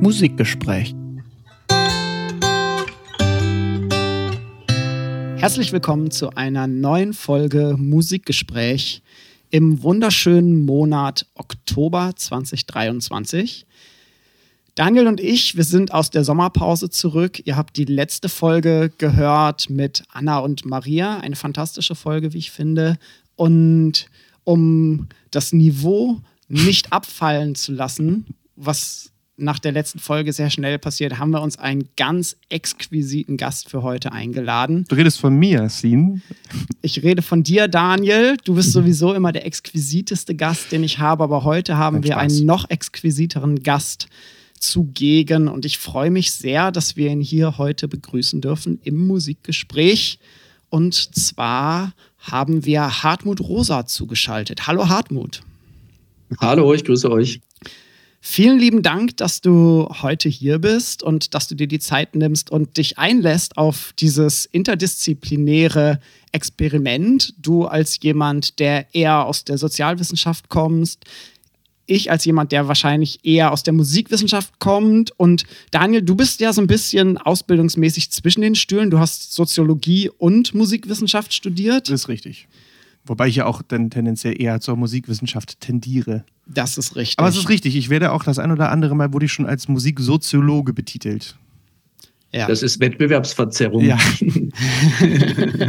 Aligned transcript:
Musikgespräch. 0.00 0.94
Herzlich 5.36 5.72
willkommen 5.72 6.12
zu 6.12 6.30
einer 6.36 6.68
neuen 6.68 7.12
Folge 7.12 7.74
Musikgespräch 7.76 9.02
im 9.50 9.82
wunderschönen 9.82 10.64
Monat 10.64 11.26
Oktober 11.34 12.12
2023. 12.14 13.66
Daniel 14.76 15.08
und 15.08 15.18
ich, 15.18 15.56
wir 15.56 15.64
sind 15.64 15.92
aus 15.92 16.10
der 16.10 16.22
Sommerpause 16.22 16.90
zurück. 16.90 17.42
Ihr 17.44 17.56
habt 17.56 17.76
die 17.76 17.84
letzte 17.84 18.28
Folge 18.28 18.92
gehört 18.98 19.68
mit 19.68 20.04
Anna 20.12 20.38
und 20.38 20.64
Maria, 20.64 21.18
eine 21.18 21.34
fantastische 21.34 21.96
Folge, 21.96 22.32
wie 22.32 22.38
ich 22.38 22.52
finde. 22.52 22.98
Und 23.34 24.06
um 24.44 25.08
das 25.32 25.52
Niveau 25.52 26.20
nicht 26.46 26.92
abfallen 26.92 27.56
zu 27.56 27.72
lassen, 27.72 28.26
was 28.54 29.10
nach 29.38 29.58
der 29.58 29.72
letzten 29.72 29.98
Folge 29.98 30.32
sehr 30.32 30.50
schnell 30.50 30.78
passiert, 30.78 31.18
haben 31.18 31.30
wir 31.30 31.40
uns 31.40 31.58
einen 31.58 31.88
ganz 31.96 32.36
exquisiten 32.48 33.36
Gast 33.36 33.70
für 33.70 33.82
heute 33.82 34.12
eingeladen. 34.12 34.84
Du 34.88 34.96
redest 34.96 35.20
von 35.20 35.36
mir, 35.36 35.68
Sin. 35.68 36.22
Ich 36.82 37.02
rede 37.02 37.22
von 37.22 37.42
dir, 37.42 37.68
Daniel. 37.68 38.36
Du 38.44 38.54
bist 38.54 38.72
sowieso 38.72 39.14
immer 39.14 39.32
der 39.32 39.46
exquisiteste 39.46 40.34
Gast, 40.34 40.72
den 40.72 40.82
ich 40.82 40.98
habe, 40.98 41.24
aber 41.24 41.44
heute 41.44 41.76
haben 41.76 42.02
wir 42.02 42.18
einen 42.18 42.44
noch 42.44 42.68
exquisiteren 42.68 43.62
Gast 43.62 44.08
zugegen 44.58 45.46
und 45.46 45.64
ich 45.64 45.78
freue 45.78 46.10
mich 46.10 46.32
sehr, 46.32 46.72
dass 46.72 46.96
wir 46.96 47.10
ihn 47.10 47.20
hier 47.20 47.58
heute 47.58 47.86
begrüßen 47.86 48.40
dürfen 48.40 48.80
im 48.82 49.06
Musikgespräch. 49.06 50.18
Und 50.68 50.94
zwar 50.94 51.92
haben 52.18 52.66
wir 52.66 53.02
Hartmut 53.02 53.40
Rosa 53.40 53.86
zugeschaltet. 53.86 54.66
Hallo 54.66 54.88
Hartmut. 54.88 55.42
Hallo, 56.40 56.74
ich 56.74 56.84
grüße 56.84 57.10
euch. 57.10 57.40
Vielen 58.30 58.58
lieben 58.58 58.82
Dank, 58.82 59.16
dass 59.16 59.40
du 59.40 59.88
heute 60.02 60.28
hier 60.28 60.58
bist 60.58 61.02
und 61.02 61.32
dass 61.32 61.48
du 61.48 61.54
dir 61.54 61.66
die 61.66 61.78
Zeit 61.78 62.14
nimmst 62.14 62.50
und 62.50 62.76
dich 62.76 62.98
einlässt 62.98 63.56
auf 63.56 63.94
dieses 63.98 64.44
interdisziplinäre 64.44 65.98
Experiment. 66.30 67.32
Du 67.38 67.64
als 67.64 67.98
jemand, 68.02 68.58
der 68.58 68.94
eher 68.94 69.24
aus 69.24 69.44
der 69.44 69.56
Sozialwissenschaft 69.56 70.50
kommst, 70.50 71.06
ich 71.86 72.10
als 72.10 72.26
jemand, 72.26 72.52
der 72.52 72.68
wahrscheinlich 72.68 73.20
eher 73.22 73.50
aus 73.50 73.62
der 73.62 73.72
Musikwissenschaft 73.72 74.58
kommt. 74.58 75.10
Und 75.18 75.44
Daniel, 75.70 76.02
du 76.02 76.14
bist 76.14 76.40
ja 76.40 76.52
so 76.52 76.60
ein 76.60 76.66
bisschen 76.66 77.16
ausbildungsmäßig 77.16 78.10
zwischen 78.10 78.42
den 78.42 78.56
Stühlen. 78.56 78.90
Du 78.90 78.98
hast 78.98 79.32
Soziologie 79.32 80.10
und 80.10 80.54
Musikwissenschaft 80.54 81.32
studiert. 81.32 81.88
Das 81.88 82.02
ist 82.02 82.08
richtig. 82.08 82.46
Wobei 83.08 83.28
ich 83.28 83.36
ja 83.36 83.46
auch 83.46 83.62
dann 83.62 83.90
tendenziell 83.90 84.40
eher 84.40 84.60
zur 84.60 84.76
Musikwissenschaft 84.76 85.60
tendiere. 85.60 86.24
Das 86.46 86.78
ist 86.78 86.96
richtig. 86.96 87.18
Aber 87.18 87.28
es 87.28 87.36
ist 87.36 87.48
richtig. 87.48 87.76
Ich 87.76 87.90
werde 87.90 88.12
auch 88.12 88.24
das 88.24 88.38
ein 88.38 88.50
oder 88.50 88.70
andere 88.70 88.94
Mal 88.94 89.12
wurde 89.12 89.26
ich 89.26 89.32
schon 89.32 89.46
als 89.46 89.68
Musiksoziologe 89.68 90.72
betitelt. 90.72 91.36
Ja. 92.32 92.46
Das 92.46 92.62
ist 92.62 92.80
Wettbewerbsverzerrung. 92.80 93.84
Ja. 93.84 93.98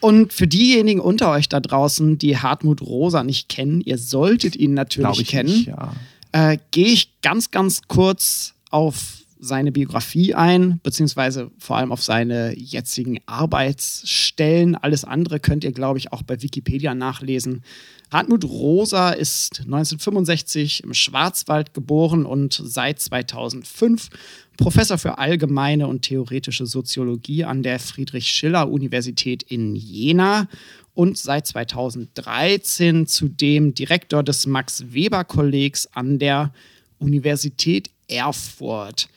Und 0.00 0.34
für 0.34 0.46
diejenigen 0.46 1.00
unter 1.00 1.30
euch 1.30 1.48
da 1.48 1.60
draußen, 1.60 2.18
die 2.18 2.36
Hartmut 2.36 2.82
Rosa 2.82 3.24
nicht 3.24 3.48
kennen, 3.48 3.80
ihr 3.80 3.96
solltet 3.96 4.54
ihn 4.54 4.74
natürlich 4.74 5.28
kennen, 5.28 5.48
nicht, 5.48 5.68
ja. 5.68 5.94
äh, 6.32 6.58
gehe 6.72 6.88
ich 6.88 7.22
ganz, 7.22 7.50
ganz 7.50 7.80
kurz 7.88 8.52
auf 8.70 9.23
seine 9.44 9.72
Biografie 9.72 10.34
ein, 10.34 10.80
beziehungsweise 10.82 11.50
vor 11.58 11.76
allem 11.76 11.92
auf 11.92 12.02
seine 12.02 12.56
jetzigen 12.56 13.18
Arbeitsstellen. 13.26 14.74
Alles 14.74 15.04
andere 15.04 15.38
könnt 15.38 15.64
ihr, 15.64 15.72
glaube 15.72 15.98
ich, 15.98 16.12
auch 16.12 16.22
bei 16.22 16.40
Wikipedia 16.42 16.94
nachlesen. 16.94 17.62
Hartmut 18.10 18.44
Rosa 18.44 19.10
ist 19.10 19.60
1965 19.60 20.84
im 20.84 20.94
Schwarzwald 20.94 21.74
geboren 21.74 22.24
und 22.26 22.54
seit 22.62 23.00
2005 23.00 24.08
Professor 24.56 24.98
für 24.98 25.18
allgemeine 25.18 25.88
und 25.88 26.02
theoretische 26.02 26.64
Soziologie 26.64 27.44
an 27.44 27.62
der 27.62 27.80
Friedrich-Schiller-Universität 27.80 29.42
in 29.42 29.74
Jena 29.74 30.48
und 30.94 31.18
seit 31.18 31.46
2013 31.48 33.06
zudem 33.06 33.74
Direktor 33.74 34.22
des 34.22 34.46
Max-Weber-Kollegs 34.46 35.88
an 35.92 36.18
der 36.18 36.52
Universität 36.98 37.90
Erfurt. 38.06 39.08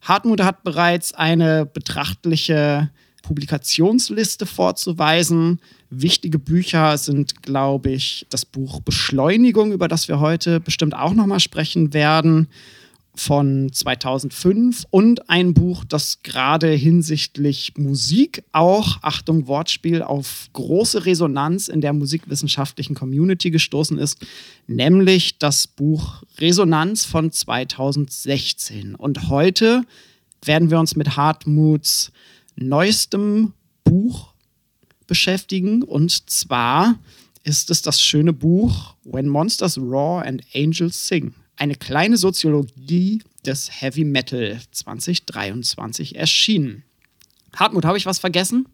Hartmut 0.00 0.42
hat 0.42 0.64
bereits 0.64 1.12
eine 1.12 1.66
betrachtliche 1.66 2.90
Publikationsliste 3.22 4.46
vorzuweisen. 4.46 5.60
Wichtige 5.90 6.38
Bücher 6.38 6.96
sind, 6.98 7.42
glaube 7.42 7.90
ich, 7.90 8.26
das 8.30 8.44
Buch 8.44 8.80
Beschleunigung, 8.80 9.72
über 9.72 9.88
das 9.88 10.08
wir 10.08 10.20
heute 10.20 10.60
bestimmt 10.60 10.94
auch 10.94 11.12
nochmal 11.12 11.40
sprechen 11.40 11.92
werden, 11.92 12.48
von 13.20 13.70
2005 13.70 14.86
und 14.88 15.28
ein 15.28 15.52
Buch, 15.52 15.84
das 15.84 16.22
gerade 16.22 16.70
hinsichtlich 16.70 17.74
Musik 17.76 18.42
auch, 18.52 18.96
Achtung, 19.02 19.46
Wortspiel, 19.46 20.02
auf 20.02 20.48
große 20.54 21.04
Resonanz 21.04 21.68
in 21.68 21.82
der 21.82 21.92
musikwissenschaftlichen 21.92 22.94
Community 22.94 23.50
gestoßen 23.50 23.98
ist, 23.98 24.24
nämlich 24.66 25.36
das 25.38 25.66
Buch 25.66 26.22
Resonanz 26.38 27.04
von 27.04 27.30
2016. 27.30 28.94
Und 28.94 29.28
heute 29.28 29.82
werden 30.42 30.70
wir 30.70 30.80
uns 30.80 30.96
mit 30.96 31.18
Hartmuts 31.18 32.12
neuestem 32.56 33.52
Buch 33.84 34.32
beschäftigen. 35.06 35.82
Und 35.82 36.30
zwar 36.30 36.98
ist 37.44 37.70
es 37.70 37.82
das 37.82 38.00
schöne 38.00 38.32
Buch 38.32 38.94
When 39.04 39.28
Monsters 39.28 39.76
Roar 39.76 40.24
and 40.24 40.42
Angels 40.54 41.06
Sing. 41.06 41.34
Eine 41.60 41.74
kleine 41.74 42.16
Soziologie 42.16 43.22
des 43.44 43.82
Heavy 43.82 44.04
Metal 44.04 44.58
2023 44.70 46.16
erschienen. 46.16 46.84
Hartmut, 47.54 47.84
habe 47.84 47.98
ich 47.98 48.06
was 48.06 48.18
vergessen? 48.18 48.66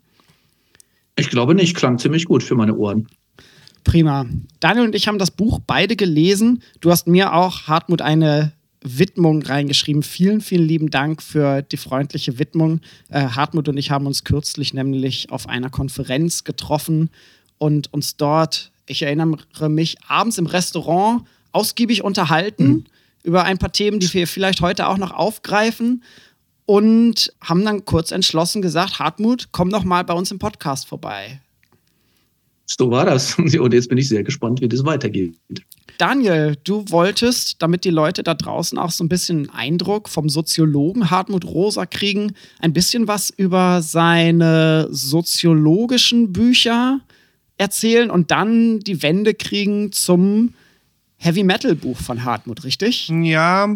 Ich 1.17 1.29
glaube 1.29 1.57
nicht, 1.57 1.77
klang 1.77 1.99
ziemlich 1.99 2.27
gut 2.27 2.45
für 2.45 2.55
meine 2.55 2.77
Ohren. 2.77 3.09
Prima. 3.83 4.27
Daniel 4.61 4.85
und 4.85 4.95
ich 4.95 5.09
haben 5.09 5.19
das 5.19 5.33
Buch 5.33 5.59
beide 5.67 5.97
gelesen. 5.97 6.63
Du 6.81 6.93
hast 6.93 7.09
mir 7.09 7.35
auch, 7.35 7.67
Hartmut, 7.67 8.03
eine 8.03 8.53
Widmung 8.83 9.43
reingeschrieben. 9.43 10.05
Vielen, 10.05 10.41
vielen 10.41 10.69
lieben 10.69 10.91
Dank 10.91 11.25
für 11.25 11.63
die 11.63 11.79
freundliche 11.79 12.39
Widmung. 12.39 12.81
Äh, 13.09 13.31
Hartmut 13.31 13.69
und 13.69 13.79
ich 13.79 13.91
haben 13.91 14.07
uns 14.07 14.23
kürzlich 14.23 14.75
nämlich 14.75 15.33
auf 15.33 15.49
einer 15.49 15.71
Konferenz 15.71 16.45
getroffen 16.45 17.11
und 17.59 17.93
uns 17.93 18.17
dort, 18.17 18.71
ich 18.87 19.03
erinnere 19.03 19.69
mich, 19.69 19.97
abends 20.07 20.39
im 20.39 20.47
Restaurant 20.47 21.25
ausgiebig 21.57 22.05
unterhalten 22.05 22.69
mhm. 22.69 22.85
über 23.23 23.45
ein 23.45 23.59
paar 23.59 23.73
Themen, 23.73 23.99
die 23.99 24.13
wir 24.13 24.27
vielleicht 24.27 24.61
heute 24.61 24.87
auch 24.89 24.99
noch 24.99 25.13
aufgreifen 25.13 26.03
und 26.67 27.33
haben 27.41 27.65
dann 27.65 27.85
kurz 27.85 28.11
entschlossen 28.11 28.61
gesagt, 28.61 28.99
Hartmut, 28.99 29.49
komm 29.53 29.71
doch 29.71 29.85
mal 29.85 30.05
bei 30.05 30.15
uns 30.15 30.31
im 30.31 30.39
Podcast 30.39 30.87
vorbei. 30.87 31.41
So 32.67 32.91
war 32.91 33.07
das. 33.07 33.39
Und 33.39 33.73
jetzt 33.73 33.89
bin 33.89 33.97
ich 33.97 34.09
sehr 34.09 34.25
gespannt, 34.25 34.61
wie 34.61 34.69
das 34.69 34.85
weitergeht. 34.85 35.35
Daniel, 35.99 36.57
du 36.65 36.85
wolltest, 36.89 37.63
damit 37.63 37.85
die 37.85 37.91
Leute 37.91 38.23
da 38.23 38.35
draußen 38.35 38.77
auch 38.77 38.91
so 38.91 39.03
ein 39.03 39.09
bisschen 39.09 39.49
einen 39.49 39.51
Eindruck 39.51 40.09
vom 40.09 40.29
Soziologen 40.29 41.11
Hartmut 41.11 41.45
Rosa 41.45 41.87
kriegen, 41.87 42.35
ein 42.59 42.73
bisschen 42.73 43.09
was 43.09 43.31
über 43.31 43.81
seine 43.81 44.89
soziologischen 44.91 46.33
Bücher 46.33 47.01
erzählen 47.57 48.11
und 48.11 48.31
dann 48.31 48.81
die 48.81 49.03
Wende 49.03 49.33
kriegen 49.33 49.93
zum 49.93 50.53
Heavy 51.19 51.45
Metal 51.45 51.75
Buch 51.75 51.99
von 51.99 52.25
Hartmut, 52.25 52.65
richtig? 52.65 53.09
Ja, 53.09 53.69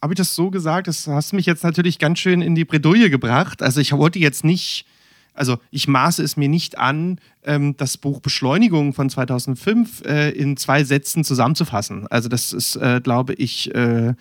habe 0.00 0.14
ich 0.14 0.16
das 0.16 0.34
so 0.34 0.50
gesagt? 0.50 0.88
Das 0.88 1.06
hast 1.06 1.32
mich 1.32 1.46
jetzt 1.46 1.64
natürlich 1.64 1.98
ganz 1.98 2.18
schön 2.18 2.42
in 2.42 2.54
die 2.54 2.64
Bredouille 2.64 3.10
gebracht. 3.10 3.62
Also 3.62 3.80
ich 3.80 3.92
wollte 3.92 4.18
jetzt 4.18 4.44
nicht 4.44 4.86
also 5.34 5.58
ich 5.70 5.88
maße 5.88 6.22
es 6.22 6.36
mir 6.36 6.48
nicht 6.48 6.78
an, 6.78 7.18
ähm, 7.44 7.76
das 7.76 7.96
Buch 7.96 8.20
Beschleunigung 8.20 8.92
von 8.92 9.08
2005 9.08 10.02
äh, 10.04 10.30
in 10.30 10.56
zwei 10.56 10.84
Sätzen 10.84 11.24
zusammenzufassen. 11.24 12.06
Also 12.08 12.28
das 12.28 12.52
ist, 12.52 12.76
äh, 12.76 13.00
glaube 13.02 13.34
ich, 13.34 13.74
äh, 13.74 14.14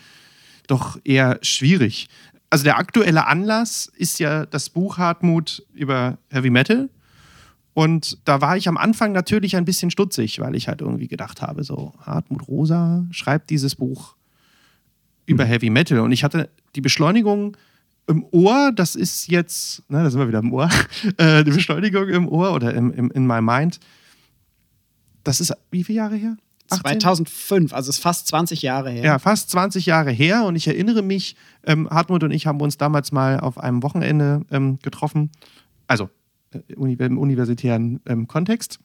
doch 0.68 1.00
eher 1.04 1.40
schwierig. 1.42 2.08
Also 2.50 2.64
der 2.64 2.78
aktuelle 2.78 3.28
Anlass 3.28 3.92
ist 3.96 4.20
ja 4.20 4.46
das 4.46 4.70
Buch 4.70 4.98
Hartmut 4.98 5.66
über 5.74 6.18
Heavy 6.30 6.50
Metal. 6.50 6.90
Und 7.74 8.18
da 8.26 8.42
war 8.42 8.58
ich 8.58 8.68
am 8.68 8.78
Anfang 8.78 9.14
natürlich 9.14 9.56
ein 9.56 9.66
bisschen 9.66 9.92
stutzig, 9.92 10.40
weil 10.40 10.56
ich 10.56 10.68
halt 10.68 10.82
irgendwie 10.82 11.08
gedacht 11.08 11.42
habe, 11.42 11.64
so 11.64 11.94
Hartmut 12.02 12.48
Rosa 12.48 13.06
schreibt 13.12 13.50
dieses 13.50 13.76
Buch 13.76 14.16
über 15.26 15.46
mhm. 15.46 15.50
Heavy 15.50 15.70
Metal. 15.70 16.00
Und 16.00 16.12
ich 16.12 16.24
hatte 16.24 16.50
die 16.76 16.82
Beschleunigung 16.82 17.56
im 18.08 18.26
Ohr, 18.32 18.72
das 18.76 18.96
ist 18.96 19.28
jetzt, 19.28 19.90
ne, 19.90 20.04
da 20.04 20.10
sind 20.10 20.20
wir 20.20 20.28
wieder 20.28 20.40
im 20.40 20.52
Ohr, 20.52 20.70
äh, 21.18 21.44
die 21.44 21.52
Beschleunigung 21.52 22.10
im 22.10 22.28
Ohr 22.28 22.54
oder 22.54 22.74
im, 22.74 22.92
im, 22.92 23.12
in 23.12 23.26
my 23.26 23.42
mind. 23.42 23.80
Das 25.24 25.40
ist 25.40 25.54
wie 25.70 25.84
viele 25.84 25.98
Jahre 25.98 26.16
her? 26.16 26.36
18? 26.72 27.02
2005, 27.02 27.74
also 27.74 27.90
ist 27.90 28.00
fast 28.00 28.28
20 28.28 28.62
Jahre 28.62 28.92
her. 28.92 29.04
Ja, 29.04 29.20
fast 29.20 29.50
20 29.52 29.86
Jahre 29.86 30.12
her 30.12 30.46
und 30.46 30.56
ich 30.56 30.68
erinnere 30.68 31.02
mich, 31.02 31.36
ähm, 31.66 31.90
Hartmut 31.90 32.24
und 32.24 32.32
ich 32.32 32.48
haben 32.48 32.62
uns 32.62 32.78
damals 32.78 33.12
mal 33.12 33.40
auf 33.40 33.58
einem 33.58 33.84
Wochenende 33.84 34.46
ähm, 34.52 34.80
getroffen, 34.82 35.32
also 35.88 36.10
im 36.68 37.18
universitären 37.18 38.02
ähm, 38.08 38.28
Kontext, 38.28 38.80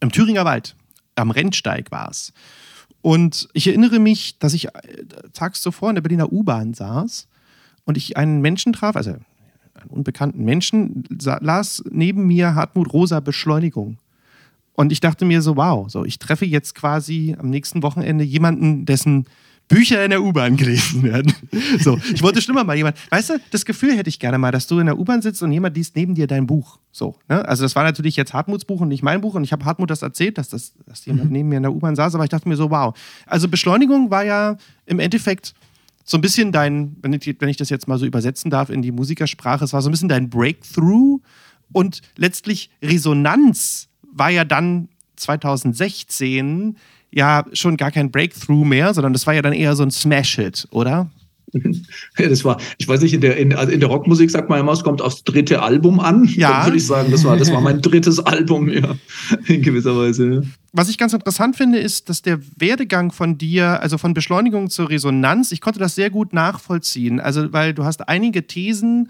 im 0.00 0.10
Thüringer 0.10 0.44
Wald, 0.44 0.76
am 1.16 1.30
Rennsteig 1.30 1.90
war 1.90 2.10
es. 2.10 2.32
Und 3.02 3.48
ich 3.52 3.66
erinnere 3.66 3.98
mich, 3.98 4.38
dass 4.38 4.54
ich 4.54 4.66
äh, 4.66 4.70
tags 5.32 5.60
zuvor 5.60 5.90
in 5.90 5.96
der 5.96 6.02
Berliner 6.02 6.32
U-Bahn 6.32 6.74
saß 6.74 7.28
und 7.84 7.96
ich 7.96 8.16
einen 8.16 8.40
Menschen 8.40 8.72
traf, 8.72 8.96
also 8.96 9.10
einen 9.10 9.90
unbekannten 9.90 10.44
Menschen, 10.44 11.04
las 11.40 11.82
neben 11.90 12.26
mir 12.26 12.54
Hartmut 12.54 12.92
Rosa 12.92 13.20
Beschleunigung. 13.20 13.98
Und 14.72 14.92
ich 14.92 15.00
dachte 15.00 15.24
mir 15.24 15.42
so, 15.42 15.56
wow, 15.56 15.90
so 15.90 16.04
ich 16.04 16.18
treffe 16.18 16.44
jetzt 16.44 16.74
quasi 16.74 17.36
am 17.38 17.50
nächsten 17.50 17.82
Wochenende 17.82 18.24
jemanden, 18.24 18.86
dessen 18.86 19.26
Bücher 19.68 20.02
in 20.02 20.10
der 20.10 20.22
U-Bahn 20.22 20.56
gelesen 20.56 21.02
werden. 21.02 21.32
So, 21.80 22.00
ich 22.12 22.22
wollte 22.22 22.40
schon 22.40 22.54
immer 22.54 22.64
mal 22.64 22.76
jemand, 22.76 22.96
weißt 23.10 23.30
du, 23.30 23.34
das 23.50 23.64
Gefühl 23.64 23.96
hätte 23.96 24.08
ich 24.08 24.18
gerne 24.18 24.38
mal, 24.38 24.50
dass 24.50 24.66
du 24.66 24.78
in 24.78 24.86
der 24.86 24.98
U-Bahn 24.98 25.22
sitzt 25.22 25.42
und 25.42 25.52
jemand 25.52 25.76
liest 25.76 25.96
neben 25.96 26.14
dir 26.14 26.26
dein 26.26 26.46
Buch. 26.46 26.78
So, 26.92 27.16
ne? 27.28 27.46
Also 27.46 27.62
das 27.62 27.76
war 27.76 27.84
natürlich 27.84 28.16
jetzt 28.16 28.32
Hartmuts 28.32 28.64
Buch 28.64 28.80
und 28.80 28.88
nicht 28.88 29.02
mein 29.02 29.20
Buch 29.20 29.34
und 29.34 29.44
ich 29.44 29.52
habe 29.52 29.64
Hartmut 29.64 29.90
das 29.90 30.02
erzählt, 30.02 30.38
dass, 30.38 30.48
das, 30.48 30.72
dass 30.86 31.04
jemand 31.04 31.26
mhm. 31.26 31.32
neben 31.32 31.48
mir 31.50 31.56
in 31.56 31.62
der 31.62 31.72
U-Bahn 31.72 31.94
saß, 31.94 32.14
aber 32.14 32.24
ich 32.24 32.30
dachte 32.30 32.48
mir 32.48 32.56
so, 32.56 32.70
wow. 32.70 32.96
Also 33.26 33.48
Beschleunigung 33.48 34.10
war 34.10 34.24
ja 34.24 34.56
im 34.86 34.98
Endeffekt 34.98 35.54
so 36.04 36.16
ein 36.16 36.20
bisschen 36.22 36.52
dein, 36.52 36.96
wenn 37.02 37.12
ich, 37.12 37.36
wenn 37.38 37.48
ich 37.48 37.58
das 37.58 37.68
jetzt 37.68 37.86
mal 37.86 37.98
so 37.98 38.06
übersetzen 38.06 38.50
darf 38.50 38.70
in 38.70 38.82
die 38.82 38.92
Musikersprache, 38.92 39.64
es 39.64 39.72
war 39.72 39.82
so 39.82 39.90
ein 39.90 39.92
bisschen 39.92 40.08
dein 40.08 40.30
Breakthrough 40.30 41.20
und 41.72 42.00
letztlich 42.16 42.70
Resonanz 42.82 43.88
war 44.10 44.30
ja 44.30 44.44
dann 44.44 44.88
2016 45.16 46.76
ja 47.10 47.44
schon 47.52 47.76
gar 47.76 47.90
kein 47.90 48.10
Breakthrough 48.10 48.64
mehr, 48.64 48.94
sondern 48.94 49.12
das 49.12 49.26
war 49.26 49.34
ja 49.34 49.42
dann 49.42 49.52
eher 49.52 49.74
so 49.76 49.82
ein 49.82 49.90
Smash-Hit, 49.90 50.68
oder? 50.70 51.10
Ja, 52.18 52.28
das 52.28 52.44
war, 52.44 52.60
ich 52.78 52.88
weiß 52.88 53.00
nicht, 53.02 53.14
in 53.14 53.20
der, 53.20 53.36
in, 53.36 53.54
also 53.54 53.72
in 53.72 53.80
der 53.80 53.88
Rockmusik 53.88 54.30
sagt 54.30 54.48
man 54.48 54.60
immer, 54.60 54.72
es 54.72 54.82
kommt 54.82 55.00
aufs 55.00 55.24
dritte 55.24 55.62
Album 55.62 56.00
an. 56.00 56.24
Ja. 56.24 56.50
Dann 56.50 56.66
würde 56.66 56.76
ich 56.76 56.86
sagen, 56.86 57.10
das 57.10 57.24
war, 57.24 57.36
das 57.36 57.52
war 57.52 57.60
mein 57.60 57.80
drittes 57.82 58.18
Album, 58.18 58.68
ja, 58.68 58.96
in 59.46 59.62
gewisser 59.62 59.96
Weise. 59.96 60.30
Ja. 60.30 60.40
Was 60.72 60.88
ich 60.88 60.98
ganz 60.98 61.12
interessant 61.12 61.56
finde, 61.56 61.78
ist, 61.78 62.08
dass 62.08 62.22
der 62.22 62.40
Werdegang 62.56 63.12
von 63.12 63.38
dir, 63.38 63.80
also 63.80 63.98
von 63.98 64.14
Beschleunigung 64.14 64.68
zur 64.68 64.90
Resonanz, 64.90 65.52
ich 65.52 65.60
konnte 65.60 65.78
das 65.78 65.94
sehr 65.94 66.10
gut 66.10 66.32
nachvollziehen. 66.32 67.20
Also, 67.20 67.52
weil 67.52 67.72
du 67.72 67.84
hast 67.84 68.08
einige 68.08 68.46
Thesen 68.46 69.08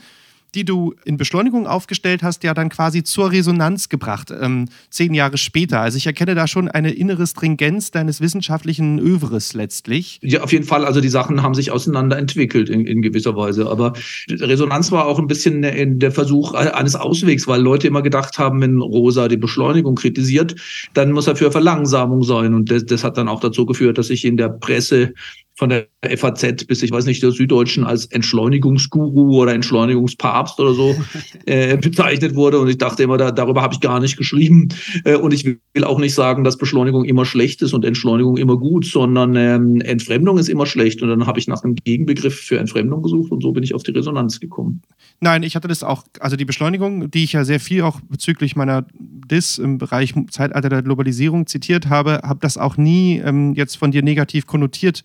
die 0.54 0.64
du 0.64 0.94
in 1.04 1.16
Beschleunigung 1.16 1.66
aufgestellt 1.66 2.22
hast, 2.22 2.42
ja 2.42 2.54
dann 2.54 2.68
quasi 2.68 3.02
zur 3.02 3.32
Resonanz 3.32 3.88
gebracht, 3.88 4.30
ähm, 4.30 4.66
zehn 4.90 5.14
Jahre 5.14 5.38
später. 5.38 5.80
Also 5.80 5.98
ich 5.98 6.06
erkenne 6.06 6.34
da 6.34 6.46
schon 6.46 6.68
eine 6.68 6.92
innere 6.92 7.26
Stringenz 7.26 7.90
deines 7.90 8.20
wissenschaftlichen 8.20 8.98
Övres 8.98 9.52
letztlich. 9.52 10.18
Ja, 10.22 10.42
auf 10.42 10.52
jeden 10.52 10.64
Fall. 10.64 10.84
Also 10.84 11.00
die 11.00 11.08
Sachen 11.08 11.42
haben 11.42 11.54
sich 11.54 11.70
auseinanderentwickelt 11.70 12.68
in, 12.70 12.86
in 12.86 13.02
gewisser 13.02 13.36
Weise. 13.36 13.68
Aber 13.68 13.92
Resonanz 14.30 14.90
war 14.90 15.06
auch 15.06 15.18
ein 15.18 15.26
bisschen 15.26 15.98
der 15.98 16.12
Versuch 16.12 16.54
eines 16.54 16.96
Auswegs, 16.96 17.46
weil 17.46 17.60
Leute 17.60 17.86
immer 17.86 18.02
gedacht 18.02 18.38
haben, 18.38 18.60
wenn 18.60 18.80
Rosa 18.80 19.28
die 19.28 19.36
Beschleunigung 19.36 19.96
kritisiert, 19.96 20.54
dann 20.94 21.12
muss 21.12 21.26
er 21.26 21.36
für 21.36 21.52
Verlangsamung 21.52 22.22
sein. 22.22 22.54
Und 22.54 22.70
das, 22.70 22.86
das 22.86 23.04
hat 23.04 23.18
dann 23.18 23.28
auch 23.28 23.40
dazu 23.40 23.66
geführt, 23.66 23.98
dass 23.98 24.10
ich 24.10 24.24
in 24.24 24.36
der 24.36 24.48
Presse 24.48 25.12
von 25.58 25.70
der 25.70 25.88
FAZ 26.16 26.66
bis, 26.68 26.84
ich 26.84 26.92
weiß 26.92 27.04
nicht, 27.06 27.20
der 27.20 27.32
Süddeutschen 27.32 27.82
als 27.82 28.06
Entschleunigungsguru 28.06 29.42
oder 29.42 29.52
Entschleunigungspapst 29.54 30.60
oder 30.60 30.72
so 30.72 30.94
äh, 31.46 31.76
bezeichnet 31.76 32.36
wurde. 32.36 32.60
Und 32.60 32.68
ich 32.68 32.78
dachte 32.78 33.02
immer, 33.02 33.16
da, 33.16 33.32
darüber 33.32 33.60
habe 33.60 33.74
ich 33.74 33.80
gar 33.80 33.98
nicht 33.98 34.16
geschrieben. 34.16 34.68
Äh, 35.04 35.16
und 35.16 35.34
ich 35.34 35.44
will 35.44 35.58
auch 35.82 35.98
nicht 35.98 36.14
sagen, 36.14 36.44
dass 36.44 36.58
Beschleunigung 36.58 37.04
immer 37.04 37.24
schlecht 37.24 37.60
ist 37.62 37.72
und 37.72 37.84
Entschleunigung 37.84 38.36
immer 38.36 38.56
gut, 38.56 38.86
sondern 38.86 39.34
ähm, 39.34 39.80
Entfremdung 39.80 40.38
ist 40.38 40.48
immer 40.48 40.64
schlecht. 40.64 41.02
Und 41.02 41.08
dann 41.08 41.26
habe 41.26 41.40
ich 41.40 41.48
nach 41.48 41.64
einem 41.64 41.74
Gegenbegriff 41.74 42.38
für 42.38 42.60
Entfremdung 42.60 43.02
gesucht 43.02 43.32
und 43.32 43.42
so 43.42 43.50
bin 43.50 43.64
ich 43.64 43.74
auf 43.74 43.82
die 43.82 43.90
Resonanz 43.90 44.38
gekommen. 44.38 44.82
Nein, 45.18 45.42
ich 45.42 45.56
hatte 45.56 45.66
das 45.66 45.82
auch, 45.82 46.04
also 46.20 46.36
die 46.36 46.44
Beschleunigung, 46.44 47.10
die 47.10 47.24
ich 47.24 47.32
ja 47.32 47.44
sehr 47.44 47.58
viel 47.58 47.82
auch 47.82 48.00
bezüglich 48.02 48.54
meiner 48.54 48.86
Dis 48.94 49.58
im 49.58 49.78
Bereich 49.78 50.14
Zeitalter 50.30 50.68
der 50.68 50.82
Globalisierung 50.82 51.48
zitiert 51.48 51.88
habe, 51.88 52.20
habe 52.22 52.38
das 52.40 52.58
auch 52.58 52.76
nie 52.76 53.18
ähm, 53.18 53.54
jetzt 53.54 53.76
von 53.76 53.90
dir 53.90 54.04
negativ 54.04 54.46
konnotiert 54.46 55.02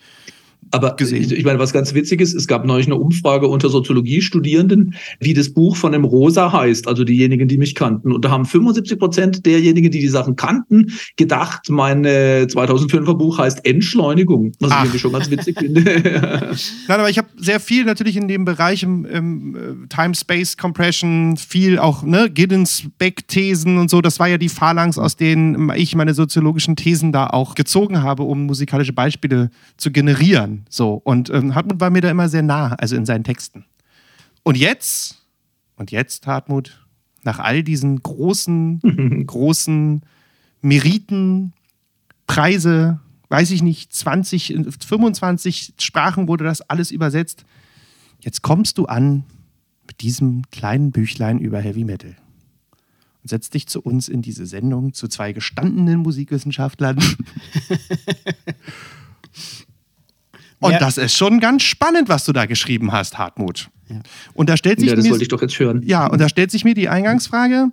aber 0.74 0.96
gesehen. 0.96 1.32
Ich, 1.32 1.46
meine, 1.46 1.60
was 1.60 1.72
ganz 1.72 1.94
witzig 1.94 2.20
ist, 2.20 2.34
es 2.34 2.48
gab 2.48 2.66
neulich 2.66 2.88
eine 2.88 2.96
Umfrage 2.96 3.48
unter 3.48 3.70
Soziologiestudierenden, 3.70 4.96
wie 5.20 5.36
das 5.36 5.54
Buch 5.54 5.76
von 5.76 5.92
dem 5.92 6.04
Rosa 6.04 6.52
heißt, 6.52 6.88
also 6.88 7.04
diejenigen, 7.04 7.48
die 7.48 7.58
mich 7.58 7.76
kannten. 7.76 8.12
Und 8.12 8.26
da 8.26 8.32
haben 8.32 8.46
75 8.46 8.98
Prozent 8.98 9.46
derjenigen, 9.46 9.92
die 9.92 10.00
die 10.00 10.08
Sachen 10.08 10.36
kannten, 10.36 10.92
gedacht, 11.16 11.70
mein 11.70 12.06
äh, 12.06 12.48
2005er 12.50 13.14
Buch 13.14 13.38
heißt 13.38 13.66
Entschleunigung, 13.66 14.52
was 14.60 14.72
Ach. 14.72 14.78
ich 14.78 14.86
irgendwie 14.86 15.00
schon 15.00 15.14
ganz 15.14 15.30
witzig 15.30 15.60
finde. 15.60 15.84
Nein, 16.88 17.00
aber 17.00 17.10
ich 17.10 17.20
habe 17.20 17.28
sehr 17.38 17.60
viel 17.60 17.86
natürlich 17.86 18.18
in 18.18 18.28
dem 18.28 18.44
Bereich 18.44 18.82
im, 18.82 19.06
im 19.06 19.56
äh, 19.56 19.88
Time-Space-Compression, 19.90 21.38
viel 21.38 21.78
auch 21.78 22.02
ne, 22.02 22.32
Giddens-Beck-Thesen 22.32 23.78
und 23.78 23.92
so. 23.92 24.02
Das 24.02 24.20
war 24.20 24.28
ja 24.28 24.40
die 24.40 24.50
Phalanx, 24.50 24.98
aus 24.98 25.18
denen 25.18 25.72
ich 25.76 25.96
meine 25.96 26.16
soziologischen 26.16 26.76
Thesen 26.76 27.12
da 27.12 27.28
auch 27.28 27.54
gezogen 27.54 28.02
habe, 28.02 28.24
um 28.24 28.48
musikalische 28.48 28.94
Beispiele 28.94 29.52
zu 29.78 29.92
generieren. 29.92 30.63
So. 30.70 30.94
Und 31.04 31.30
ähm, 31.30 31.56
Hartmut 31.56 31.80
war 31.80 31.90
mir 31.90 32.02
da 32.02 32.10
immer 32.10 32.30
sehr 32.30 32.42
nah, 32.42 32.74
also 32.74 32.96
in 32.96 33.06
seinen 33.06 33.24
Texten. 33.24 33.66
Und 34.44 34.58
jetzt, 34.58 35.22
und 35.76 35.92
jetzt, 35.92 36.28
Hartmut, 36.28 36.86
nach 37.24 37.40
all 37.40 37.64
diesen 37.64 38.02
großen, 38.02 39.24
großen 39.28 40.02
Meriten, 40.62 41.54
Preise, 42.28 43.00
weiß 43.30 43.52
ich 43.52 43.62
nicht, 43.62 43.94
20, 43.94 44.56
25 44.80 45.74
Sprachen 45.80 46.28
wurde 46.28 46.44
das 46.44 46.62
alles 46.62 46.92
übersetzt. 46.92 47.46
Jetzt 48.20 48.42
kommst 48.42 48.78
du 48.78 48.86
an 48.86 49.24
mit 49.88 50.02
diesem 50.02 50.44
kleinen 50.52 50.92
Büchlein 50.92 51.40
über 51.40 51.60
Heavy 51.60 51.84
Metal 51.84 52.16
und 53.22 53.30
setzt 53.30 53.54
dich 53.54 53.68
zu 53.68 53.82
uns 53.82 54.08
in 54.08 54.22
diese 54.22 54.46
Sendung 54.46 54.94
zu 54.94 55.08
zwei 55.08 55.34
gestandenen 55.34 56.00
Musikwissenschaftlern. 56.00 56.98
Und 60.64 60.72
ja. 60.72 60.80
das 60.80 60.98
ist 60.98 61.18
schon 61.18 61.42
ganz 61.42 61.64
spannend, 61.64 62.08
was 62.08 62.24
du 62.24 62.32
da 62.32 62.46
geschrieben 62.46 62.94
hast, 62.94 63.18
Hartmut. 63.18 63.70
Ja. 63.90 64.00
Und 64.34 64.50
da 64.50 64.56
stellt 64.56 64.80
sich 64.80 64.90
ja, 64.90 64.96
das 64.96 65.04
mir, 65.04 65.12
wollte 65.12 65.24
ich 65.24 65.28
doch 65.28 65.42
jetzt 65.42 65.60
hören. 65.60 65.82
Ja, 65.84 66.08
und 66.08 66.22
da 66.22 66.30
stellt 66.30 66.52
sich 66.52 66.64
mir 66.64 66.74
die 66.74 66.88
Eingangsfrage: 66.88 67.68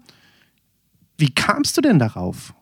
Wie 1.16 1.30
kamst 1.30 1.76
du 1.76 1.82
denn 1.82 2.00
darauf? 2.00 2.52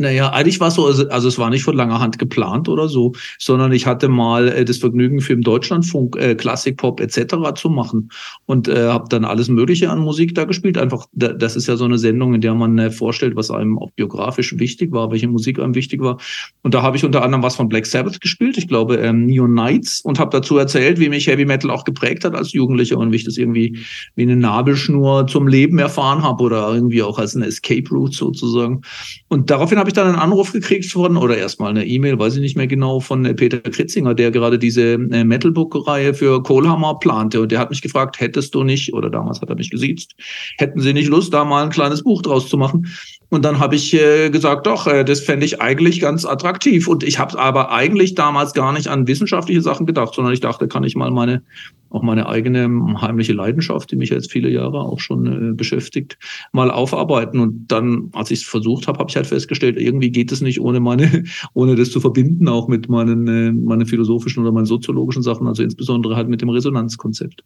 Naja, 0.00 0.30
eigentlich 0.30 0.60
war 0.60 0.68
es 0.68 0.74
so, 0.74 0.86
also, 0.86 1.08
also 1.08 1.26
es 1.26 1.38
war 1.38 1.50
nicht 1.50 1.64
von 1.64 1.76
langer 1.76 1.98
Hand 1.98 2.20
geplant 2.20 2.68
oder 2.68 2.88
so, 2.88 3.14
sondern 3.36 3.72
ich 3.72 3.84
hatte 3.84 4.08
mal 4.08 4.46
äh, 4.46 4.64
das 4.64 4.78
Vergnügen, 4.78 5.20
für 5.20 5.34
den 5.34 5.42
Deutschlandfunk 5.42 6.16
äh, 6.16 6.36
Klassik, 6.36 6.76
Pop 6.76 7.00
etc. 7.00 7.34
zu 7.56 7.68
machen 7.68 8.10
und 8.46 8.68
äh, 8.68 8.86
habe 8.86 9.06
dann 9.08 9.24
alles 9.24 9.48
Mögliche 9.48 9.90
an 9.90 9.98
Musik 9.98 10.36
da 10.36 10.44
gespielt. 10.44 10.78
Einfach, 10.78 11.06
da, 11.12 11.32
das 11.32 11.56
ist 11.56 11.66
ja 11.66 11.74
so 11.74 11.84
eine 11.84 11.98
Sendung, 11.98 12.32
in 12.34 12.40
der 12.40 12.54
man 12.54 12.78
äh, 12.78 12.92
vorstellt, 12.92 13.34
was 13.34 13.50
einem 13.50 13.76
auch 13.76 13.90
biografisch 13.90 14.56
wichtig 14.56 14.92
war, 14.92 15.10
welche 15.10 15.26
Musik 15.26 15.58
einem 15.58 15.74
wichtig 15.74 16.00
war. 16.00 16.18
Und 16.62 16.74
da 16.74 16.82
habe 16.82 16.96
ich 16.96 17.04
unter 17.04 17.24
anderem 17.24 17.42
was 17.42 17.56
von 17.56 17.68
Black 17.68 17.86
Sabbath 17.86 18.20
gespielt, 18.20 18.56
ich 18.56 18.68
glaube 18.68 18.98
ähm, 18.98 19.26
Neon 19.26 19.50
Knights 19.50 20.00
und 20.02 20.20
habe 20.20 20.30
dazu 20.30 20.58
erzählt, 20.58 21.00
wie 21.00 21.08
mich 21.08 21.26
Heavy 21.26 21.44
Metal 21.44 21.72
auch 21.72 21.82
geprägt 21.82 22.24
hat 22.24 22.36
als 22.36 22.52
Jugendlicher 22.52 22.98
und 22.98 23.10
wie 23.10 23.16
ich 23.16 23.24
das 23.24 23.36
irgendwie 23.36 23.76
wie 24.14 24.22
eine 24.22 24.36
Nabelschnur 24.36 25.26
zum 25.26 25.48
Leben 25.48 25.80
erfahren 25.80 26.22
habe 26.22 26.44
oder 26.44 26.72
irgendwie 26.72 27.02
auch 27.02 27.18
als 27.18 27.34
eine 27.34 27.46
Escape 27.46 27.88
Route 27.90 28.16
sozusagen. 28.16 28.82
Und 29.26 29.50
daraufhin 29.50 29.78
habe 29.78 29.87
habe 29.88 29.92
ich 29.92 29.94
dann 29.94 30.08
einen 30.08 30.32
Anruf 30.32 30.52
gekriegt 30.52 30.84
von, 30.84 31.16
oder 31.16 31.38
erstmal 31.38 31.70
eine 31.70 31.86
E-Mail, 31.86 32.18
weiß 32.18 32.34
ich 32.34 32.42
nicht 32.42 32.58
mehr 32.58 32.66
genau, 32.66 33.00
von 33.00 33.24
äh, 33.24 33.32
Peter 33.32 33.58
Kritzinger, 33.58 34.12
der 34.14 34.30
gerade 34.30 34.58
diese 34.58 34.82
äh, 34.92 35.24
Metalbook-Reihe 35.24 36.12
für 36.12 36.42
Kohlhammer 36.42 36.98
plante. 36.98 37.40
Und 37.40 37.50
der 37.50 37.58
hat 37.58 37.70
mich 37.70 37.80
gefragt, 37.80 38.20
hättest 38.20 38.54
du 38.54 38.64
nicht, 38.64 38.92
oder 38.92 39.08
damals 39.08 39.40
hat 39.40 39.48
er 39.48 39.56
mich 39.56 39.70
gesiezt, 39.70 40.14
hätten 40.58 40.80
Sie 40.80 40.92
nicht 40.92 41.08
Lust, 41.08 41.32
da 41.32 41.42
mal 41.46 41.64
ein 41.64 41.70
kleines 41.70 42.02
Buch 42.02 42.20
draus 42.20 42.50
zu 42.50 42.58
machen? 42.58 42.86
Und 43.30 43.44
dann 43.44 43.58
habe 43.58 43.76
ich 43.76 43.92
äh, 43.94 44.30
gesagt, 44.30 44.66
doch, 44.66 44.86
äh, 44.86 45.04
das 45.04 45.20
fände 45.20 45.44
ich 45.44 45.60
eigentlich 45.60 46.00
ganz 46.00 46.24
attraktiv. 46.24 46.88
Und 46.88 47.02
ich 47.02 47.18
habe 47.18 47.38
aber 47.38 47.70
eigentlich 47.70 48.14
damals 48.14 48.54
gar 48.54 48.72
nicht 48.72 48.88
an 48.88 49.06
wissenschaftliche 49.06 49.60
Sachen 49.60 49.86
gedacht, 49.86 50.14
sondern 50.14 50.32
ich 50.32 50.40
dachte, 50.40 50.66
kann 50.66 50.84
ich 50.84 50.96
mal 50.96 51.10
meine, 51.10 51.42
auch 51.90 52.02
meine 52.02 52.26
eigene 52.26 52.68
heimliche 53.00 53.34
Leidenschaft, 53.34 53.90
die 53.90 53.96
mich 53.96 54.10
jetzt 54.10 54.32
viele 54.32 54.48
Jahre 54.48 54.80
auch 54.80 55.00
schon 55.00 55.50
äh, 55.50 55.52
beschäftigt, 55.52 56.18
mal 56.52 56.70
aufarbeiten. 56.70 57.40
Und 57.40 57.66
dann, 57.68 58.10
als 58.12 58.30
ich 58.30 58.40
es 58.40 58.46
versucht 58.46 58.88
habe, 58.88 58.98
habe 58.98 59.10
ich 59.10 59.16
halt 59.16 59.26
festgestellt, 59.26 59.77
irgendwie 59.80 60.10
geht 60.10 60.32
es 60.32 60.40
nicht 60.40 60.60
ohne 60.60 60.80
meine, 60.80 61.24
ohne 61.54 61.76
das 61.76 61.90
zu 61.90 62.00
verbinden, 62.00 62.48
auch 62.48 62.68
mit 62.68 62.88
meinen, 62.88 63.26
äh, 63.28 63.52
meinen 63.52 63.86
philosophischen 63.86 64.42
oder 64.42 64.52
meinen 64.52 64.66
soziologischen 64.66 65.22
Sachen, 65.22 65.46
also 65.46 65.62
insbesondere 65.62 66.16
halt 66.16 66.28
mit 66.28 66.40
dem 66.42 66.50
Resonanzkonzept. 66.50 67.44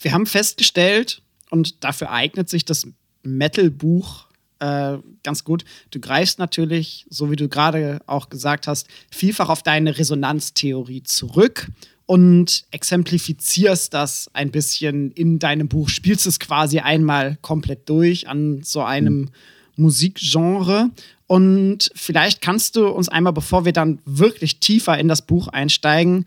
Wir 0.00 0.12
haben 0.12 0.26
festgestellt, 0.26 1.22
und 1.52 1.84
dafür 1.84 2.10
eignet 2.10 2.48
sich 2.48 2.64
das 2.64 2.86
Metal-Buch 3.22 4.26
äh, 4.58 4.96
ganz 5.22 5.44
gut. 5.44 5.64
Du 5.90 6.00
greifst 6.00 6.38
natürlich, 6.38 7.04
so 7.10 7.30
wie 7.30 7.36
du 7.36 7.48
gerade 7.48 8.00
auch 8.06 8.30
gesagt 8.30 8.66
hast, 8.66 8.88
vielfach 9.10 9.50
auf 9.50 9.62
deine 9.62 9.98
Resonanztheorie 9.98 11.02
zurück 11.02 11.68
und 12.06 12.64
exemplifizierst 12.70 13.92
das 13.92 14.30
ein 14.32 14.50
bisschen 14.50 15.10
in 15.10 15.38
deinem 15.38 15.68
Buch, 15.68 15.90
spielst 15.90 16.26
es 16.26 16.40
quasi 16.40 16.78
einmal 16.78 17.36
komplett 17.42 17.86
durch 17.88 18.28
an 18.28 18.62
so 18.62 18.80
einem 18.80 19.14
mhm. 19.14 19.30
Musikgenre. 19.76 20.90
Und 21.26 21.90
vielleicht 21.94 22.40
kannst 22.40 22.76
du 22.76 22.88
uns 22.88 23.08
einmal, 23.08 23.32
bevor 23.32 23.64
wir 23.64 23.72
dann 23.72 24.00
wirklich 24.04 24.58
tiefer 24.60 24.98
in 24.98 25.08
das 25.08 25.22
Buch 25.22 25.48
einsteigen, 25.48 26.26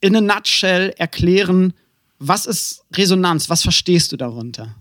in 0.00 0.14
a 0.14 0.20
nutshell 0.20 0.94
erklären, 0.96 1.72
was 2.18 2.46
ist 2.46 2.84
Resonanz? 2.92 3.48
Was 3.48 3.62
verstehst 3.62 4.12
du 4.12 4.16
darunter? 4.16 4.74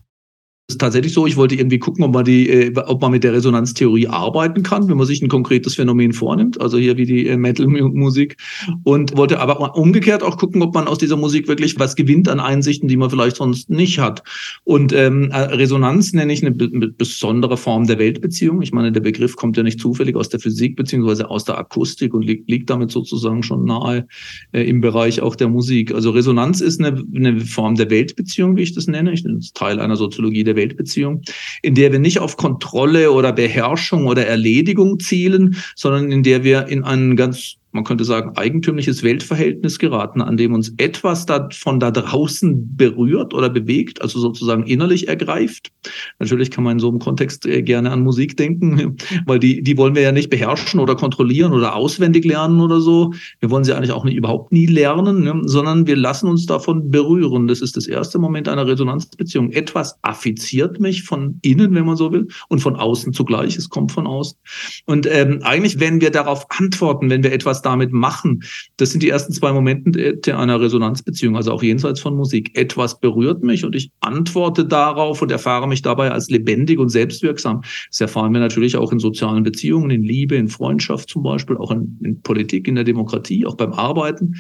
Ist 0.70 0.82
tatsächlich 0.82 1.14
so, 1.14 1.26
ich 1.26 1.38
wollte 1.38 1.56
irgendwie 1.56 1.80
gucken, 1.80 2.04
ob 2.04 2.14
man 2.14 2.26
die, 2.26 2.50
äh, 2.50 2.74
ob 2.76 3.02
man 3.02 3.12
mit 3.12 3.24
der 3.24 3.32
Resonanztheorie 3.32 4.08
arbeiten 4.08 4.64
kann, 4.64 4.90
wenn 4.90 4.98
man 4.98 5.08
sich 5.08 5.22
ein 5.22 5.30
konkretes 5.30 5.76
Phänomen 5.76 6.12
vornimmt, 6.12 6.60
also 6.60 6.78
hier 6.78 6.98
wie 6.98 7.06
die 7.06 7.26
äh, 7.26 7.38
Metal-Musik. 7.38 8.36
Und 8.84 9.16
wollte 9.16 9.40
aber 9.40 9.78
umgekehrt 9.78 10.24
auch 10.24 10.38
gucken, 10.38 10.62
ob 10.62 10.74
man 10.74 10.88
aus 10.88 10.98
dieser 10.98 11.16
Musik 11.16 11.48
wirklich 11.48 11.80
was 11.80 11.96
gewinnt 11.96 12.28
an 12.28 12.42
Einsichten, 12.42 12.90
die 12.90 12.98
man 12.98 13.10
vielleicht 13.10 13.38
sonst 13.38 13.70
nicht 13.70 14.00
hat. 14.00 14.24
Und 14.66 14.92
ähm, 14.92 15.32
äh, 15.32 15.38
Resonanz 15.38 16.12
nenne 16.12 16.34
ich 16.34 16.46
eine 16.46 16.52
besondere 16.52 17.56
Form 17.56 17.88
der 17.88 17.98
Weltbeziehung. 17.98 18.62
Ich 18.62 18.74
meine, 18.74 18.92
der 18.92 19.00
Begriff 19.00 19.38
kommt 19.38 19.56
ja 19.56 19.64
nicht 19.64 19.80
zufällig 19.80 20.18
aus 20.18 20.28
der 20.28 20.42
Physik 20.42 20.76
beziehungsweise 20.76 21.30
aus 21.30 21.46
der 21.46 21.58
Akustik 21.58 22.14
und 22.14 22.26
liegt, 22.26 22.50
liegt 22.50 22.70
damit 22.70 22.92
sozusagen 22.92 23.42
schon 23.42 23.64
nahe 23.64 24.06
äh, 24.52 24.64
im 24.64 24.82
Bereich 24.82 25.22
auch 25.22 25.38
der 25.38 25.48
Musik. 25.48 25.94
Also 25.96 26.10
Resonanz 26.10 26.60
ist 26.60 26.82
eine, 26.82 27.02
eine 27.16 27.40
Form 27.40 27.76
der 27.76 27.90
Weltbeziehung, 27.90 28.58
wie 28.58 28.64
ich 28.64 28.76
das 28.76 28.88
nenne. 28.88 29.14
Ich 29.14 29.24
nenne 29.24 29.38
es 29.38 29.54
Teil 29.54 29.80
einer 29.80 29.96
Soziologie 29.96 30.44
der 30.44 30.57
Weltbeziehung, 30.58 31.22
in 31.62 31.76
der 31.76 31.94
wir 31.94 32.00
nicht 32.00 32.20
auf 32.20 32.36
Kontrolle 32.36 33.14
oder 33.14 33.32
Beherrschung 33.32 34.08
oder 34.08 34.28
Erledigung 34.28 35.00
zielen, 35.00 35.56
sondern 35.76 36.12
in 36.12 36.24
der 36.24 36.44
wir 36.44 36.68
in 36.68 36.84
einen 36.84 37.16
ganz 37.16 37.56
man 37.72 37.84
könnte 37.84 38.06
sagen, 38.06 38.32
eigentümliches 38.36 39.04
Weltverhältnis 39.04 39.78
geraten, 39.78 40.22
an 40.22 40.38
dem 40.38 40.54
uns 40.54 40.74
etwas 40.78 41.26
da 41.26 41.50
von 41.52 41.80
da 41.80 41.92
draußen 41.92 42.76
berührt 42.76 43.34
oder 43.34 43.50
bewegt, 43.50 44.02
also 44.02 44.20
sozusagen 44.20 44.66
innerlich 44.66 45.08
ergreift. 45.08 45.72
Natürlich 46.20 46.50
kann 46.50 46.64
man 46.64 46.74
in 46.74 46.80
so 46.80 46.90
einem 46.90 47.00
Kontext 47.00 47.46
äh, 47.46 47.62
gerne 47.62 47.92
an 47.92 48.02
Musik 48.02 48.38
denken, 48.38 48.98
weil 49.26 49.40
die, 49.40 49.62
die 49.62 49.78
wollen 49.78 49.96
wir 49.96 50.02
ja 50.02 50.12
nicht 50.12 50.30
beherrschen 50.30 50.80
oder 50.80 50.96
kontrollieren 50.96 51.54
oder 51.54 51.76
auswendig 51.76 52.26
lernen 52.26 52.62
oder 52.62 52.82
so. 52.82 53.14
Wir 53.40 53.52
wollen 53.52 53.64
sie 53.64 53.74
eigentlich 53.74 53.92
auch 53.92 54.04
nicht, 54.04 54.16
überhaupt 54.16 54.52
nie 54.52 54.66
lernen, 54.66 55.24
ne? 55.24 55.42
sondern 55.46 55.86
wir 55.88 55.96
lassen 55.96 56.28
uns 56.28 56.46
davon 56.46 56.90
berühren. 56.90 57.48
Das 57.48 57.62
ist 57.62 57.78
das 57.78 57.88
erste 57.88 58.18
Moment 58.18 58.48
einer 58.48 58.66
Resonanzbeziehung. 58.66 59.52
Etwas 59.52 59.98
affiziert 60.02 60.80
mich 60.80 61.04
von 61.04 61.40
innen, 61.42 61.76
wenn 61.76 61.86
man 61.86 61.98
so 61.98 62.12
will, 62.12 62.28
und 62.50 62.60
von 62.60 62.76
außen 62.76 63.14
zugleich. 63.14 63.56
Es 63.58 63.70
kommt 63.70 63.92
von 63.92 64.08
außen. 64.08 64.38
Und 64.86 65.08
ähm, 65.12 65.40
eigentlich, 65.44 65.80
wenn 65.80 66.02
wir 66.02 66.12
darauf 66.12 66.48
antworten, 66.50 67.10
wenn 67.10 67.24
wir 67.24 67.34
etwas 67.34 67.57
was 67.58 67.62
damit 67.62 67.92
machen. 67.92 68.44
Das 68.78 68.92
sind 68.92 69.02
die 69.02 69.10
ersten 69.10 69.34
zwei 69.34 69.52
Momente 69.52 70.38
einer 70.38 70.62
Resonanzbeziehung, 70.62 71.36
also 71.36 71.52
auch 71.52 71.64
jenseits 71.64 72.00
von 72.00 72.16
Musik. 72.16 72.58
Etwas 72.58 73.00
berührt 73.00 73.44
mich 73.44 73.66
und 73.66 73.76
ich 73.76 73.92
antworte 74.02 74.66
darauf 74.66 75.22
und 75.22 75.32
erfahre 75.32 75.68
mich 75.68 75.82
dabei 75.82 76.12
als 76.12 76.30
lebendig 76.30 76.80
und 76.80 76.90
selbstwirksam. 76.90 77.62
Das 77.90 78.02
erfahren 78.02 78.34
wir 78.34 78.40
natürlich 78.40 78.78
auch 78.78 78.92
in 78.92 79.00
sozialen 79.00 79.44
Beziehungen, 79.44 79.90
in 79.90 80.04
Liebe, 80.04 80.36
in 80.36 80.48
Freundschaft 80.48 81.10
zum 81.10 81.24
Beispiel, 81.24 81.58
auch 81.58 81.72
in, 81.72 81.98
in 82.04 82.22
Politik, 82.22 82.68
in 82.68 82.76
der 82.76 82.84
Demokratie, 82.84 83.46
auch 83.46 83.56
beim 83.56 83.74
Arbeiten. 83.74 84.36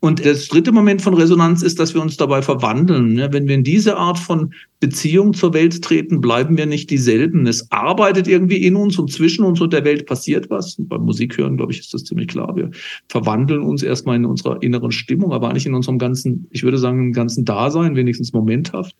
Und 0.00 0.24
das 0.24 0.48
dritte 0.48 0.72
Moment 0.72 1.02
von 1.02 1.12
Resonanz 1.12 1.62
ist, 1.62 1.78
dass 1.78 1.92
wir 1.92 2.00
uns 2.00 2.16
dabei 2.16 2.40
verwandeln. 2.40 3.18
Wenn 3.32 3.46
wir 3.46 3.54
in 3.54 3.64
diese 3.64 3.96
Art 3.98 4.18
von 4.18 4.52
Beziehung 4.80 5.34
zur 5.34 5.52
Welt 5.52 5.82
treten, 5.82 6.22
bleiben 6.22 6.56
wir 6.56 6.64
nicht 6.64 6.88
dieselben. 6.88 7.46
Es 7.46 7.70
arbeitet 7.70 8.26
irgendwie 8.26 8.64
in 8.64 8.76
uns 8.76 8.98
und 8.98 9.12
zwischen 9.12 9.44
uns 9.44 9.60
und 9.60 9.74
der 9.74 9.84
Welt 9.84 10.06
passiert 10.06 10.48
was. 10.48 10.78
Und 10.78 10.88
beim 10.88 11.02
Musikhören, 11.02 11.58
glaube 11.58 11.72
ich, 11.72 11.80
ist 11.80 11.92
das 11.92 12.04
ziemlich 12.04 12.28
klar. 12.28 12.56
Wir 12.56 12.70
verwandeln 13.08 13.60
uns 13.60 13.82
erstmal 13.82 14.16
in 14.16 14.24
unserer 14.24 14.62
inneren 14.62 14.90
Stimmung, 14.90 15.34
aber 15.34 15.50
eigentlich 15.50 15.66
in 15.66 15.74
unserem 15.74 15.98
ganzen, 15.98 16.46
ich 16.50 16.62
würde 16.62 16.78
sagen, 16.78 17.08
im 17.08 17.12
ganzen 17.12 17.44
Dasein, 17.44 17.94
wenigstens 17.94 18.32
momenthaft. 18.32 18.96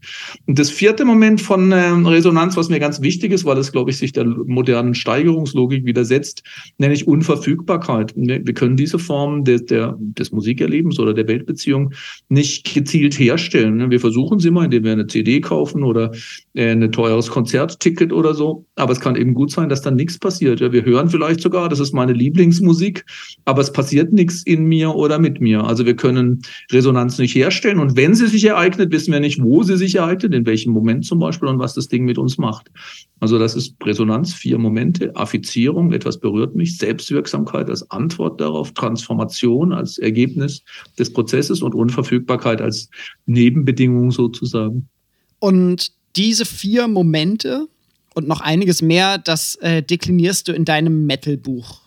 Und 0.46 0.58
das 0.58 0.70
vierte 0.70 1.06
Moment 1.06 1.40
von 1.40 1.72
ähm, 1.72 2.04
Resonanz, 2.04 2.58
was 2.58 2.68
mir 2.68 2.78
ganz 2.78 3.00
wichtig 3.00 3.32
ist, 3.32 3.46
weil 3.46 3.56
es, 3.56 3.72
glaube 3.72 3.90
ich, 3.90 3.96
sich 3.96 4.12
der 4.12 4.26
modernen 4.26 4.94
Steigerungslogik 4.94 5.86
widersetzt, 5.86 6.42
nenne 6.76 6.92
ich 6.92 7.08
Unverfügbarkeit. 7.08 8.12
Wir 8.16 8.54
können 8.54 8.76
diese 8.76 8.98
Form 8.98 9.44
des, 9.44 9.64
der, 9.64 9.96
des 9.98 10.30
Musikerlebens 10.30 10.89
oder 10.98 11.14
der 11.14 11.28
Weltbeziehung 11.28 11.92
nicht 12.28 12.74
gezielt 12.74 13.18
herstellen. 13.18 13.90
Wir 13.90 14.00
versuchen 14.00 14.38
sie 14.38 14.50
mal, 14.50 14.64
indem 14.64 14.84
wir 14.84 14.92
eine 14.92 15.06
CD 15.06 15.40
kaufen 15.40 15.82
oder 15.84 16.12
äh, 16.54 16.72
ein 16.72 16.90
teures 16.92 17.30
Konzertticket 17.30 18.12
oder 18.12 18.34
so. 18.34 18.64
Aber 18.76 18.92
es 18.92 19.00
kann 19.00 19.16
eben 19.16 19.34
gut 19.34 19.50
sein, 19.50 19.68
dass 19.68 19.82
dann 19.82 19.94
nichts 19.96 20.18
passiert. 20.18 20.60
Wir 20.60 20.84
hören 20.84 21.08
vielleicht 21.08 21.40
sogar, 21.40 21.68
das 21.68 21.80
ist 21.80 21.92
meine 21.92 22.12
Lieblingsmusik, 22.12 23.04
aber 23.44 23.60
es 23.60 23.72
passiert 23.72 24.12
nichts 24.12 24.42
in 24.42 24.64
mir 24.64 24.94
oder 24.94 25.18
mit 25.18 25.40
mir. 25.40 25.64
Also 25.64 25.86
wir 25.86 25.94
können 25.94 26.42
Resonanz 26.72 27.18
nicht 27.18 27.34
herstellen. 27.34 27.78
Und 27.78 27.96
wenn 27.96 28.14
sie 28.14 28.26
sich 28.26 28.44
ereignet, 28.44 28.92
wissen 28.92 29.12
wir 29.12 29.20
nicht, 29.20 29.42
wo 29.42 29.62
sie 29.62 29.76
sich 29.76 29.96
ereignet, 29.96 30.34
in 30.34 30.46
welchem 30.46 30.72
Moment 30.72 31.04
zum 31.04 31.18
Beispiel 31.18 31.48
und 31.48 31.58
was 31.58 31.74
das 31.74 31.88
Ding 31.88 32.04
mit 32.04 32.18
uns 32.18 32.38
macht. 32.38 32.70
Also 33.20 33.38
das 33.38 33.54
ist 33.54 33.76
Resonanz, 33.84 34.32
vier 34.32 34.58
Momente, 34.58 35.14
Affizierung, 35.14 35.92
etwas 35.92 36.18
berührt 36.18 36.54
mich, 36.54 36.78
Selbstwirksamkeit 36.78 37.68
als 37.68 37.90
Antwort 37.90 38.40
darauf, 38.40 38.72
Transformation 38.72 39.72
als 39.72 39.98
Ergebnis 39.98 40.62
des 40.98 41.12
Prozesses 41.12 41.62
und 41.62 41.74
Unverfügbarkeit 41.74 42.60
als 42.60 42.88
Nebenbedingung 43.26 44.10
sozusagen. 44.10 44.88
Und 45.38 45.92
diese 46.16 46.44
vier 46.44 46.88
Momente 46.88 47.68
und 48.14 48.28
noch 48.28 48.40
einiges 48.40 48.82
mehr, 48.82 49.18
das 49.18 49.54
äh, 49.56 49.82
deklinierst 49.82 50.48
du 50.48 50.52
in 50.52 50.64
deinem 50.64 51.06
Metal-Buch 51.06 51.80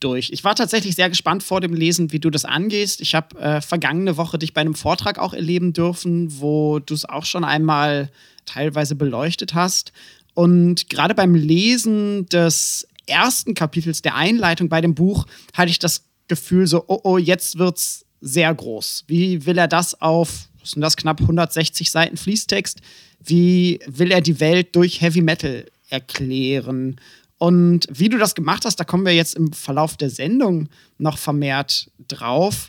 durch. 0.00 0.30
Ich 0.32 0.44
war 0.44 0.54
tatsächlich 0.54 0.94
sehr 0.94 1.08
gespannt 1.08 1.42
vor 1.42 1.60
dem 1.60 1.74
Lesen, 1.74 2.12
wie 2.12 2.18
du 2.18 2.30
das 2.30 2.44
angehst. 2.44 3.00
Ich 3.00 3.14
habe 3.14 3.38
äh, 3.38 3.60
vergangene 3.60 4.16
Woche 4.16 4.38
dich 4.38 4.54
bei 4.54 4.62
einem 4.62 4.74
Vortrag 4.74 5.18
auch 5.18 5.34
erleben 5.34 5.72
dürfen, 5.72 6.40
wo 6.40 6.78
du 6.78 6.94
es 6.94 7.04
auch 7.04 7.24
schon 7.24 7.44
einmal 7.44 8.10
teilweise 8.46 8.94
beleuchtet 8.94 9.54
hast. 9.54 9.92
Und 10.34 10.88
gerade 10.88 11.14
beim 11.14 11.34
Lesen 11.34 12.26
des 12.26 12.86
ersten 13.06 13.54
Kapitels 13.54 14.02
der 14.02 14.14
Einleitung 14.14 14.68
bei 14.68 14.80
dem 14.80 14.94
Buch 14.94 15.26
hatte 15.52 15.70
ich 15.70 15.78
das 15.78 16.04
Gefühl 16.28 16.66
so, 16.66 16.84
oh 16.86 17.00
oh, 17.02 17.18
jetzt 17.18 17.58
wird's 17.58 18.06
sehr 18.20 18.54
groß. 18.54 19.04
Wie 19.06 19.46
will 19.46 19.58
er 19.58 19.68
das 19.68 20.00
auf 20.00 20.50
was 20.60 20.72
sind 20.72 20.82
das, 20.82 20.96
knapp 20.96 21.20
160 21.20 21.90
Seiten 21.90 22.16
Fließtext. 22.16 22.80
Wie 23.22 23.80
will 23.86 24.12
er 24.12 24.20
die 24.20 24.40
Welt 24.40 24.76
durch 24.76 25.00
Heavy 25.00 25.22
Metal 25.22 25.66
erklären? 25.88 26.96
Und 27.38 27.86
wie 27.90 28.08
du 28.08 28.18
das 28.18 28.34
gemacht 28.34 28.64
hast, 28.64 28.76
da 28.76 28.84
kommen 28.84 29.06
wir 29.06 29.14
jetzt 29.14 29.34
im 29.34 29.52
Verlauf 29.52 29.96
der 29.96 30.10
Sendung 30.10 30.68
noch 30.98 31.16
vermehrt 31.16 31.90
drauf. 32.06 32.68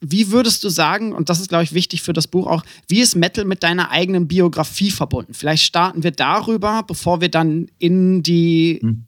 Wie 0.00 0.30
würdest 0.30 0.64
du 0.64 0.68
sagen, 0.68 1.12
und 1.12 1.28
das 1.28 1.40
ist, 1.40 1.48
glaube 1.48 1.64
ich, 1.64 1.72
wichtig 1.72 2.02
für 2.02 2.12
das 2.12 2.26
Buch 2.26 2.46
auch, 2.46 2.62
wie 2.88 3.00
ist 3.00 3.14
Metal 3.14 3.44
mit 3.44 3.62
deiner 3.62 3.90
eigenen 3.90 4.28
Biografie 4.28 4.90
verbunden? 4.90 5.34
Vielleicht 5.34 5.64
starten 5.64 6.02
wir 6.02 6.10
darüber, 6.10 6.82
bevor 6.82 7.20
wir 7.20 7.30
dann 7.30 7.68
in 7.78 8.22
die 8.22 8.78
hm. 8.80 9.06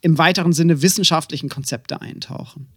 im 0.00 0.18
weiteren 0.18 0.52
Sinne 0.52 0.82
wissenschaftlichen 0.82 1.48
Konzepte 1.48 2.00
eintauchen. 2.00 2.68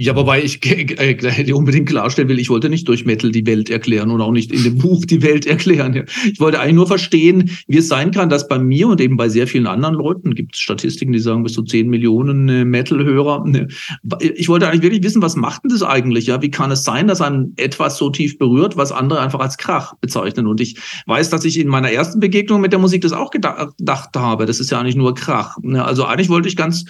Ja, 0.00 0.14
wobei 0.14 0.40
ich 0.44 0.64
äh, 0.64 1.52
unbedingt 1.52 1.88
klarstellen 1.88 2.28
will, 2.28 2.38
ich 2.38 2.50
wollte 2.50 2.68
nicht 2.68 2.86
durch 2.86 3.04
Metal 3.04 3.32
die 3.32 3.44
Welt 3.46 3.68
erklären 3.68 4.12
und 4.12 4.20
auch 4.20 4.30
nicht 4.30 4.52
in 4.52 4.62
dem 4.62 4.78
Buch 4.78 5.04
die 5.04 5.22
Welt 5.22 5.44
erklären. 5.44 6.04
Ich 6.24 6.38
wollte 6.38 6.60
eigentlich 6.60 6.76
nur 6.76 6.86
verstehen, 6.86 7.50
wie 7.66 7.78
es 7.78 7.88
sein 7.88 8.12
kann, 8.12 8.28
dass 8.28 8.46
bei 8.46 8.60
mir 8.60 8.86
und 8.86 9.00
eben 9.00 9.16
bei 9.16 9.28
sehr 9.28 9.48
vielen 9.48 9.66
anderen 9.66 9.96
Leuten, 9.96 10.36
gibt 10.36 10.54
es 10.54 10.60
Statistiken, 10.60 11.10
die 11.10 11.18
sagen 11.18 11.42
bis 11.42 11.54
zu 11.54 11.64
10 11.64 11.88
Millionen 11.88 12.48
äh, 12.48 12.64
Metal-Hörer. 12.64 13.44
Ne, 13.44 13.66
ich 14.20 14.48
wollte 14.48 14.68
eigentlich 14.68 14.82
wirklich 14.82 15.02
wissen, 15.02 15.20
was 15.20 15.34
macht 15.34 15.64
denn 15.64 15.70
das 15.70 15.82
eigentlich? 15.82 16.28
Ja, 16.28 16.40
wie 16.42 16.50
kann 16.50 16.70
es 16.70 16.84
sein, 16.84 17.08
dass 17.08 17.20
einem 17.20 17.54
etwas 17.56 17.98
so 17.98 18.08
tief 18.08 18.38
berührt, 18.38 18.76
was 18.76 18.92
andere 18.92 19.18
einfach 19.18 19.40
als 19.40 19.58
Krach 19.58 19.94
bezeichnen? 19.96 20.46
Und 20.46 20.60
ich 20.60 20.76
weiß, 21.06 21.28
dass 21.30 21.44
ich 21.44 21.58
in 21.58 21.66
meiner 21.66 21.90
ersten 21.90 22.20
Begegnung 22.20 22.60
mit 22.60 22.70
der 22.70 22.78
Musik 22.78 23.02
das 23.02 23.12
auch 23.12 23.32
gedacht 23.32 24.10
habe. 24.14 24.46
Das 24.46 24.60
ist 24.60 24.70
ja 24.70 24.78
eigentlich 24.78 24.94
nur 24.94 25.16
Krach. 25.16 25.56
Ne, 25.60 25.84
also 25.84 26.04
eigentlich 26.04 26.28
wollte 26.28 26.46
ich 26.46 26.54
ganz 26.54 26.84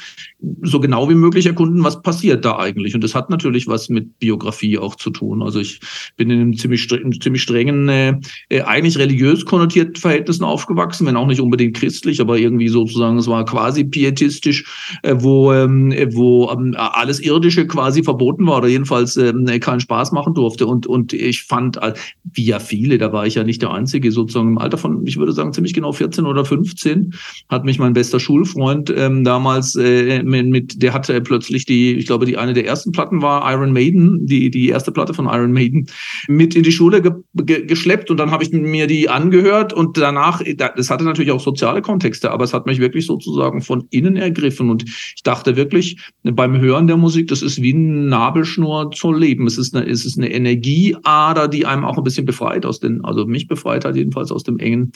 so 0.62 0.78
genau 0.78 1.08
wie 1.08 1.14
möglich 1.14 1.46
erkunden, 1.46 1.82
was 1.82 2.02
passiert 2.02 2.44
da 2.44 2.58
eigentlich. 2.58 2.97
Und 2.98 3.04
das 3.04 3.14
hat 3.14 3.30
natürlich 3.30 3.68
was 3.68 3.88
mit 3.88 4.18
Biografie 4.18 4.76
auch 4.76 4.96
zu 4.96 5.10
tun. 5.10 5.40
Also 5.40 5.60
ich 5.60 5.78
bin 6.16 6.30
in 6.30 6.40
einem 6.40 6.56
ziemlich, 6.56 6.88
ziemlich 6.88 7.42
strengen, 7.42 7.88
äh, 7.88 8.18
äh, 8.48 8.62
eigentlich 8.62 8.98
religiös 8.98 9.44
konnotierten 9.44 9.94
Verhältnissen 9.94 10.42
aufgewachsen, 10.42 11.06
wenn 11.06 11.14
auch 11.14 11.28
nicht 11.28 11.40
unbedingt 11.40 11.76
christlich, 11.76 12.20
aber 12.20 12.38
irgendwie 12.38 12.66
sozusagen, 12.66 13.16
es 13.18 13.28
war 13.28 13.44
quasi 13.44 13.84
pietistisch, 13.84 14.98
äh, 15.04 15.14
wo, 15.16 15.52
ähm, 15.52 15.94
wo 16.10 16.50
ähm, 16.50 16.74
alles 16.76 17.20
Irdische 17.20 17.68
quasi 17.68 18.02
verboten 18.02 18.44
war 18.48 18.56
oder 18.58 18.66
jedenfalls 18.66 19.16
ähm, 19.16 19.46
keinen 19.60 19.78
Spaß 19.78 20.10
machen 20.10 20.34
durfte. 20.34 20.66
Und, 20.66 20.88
und 20.88 21.12
ich 21.12 21.44
fand, 21.44 21.76
äh, 21.76 21.94
wie 22.24 22.46
ja 22.46 22.58
viele, 22.58 22.98
da 22.98 23.12
war 23.12 23.28
ich 23.28 23.36
ja 23.36 23.44
nicht 23.44 23.62
der 23.62 23.70
Einzige, 23.70 24.10
sozusagen 24.10 24.48
im 24.48 24.58
Alter 24.58 24.76
von, 24.76 25.06
ich 25.06 25.18
würde 25.18 25.30
sagen, 25.30 25.52
ziemlich 25.52 25.72
genau 25.72 25.92
14 25.92 26.26
oder 26.26 26.44
15, 26.44 27.14
hat 27.48 27.64
mich 27.64 27.78
mein 27.78 27.92
bester 27.92 28.18
Schulfreund 28.18 28.92
ähm, 28.96 29.22
damals 29.22 29.76
äh, 29.76 30.24
mit, 30.24 30.82
der 30.82 30.92
hatte 30.92 31.20
plötzlich 31.20 31.64
die, 31.64 31.94
ich 31.94 32.06
glaube, 32.06 32.26
die 32.26 32.36
eine 32.36 32.54
der 32.54 32.66
ersten 32.66 32.87
ersten 32.88 32.92
Platten 32.92 33.22
war 33.22 33.50
Iron 33.52 33.72
Maiden, 33.72 34.26
die, 34.26 34.50
die 34.50 34.68
erste 34.68 34.92
Platte 34.92 35.14
von 35.14 35.26
Iron 35.26 35.52
Maiden, 35.52 35.86
mit 36.28 36.56
in 36.56 36.62
die 36.62 36.72
Schule 36.72 37.02
ge 37.02 37.12
ge 37.34 37.66
geschleppt 37.66 38.10
und 38.10 38.18
dann 38.18 38.30
habe 38.30 38.42
ich 38.42 38.52
mir 38.52 38.86
die 38.86 39.08
angehört 39.08 39.72
und 39.72 39.96
danach, 39.96 40.42
das 40.56 40.90
hatte 40.90 41.04
natürlich 41.04 41.32
auch 41.32 41.40
soziale 41.40 41.82
Kontexte, 41.82 42.30
aber 42.30 42.44
es 42.44 42.54
hat 42.54 42.66
mich 42.66 42.78
wirklich 42.78 43.06
sozusagen 43.06 43.62
von 43.62 43.86
innen 43.90 44.16
ergriffen 44.16 44.70
und 44.70 44.84
ich 44.84 45.22
dachte 45.22 45.56
wirklich 45.56 45.98
beim 46.22 46.58
Hören 46.58 46.86
der 46.86 46.96
Musik, 46.96 47.28
das 47.28 47.42
ist 47.42 47.62
wie 47.62 47.72
ein 47.72 48.08
Nabelschnur 48.08 48.90
zu 48.90 49.12
leben. 49.12 49.46
Es 49.46 49.58
ist 49.58 49.74
eine, 49.74 49.86
es 49.88 50.04
ist 50.04 50.18
eine 50.18 50.30
Energieader, 50.30 51.48
die 51.48 51.66
einem 51.66 51.84
auch 51.84 51.98
ein 51.98 52.04
bisschen 52.04 52.26
befreit 52.26 52.64
aus 52.64 52.80
den, 52.80 53.04
also 53.04 53.26
mich 53.26 53.48
befreit 53.48 53.84
hat 53.84 53.96
jedenfalls 53.96 54.32
aus 54.32 54.42
dem 54.42 54.58
engen 54.58 54.92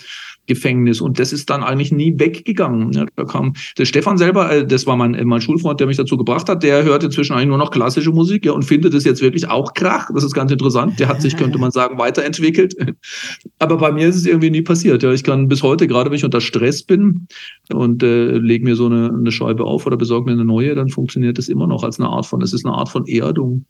Gefängnis. 0.47 1.01
Und 1.01 1.19
das 1.19 1.33
ist 1.33 1.51
dann 1.51 1.63
eigentlich 1.63 1.93
nie 1.93 2.19
weggegangen. 2.19 2.93
Ja, 2.93 3.07
da 3.17 3.25
kam 3.25 3.55
der 3.79 3.85
Stefan 3.85 4.19
selber, 4.19 4.51
äh, 4.51 4.67
das 4.67 4.87
war 4.87 4.97
mein, 4.97 5.21
mein 5.25 5.41
Schulfreund, 5.41 5.79
der 5.81 5.87
mich 5.87 5.97
dazu 5.97 6.17
gebracht 6.17 6.49
hat, 6.49 6.63
der 6.63 6.83
hört 6.85 7.05
inzwischen 7.05 7.35
eigentlich 7.35 7.49
nur 7.49 7.59
noch 7.59 7.71
klassische 7.83 8.13
Musik, 8.13 8.47
ja, 8.47 8.53
und 8.53 8.65
findet 8.65 8.95
es 8.95 9.05
jetzt 9.05 9.21
wirklich 9.23 9.49
auch 9.49 9.75
Krach. 9.75 10.09
Das 10.15 10.23
ist 10.23 10.35
ganz 10.35 10.53
interessant. 10.53 11.01
Der 11.01 11.09
hat 11.09 11.21
sich, 11.21 11.37
könnte 11.37 11.59
man 11.59 11.73
sagen, 11.73 11.99
weiterentwickelt. 11.99 12.77
Aber 13.59 13.77
bei 13.77 13.91
mir 13.91 14.07
ist 14.07 14.15
es 14.15 14.25
irgendwie 14.25 14.51
nie 14.51 14.63
passiert. 14.63 15.03
Ja, 15.03 15.13
ich 15.13 15.25
kann 15.25 15.49
bis 15.49 15.65
heute, 15.65 15.89
gerade 15.89 16.11
wenn 16.11 16.17
ich 16.17 16.25
unter 16.25 16.41
Stress 16.41 16.85
bin 16.85 17.27
und 17.73 18.05
äh, 18.05 18.39
lege 18.39 18.65
mir 18.65 18.77
so 18.77 18.87
eine, 18.87 19.09
eine 19.09 19.33
Scheibe 19.33 19.65
auf 19.65 19.85
oder 19.85 19.97
besorge 19.97 20.27
mir 20.27 20.33
eine 20.33 20.45
neue, 20.45 20.77
dann 20.77 20.91
funktioniert 20.91 21.39
das 21.39 21.49
immer 21.49 21.67
noch 21.67 21.83
als 21.83 21.99
eine 21.99 22.09
Art 22.09 22.25
von, 22.25 22.41
es 22.41 22.53
ist 22.53 22.65
eine 22.65 22.75
Art 22.75 22.89
von 22.89 23.05
Erdung. 23.09 23.65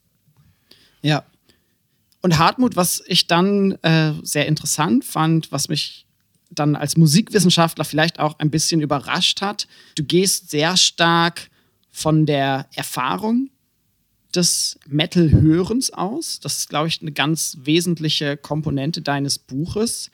Ja. 1.00 1.25
Und 2.21 2.38
Hartmut, 2.38 2.76
was 2.76 3.02
ich 3.07 3.26
dann 3.26 3.73
äh, 3.81 4.12
sehr 4.23 4.47
interessant 4.47 5.07
fand, 5.07 5.50
was 5.52 5.71
mich 5.71 6.07
dann 6.50 6.76
als 6.76 6.99
Musikwissenschaftler 6.99 7.87
vielleicht 7.87 8.21
auch 8.21 8.38
ein 8.38 8.50
bisschen 8.50 8.83
überrascht 8.83 9.40
hat, 9.40 9.66
du 9.97 10.04
gehst 10.04 10.50
sehr 10.50 10.76
stark 10.76 11.49
von 11.90 12.26
der 12.26 12.66
Erfahrung 12.75 13.49
des 14.35 14.79
Metal-Hörens 14.89 15.93
aus. 15.93 16.41
Das 16.41 16.59
ist, 16.59 16.69
glaube 16.69 16.89
ich, 16.89 17.01
eine 17.01 17.12
ganz 17.12 17.59
wesentliche 17.62 18.37
Komponente 18.37 19.03
deines 19.03 19.39
Buches. 19.39 20.11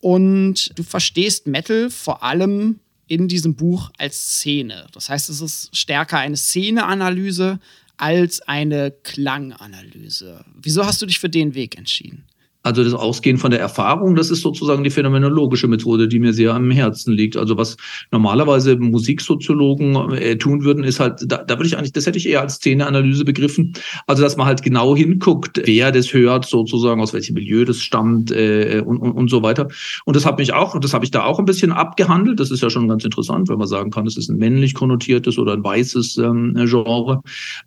Und 0.00 0.78
du 0.78 0.82
verstehst 0.82 1.46
Metal 1.46 1.90
vor 1.90 2.22
allem 2.22 2.80
in 3.06 3.28
diesem 3.28 3.54
Buch 3.54 3.90
als 3.98 4.36
Szene. 4.36 4.86
Das 4.92 5.08
heißt, 5.08 5.30
es 5.30 5.40
ist 5.40 5.76
stärker 5.76 6.18
eine 6.18 6.36
Szeneanalyse 6.36 7.58
als 7.96 8.40
eine 8.42 8.90
Klanganalyse. 9.02 10.44
Wieso 10.54 10.84
hast 10.84 11.00
du 11.00 11.06
dich 11.06 11.18
für 11.18 11.28
den 11.28 11.54
Weg 11.54 11.78
entschieden? 11.78 12.24
Also 12.64 12.82
das 12.82 12.94
Ausgehen 12.94 13.36
von 13.36 13.50
der 13.50 13.60
Erfahrung, 13.60 14.16
das 14.16 14.30
ist 14.30 14.40
sozusagen 14.40 14.84
die 14.84 14.90
phänomenologische 14.90 15.68
Methode, 15.68 16.08
die 16.08 16.18
mir 16.18 16.32
sehr 16.32 16.54
am 16.54 16.70
Herzen 16.70 17.12
liegt. 17.12 17.36
Also 17.36 17.58
was 17.58 17.76
normalerweise 18.10 18.76
Musiksoziologen 18.76 20.12
äh, 20.14 20.36
tun 20.36 20.64
würden, 20.64 20.82
ist 20.82 20.98
halt, 20.98 21.20
da, 21.26 21.38
da 21.38 21.58
würde 21.58 21.66
ich 21.66 21.76
eigentlich, 21.76 21.92
das 21.92 22.06
hätte 22.06 22.16
ich 22.16 22.26
eher 22.26 22.40
als 22.40 22.54
Szeneanalyse 22.54 23.26
begriffen. 23.26 23.74
Also 24.06 24.22
dass 24.22 24.38
man 24.38 24.46
halt 24.46 24.62
genau 24.62 24.96
hinguckt, 24.96 25.60
wer 25.62 25.92
das 25.92 26.14
hört, 26.14 26.46
sozusagen 26.46 27.02
aus 27.02 27.12
welchem 27.12 27.34
Milieu 27.34 27.66
das 27.66 27.80
stammt 27.80 28.30
äh, 28.30 28.82
und, 28.84 28.96
und, 28.96 29.12
und 29.12 29.28
so 29.28 29.42
weiter. 29.42 29.68
Und 30.06 30.16
das 30.16 30.24
hat 30.24 30.38
mich 30.38 30.54
auch, 30.54 30.80
das 30.80 30.94
habe 30.94 31.04
ich 31.04 31.10
da 31.10 31.24
auch 31.24 31.38
ein 31.38 31.44
bisschen 31.44 31.70
abgehandelt. 31.70 32.40
Das 32.40 32.50
ist 32.50 32.62
ja 32.62 32.70
schon 32.70 32.88
ganz 32.88 33.04
interessant, 33.04 33.50
wenn 33.50 33.58
man 33.58 33.68
sagen 33.68 33.90
kann, 33.90 34.06
es 34.06 34.16
ist 34.16 34.30
ein 34.30 34.38
männlich 34.38 34.72
konnotiertes 34.72 35.36
oder 35.36 35.52
ein 35.52 35.62
weißes 35.62 36.16
ähm, 36.16 36.54
Genre. 36.64 37.20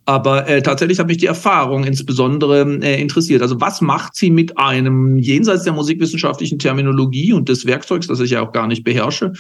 Aber 0.06 0.48
äh, 0.48 0.64
tatsächlich 0.64 0.98
hat 0.98 1.08
mich 1.08 1.18
die 1.18 1.28
Erfahrung 1.28 1.84
insbesondere 1.84 2.62
äh, 2.82 3.00
interessiert. 3.00 3.44
Also 3.44 3.62
was 3.62 3.80
macht 3.82 4.16
sie 4.16 4.32
mit 4.32 4.58
einem 4.58 4.87
einem 4.88 5.18
jenseits 5.18 5.64
der 5.64 5.74
musikwissenschaftlichen 5.74 6.60
Terminologie 6.60 7.34
und 7.34 7.50
des 7.50 7.66
Werkzeugs, 7.66 8.08
das 8.08 8.20
ich 8.20 8.32
ja 8.32 8.42
auch 8.42 8.52
gar 8.52 8.68
nicht 8.68 8.84
beherrsche, 8.84 9.34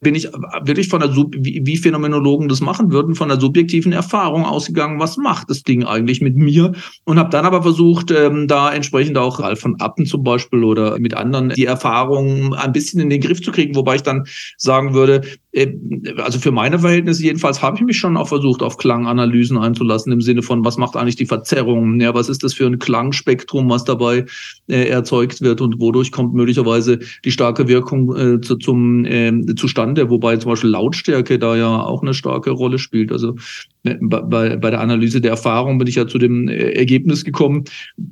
bin 0.00 0.14
ich 0.14 0.28
wirklich 0.62 0.88
von 0.88 1.00
der, 1.00 1.14
wie, 1.14 1.60
wie 1.64 1.76
Phänomenologen 1.76 2.48
das 2.48 2.60
machen 2.60 2.90
würden, 2.92 3.14
von 3.14 3.28
der 3.28 3.40
subjektiven 3.40 3.92
Erfahrung 3.92 4.44
ausgegangen, 4.44 4.98
was 4.98 5.16
macht 5.16 5.50
das 5.50 5.62
Ding 5.62 5.84
eigentlich 5.84 6.20
mit 6.20 6.36
mir? 6.36 6.72
Und 7.04 7.18
habe 7.18 7.30
dann 7.30 7.44
aber 7.44 7.62
versucht, 7.62 8.10
ähm, 8.10 8.46
da 8.48 8.72
entsprechend 8.72 9.18
auch 9.18 9.40
Ralf 9.40 9.60
von 9.60 9.80
Appen 9.80 10.06
zum 10.06 10.22
Beispiel 10.22 10.64
oder 10.64 10.98
mit 10.98 11.14
anderen 11.14 11.50
die 11.50 11.66
Erfahrung 11.66 12.54
ein 12.54 12.72
bisschen 12.72 13.00
in 13.00 13.10
den 13.10 13.20
Griff 13.20 13.42
zu 13.42 13.52
kriegen, 13.52 13.74
wobei 13.74 13.96
ich 13.96 14.02
dann 14.02 14.24
sagen 14.56 14.94
würde, 14.94 15.22
äh, 15.52 15.68
also 16.16 16.38
für 16.38 16.52
meine 16.52 16.78
Verhältnisse 16.78 17.22
jedenfalls 17.22 17.62
habe 17.62 17.76
ich 17.76 17.82
mich 17.82 17.98
schon 17.98 18.16
auch 18.16 18.28
versucht, 18.28 18.62
auf 18.62 18.76
Klanganalysen 18.76 19.58
einzulassen, 19.58 20.12
im 20.12 20.20
Sinne 20.20 20.42
von, 20.42 20.64
was 20.64 20.76
macht 20.76 20.96
eigentlich 20.96 21.16
die 21.16 21.26
Verzerrung? 21.26 22.00
Ja, 22.00 22.14
was 22.14 22.28
ist 22.28 22.42
das 22.42 22.54
für 22.54 22.66
ein 22.66 22.78
Klangspektrum, 22.78 23.68
was 23.68 23.84
dabei 23.84 24.26
äh, 24.68 24.89
erzeugt 24.90 25.40
wird 25.40 25.60
und 25.60 25.80
wodurch 25.80 26.12
kommt 26.12 26.34
möglicherweise 26.34 26.98
die 27.24 27.30
starke 27.30 27.68
Wirkung 27.68 28.16
äh, 28.16 28.40
zu, 28.40 28.56
zum 28.56 29.04
äh, 29.04 29.32
zustande, 29.56 30.10
wobei 30.10 30.36
zum 30.36 30.50
Beispiel 30.50 30.70
Lautstärke 30.70 31.38
da 31.38 31.56
ja 31.56 31.82
auch 31.82 32.02
eine 32.02 32.14
starke 32.14 32.50
Rolle 32.50 32.78
spielt. 32.78 33.12
Also 33.12 33.36
bei, 33.82 34.56
bei 34.56 34.70
der 34.70 34.80
Analyse 34.80 35.20
der 35.20 35.30
Erfahrung 35.30 35.78
bin 35.78 35.88
ich 35.88 35.94
ja 35.94 36.06
zu 36.06 36.18
dem 36.18 36.48
äh, 36.48 36.72
Ergebnis 36.72 37.24
gekommen, 37.24 37.64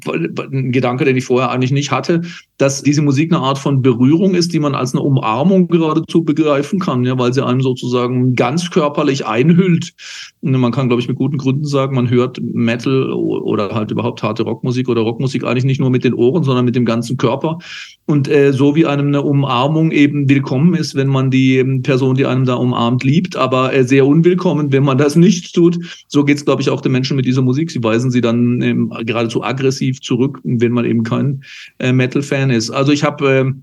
ein 0.07 0.73
Gedanke, 0.73 1.05
den 1.05 1.17
ich 1.17 1.25
vorher 1.25 1.51
eigentlich 1.51 1.73
nicht 1.73 1.91
hatte, 1.91 2.23
dass 2.57 2.83
diese 2.83 3.03
Musik 3.03 3.33
eine 3.33 3.43
Art 3.43 3.59
von 3.59 3.83
Berührung 3.83 4.35
ist, 4.35 4.53
die 4.53 4.59
man 4.59 4.75
als 4.75 4.95
eine 4.95 5.03
Umarmung 5.03 5.69
geradezu 5.69 6.25
begreifen 6.25 6.79
kann, 6.79 7.05
ja, 7.05 7.19
weil 7.19 7.33
sie 7.33 7.45
einem 7.45 7.61
sozusagen 7.61 8.35
ganz 8.35 8.71
körperlich 8.71 9.27
einhüllt. 9.27 9.93
Und 10.41 10.53
man 10.53 10.73
kann, 10.73 10.89
glaube 10.89 11.03
ich, 11.03 11.09
mit 11.09 11.17
guten 11.17 11.39
Gründen 11.39 11.65
sagen, 11.65 11.95
man 11.95 12.11
hört 12.11 12.41
Metal 12.41 13.13
oder 13.13 13.75
halt 13.75 13.91
überhaupt 13.91 14.23
harte 14.23 14.43
Rockmusik 14.43 14.89
oder 14.89 15.03
Rockmusik 15.03 15.45
eigentlich 15.45 15.65
nicht 15.65 15.81
nur 15.81 15.91
mit 15.91 16.05
den 16.05 16.15
Ohren, 16.15 16.43
sondern 16.45 16.65
mit 16.65 16.77
dem 16.77 16.85
ganzen 16.85 17.17
Körper. 17.17 17.59
Und 18.07 18.27
äh, 18.29 18.53
so 18.53 18.75
wie 18.75 18.87
einem 18.87 19.09
eine 19.09 19.23
Umarmung 19.23 19.91
eben 19.93 20.29
willkommen 20.29 20.75
ist, 20.75 20.95
wenn 20.95 21.09
man 21.09 21.31
die 21.31 21.59
ähm, 21.59 21.83
Person, 21.83 22.15
die 22.15 22.27
einem 22.27 22.45
da 22.45 22.55
umarmt, 22.55 23.05
liebt, 23.05 23.37
aber 23.37 23.75
äh, 23.75 23.85
sehr 23.85 24.07
unwillkommen, 24.07 24.73
wenn 24.73 24.83
man 24.83 24.99
das 24.99 25.15
nicht 25.15 25.55
tut. 25.59 26.05
So 26.09 26.25
geht 26.25 26.37
es, 26.37 26.45
glaube 26.45 26.63
ich, 26.63 26.71
auch 26.71 26.81
den 26.81 26.93
Menschen 26.93 27.17
mit 27.17 27.27
dieser 27.27 27.43
Musik. 27.43 27.71
Sie 27.71 27.83
weisen 27.83 28.11
sie 28.11 28.21
dann 28.21 28.63
ähm, 28.63 28.93
geradezu 29.05 29.43
aggressiv 29.43 30.01
zurück, 30.01 30.41
wenn 30.45 30.73
man 30.73 30.85
eben 30.85 31.03
kein 31.03 31.43
äh, 31.79 31.93
Metal-Fan 31.93 32.51
ist. 32.51 32.71
Also 32.71 32.93
ich 32.93 33.03
habe 33.03 33.55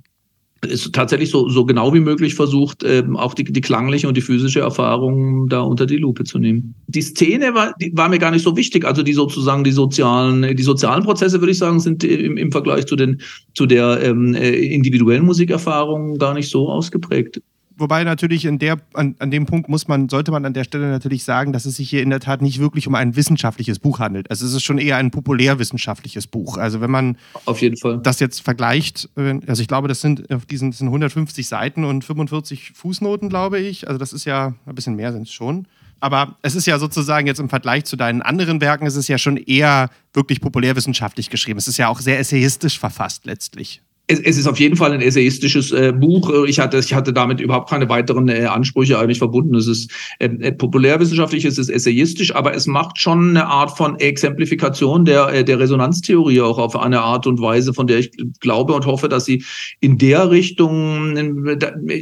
äh, 0.62 0.76
tatsächlich 0.92 1.30
so, 1.30 1.48
so 1.50 1.66
genau 1.66 1.94
wie 1.94 2.00
möglich 2.00 2.36
versucht, 2.36 2.84
ähm, 2.84 3.16
auch 3.16 3.34
die, 3.34 3.46
die 3.46 3.62
klangliche 3.62 4.08
und 4.08 4.18
die 4.18 4.22
physische 4.22 4.60
Erfahrung 4.60 5.48
da 5.48 5.62
unter 5.62 5.86
die 5.86 5.98
Lupe 5.98 6.24
zu 6.24 6.38
nehmen. 6.40 6.76
Die 6.88 7.02
Szene 7.02 7.54
war, 7.54 7.74
die 7.80 7.92
war 7.96 8.10
mir 8.10 8.20
gar 8.20 8.32
nicht 8.32 8.44
so 8.44 8.58
wichtig. 8.58 8.86
Also 8.86 9.04
die 9.04 9.14
sozusagen 9.14 9.64
die 9.64 9.72
sozialen, 9.72 10.56
die 10.56 10.64
sozialen 10.64 11.04
Prozesse, 11.04 11.40
würde 11.40 11.52
ich 11.52 11.60
sagen, 11.60 11.80
sind 11.80 12.04
im, 12.04 12.38
im 12.38 12.52
Vergleich 12.52 12.86
zu 12.88 12.96
den, 12.96 13.22
zu 13.54 13.66
der 13.66 14.02
ähm, 14.04 14.34
äh, 14.34 14.52
individuellen 14.52 15.26
Musikerfahrung 15.26 16.18
gar 16.18 16.34
nicht 16.34 16.50
so 16.50 16.70
ausgeprägt 16.70 17.42
wobei 17.78 18.04
natürlich 18.04 18.46
in 18.46 18.60
der, 18.60 18.78
an, 18.94 19.16
an 19.20 19.32
dem 19.32 19.46
Punkt 19.46 19.70
muss 19.70 19.88
man, 19.88 20.10
sollte 20.10 20.32
man 20.32 20.46
an 20.46 20.54
der 20.54 20.64
Stelle 20.64 20.90
natürlich 20.90 21.24
sagen, 21.24 21.54
dass 21.54 21.66
es 21.66 21.76
sich 21.76 21.90
hier 21.90 22.02
in 22.02 22.10
der 22.10 22.20
Tat 22.20 22.42
nicht 22.42 22.60
wirklich 22.60 22.88
um 22.88 22.96
ein 22.96 23.16
wissenschaftliches 23.16 23.80
Buch 23.80 24.00
handelt. 24.00 24.30
Also 24.30 24.46
es 24.46 24.54
ist 24.54 24.64
schon 24.64 24.78
eher 24.78 24.98
ein 24.98 25.12
populärwissenschaftliches 25.12 26.28
Buch. 26.28 26.58
Also 26.58 26.82
wenn 26.82 26.92
man 26.92 27.18
auf 27.46 27.62
jeden 27.62 27.78
Fall 27.78 28.00
das 28.00 28.20
jetzt 28.20 28.42
vergleicht, 28.42 29.10
also 29.16 29.62
ich 29.62 29.68
glaube, 29.68 29.88
das 29.88 30.02
sind 30.02 30.32
auf 30.34 30.46
diesen 30.46 30.72
sind 30.72 30.88
150 30.88 31.48
Seiten 31.48 31.84
und 31.84 32.04
45 32.04 32.72
Fußnoten, 32.76 33.30
glaube 33.30 33.60
ich. 33.60 33.88
Also 33.88 33.98
das 33.98 34.14
ist 34.14 34.26
ja 34.26 34.54
ein 34.66 34.76
bisschen 34.76 34.96
mehr 34.96 35.12
sind 35.12 35.24
es 35.24 35.32
schon. 35.32 35.68
Aber 36.00 36.38
es 36.42 36.56
ist 36.56 36.68
ja 36.68 36.78
sozusagen 36.78 37.26
jetzt 37.26 37.40
im 37.40 37.50
Vergleich 37.50 37.86
zu 37.86 37.96
deinen 37.96 38.22
anderen 38.22 38.62
Werken, 38.62 38.86
es 38.86 38.96
ist 38.96 39.08
ja 39.08 39.18
schon 39.18 39.38
eher 39.38 39.90
wirklich 40.14 40.42
populärwissenschaftlich 40.42 41.30
geschrieben. 41.30 41.58
Es 41.58 41.68
ist 41.68 41.78
ja 41.78 41.88
auch 41.88 42.00
sehr 42.00 42.20
essayistisch 42.20 42.78
verfasst 42.78 43.26
letztlich 43.26 43.82
es, 44.08 44.20
es 44.20 44.38
ist 44.38 44.48
auf 44.48 44.60
jeden 44.60 44.76
Fall 44.76 44.92
ein 44.92 45.02
essayistisches 45.02 45.72
äh, 45.72 45.92
Buch. 45.92 46.32
Ich 46.46 46.60
hatte, 46.60 46.78
ich 46.78 46.94
hatte 46.94 47.12
damit 47.12 47.40
überhaupt 47.40 47.70
keine 47.70 47.90
weiteren 47.90 48.28
äh, 48.30 48.46
Ansprüche 48.46 49.00
eigentlich 49.00 49.18
verbunden. 49.18 49.56
Es 49.56 49.68
ist 49.68 49.92
äh, 50.20 50.26
äh, 50.26 50.52
populärwissenschaftlich, 50.52 51.46
es 51.46 51.58
ist 51.58 51.70
essayistisch, 51.70 52.36
aber 52.36 52.54
es 52.54 52.68
macht 52.68 53.00
schon 53.00 53.32
eine 53.32 53.48
Art 53.48 53.76
von 53.76 54.00
Exemplifikation 54.00 55.06
der, 55.06 55.30
äh, 55.30 55.44
der 55.44 55.60
Resonanztheorie 55.60 56.42
auch 56.42 56.60
auf 56.60 56.76
eine 56.76 57.02
Art 57.02 57.26
und 57.26 57.42
Weise, 57.42 57.74
von 57.74 57.88
der 57.88 58.00
ich 58.00 58.12
glaube 58.40 58.74
und 58.74 58.86
hoffe, 58.86 59.10
dass 59.10 59.26
sie 59.26 59.44
in 59.80 59.98
der 59.98 60.30
Richtung, 60.30 61.18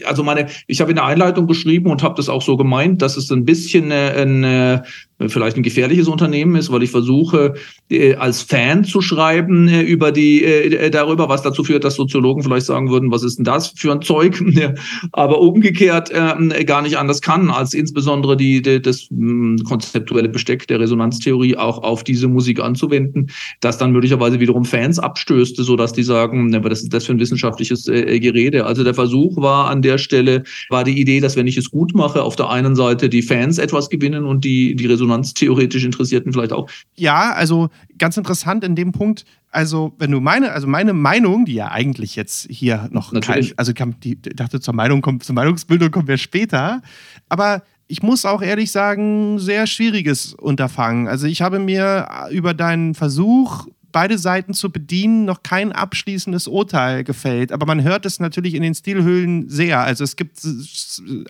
also 0.05 0.23
meine, 0.23 0.47
ich 0.67 0.81
habe 0.81 0.91
in 0.91 0.95
der 0.95 1.05
Einleitung 1.05 1.47
geschrieben 1.47 1.89
und 1.89 2.03
habe 2.03 2.15
das 2.15 2.27
auch 2.27 2.41
so 2.41 2.57
gemeint, 2.57 3.01
dass 3.01 3.15
es 3.15 3.31
ein 3.31 3.45
bisschen 3.45 3.91
äh, 3.91 4.13
eine, 4.17 4.83
vielleicht 5.29 5.57
ein 5.57 5.63
gefährliches 5.63 6.07
Unternehmen 6.07 6.55
ist, 6.55 6.71
weil 6.71 6.83
ich 6.83 6.91
versuche, 6.91 7.53
äh, 7.89 8.15
als 8.15 8.41
Fan 8.41 8.83
zu 8.83 9.01
schreiben 9.01 9.67
äh, 9.67 9.81
über 9.81 10.11
die, 10.11 10.43
äh, 10.43 10.89
darüber, 10.89 11.29
was 11.29 11.41
dazu 11.41 11.63
führt, 11.63 11.83
dass 11.83 11.95
Soziologen 11.95 12.43
vielleicht 12.43 12.65
sagen 12.65 12.89
würden, 12.89 13.11
was 13.11 13.23
ist 13.23 13.37
denn 13.37 13.45
das 13.45 13.73
für 13.75 13.91
ein 13.91 14.01
Zeug? 14.01 14.43
Aber 15.11 15.39
umgekehrt 15.39 16.11
äh, 16.11 16.63
gar 16.65 16.81
nicht 16.81 16.97
anders 16.97 17.21
kann, 17.21 17.49
als 17.49 17.73
insbesondere 17.73 18.37
die, 18.37 18.61
das 18.61 19.07
hm, 19.09 19.59
konzeptuelle 19.63 20.29
Besteck 20.29 20.67
der 20.67 20.79
Resonanztheorie 20.79 21.57
auch 21.57 21.83
auf 21.83 22.03
diese 22.03 22.27
Musik 22.27 22.59
anzuwenden, 22.59 23.29
das 23.61 23.77
dann 23.77 23.91
möglicherweise 23.91 24.39
wiederum 24.39 24.65
Fans 24.65 24.99
abstößt, 24.99 25.57
sodass 25.57 25.93
die 25.93 26.03
sagen, 26.03 26.51
was 26.63 26.83
ist 26.83 26.93
das 26.93 27.05
für 27.05 27.13
ein 27.13 27.19
wissenschaftliches 27.19 27.87
äh, 27.87 28.19
Gerede? 28.19 28.65
Also 28.65 28.83
der 28.83 28.93
Versuch 28.93 29.37
war 29.37 29.69
an 29.69 29.81
der 29.81 29.97
Stelle, 29.97 30.43
war 30.69 30.83
die 30.83 30.99
Idee, 30.99 31.19
dass 31.19 31.35
wenn 31.35 31.47
ich 31.47 31.57
es 31.57 31.69
gut 31.69 31.93
mache, 31.93 32.23
auf 32.23 32.35
der 32.35 32.49
einen 32.49 32.75
Seite 32.75 33.09
die 33.09 33.21
Fans 33.21 33.57
etwas 33.57 33.89
gewinnen 33.89 34.25
und 34.25 34.43
die, 34.43 34.75
die 34.75 34.85
Resonanz 34.85 35.12
resonanztheoretisch 35.13 35.83
Interessierten 35.83 36.33
vielleicht 36.33 36.53
auch. 36.53 36.69
Ja, 36.95 37.33
also 37.33 37.69
ganz 37.97 38.17
interessant 38.17 38.63
in 38.63 38.75
dem 38.75 38.91
Punkt. 38.91 39.25
Also, 39.51 39.93
wenn 39.99 40.11
du 40.11 40.19
meine, 40.19 40.51
also 40.51 40.67
meine 40.67 40.93
Meinung, 40.93 41.45
die 41.45 41.53
ja 41.53 41.69
eigentlich 41.71 42.15
jetzt 42.15 42.47
hier 42.49 42.89
noch 42.91 43.11
Natürlich. 43.11 43.49
kein, 43.49 43.57
also 43.57 43.73
die, 44.03 44.17
ich 44.25 44.35
dachte, 44.35 44.59
zur 44.59 44.73
Meinung 44.73 45.01
kommt, 45.01 45.23
zur 45.23 45.35
Meinungsbildung 45.35 45.91
kommen 45.91 46.07
wir 46.07 46.17
später. 46.17 46.81
Aber 47.29 47.61
ich 47.87 48.01
muss 48.01 48.25
auch 48.25 48.41
ehrlich 48.41 48.71
sagen, 48.71 49.37
sehr 49.39 49.67
schwieriges 49.67 50.33
Unterfangen. 50.33 51.07
Also 51.07 51.27
ich 51.27 51.41
habe 51.41 51.59
mir 51.59 52.07
über 52.31 52.53
deinen 52.53 52.95
Versuch, 52.95 53.67
beide 53.91 54.17
Seiten 54.17 54.55
zu 54.55 54.71
bedienen, 54.71 55.25
noch 55.25 55.43
kein 55.43 55.71
abschließendes 55.71 56.47
Urteil 56.47 57.03
gefällt. 57.03 57.51
Aber 57.51 57.67
man 57.67 57.83
hört 57.83 58.07
es 58.07 58.19
natürlich 58.19 58.55
in 58.55 58.63
den 58.63 58.73
Stilhüllen 58.73 59.49
sehr. 59.49 59.81
Also 59.81 60.03
es 60.03 60.15
gibt 60.15 60.39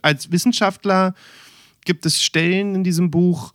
als 0.01 0.31
Wissenschaftler 0.31 1.13
gibt 1.85 2.05
es 2.05 2.21
Stellen 2.21 2.75
in 2.75 2.83
diesem 2.83 3.11
Buch, 3.11 3.53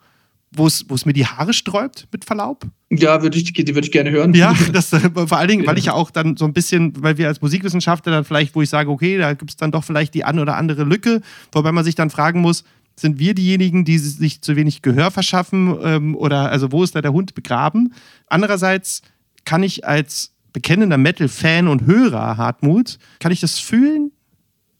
wo 0.50 0.66
es, 0.66 1.04
mir 1.04 1.12
die 1.12 1.26
Haare 1.26 1.52
sträubt, 1.52 2.08
mit 2.12 2.24
Verlaub. 2.24 2.64
Ja, 2.90 3.22
würde 3.22 3.36
ich, 3.36 3.52
die 3.52 3.66
würde 3.74 3.86
ich 3.86 3.92
gerne 3.92 4.10
hören. 4.10 4.32
Ja, 4.34 4.54
das, 4.72 4.92
äh, 4.92 5.10
vor 5.10 5.36
allen 5.38 5.48
Dingen, 5.48 5.66
weil 5.66 5.78
ich 5.78 5.86
ja 5.86 5.92
auch 5.92 6.10
dann 6.10 6.36
so 6.36 6.46
ein 6.46 6.52
bisschen, 6.52 6.94
weil 7.02 7.18
wir 7.18 7.28
als 7.28 7.42
Musikwissenschaftler 7.42 8.12
dann 8.12 8.24
vielleicht, 8.24 8.54
wo 8.54 8.62
ich 8.62 8.70
sage, 8.70 8.90
okay, 8.90 9.18
da 9.18 9.34
gibt 9.34 9.50
es 9.50 9.56
dann 9.56 9.70
doch 9.70 9.84
vielleicht 9.84 10.14
die 10.14 10.24
eine 10.24 10.40
oder 10.40 10.56
andere 10.56 10.84
Lücke, 10.84 11.20
wobei 11.52 11.72
man 11.72 11.84
sich 11.84 11.94
dann 11.94 12.10
fragen 12.10 12.40
muss, 12.40 12.64
Sind 12.96 13.20
wir 13.20 13.34
diejenigen, 13.34 13.84
die 13.84 13.98
sich 13.98 14.40
zu 14.40 14.56
wenig 14.56 14.82
Gehör 14.82 15.12
verschaffen 15.12 15.76
ähm, 15.84 16.16
oder 16.16 16.50
also 16.50 16.72
wo 16.72 16.82
ist 16.82 16.96
da 16.96 17.00
der 17.00 17.12
Hund 17.12 17.34
begraben? 17.34 17.94
Andererseits 18.26 19.02
kann 19.44 19.62
ich 19.62 19.86
als 19.86 20.34
bekennender 20.52 20.98
Metal-Fan 20.98 21.68
und 21.68 21.86
Hörer, 21.86 22.36
Hartmut, 22.36 22.98
kann 23.20 23.30
ich 23.30 23.38
das 23.40 23.60
fühlen 23.60 24.10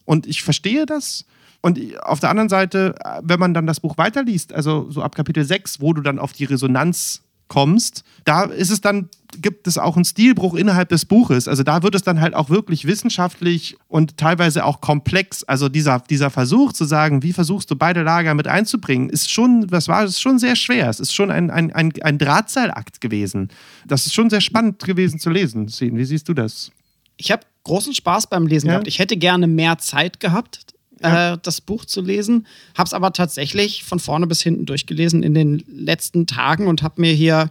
und 0.04 0.26
ich 0.26 0.42
verstehe 0.42 0.84
das. 0.86 1.26
Und 1.60 1.80
auf 2.02 2.20
der 2.20 2.30
anderen 2.30 2.48
Seite, 2.48 2.94
wenn 3.22 3.40
man 3.40 3.52
dann 3.52 3.66
das 3.66 3.80
Buch 3.80 3.98
weiterliest, 3.98 4.52
also 4.52 4.90
so 4.90 5.02
ab 5.02 5.14
Kapitel 5.14 5.44
6, 5.44 5.80
wo 5.80 5.92
du 5.92 6.02
dann 6.02 6.18
auf 6.18 6.32
die 6.32 6.44
Resonanz 6.44 7.22
kommst, 7.48 8.04
da 8.24 8.44
ist 8.44 8.70
es 8.70 8.80
dann, 8.80 9.08
gibt 9.40 9.66
es 9.66 9.76
auch 9.76 9.96
einen 9.96 10.04
Stilbruch 10.04 10.54
innerhalb 10.54 10.90
des 10.90 11.04
Buches. 11.04 11.48
Also 11.48 11.62
da 11.62 11.82
wird 11.82 11.94
es 11.94 12.02
dann 12.02 12.20
halt 12.20 12.34
auch 12.34 12.50
wirklich 12.50 12.86
wissenschaftlich 12.86 13.76
und 13.88 14.16
teilweise 14.18 14.64
auch 14.64 14.80
komplex. 14.80 15.42
Also 15.44 15.68
dieser, 15.68 15.98
dieser 15.98 16.30
Versuch 16.30 16.72
zu 16.72 16.84
sagen, 16.84 17.22
wie 17.22 17.32
versuchst 17.32 17.70
du 17.70 17.76
beide 17.76 18.02
Lager 18.02 18.34
mit 18.34 18.46
einzubringen, 18.46 19.10
ist 19.10 19.30
schon, 19.30 19.66
das 19.66 19.88
war 19.88 20.04
ist 20.04 20.20
schon 20.20 20.38
sehr 20.38 20.56
schwer. 20.56 20.88
Es 20.88 21.00
ist 21.00 21.14
schon 21.14 21.30
ein, 21.30 21.50
ein, 21.50 21.72
ein, 21.72 21.92
ein 22.02 22.18
Drahtseilakt 22.18 23.00
gewesen. 23.00 23.48
Das 23.86 24.06
ist 24.06 24.14
schon 24.14 24.30
sehr 24.30 24.40
spannend 24.40 24.84
gewesen 24.84 25.18
zu 25.18 25.30
lesen. 25.30 25.68
Wie 25.68 26.04
siehst 26.04 26.28
du 26.28 26.34
das? 26.34 26.70
Ich 27.16 27.32
habe 27.32 27.42
großen 27.64 27.94
Spaß 27.94 28.28
beim 28.28 28.46
Lesen 28.46 28.68
ja? 28.68 28.74
gehabt. 28.74 28.86
Ich 28.86 28.98
hätte 28.98 29.16
gerne 29.16 29.46
mehr 29.46 29.78
Zeit 29.78 30.20
gehabt 30.20 30.77
ja. 31.02 31.34
äh, 31.34 31.38
das 31.42 31.60
Buch 31.60 31.84
zu 31.84 32.00
lesen. 32.00 32.46
Habe 32.76 32.86
es 32.86 32.94
aber 32.94 33.12
tatsächlich 33.12 33.84
von 33.84 33.98
vorne 33.98 34.26
bis 34.26 34.42
hinten 34.42 34.66
durchgelesen 34.66 35.22
in 35.22 35.34
den 35.34 35.64
letzten 35.68 36.26
Tagen 36.26 36.66
und 36.66 36.82
habe 36.82 37.00
mir 37.00 37.12
hier 37.12 37.50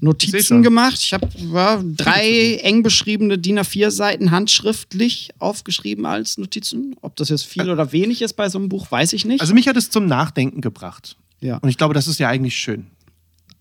Notizen 0.00 0.62
gemacht. 0.62 0.98
Ich 1.00 1.12
habe 1.12 1.28
ja, 1.52 1.82
drei 1.82 2.56
eng 2.62 2.82
beschriebene 2.82 3.38
DIN 3.38 3.58
A4-Seiten 3.58 4.30
handschriftlich 4.30 5.30
aufgeschrieben 5.38 6.06
als 6.06 6.38
Notizen. 6.38 6.96
Ob 7.00 7.16
das 7.16 7.30
jetzt 7.30 7.46
viel 7.46 7.70
oder 7.70 7.92
wenig 7.92 8.22
ist 8.22 8.34
bei 8.34 8.48
so 8.48 8.58
einem 8.58 8.68
Buch, 8.68 8.90
weiß 8.90 9.12
ich 9.14 9.24
nicht. 9.24 9.40
Also 9.40 9.54
mich 9.54 9.66
hat 9.66 9.76
es 9.76 9.90
zum 9.90 10.06
Nachdenken 10.06 10.60
gebracht. 10.60 11.16
Ja. 11.40 11.58
Und 11.58 11.68
ich 11.68 11.78
glaube, 11.78 11.94
das 11.94 12.06
ist 12.06 12.20
ja 12.20 12.28
eigentlich 12.28 12.56
schön. 12.56 12.86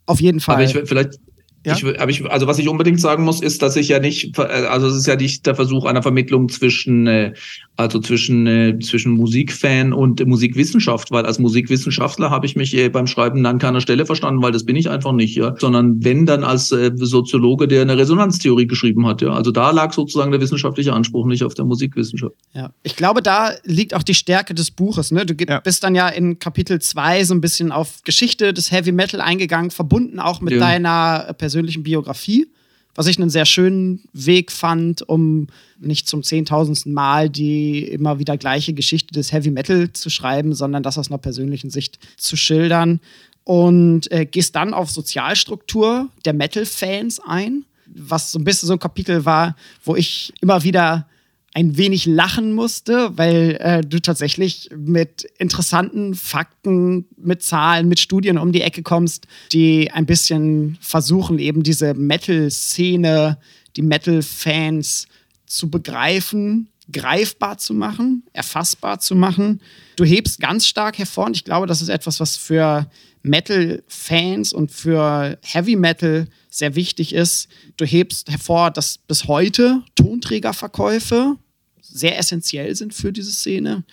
Auf 0.06 0.22
jeden 0.22 0.40
Fall. 0.40 0.56
Aber 0.56 0.64
ich, 0.64 0.74
vielleicht, 0.88 1.20
ja? 1.66 1.76
Ich, 1.76 1.84
aber 2.00 2.12
ich, 2.12 2.26
also 2.30 2.46
was 2.46 2.60
ich 2.60 2.68
unbedingt 2.68 3.00
sagen 3.00 3.24
muss, 3.24 3.42
ist, 3.42 3.62
dass 3.62 3.76
ich 3.78 3.88
ja 3.88 4.00
nicht, 4.00 4.38
also 4.38 4.88
es 4.88 4.96
ist 4.96 5.08
ja 5.08 5.16
nicht 5.16 5.46
der 5.46 5.56
Versuch 5.56 5.86
einer 5.86 6.02
Vermittlung 6.02 6.50
zwischen 6.50 7.08
äh, 7.08 7.34
also 7.76 8.00
zwischen, 8.00 8.46
äh, 8.46 8.78
zwischen 8.80 9.14
Musikfan 9.14 9.94
und 9.94 10.26
Musikwissenschaft, 10.26 11.12
weil 11.12 11.26
als 11.26 11.40
Musikwissenschaftler 11.40 12.30
habe 12.30 12.46
ich 12.46 12.56
mich 12.56 12.76
äh, 12.76 12.90
beim 12.90 13.08
Schreiben 13.08 13.44
an 13.46 13.58
keiner 13.58 13.82
Stelle 13.82 14.06
verstanden, 14.06 14.44
weil 14.44 14.52
das 14.52 14.64
bin 14.64 14.76
ich 14.76 14.90
einfach 14.90 15.12
nicht, 15.12 15.36
ja, 15.36 15.56
sondern 15.58 16.04
wenn 16.04 16.26
dann 16.26 16.44
als 16.44 16.72
äh, 16.72 16.92
Soziologe, 16.94 17.68
der 17.68 17.82
eine 17.82 17.98
Resonanztheorie 17.98 18.68
geschrieben 18.68 19.08
hat, 19.08 19.22
ja. 19.22 19.34
Also 19.34 19.52
da 19.52 19.72
lag 19.72 19.92
sozusagen 19.92 20.32
der 20.32 20.40
wissenschaftliche 20.40 20.94
Anspruch 20.94 21.26
nicht 21.26 21.44
auf 21.44 21.56
der 21.56 21.66
Musikwissenschaft. 21.66 22.36
Ja, 22.54 22.72
ich 22.84 22.96
glaube, 22.96 23.24
da 23.24 23.52
liegt 23.64 23.96
auch 23.96 24.04
die 24.04 24.14
Stärke 24.14 24.54
des 24.54 24.70
Buches, 24.70 25.12
ne? 25.12 25.26
Du 25.26 25.34
ja. 25.44 25.60
bist 25.60 25.84
dann 25.84 25.96
ja 25.96 26.10
in 26.10 26.38
Kapitel 26.38 26.80
2 26.80 27.24
so 27.24 27.34
ein 27.34 27.42
bisschen 27.42 27.72
auf 27.72 28.04
Geschichte 28.04 28.54
des 28.54 28.72
Heavy 28.72 28.92
Metal 28.92 29.20
eingegangen, 29.20 29.72
verbunden 29.72 30.20
auch 30.20 30.42
mit 30.42 30.54
ja. 30.54 30.60
deiner 30.60 31.34
persönlichen 31.38 31.82
Biografie 31.84 32.48
was 32.96 33.08
ich 33.08 33.18
einen 33.18 33.30
sehr 33.30 33.46
schönen 33.46 34.04
Weg 34.14 34.52
fand, 34.52 35.08
um 35.08 35.48
nicht 35.80 36.08
zum 36.08 36.24
zehntausendsten 36.24 36.94
Mal 36.94 37.30
die 37.30 37.84
immer 37.84 38.20
wieder 38.20 38.38
gleiche 38.38 38.74
Geschichte 38.74 39.14
des 39.14 39.32
Heavy 39.32 39.52
Metal 39.52 39.92
zu 39.94 40.10
schreiben, 40.10 40.54
sondern 40.54 40.84
das 40.84 40.98
aus 40.98 41.10
einer 41.10 41.18
persönlichen 41.18 41.70
Sicht 41.70 42.00
zu 42.18 42.36
schildern. 42.36 43.00
Und 43.46 44.10
äh, 44.12 44.26
gehst 44.26 44.56
dann 44.56 44.74
auf 44.74 44.90
Sozialstruktur 44.90 46.10
der 46.24 46.34
Metal-Fans 46.34 47.20
ein, 47.26 47.66
was 47.88 48.32
so 48.32 48.40
ein 48.40 48.46
bisschen 48.46 48.68
so 48.68 48.74
ein 48.74 48.80
Kapitel 48.80 49.26
war, 49.26 49.56
wo 49.84 49.96
ich 49.96 50.34
immer 50.40 50.64
wieder 50.64 51.08
ein 51.54 51.78
wenig 51.78 52.06
lachen 52.08 52.54
musste, 52.54 53.12
weil 53.16 53.58
äh, 53.60 53.82
du 53.82 54.00
tatsächlich 54.00 54.70
mit 54.76 55.24
interessanten 55.38 56.16
Fakten, 56.16 57.06
mit 57.16 57.44
Zahlen, 57.44 57.88
mit 57.88 58.00
Studien 58.00 58.40
um 58.40 58.52
die 58.52 58.62
Ecke 58.62 58.82
kommst, 58.82 59.28
die 59.52 59.92
ein 59.92 60.08
bisschen 60.08 60.78
versuchen, 60.82 61.38
eben 61.38 61.62
diese 61.62 61.94
Metal-Szene, 61.94 63.38
die 63.76 63.84
Metal-Fans 63.84 65.08
zu 65.46 65.70
begreifen, 65.70 66.70
greifbar 66.92 67.60
zu 67.60 67.76
machen, 67.76 68.24
erfassbar 68.34 69.00
zu 69.00 69.16
machen. 69.16 69.62
Du 69.96 70.06
hebst 70.06 70.40
ganz 70.40 70.66
stark 70.66 70.98
hervor 70.98 71.26
und 71.28 71.38
ich 71.38 71.44
glaube, 71.44 71.68
das 71.68 71.82
ist 71.82 71.90
etwas, 71.90 72.20
was 72.20 72.36
für 72.36 72.88
Metal-Fans 73.24 74.54
und 74.54 74.72
für 74.72 75.40
Heavy 75.42 75.76
Metal 75.76 76.28
sehr 76.50 76.76
wichtig 76.76 77.14
ist. 77.14 77.48
Du 77.78 77.86
hebst 77.86 78.30
hervor, 78.30 78.70
dass 78.70 78.98
bis 78.98 79.28
heute 79.28 79.82
Tonträgerverkäufe 79.96 81.38
sehr 81.82 82.18
essentiell 82.18 82.76
sind 82.76 82.94
für 82.94 83.12
diese 83.12 83.32
Szene 83.32 83.84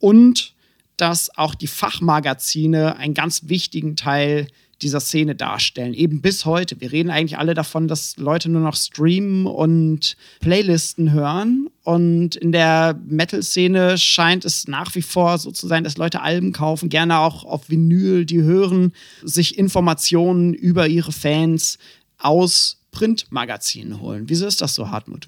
und 0.00 0.54
dass 0.96 1.36
auch 1.36 1.54
die 1.54 1.66
Fachmagazine 1.66 2.96
einen 2.96 3.14
ganz 3.14 3.48
wichtigen 3.48 3.96
Teil 3.96 4.48
dieser 4.82 5.00
Szene 5.00 5.34
darstellen. 5.34 5.94
Eben 5.94 6.20
bis 6.20 6.44
heute. 6.44 6.80
Wir 6.80 6.92
reden 6.92 7.10
eigentlich 7.10 7.38
alle 7.38 7.54
davon, 7.54 7.88
dass 7.88 8.16
Leute 8.16 8.50
nur 8.50 8.62
noch 8.62 8.76
streamen 8.76 9.46
und 9.46 10.16
Playlisten 10.40 11.12
hören. 11.12 11.68
Und 11.82 12.36
in 12.36 12.52
der 12.52 12.98
Metal-Szene 13.06 13.98
scheint 13.98 14.44
es 14.44 14.66
nach 14.68 14.94
wie 14.94 15.02
vor 15.02 15.38
so 15.38 15.50
zu 15.50 15.66
sein, 15.66 15.84
dass 15.84 15.96
Leute 15.96 16.22
Alben 16.22 16.52
kaufen, 16.52 16.88
gerne 16.88 17.18
auch 17.18 17.44
auf 17.44 17.68
Vinyl, 17.68 18.24
die 18.24 18.42
hören, 18.42 18.92
sich 19.22 19.58
Informationen 19.58 20.54
über 20.54 20.88
ihre 20.88 21.12
Fans 21.12 21.78
aus 22.18 22.80
Printmagazinen 22.90 24.00
holen. 24.00 24.24
Wieso 24.28 24.46
ist 24.46 24.60
das 24.60 24.74
so, 24.74 24.90
Hartmut? 24.90 25.26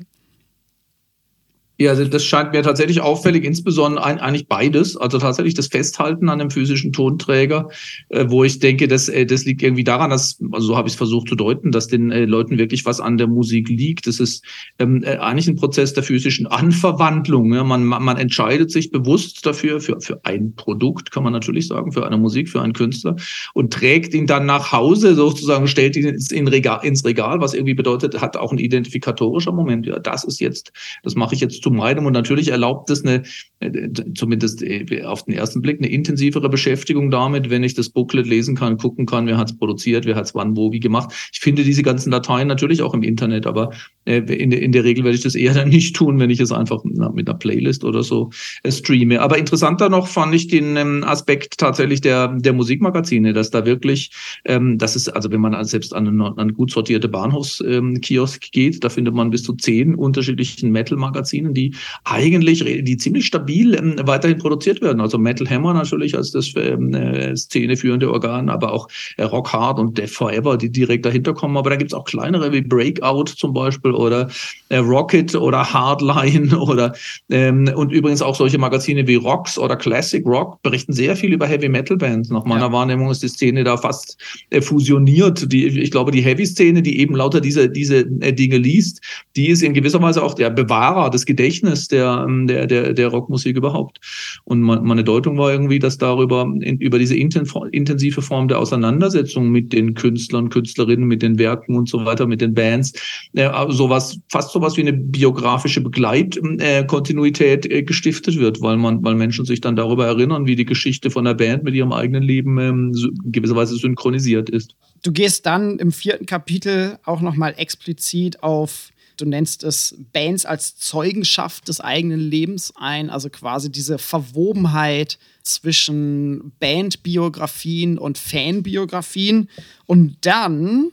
Ja, 1.79 1.91
also 1.91 2.05
das 2.07 2.25
scheint 2.25 2.53
mir 2.53 2.63
tatsächlich 2.63 3.03
auffällig, 3.03 3.45
insbesondere 3.45 4.03
ein, 4.05 4.19
eigentlich 4.19 4.49
beides. 4.49 4.97
Also 4.97 5.19
tatsächlich 5.19 5.53
das 5.55 5.67
Festhalten 5.67 6.31
an 6.31 6.39
dem 6.39 6.51
physischen 6.51 6.93
Tonträger, 6.93 7.69
äh, 8.09 8.25
wo 8.29 8.45
ich 8.45 8.59
denke, 8.59 8.89
das, 8.89 9.11
äh, 9.11 9.27
das 9.27 9.45
liegt 9.45 9.63
irgendwie 9.63 9.85
daran, 9.85 10.09
dass, 10.09 10.39
also 10.53 10.69
so 10.69 10.77
habe 10.77 10.89
ich 10.89 10.95
es 10.95 10.97
versucht 10.97 11.29
zu 11.29 11.35
deuten, 11.35 11.73
dass 11.73 11.87
den 11.89 12.11
äh, 12.11 12.25
Leuten 12.25 12.57
wirklich 12.57 12.87
was 12.87 12.99
an 12.99 13.19
der 13.19 13.27
Musik 13.27 13.69
liegt. 13.69 14.07
Das 14.07 14.21
ist 14.21 14.43
ähm, 14.79 15.03
äh, 15.05 15.19
eigentlich 15.19 15.49
ein 15.49 15.57
Prozess 15.57 15.93
der 15.93 16.03
physischen 16.03 16.47
Anverwandlung. 16.47 17.53
Ja? 17.53 17.63
Man, 17.63 17.85
man 17.85 18.17
entscheidet 18.17 18.71
sich 18.71 18.91
bewusst 18.91 19.45
dafür, 19.45 19.81
für, 19.81 20.01
für 20.01 20.21
ein 20.25 20.55
Produkt, 20.55 21.11
kann 21.11 21.25
man 21.25 21.35
natürlich 21.35 21.67
sagen, 21.67 21.93
für 21.93 22.07
eine 22.07 22.17
Musik, 22.17 22.49
für 22.49 22.63
einen 22.63 22.73
Künstler 22.73 23.17
und 23.53 23.73
trägt 23.73 24.15
ihn 24.15 24.27
dann 24.27 24.47
nach 24.47 24.73
Hause, 24.73 25.15
sozusagen 25.15 25.67
stellt 25.69 25.95
ihn 25.97 26.07
ins, 26.07 26.33
in 26.33 26.49
Regal, 26.49 26.81
ins 26.85 27.05
Regal, 27.05 27.41
was 27.41 27.53
irgendwie 27.53 27.75
bedeutet, 27.75 28.19
hat 28.23 28.39
auch 28.39 28.53
ein 28.53 28.59
identifikatorischer 28.59 29.53
Moment. 29.53 29.85
Ja, 29.85 29.99
das 29.99 30.25
ist 30.25 30.41
jetzt, 30.41 30.73
das 31.03 31.15
mache 31.15 31.35
ich 31.35 31.43
jetzt 31.43 31.66
zu 31.67 31.73
meinem. 31.73 32.07
Und 32.07 32.13
natürlich 32.13 32.49
erlaubt 32.53 32.91
es 32.91 33.05
eine, 33.05 33.25
äh, 33.59 33.89
zumindest 34.15 34.63
äh, 34.63 35.03
auf 35.03 35.25
den 35.25 35.35
ersten 35.35 35.61
Blick, 35.61 35.79
eine 35.79 35.91
intensivere 35.91 36.49
Beschäftigung 36.49 37.11
damit, 37.11 37.51
wenn 37.51 37.65
ich 37.65 37.75
das 37.75 37.91
Booklet 37.91 38.27
lesen 38.27 38.55
kann, 38.55 38.77
gucken 38.77 39.05
kann, 39.05 39.27
wer 39.27 39.37
hat 39.37 39.51
es 39.51 39.59
produziert, 39.59 40.07
wer 40.07 40.15
hat 40.15 40.27
es 40.27 40.35
wann, 40.37 40.57
wo, 40.57 40.71
wie 40.71 40.79
gemacht. 40.79 41.13
Ich 41.33 41.41
finde 41.41 41.65
diese 41.65 41.83
ganzen 41.83 42.13
Dateien 42.13 42.47
natürlich 42.47 42.83
auch 42.83 42.95
im 42.95 43.03
Internet, 43.03 43.49
aber 43.49 43.73
äh, 44.05 44.19
in, 44.19 44.53
in 44.53 44.71
der 44.71 44.85
Regel 44.85 45.03
werde 45.03 45.17
ich 45.17 45.25
das 45.25 45.35
eher 45.35 45.55
dann 45.61 45.71
nicht 45.71 45.97
tun, 45.97 46.21
wenn 46.21 46.31
ich 46.31 46.39
es 46.39 46.53
einfach 46.53 46.85
mit 46.85 47.29
einer 47.29 47.37
Playlist 47.37 47.83
oder 47.83 48.05
so 48.05 48.31
streame. 48.69 49.21
Aber 49.21 49.37
interessanter 49.37 49.89
noch 49.89 50.07
fand 50.07 50.37
ich 50.37 50.47
den 50.47 50.77
ähm, 50.77 51.03
Aspekt 51.05 51.59
tatsächlich 51.59 52.01
der, 52.01 52.29
der 52.29 52.53
Musikmagazine, 52.53 53.33
dass 53.33 53.51
da 53.51 53.67
wirklich, 53.67 54.13
ähm, 54.45 54.79
das 54.79 54.95
ist, 54.95 55.09
also 55.09 55.33
wenn 55.33 55.41
man 55.41 55.65
selbst 55.65 55.93
an 55.93 56.07
eine, 56.07 56.39
an 56.39 56.55
gut 56.55 56.71
sortierte 56.71 57.09
Bahnhofskiosk 57.09 58.45
ähm, 58.45 58.51
geht, 58.53 58.85
da 58.85 58.89
findet 58.89 59.15
man 59.15 59.31
bis 59.31 59.43
zu 59.43 59.55
zehn 59.55 59.97
unterschiedlichen 59.97 60.71
Metal-Magazinen, 60.71 61.56
die 61.57 61.75
eigentlich, 62.05 62.65
die 62.85 62.97
ziemlich 62.97 63.27
stabil 63.27 63.75
ähm, 63.75 63.97
weiterhin 64.05 64.39
produziert 64.39 64.81
werden. 64.83 65.01
Also 65.01 65.19
Metal 65.19 65.49
Hammer 65.49 65.75
natürlich 65.75 66.17
als 66.17 66.31
das 66.31 66.53
ähm, 66.57 66.95
äh, 66.95 67.37
szeneführende 67.37 68.13
Organ, 68.13 68.49
aber 68.49 68.73
auch 68.73 68.89
äh, 69.17 69.25
Rock 69.25 69.53
Hard 69.53 69.79
und 69.79 69.99
Death 69.99 70.11
Forever, 70.11 70.57
die 70.57 70.71
direkt 70.71 71.07
dahinter 71.07 71.35
kommen. 71.35 71.57
Aber 71.57 71.71
da 71.71 71.77
gibt's 71.77 71.95
auch 71.95 72.05
kleinere 72.05 72.53
wie 72.53 72.61
Breakout 72.61 73.25
zum 73.37 73.53
Beispiel 73.53 73.93
oder 73.93 74.29
äh, 74.69 74.77
Rocket 74.77 75.35
oder 75.35 75.73
Hardline 75.73 76.57
oder 76.59 76.95
ähm, 77.31 77.71
und 77.75 77.93
übrigens 77.93 78.23
auch 78.23 78.35
solche 78.35 78.59
Magazine 78.59 79.07
wie 79.07 79.17
Rocks 79.17 79.59
oder 79.59 79.77
Classic 79.77 80.25
Rock 80.27 80.63
berichten 80.63 80.93
sehr 80.93 81.17
viel 81.17 81.33
über 81.33 81.47
Heavy 81.47 81.69
Metal 81.69 81.97
Bands. 81.97 82.31
Nach 82.31 82.45
meiner 82.45 82.67
ja. 82.67 82.73
Wahrnehmung 82.73 83.11
ist 83.11 83.23
die 83.23 83.29
Szene 83.29 83.65
da 83.65 83.77
fast 83.77 84.19
äh, 84.51 84.61
fusioniert. 84.61 85.51
Die, 85.53 85.67
ich 85.67 85.91
glaube, 85.91 86.11
die 86.11 86.21
Heavy-Szene, 86.21 86.83
die 86.83 86.99
eben 87.01 87.15
lauter 87.15 87.41
diese, 87.41 87.69
diese 87.69 88.01
äh, 88.21 88.33
Dinge 88.33 88.59
liest, 88.59 89.01
die 89.37 89.49
ist 89.49 89.63
in 89.63 89.75
gewisser 89.75 90.03
Weise 90.03 90.23
auch 90.23 90.35
der 90.35 90.51
Bewahrer 90.51 91.11
des 91.11 91.25
Gedächtnisses 91.27 91.46
Gedächtnis 91.47 91.87
der, 91.89 92.25
ähm, 92.27 92.47
der, 92.47 92.67
der, 92.67 92.93
der 92.93 93.09
Rockmusik 93.09 93.57
überhaupt. 93.57 94.01
Und 94.45 94.63
meine 94.63 95.05
Deutung 95.05 95.39
war 95.39 95.53
irgendwie, 95.53 95.79
dass 95.79 95.97
darüber, 95.97 96.53
über 96.61 96.99
diese 96.99 97.17
intensive 97.17 98.23
Form 98.23 98.49
der 98.49 98.59
Auseinandersetzung 98.59 99.51
mit 99.51 99.73
den 99.73 99.95
Künstlern, 99.95 100.49
Künstlerinnen, 100.49 101.07
mit 101.07 101.23
den 101.23 101.39
Werken 101.39 101.77
und 101.77 101.89
so 101.89 102.05
weiter, 102.05 102.27
mit 102.27 102.41
den 102.41 102.55
Bands, 102.55 102.93
äh, 103.35 103.49
sowas, 103.69 104.19
fast 104.29 104.53
sowas 104.53 104.77
wie 104.77 104.81
eine 104.83 104.93
biografische 104.93 105.81
Begleitkontinuität 105.81 107.67
äh, 107.67 107.79
äh, 107.79 107.83
gestiftet 107.83 108.39
wird, 108.39 108.61
weil 108.61 108.77
man, 108.77 109.05
weil 109.05 109.15
Menschen 109.15 109.45
sich 109.45 109.61
dann 109.61 109.77
darüber 109.77 110.07
erinnern, 110.07 110.47
wie 110.47 110.57
die 110.57 110.65
Geschichte 110.65 111.11
von 111.11 111.25
der 111.25 111.35
Band 111.35 111.63
mit 111.63 111.75
ihrem 111.75 111.93
eigenen 111.93 112.23
Leben 112.23 112.59
ähm, 112.59 112.93
in 113.25 113.33
gewisser 113.33 113.55
Weise 113.55 113.77
synchronisiert 113.77 114.51
ist. 114.51 114.75
Du 115.05 115.13
gehst 115.13 115.47
dann 115.47 115.79
im 115.79 115.93
vierten 115.93 116.27
Kapitel 116.27 116.99
auch 117.05 117.21
nochmal 117.21 117.55
explizit 117.57 118.43
auf 118.43 118.91
du 119.17 119.25
nennst 119.25 119.65
es 119.65 119.97
Bands 120.13 120.47
als 120.47 120.77
Zeugenschaft 120.77 121.69
des 121.69 121.81
eigenen 121.81 122.21
Lebens 122.21 122.73
ein, 122.77 123.11
also 123.11 123.31
quasi 123.31 123.71
diese 123.71 123.99
Verwobenheit 123.99 125.19
zwischen 125.43 126.53
Bandbiografien 126.61 127.99
und 127.99 128.19
Fanbiografien. 128.19 129.49
Und 129.87 130.17
dann, 130.23 130.91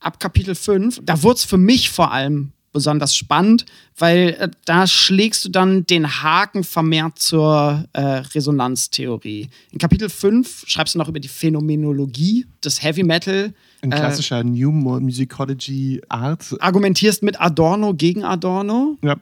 ab 0.00 0.20
Kapitel 0.20 0.54
5, 0.54 1.00
da 1.02 1.22
wurde 1.22 1.36
es 1.36 1.44
für 1.44 1.58
mich 1.58 1.90
vor 1.90 2.12
allem 2.12 2.52
besonders 2.74 3.16
spannend, 3.16 3.64
weil 3.96 4.36
äh, 4.38 4.50
da 4.66 4.86
schlägst 4.86 5.46
du 5.46 5.48
dann 5.48 5.86
den 5.86 6.22
Haken 6.22 6.64
vermehrt 6.64 7.18
zur 7.18 7.86
äh, 7.94 8.00
Resonanztheorie. 8.00 9.48
In 9.70 9.78
Kapitel 9.78 10.10
5 10.10 10.64
schreibst 10.66 10.94
du 10.94 10.98
noch 10.98 11.08
über 11.08 11.20
die 11.20 11.28
Phänomenologie 11.28 12.46
des 12.62 12.82
Heavy 12.82 13.04
Metal. 13.04 13.54
Ein 13.84 13.92
äh, 13.92 13.96
klassischer 13.96 14.40
äh, 14.40 14.44
New 14.44 14.72
Musicology 14.72 16.00
Art. 16.08 16.56
Argumentierst 16.60 17.22
mit 17.22 17.40
Adorno 17.40 17.94
gegen 17.94 18.24
Adorno. 18.24 18.96
Ja. 19.02 19.16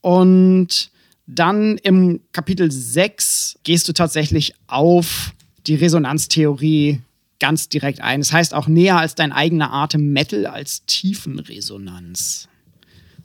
Und 0.00 0.90
dann 1.26 1.76
im 1.78 2.20
Kapitel 2.32 2.70
6 2.70 3.58
gehst 3.64 3.88
du 3.88 3.92
tatsächlich 3.92 4.54
auf 4.68 5.32
die 5.66 5.74
Resonanztheorie 5.74 7.00
ganz 7.40 7.68
direkt 7.68 8.00
ein. 8.00 8.20
Das 8.20 8.32
heißt 8.32 8.54
auch 8.54 8.68
näher 8.68 8.98
als 8.98 9.16
dein 9.16 9.32
eigener 9.32 9.72
Atem 9.72 10.12
Metal 10.12 10.46
als 10.46 10.84
Tiefenresonanz. 10.86 12.48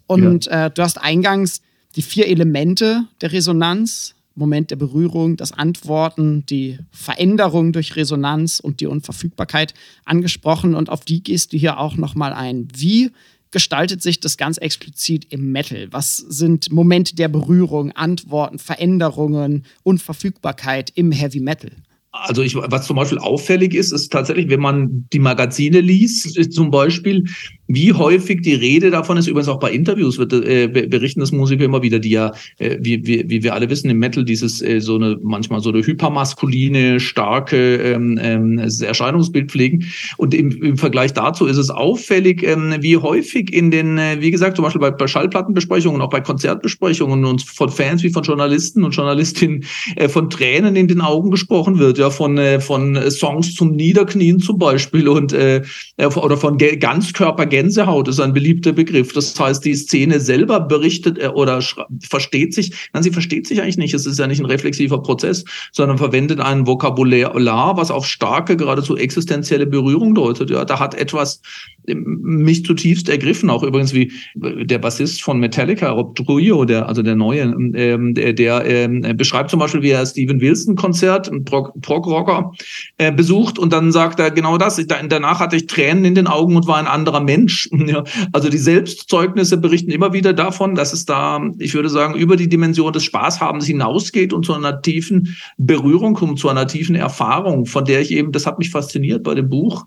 Und 0.08 0.45
ja. 0.45 0.65
äh, 0.65 0.71
du 0.71 0.82
hast 0.82 0.99
eingangs 0.99 1.62
die 1.95 2.01
vier 2.01 2.28
Elemente 2.28 3.06
der 3.21 3.32
Resonanz. 3.32 4.14
Moment 4.36 4.69
der 4.69 4.76
Berührung, 4.76 5.38
das 5.38 5.52
Antworten, 5.52 6.45
die 6.45 6.78
Veränderung 6.91 7.71
durch 7.71 7.95
Resonanz 7.95 8.60
und 8.60 8.82
die 8.82 8.88
Unverfügbarkeit 8.88 9.74
angesprochen 10.04 10.76
und 10.76 10.89
auf 10.89 11.06
die 11.06 11.24
gehst 11.24 11.54
du 11.54 11.58
hier 11.58 11.80
auch 11.80 11.95
nochmal 11.95 12.34
ein. 12.34 12.67
Wie 12.76 13.12
gestaltet 13.52 14.02
sich 14.02 14.19
das 14.19 14.36
ganz 14.36 14.58
explizit 14.58 15.32
im 15.32 15.54
Metal? 15.54 15.88
Was 15.91 16.17
sind 16.17 16.71
Momente 16.71 17.15
der 17.15 17.30
Berührung, 17.30 17.91
Antworten, 17.93 18.60
Veränderungen, 18.60 19.63
Unverfügbarkeit 19.84 20.91
im 20.95 21.13
Heavy 21.13 21.39
Metal? 21.39 21.71
Also 22.12 22.43
ich, 22.43 22.56
was 22.56 22.88
zum 22.88 22.95
Beispiel 22.95 23.17
auffällig 23.17 23.74
ist, 23.74 23.91
ist 23.91 24.12
tatsächlich, 24.12 24.50
wenn 24.50 24.62
man 24.62 25.06
die 25.12 25.19
Magazine 25.19 25.82
liest, 25.82 26.54
zum 26.54 26.71
Beispiel, 26.71 27.26
wie 27.67 27.93
häufig 27.93 28.41
die 28.41 28.54
Rede 28.54 28.91
davon 28.91 29.17
ist, 29.17 29.28
übrigens 29.28 29.49
auch 29.49 29.60
bei 29.60 29.71
Interviews 29.71 30.17
wird, 30.17 30.34
äh, 30.34 30.67
berichten 30.67 31.19
das 31.19 31.32
Musiker 31.32 31.65
immer 31.65 31.82
wieder, 31.82 31.99
die 31.99 32.12
ja, 32.12 32.32
äh, 32.60 32.78
wie, 32.80 33.06
wie, 33.08 33.30
wie 33.30 33.43
wir 33.43 33.54
alle 33.54 33.69
wissen, 33.69 33.89
im 33.89 33.99
Metal 33.99 34.23
dieses 34.23 34.62
äh, 34.62 34.80
so 34.80 34.95
eine, 34.95 35.17
manchmal 35.21 35.62
so 35.62 35.69
eine 35.69 35.86
hypermaskuline, 35.86 36.99
starke 36.99 37.78
ähm, 37.78 38.19
ähm, 38.21 38.60
Erscheinungsbild 38.60 39.51
pflegen. 39.51 39.86
Und 40.17 40.34
im, 40.34 40.51
im 40.62 40.78
Vergleich 40.78 41.13
dazu 41.13 41.45
ist 41.45 41.58
es 41.58 41.69
auffällig, 41.69 42.43
ähm, 42.43 42.75
wie 42.82 42.97
häufig 42.97 43.51
in 43.51 43.71
den, 43.71 43.97
äh, 43.97 44.17
wie 44.19 44.32
gesagt, 44.32 44.58
zum 44.58 44.63
Beispiel 44.63 44.82
bei, 44.82 44.91
bei 44.91 45.08
Schallplattenbesprechungen, 45.08 46.01
auch 46.01 46.10
bei 46.10 46.21
Konzertbesprechungen 46.21 47.25
und 47.25 47.41
von 47.43 47.69
Fans 47.69 48.04
wie 48.04 48.10
von 48.10 48.23
Journalisten 48.23 48.84
und 48.84 48.95
Journalistinnen 48.95 49.63
äh, 49.95 50.08
von 50.08 50.30
Tränen 50.30 50.75
in 50.75 50.88
den 50.88 51.01
Augen 51.01 51.32
gesprochen 51.32 51.80
wird, 51.80 51.97
ja, 51.97 52.12
von, 52.12 52.38
äh, 52.38 52.60
von 52.60 53.10
Songs 53.10 53.56
zum 53.56 53.71
Niederknien 53.71 54.39
zum 54.39 54.60
Beispiel 54.60 55.08
und 55.08 55.34
äh, 55.34 55.63
oder 55.97 56.38
von 56.38 56.58
Ganzkörper 56.58 57.45
Gänsehaut 57.55 58.09
ist 58.09 58.19
ein 58.19 58.33
beliebter 58.33 58.73
Begriff. 58.73 59.13
Das 59.13 59.39
heißt, 59.39 59.63
die 59.63 59.75
Szene 59.75 60.19
selber 60.19 60.59
berichtet 60.59 61.17
äh, 61.17 61.27
oder 61.27 61.61
versteht 62.01 62.53
sich, 62.53 62.89
nein, 62.91 63.01
sie 63.01 63.11
versteht 63.11 63.47
sich 63.47 63.61
eigentlich 63.61 63.77
nicht. 63.77 63.93
Es 63.93 64.05
ist 64.05 64.19
ja 64.19 64.27
nicht 64.27 64.41
ein 64.41 64.45
reflexiver 64.45 65.01
Prozess, 65.01 65.45
sondern 65.71 65.97
verwendet 65.97 66.41
ein 66.41 66.67
Vokabular, 66.67 67.77
was 67.77 67.91
auf 67.91 68.05
starke, 68.05 68.57
geradezu 68.57 68.97
existenzielle 68.97 69.67
Berührung 69.67 70.13
deutet. 70.15 70.49
Ja, 70.49 70.65
da 70.65 70.79
hat 70.79 70.95
etwas 70.95 71.41
mich 71.87 72.65
zutiefst 72.65 73.09
ergriffen, 73.09 73.49
auch 73.49 73.63
übrigens 73.63 73.93
wie 73.93 74.11
der 74.35 74.79
Bassist 74.79 75.21
von 75.21 75.39
Metallica, 75.39 75.91
Rob 75.91 76.15
Trujillo, 76.15 76.65
der, 76.65 76.87
also 76.87 77.03
der 77.03 77.15
neue, 77.15 77.41
ähm, 77.41 78.13
der, 78.15 78.33
der 78.33 78.65
ähm, 78.65 79.01
beschreibt 79.15 79.51
zum 79.51 79.59
Beispiel, 79.59 79.81
wie 79.81 79.91
er 79.91 80.05
Steven 80.05 80.41
Wilson 80.41 80.75
Konzert, 80.75 81.31
ein 81.31 81.45
Prog-Rocker, 81.45 82.51
äh, 82.97 83.11
besucht 83.11 83.59
und 83.59 83.71
dann 83.71 83.91
sagt 83.91 84.19
er 84.19 84.31
genau 84.31 84.57
das. 84.57 84.83
Danach 84.87 85.39
hatte 85.39 85.55
ich 85.55 85.67
Tränen 85.67 86.05
in 86.05 86.15
den 86.15 86.27
Augen 86.27 86.55
und 86.55 86.67
war 86.67 86.77
ein 86.77 86.87
anderer 86.87 87.21
Mensch. 87.21 87.44
Ja, 87.71 88.03
also 88.31 88.49
die 88.49 88.58
Selbstzeugnisse 88.58 89.58
berichten 89.58 89.91
immer 89.91 90.13
wieder 90.13 90.34
davon, 90.34 90.75
dass 90.75 90.93
es 90.93 91.05
da, 91.05 91.41
ich 91.60 91.73
würde 91.73 91.89
sagen, 91.89 92.15
über 92.15 92.36
die 92.36 92.49
Dimension 92.49 92.93
des 92.93 93.03
Spaßhabens 93.03 93.65
hinausgeht 93.65 94.34
und 94.34 94.45
zu 94.45 94.53
einer 94.53 94.81
tiefen 94.81 95.36
Berührung 95.58 96.13
kommt, 96.13 96.39
zu 96.39 96.49
einer 96.49 96.67
tiefen 96.67 96.95
Erfahrung, 96.95 97.65
von 97.65 97.86
der 97.86 98.01
ich 98.01 98.12
eben, 98.12 98.31
das 98.31 98.45
hat 98.45 98.60
mich 98.60 98.69
fasziniert 98.69 99.23
bei 99.23 99.36
dem 99.36 99.49
Buch, 99.49 99.86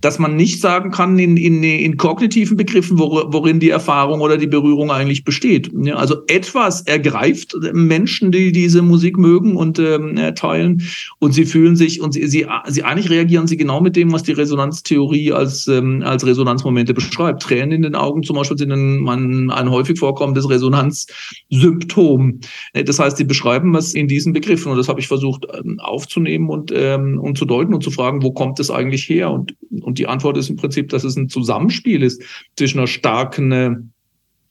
dass 0.00 0.18
man 0.18 0.36
nicht 0.36 0.60
sagen 0.60 0.90
kann 0.90 1.18
in, 1.18 1.36
in, 1.36 1.62
in 1.62 1.96
kognitiven 1.96 2.56
Begriffen, 2.56 2.98
worin 2.98 3.60
die 3.60 3.70
Erfahrung 3.70 4.20
oder 4.20 4.36
die 4.36 4.46
Berührung 4.46 4.90
eigentlich 4.90 5.24
besteht. 5.24 5.70
Ja, 5.82 5.96
also 5.96 6.22
etwas 6.28 6.82
ergreift 6.82 7.56
Menschen, 7.72 8.30
die 8.32 8.52
diese 8.52 8.82
Musik 8.82 9.18
mögen 9.18 9.56
und 9.56 9.78
ähm, 9.78 10.16
teilen 10.34 10.82
und 11.18 11.32
sie 11.32 11.44
fühlen 11.44 11.76
sich 11.76 12.00
und 12.00 12.12
sie, 12.12 12.26
sie, 12.26 12.46
sie 12.66 12.82
eigentlich 12.82 13.10
reagieren 13.10 13.46
sie 13.46 13.56
genau 13.56 13.80
mit 13.80 13.96
dem, 13.96 14.12
was 14.12 14.22
die 14.22 14.32
Resonanztheorie 14.32 15.32
als, 15.32 15.66
ähm, 15.68 16.02
als 16.04 16.24
Resonanzmomente 16.24 16.94
beschreibt. 16.94 17.42
Tränen 17.42 17.72
in 17.72 17.82
den 17.82 17.94
Augen 17.94 18.22
zum 18.22 18.36
Beispiel 18.36 18.58
sind 18.58 18.72
ein, 18.72 19.50
ein, 19.50 19.70
häufig 19.70 19.98
vorkommendes 19.98 20.48
Resonanzsymptom. 20.48 22.40
Äh, 22.72 22.84
das 22.84 22.98
heißt, 22.98 23.16
sie 23.16 23.24
beschreiben 23.24 23.72
was 23.72 23.94
in 23.94 24.08
diesen 24.08 24.32
Begriffen 24.32 24.70
und 24.70 24.78
das 24.78 24.88
habe 24.88 25.00
ich 25.00 25.08
versucht 25.08 25.46
ähm, 25.52 25.80
aufzunehmen 25.80 26.48
und, 26.48 26.72
ähm, 26.74 27.18
und 27.18 27.36
zu 27.36 27.44
deuten 27.44 27.74
und 27.74 27.82
zu 27.82 27.90
fragen, 27.90 28.22
wo 28.22 28.32
kommt 28.32 28.60
es 28.60 28.70
eigentlich 28.70 29.08
her 29.08 29.30
und 29.30 29.54
und 29.88 29.98
die 29.98 30.06
Antwort 30.06 30.36
ist 30.36 30.50
im 30.50 30.56
Prinzip, 30.56 30.90
dass 30.90 31.02
es 31.02 31.16
ein 31.16 31.30
Zusammenspiel 31.30 32.02
ist 32.02 32.22
zwischen 32.56 32.78
einer 32.78 32.86
starken 32.86 33.52
äh, 33.52 33.70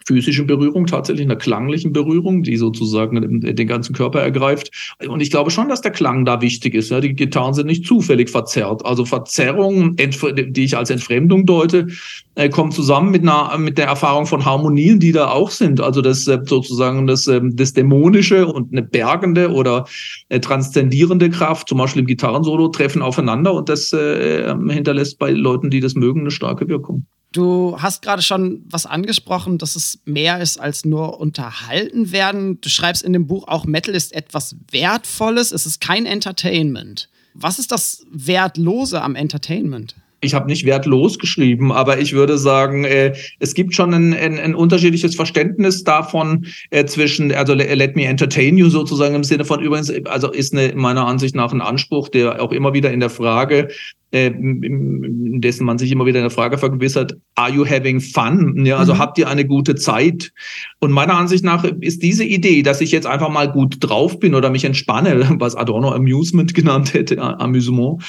physischen 0.07 0.47
Berührung, 0.47 0.85
tatsächlich 0.87 1.25
einer 1.25 1.35
klanglichen 1.35 1.91
Berührung, 1.91 2.41
die 2.41 2.55
sozusagen 2.55 3.41
den 3.41 3.67
ganzen 3.67 3.93
Körper 3.93 4.21
ergreift. 4.21 4.71
Und 5.05 5.19
ich 5.19 5.29
glaube 5.29 5.51
schon, 5.51 5.67
dass 5.67 5.81
der 5.81 5.91
Klang 5.91 6.23
da 6.23 6.41
wichtig 6.41 6.73
ist. 6.73 6.91
Die 6.91 7.13
Gitarren 7.13 7.53
sind 7.53 7.67
nicht 7.67 7.85
zufällig 7.85 8.29
verzerrt. 8.29 8.85
Also 8.85 9.03
Verzerrung, 9.03 9.97
die 9.97 10.63
ich 10.63 10.77
als 10.77 10.89
Entfremdung 10.89 11.45
deute, 11.45 11.87
äh, 12.35 12.49
kommt 12.49 12.73
zusammen 12.73 13.11
mit 13.11 13.23
einer 13.23 13.57
mit 13.57 13.77
der 13.77 13.87
Erfahrung 13.87 14.25
von 14.25 14.45
Harmonien, 14.45 14.99
die 14.99 15.11
da 15.11 15.31
auch 15.31 15.49
sind. 15.49 15.81
Also 15.81 16.01
das 16.01 16.25
äh, 16.27 16.39
sozusagen 16.45 17.05
das, 17.05 17.27
ähm, 17.27 17.55
das 17.55 17.73
Dämonische 17.73 18.47
und 18.47 18.71
eine 18.71 18.83
bergende 18.83 19.51
oder 19.51 19.85
äh, 20.29 20.39
transzendierende 20.39 21.29
Kraft, 21.29 21.67
zum 21.67 21.79
Beispiel 21.79 22.01
im 22.01 22.07
Gitarrensolo, 22.07 22.69
treffen 22.69 23.01
aufeinander 23.01 23.53
und 23.53 23.69
das 23.69 23.89
hinterlässt 23.89 25.19
bei 25.19 25.31
Leuten, 25.31 25.69
die 25.69 25.79
das 25.79 25.95
mögen, 25.95 26.21
eine 26.21 26.31
starke 26.31 26.67
Wirkung. 26.69 27.05
Du 27.37 27.79
hast 27.79 28.01
gerade 28.01 28.23
schon 28.23 28.65
was 28.67 28.87
angesprochen, 28.87 29.59
dass 29.59 29.75
es 29.75 29.99
mehr 30.05 30.41
ist 30.41 30.59
als 30.59 30.85
nur 30.85 31.19
unterhalten 31.19 32.11
werden. 32.11 32.59
Du 32.61 32.69
schreibst 32.69 33.03
in 33.03 33.13
dem 33.13 33.27
Buch 33.27 33.47
auch, 33.47 33.65
Metal 33.65 33.93
ist 33.93 34.11
etwas 34.11 34.55
Wertvolles, 34.71 35.51
es 35.51 35.67
ist 35.67 35.79
kein 35.79 36.07
Entertainment. 36.07 37.09
Was 37.35 37.59
ist 37.59 37.71
das 37.71 38.07
Wertlose 38.09 39.03
am 39.03 39.13
Entertainment? 39.13 39.93
Ich 40.19 40.33
habe 40.33 40.47
nicht 40.47 40.65
wertlos 40.65 41.19
geschrieben, 41.19 41.71
aber 41.71 41.99
ich 41.99 42.13
würde 42.13 42.37
sagen, 42.37 42.85
äh, 42.85 43.13
es 43.39 43.53
gibt 43.53 43.75
schon 43.75 43.93
ein, 43.93 44.13
ein, 44.13 44.39
ein 44.39 44.55
unterschiedliches 44.55 45.15
Verständnis 45.15 45.83
davon 45.83 46.45
äh, 46.71 46.85
zwischen, 46.85 47.31
also 47.31 47.53
let 47.53 47.95
me 47.95 48.05
entertain 48.05 48.57
you 48.57 48.69
sozusagen 48.69 49.15
im 49.15 49.23
Sinne 49.23 49.45
von 49.45 49.61
übrigens, 49.61 49.91
also 50.05 50.31
ist 50.31 50.53
eine, 50.53 50.73
meiner 50.75 51.05
Ansicht 51.05 51.35
nach 51.35 51.53
ein 51.53 51.61
Anspruch, 51.61 52.09
der 52.09 52.41
auch 52.41 52.51
immer 52.51 52.73
wieder 52.73 52.91
in 52.91 52.99
der 52.99 53.09
Frage 53.09 53.69
äh, 54.11 54.31
dessen 54.33 55.65
man 55.65 55.77
sich 55.77 55.91
immer 55.91 56.05
wieder 56.05 56.19
in 56.19 56.23
der 56.23 56.31
Frage 56.31 56.57
vergewissert, 56.57 57.17
are 57.35 57.51
you 57.51 57.65
having 57.65 57.99
fun? 57.99 58.65
Ja, 58.65 58.77
also 58.77 58.93
mhm. 58.93 58.99
habt 58.99 59.17
ihr 59.17 59.27
eine 59.27 59.45
gute 59.45 59.75
Zeit? 59.75 60.31
Und 60.79 60.91
meiner 60.91 61.15
Ansicht 61.15 61.43
nach 61.43 61.65
ist 61.81 62.01
diese 62.01 62.23
Idee, 62.23 62.63
dass 62.63 62.79
ich 62.79 62.91
jetzt 62.91 63.05
einfach 63.05 63.29
mal 63.29 63.51
gut 63.51 63.77
drauf 63.79 64.19
bin 64.19 64.33
oder 64.33 64.49
mich 64.49 64.63
entspanne, 64.63 65.35
was 65.39 65.55
Adorno 65.55 65.91
Amusement 65.91 66.53
genannt 66.53 66.93
hätte, 66.93 67.21
Amüsement, 67.21 68.01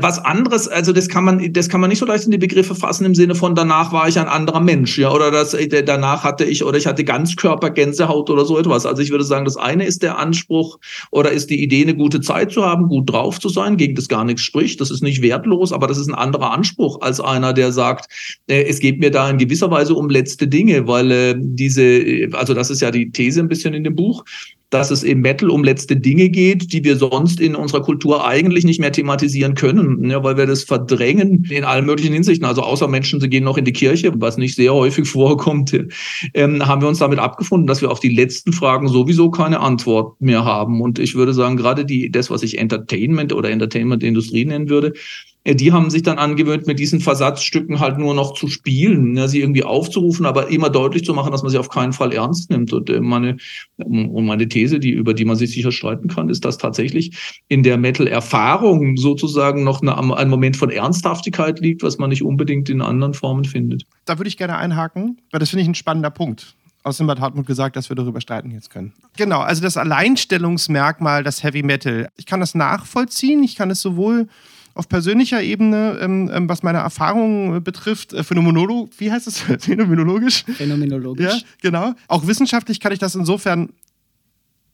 was 0.00 0.18
anderes, 0.18 0.68
also 0.68 0.92
das 0.92 1.08
kann 1.08 1.24
man, 1.24 1.52
das 1.52 1.68
kann 1.68 1.80
man 1.80 1.90
nicht 1.90 1.98
so 1.98 2.06
leicht 2.06 2.24
in 2.24 2.30
die 2.30 2.38
Begriffe 2.38 2.74
fassen 2.74 3.04
im 3.04 3.14
Sinne 3.14 3.34
von 3.34 3.54
danach 3.54 3.92
war 3.92 4.06
ich 4.08 4.18
ein 4.18 4.28
anderer 4.28 4.60
Mensch, 4.60 4.96
ja, 4.98 5.12
oder 5.12 5.30
das, 5.30 5.54
äh, 5.54 5.82
danach 5.82 6.22
hatte 6.22 6.44
ich, 6.44 6.62
oder 6.64 6.78
ich 6.78 6.86
hatte 6.86 7.04
Ganzkörpergänsehaut 7.04 8.30
oder 8.30 8.44
so 8.44 8.58
etwas. 8.58 8.86
Also 8.86 9.02
ich 9.02 9.10
würde 9.10 9.24
sagen, 9.24 9.44
das 9.44 9.56
eine 9.56 9.84
ist 9.84 10.02
der 10.02 10.18
Anspruch 10.18 10.78
oder 11.10 11.32
ist 11.32 11.50
die 11.50 11.62
Idee, 11.62 11.82
eine 11.82 11.96
gute 11.96 12.20
Zeit 12.20 12.52
zu 12.52 12.64
haben, 12.64 12.88
gut 12.88 13.10
drauf 13.10 13.40
zu 13.40 13.48
sein, 13.48 13.76
gegen 13.76 13.96
das 13.96 14.08
gar 14.08 14.24
nichts 14.24 14.42
spricht. 14.42 14.80
Das 14.80 14.90
ist 14.90 15.02
nicht 15.02 15.20
wertlos, 15.20 15.72
aber 15.72 15.88
das 15.88 15.98
ist 15.98 16.08
ein 16.08 16.14
anderer 16.14 16.52
Anspruch 16.52 17.00
als 17.00 17.20
einer, 17.20 17.52
der 17.52 17.72
sagt, 17.72 18.06
äh, 18.46 18.62
es 18.62 18.78
geht 18.78 19.00
mir 19.00 19.10
da 19.10 19.28
in 19.28 19.38
gewisser 19.38 19.70
Weise 19.70 19.94
um 19.94 20.08
letzte 20.08 20.46
Dinge, 20.46 20.86
weil 20.86 21.10
äh, 21.10 21.34
diese, 21.36 21.82
äh, 21.82 22.32
also 22.34 22.54
das 22.54 22.70
ist 22.70 22.82
ja 22.82 22.90
die 22.90 23.10
These 23.10 23.40
ein 23.40 23.48
bisschen 23.48 23.74
in 23.74 23.84
dem 23.84 23.96
Buch, 23.96 24.24
dass 24.72 24.90
es 24.90 25.02
im 25.02 25.20
Metal 25.20 25.50
um 25.50 25.62
letzte 25.62 25.96
Dinge 25.96 26.30
geht, 26.30 26.72
die 26.72 26.82
wir 26.82 26.96
sonst 26.96 27.40
in 27.40 27.54
unserer 27.54 27.82
Kultur 27.82 28.26
eigentlich 28.26 28.64
nicht 28.64 28.80
mehr 28.80 28.90
thematisieren 28.90 29.54
können, 29.54 30.08
ja, 30.08 30.24
weil 30.24 30.38
wir 30.38 30.46
das 30.46 30.64
verdrängen 30.64 31.46
in 31.50 31.64
allen 31.64 31.84
möglichen 31.84 32.14
Hinsichten. 32.14 32.46
Also 32.46 32.62
außer 32.62 32.88
Menschen, 32.88 33.20
sie 33.20 33.28
gehen 33.28 33.44
noch 33.44 33.58
in 33.58 33.66
die 33.66 33.74
Kirche, 33.74 34.12
was 34.16 34.38
nicht 34.38 34.54
sehr 34.54 34.72
häufig 34.72 35.06
vorkommt, 35.08 35.78
ähm, 36.32 36.66
haben 36.66 36.80
wir 36.80 36.88
uns 36.88 37.00
damit 37.00 37.18
abgefunden, 37.18 37.66
dass 37.66 37.82
wir 37.82 37.90
auf 37.90 38.00
die 38.00 38.08
letzten 38.08 38.54
Fragen 38.54 38.88
sowieso 38.88 39.30
keine 39.30 39.60
Antwort 39.60 40.18
mehr 40.22 40.46
haben. 40.46 40.80
Und 40.80 40.98
ich 40.98 41.14
würde 41.14 41.34
sagen, 41.34 41.58
gerade 41.58 41.84
die, 41.84 42.10
das, 42.10 42.30
was 42.30 42.42
ich 42.42 42.58
Entertainment 42.58 43.34
oder 43.34 43.50
Entertainment-Industrie 43.50 44.46
nennen 44.46 44.70
würde, 44.70 44.94
die 45.44 45.72
haben 45.72 45.90
sich 45.90 46.02
dann 46.02 46.18
angewöhnt, 46.18 46.66
mit 46.66 46.78
diesen 46.78 47.00
Versatzstücken 47.00 47.80
halt 47.80 47.98
nur 47.98 48.14
noch 48.14 48.34
zu 48.34 48.46
spielen, 48.46 49.16
ja, 49.16 49.26
sie 49.26 49.40
irgendwie 49.40 49.64
aufzurufen, 49.64 50.24
aber 50.24 50.48
immer 50.48 50.70
deutlich 50.70 51.04
zu 51.04 51.14
machen, 51.14 51.32
dass 51.32 51.42
man 51.42 51.50
sie 51.50 51.58
auf 51.58 51.68
keinen 51.68 51.92
Fall 51.92 52.12
ernst 52.12 52.50
nimmt. 52.50 52.72
Und 52.72 52.88
äh, 52.88 53.00
meine, 53.00 53.36
und 53.78 54.24
meine 54.24 54.48
These, 54.48 54.78
die, 54.78 54.90
über 54.90 55.14
die 55.14 55.24
man 55.24 55.36
sich 55.36 55.52
sicher 55.52 55.72
streiten 55.72 56.08
kann, 56.08 56.28
ist, 56.28 56.44
dass 56.44 56.58
tatsächlich 56.58 57.42
in 57.48 57.64
der 57.64 57.76
Metal-Erfahrung 57.76 58.96
sozusagen 58.96 59.64
noch 59.64 59.82
eine, 59.82 59.96
ein 60.16 60.28
Moment 60.28 60.56
von 60.56 60.70
Ernsthaftigkeit 60.70 61.58
liegt, 61.58 61.82
was 61.82 61.98
man 61.98 62.10
nicht 62.10 62.22
unbedingt 62.22 62.70
in 62.70 62.80
anderen 62.80 63.14
Formen 63.14 63.44
findet. 63.44 63.82
Da 64.04 64.18
würde 64.18 64.28
ich 64.28 64.36
gerne 64.36 64.56
einhaken, 64.56 65.20
weil 65.32 65.40
das 65.40 65.50
finde 65.50 65.62
ich 65.62 65.68
ein 65.68 65.74
spannender 65.74 66.10
Punkt. 66.10 66.54
Außerdem 66.84 67.10
hat 67.10 67.20
Hartmut 67.20 67.46
gesagt, 67.46 67.76
dass 67.76 67.88
wir 67.88 67.96
darüber 67.96 68.20
streiten 68.20 68.50
jetzt 68.50 68.70
können. 68.70 68.92
Genau, 69.16 69.40
also 69.40 69.62
das 69.62 69.76
Alleinstellungsmerkmal, 69.76 71.22
das 71.22 71.42
Heavy 71.44 71.62
Metal. 71.62 72.08
Ich 72.16 72.26
kann 72.26 72.40
das 72.40 72.54
nachvollziehen. 72.54 73.42
Ich 73.44 73.54
kann 73.54 73.70
es 73.70 73.80
sowohl 73.80 74.28
auf 74.74 74.88
persönlicher 74.88 75.42
Ebene, 75.42 75.98
ähm, 76.00 76.30
ähm, 76.32 76.48
was 76.48 76.62
meine 76.62 76.78
Erfahrungen 76.78 77.62
betrifft, 77.62 78.12
äh, 78.12 78.24
phänomenologisch, 78.24 78.94
wie 78.98 79.12
heißt 79.12 79.26
es? 79.26 79.38
Phänomenologisch? 79.58 80.44
Phänomenologisch. 80.44 81.24
Ja, 81.24 81.38
genau. 81.60 81.92
Auch 82.08 82.26
wissenschaftlich 82.26 82.80
kann 82.80 82.92
ich 82.92 82.98
das 82.98 83.14
insofern 83.14 83.70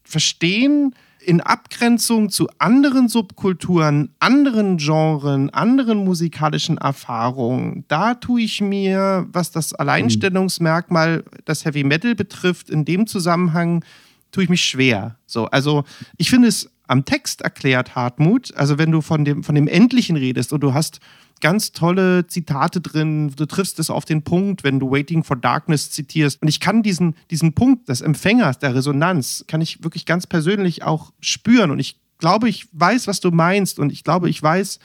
verstehen, 0.04 0.94
in 1.20 1.40
Abgrenzung 1.40 2.30
zu 2.30 2.48
anderen 2.58 3.08
Subkulturen, 3.08 4.14
anderen 4.18 4.78
Genren, 4.78 5.50
anderen 5.50 6.04
musikalischen 6.04 6.78
Erfahrungen, 6.78 7.84
da 7.88 8.14
tue 8.14 8.42
ich 8.42 8.60
mir, 8.60 9.26
was 9.32 9.50
das 9.50 9.74
Alleinstellungsmerkmal 9.74 11.24
das 11.44 11.64
Heavy 11.64 11.84
Metal 11.84 12.14
betrifft, 12.14 12.70
in 12.70 12.84
dem 12.84 13.06
Zusammenhang 13.06 13.84
tue 14.30 14.44
ich 14.44 14.48
mich 14.48 14.62
schwer. 14.62 15.16
So, 15.26 15.46
also 15.46 15.84
ich 16.16 16.30
finde 16.30 16.48
es 16.48 16.70
am 16.88 17.04
Text 17.04 17.42
erklärt, 17.42 17.94
Hartmut. 17.94 18.54
Also 18.56 18.78
wenn 18.78 18.90
du 18.90 19.00
von 19.00 19.24
dem, 19.24 19.44
von 19.44 19.54
dem 19.54 19.68
Endlichen 19.68 20.16
redest 20.16 20.52
und 20.52 20.60
du 20.60 20.74
hast 20.74 21.00
ganz 21.40 21.72
tolle 21.72 22.26
Zitate 22.26 22.80
drin, 22.80 23.32
du 23.36 23.46
triffst 23.46 23.78
es 23.78 23.90
auf 23.90 24.04
den 24.04 24.22
Punkt, 24.22 24.64
wenn 24.64 24.80
du 24.80 24.90
Waiting 24.90 25.22
for 25.22 25.36
Darkness 25.36 25.90
zitierst. 25.90 26.42
Und 26.42 26.48
ich 26.48 26.58
kann 26.58 26.82
diesen, 26.82 27.14
diesen 27.30 27.52
Punkt 27.52 27.88
des 27.88 28.00
Empfängers, 28.00 28.58
der 28.58 28.74
Resonanz, 28.74 29.44
kann 29.46 29.60
ich 29.60 29.84
wirklich 29.84 30.04
ganz 30.04 30.26
persönlich 30.26 30.82
auch 30.82 31.12
spüren. 31.20 31.70
Und 31.70 31.78
ich 31.78 32.00
glaube, 32.18 32.48
ich 32.48 32.66
weiß, 32.72 33.06
was 33.06 33.20
du 33.20 33.30
meinst. 33.30 33.78
Und 33.78 33.92
ich 33.92 34.02
glaube, 34.02 34.28
ich 34.28 34.42
weiß, 34.42 34.80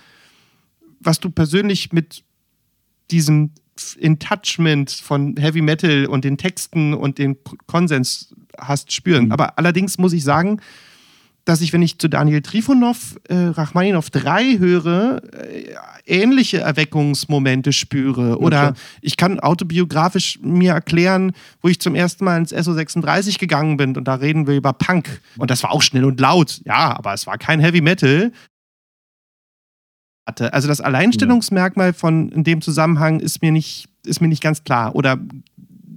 was 0.99 1.19
du 1.19 1.29
persönlich 1.31 1.91
mit 1.91 2.23
diesem 3.09 3.51
Intouchment 3.97 4.91
von 4.91 5.35
Heavy 5.37 5.61
Metal 5.61 6.05
und 6.05 6.23
den 6.23 6.37
Texten 6.37 6.93
und 6.93 7.17
den 7.17 7.37
Konsens 7.65 8.35
hast 8.57 8.91
spüren. 8.91 9.25
Mhm. 9.25 9.31
Aber 9.31 9.57
allerdings 9.57 9.97
muss 9.97 10.13
ich 10.13 10.23
sagen, 10.23 10.61
dass 11.45 11.61
ich, 11.61 11.73
wenn 11.73 11.81
ich 11.81 11.99
zu 11.99 12.07
Daniel 12.07 12.41
Trifonov 12.41 13.17
äh, 13.27 13.35
Rachmaninov 13.35 14.09
3 14.09 14.59
höre, 14.59 15.21
äh, 15.33 15.75
ähnliche 16.05 16.59
Erweckungsmomente 16.59 17.73
spüre. 17.73 18.39
Oder 18.39 18.69
okay. 18.69 18.79
ich 19.01 19.17
kann 19.17 19.39
autobiografisch 19.39 20.39
mir 20.41 20.71
erklären, 20.73 21.33
wo 21.61 21.67
ich 21.67 21.79
zum 21.79 21.95
ersten 21.95 22.23
Mal 22.25 22.37
ins 22.37 22.53
SO36 22.53 23.39
gegangen 23.39 23.77
bin 23.77 23.97
und 23.97 24.07
da 24.07 24.15
reden 24.15 24.47
wir 24.47 24.55
über 24.55 24.73
Punk. 24.73 25.21
Und 25.37 25.51
das 25.51 25.63
war 25.63 25.71
auch 25.71 25.81
schnell 25.81 26.05
und 26.05 26.19
laut. 26.19 26.61
Ja, 26.65 26.97
aber 26.97 27.13
es 27.13 27.27
war 27.27 27.37
kein 27.37 27.59
Heavy 27.59 27.81
Metal. 27.81 28.31
Also 30.25 30.69
das 30.69 30.79
Alleinstellungsmerkmal 30.79 31.91
von 31.91 32.29
in 32.29 32.45
dem 32.45 32.61
Zusammenhang 32.61 33.19
ist 33.19 33.41
mir 33.41 33.51
nicht, 33.51 33.89
ist 34.05 34.21
mir 34.21 34.29
nicht 34.29 34.41
ganz 34.41 34.63
klar. 34.63 34.95
Oder 34.95 35.19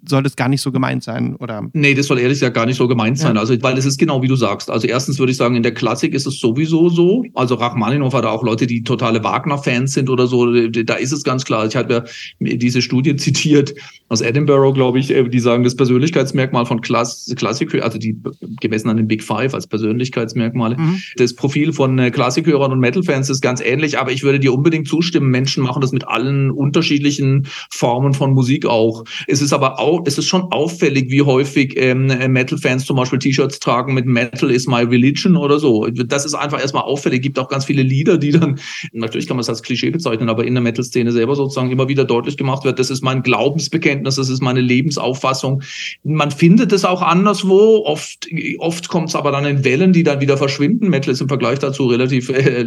soll 0.08 0.22
das 0.22 0.36
gar 0.36 0.48
nicht 0.48 0.60
so 0.60 0.72
gemeint 0.72 1.02
sein, 1.02 1.36
oder? 1.36 1.68
Nee, 1.72 1.94
das 1.94 2.06
soll 2.06 2.18
ehrlich 2.18 2.38
gesagt 2.38 2.54
gar 2.54 2.66
nicht 2.66 2.76
so 2.76 2.88
gemeint 2.88 3.18
sein. 3.18 3.34
Ja. 3.34 3.40
Also, 3.40 3.60
weil 3.62 3.76
es 3.78 3.84
ist 3.84 3.98
genau 3.98 4.22
wie 4.22 4.28
du 4.28 4.36
sagst. 4.36 4.70
Also, 4.70 4.86
erstens 4.86 5.18
würde 5.18 5.32
ich 5.32 5.38
sagen, 5.38 5.56
in 5.56 5.62
der 5.62 5.74
Klassik 5.74 6.14
ist 6.14 6.26
es 6.26 6.38
sowieso 6.38 6.88
so. 6.88 7.24
Also, 7.34 7.56
Rachmaninoff 7.56 8.14
hat 8.14 8.24
auch 8.24 8.42
Leute, 8.42 8.66
die 8.66 8.82
totale 8.82 9.22
Wagner-Fans 9.22 9.92
sind 9.92 10.10
oder 10.10 10.26
so. 10.26 10.46
Da 10.68 10.94
ist 10.94 11.12
es 11.12 11.24
ganz 11.24 11.44
klar. 11.44 11.66
Ich 11.66 11.76
habe 11.76 11.92
ja 11.92 12.04
diese 12.40 12.82
Studie 12.82 13.16
zitiert 13.16 13.74
aus 14.08 14.20
Edinburgh, 14.20 14.72
glaube 14.72 14.98
ich, 14.98 15.10
äh, 15.10 15.28
die 15.28 15.40
sagen, 15.40 15.64
das 15.64 15.74
Persönlichkeitsmerkmal 15.74 16.66
von 16.66 16.80
Klass 16.80 17.32
Klassik, 17.36 17.74
also 17.82 17.98
die 17.98 18.16
gemessen 18.60 18.88
an 18.88 18.96
den 18.96 19.08
Big 19.08 19.22
Five 19.22 19.54
als 19.54 19.66
Persönlichkeitsmerkmale. 19.66 20.76
Mhm. 20.76 21.02
Das 21.16 21.34
Profil 21.34 21.72
von 21.72 21.98
äh, 21.98 22.10
Klassikhörern 22.10 22.72
und 22.72 22.80
Metal-Fans 22.80 23.30
ist 23.30 23.40
ganz 23.40 23.60
ähnlich, 23.60 23.98
aber 23.98 24.12
ich 24.12 24.22
würde 24.22 24.38
dir 24.38 24.52
unbedingt 24.52 24.88
zustimmen. 24.88 25.30
Menschen 25.30 25.64
machen 25.64 25.80
das 25.80 25.92
mit 25.92 26.06
allen 26.06 26.50
unterschiedlichen 26.50 27.48
Formen 27.70 28.14
von 28.14 28.32
Musik 28.32 28.66
auch. 28.66 29.04
Es 29.26 29.42
ist 29.42 29.52
aber 29.52 29.80
auch 29.80 29.95
es 30.04 30.18
ist 30.18 30.26
schon 30.26 30.42
auffällig, 30.52 31.10
wie 31.10 31.22
häufig 31.22 31.74
ähm, 31.76 32.06
Metal-Fans 32.06 32.84
zum 32.84 32.96
Beispiel 32.96 33.18
T-Shirts 33.18 33.58
tragen 33.60 33.94
mit 33.94 34.06
Metal 34.06 34.50
is 34.50 34.66
my 34.66 34.82
religion 34.82 35.36
oder 35.36 35.58
so. 35.58 35.86
Das 35.86 36.24
ist 36.24 36.34
einfach 36.34 36.60
erstmal 36.60 36.84
auffällig. 36.84 37.20
Es 37.20 37.22
gibt 37.22 37.38
auch 37.38 37.48
ganz 37.48 37.64
viele 37.64 37.82
Lieder, 37.82 38.18
die 38.18 38.30
dann, 38.30 38.58
natürlich 38.92 39.26
kann 39.26 39.36
man 39.36 39.42
es 39.42 39.48
als 39.48 39.62
Klischee 39.62 39.90
bezeichnen, 39.90 40.28
aber 40.28 40.44
in 40.44 40.54
der 40.54 40.62
Metal-Szene 40.62 41.12
selber 41.12 41.36
sozusagen 41.36 41.70
immer 41.70 41.88
wieder 41.88 42.04
deutlich 42.04 42.36
gemacht 42.36 42.64
wird, 42.64 42.78
das 42.78 42.90
ist 42.90 43.02
mein 43.02 43.22
Glaubensbekenntnis, 43.22 44.16
das 44.16 44.28
ist 44.28 44.42
meine 44.42 44.60
Lebensauffassung. 44.60 45.62
Man 46.04 46.30
findet 46.30 46.72
es 46.72 46.84
auch 46.84 47.02
anderswo. 47.02 47.84
Oft, 47.84 48.28
oft 48.58 48.88
kommt 48.88 49.08
es 49.08 49.14
aber 49.14 49.32
dann 49.32 49.44
in 49.44 49.64
Wellen, 49.64 49.92
die 49.92 50.02
dann 50.02 50.20
wieder 50.20 50.36
verschwinden. 50.36 50.88
Metal 50.88 51.12
ist 51.12 51.20
im 51.20 51.28
Vergleich 51.28 51.58
dazu 51.58 51.86
relativ 51.86 52.28
äh, 52.28 52.62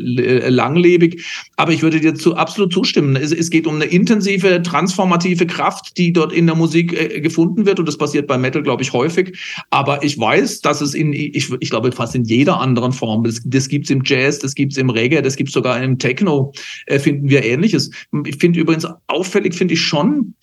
langlebig. 0.49 1.23
Aber 1.55 1.71
ich 1.71 1.81
würde 1.81 1.99
dir 1.99 2.15
zu, 2.15 2.35
absolut 2.35 2.73
zustimmen. 2.73 3.15
Es, 3.15 3.31
es 3.31 3.49
geht 3.49 3.67
um 3.67 3.75
eine 3.75 3.85
intensive, 3.85 4.61
transformative 4.61 5.45
Kraft, 5.45 5.97
die 5.97 6.13
dort 6.13 6.33
in 6.33 6.45
der 6.45 6.55
Musik 6.55 6.93
äh, 6.93 7.18
gefunden 7.21 7.65
wird 7.65 7.79
und 7.79 7.87
das 7.87 7.97
passiert 7.97 8.27
bei 8.27 8.37
Metal, 8.37 8.63
glaube 8.63 8.83
ich, 8.83 8.93
häufig. 8.93 9.37
Aber 9.69 10.03
ich 10.03 10.19
weiß, 10.19 10.61
dass 10.61 10.81
es 10.81 10.93
in, 10.93 11.13
ich, 11.13 11.51
ich 11.59 11.69
glaube, 11.69 11.91
fast 11.91 12.15
in 12.15 12.23
jeder 12.23 12.59
anderen 12.59 12.91
Form, 12.91 13.23
das, 13.23 13.41
das 13.45 13.67
gibt 13.67 13.85
es 13.85 13.91
im 13.91 14.01
Jazz, 14.05 14.39
das 14.39 14.55
gibt 14.55 14.73
es 14.73 14.77
im 14.77 14.89
Reggae, 14.89 15.21
das 15.21 15.35
gibt 15.35 15.49
es 15.49 15.53
sogar 15.53 15.81
im 15.81 15.97
Techno, 15.97 16.53
äh, 16.85 16.99
finden 16.99 17.29
wir 17.29 17.43
Ähnliches. 17.43 17.89
Ich 18.25 18.37
finde 18.37 18.59
übrigens 18.59 18.87
auffällig, 19.07 19.53
finde 19.53 19.73
ich 19.73 19.81
schon, 19.81 20.33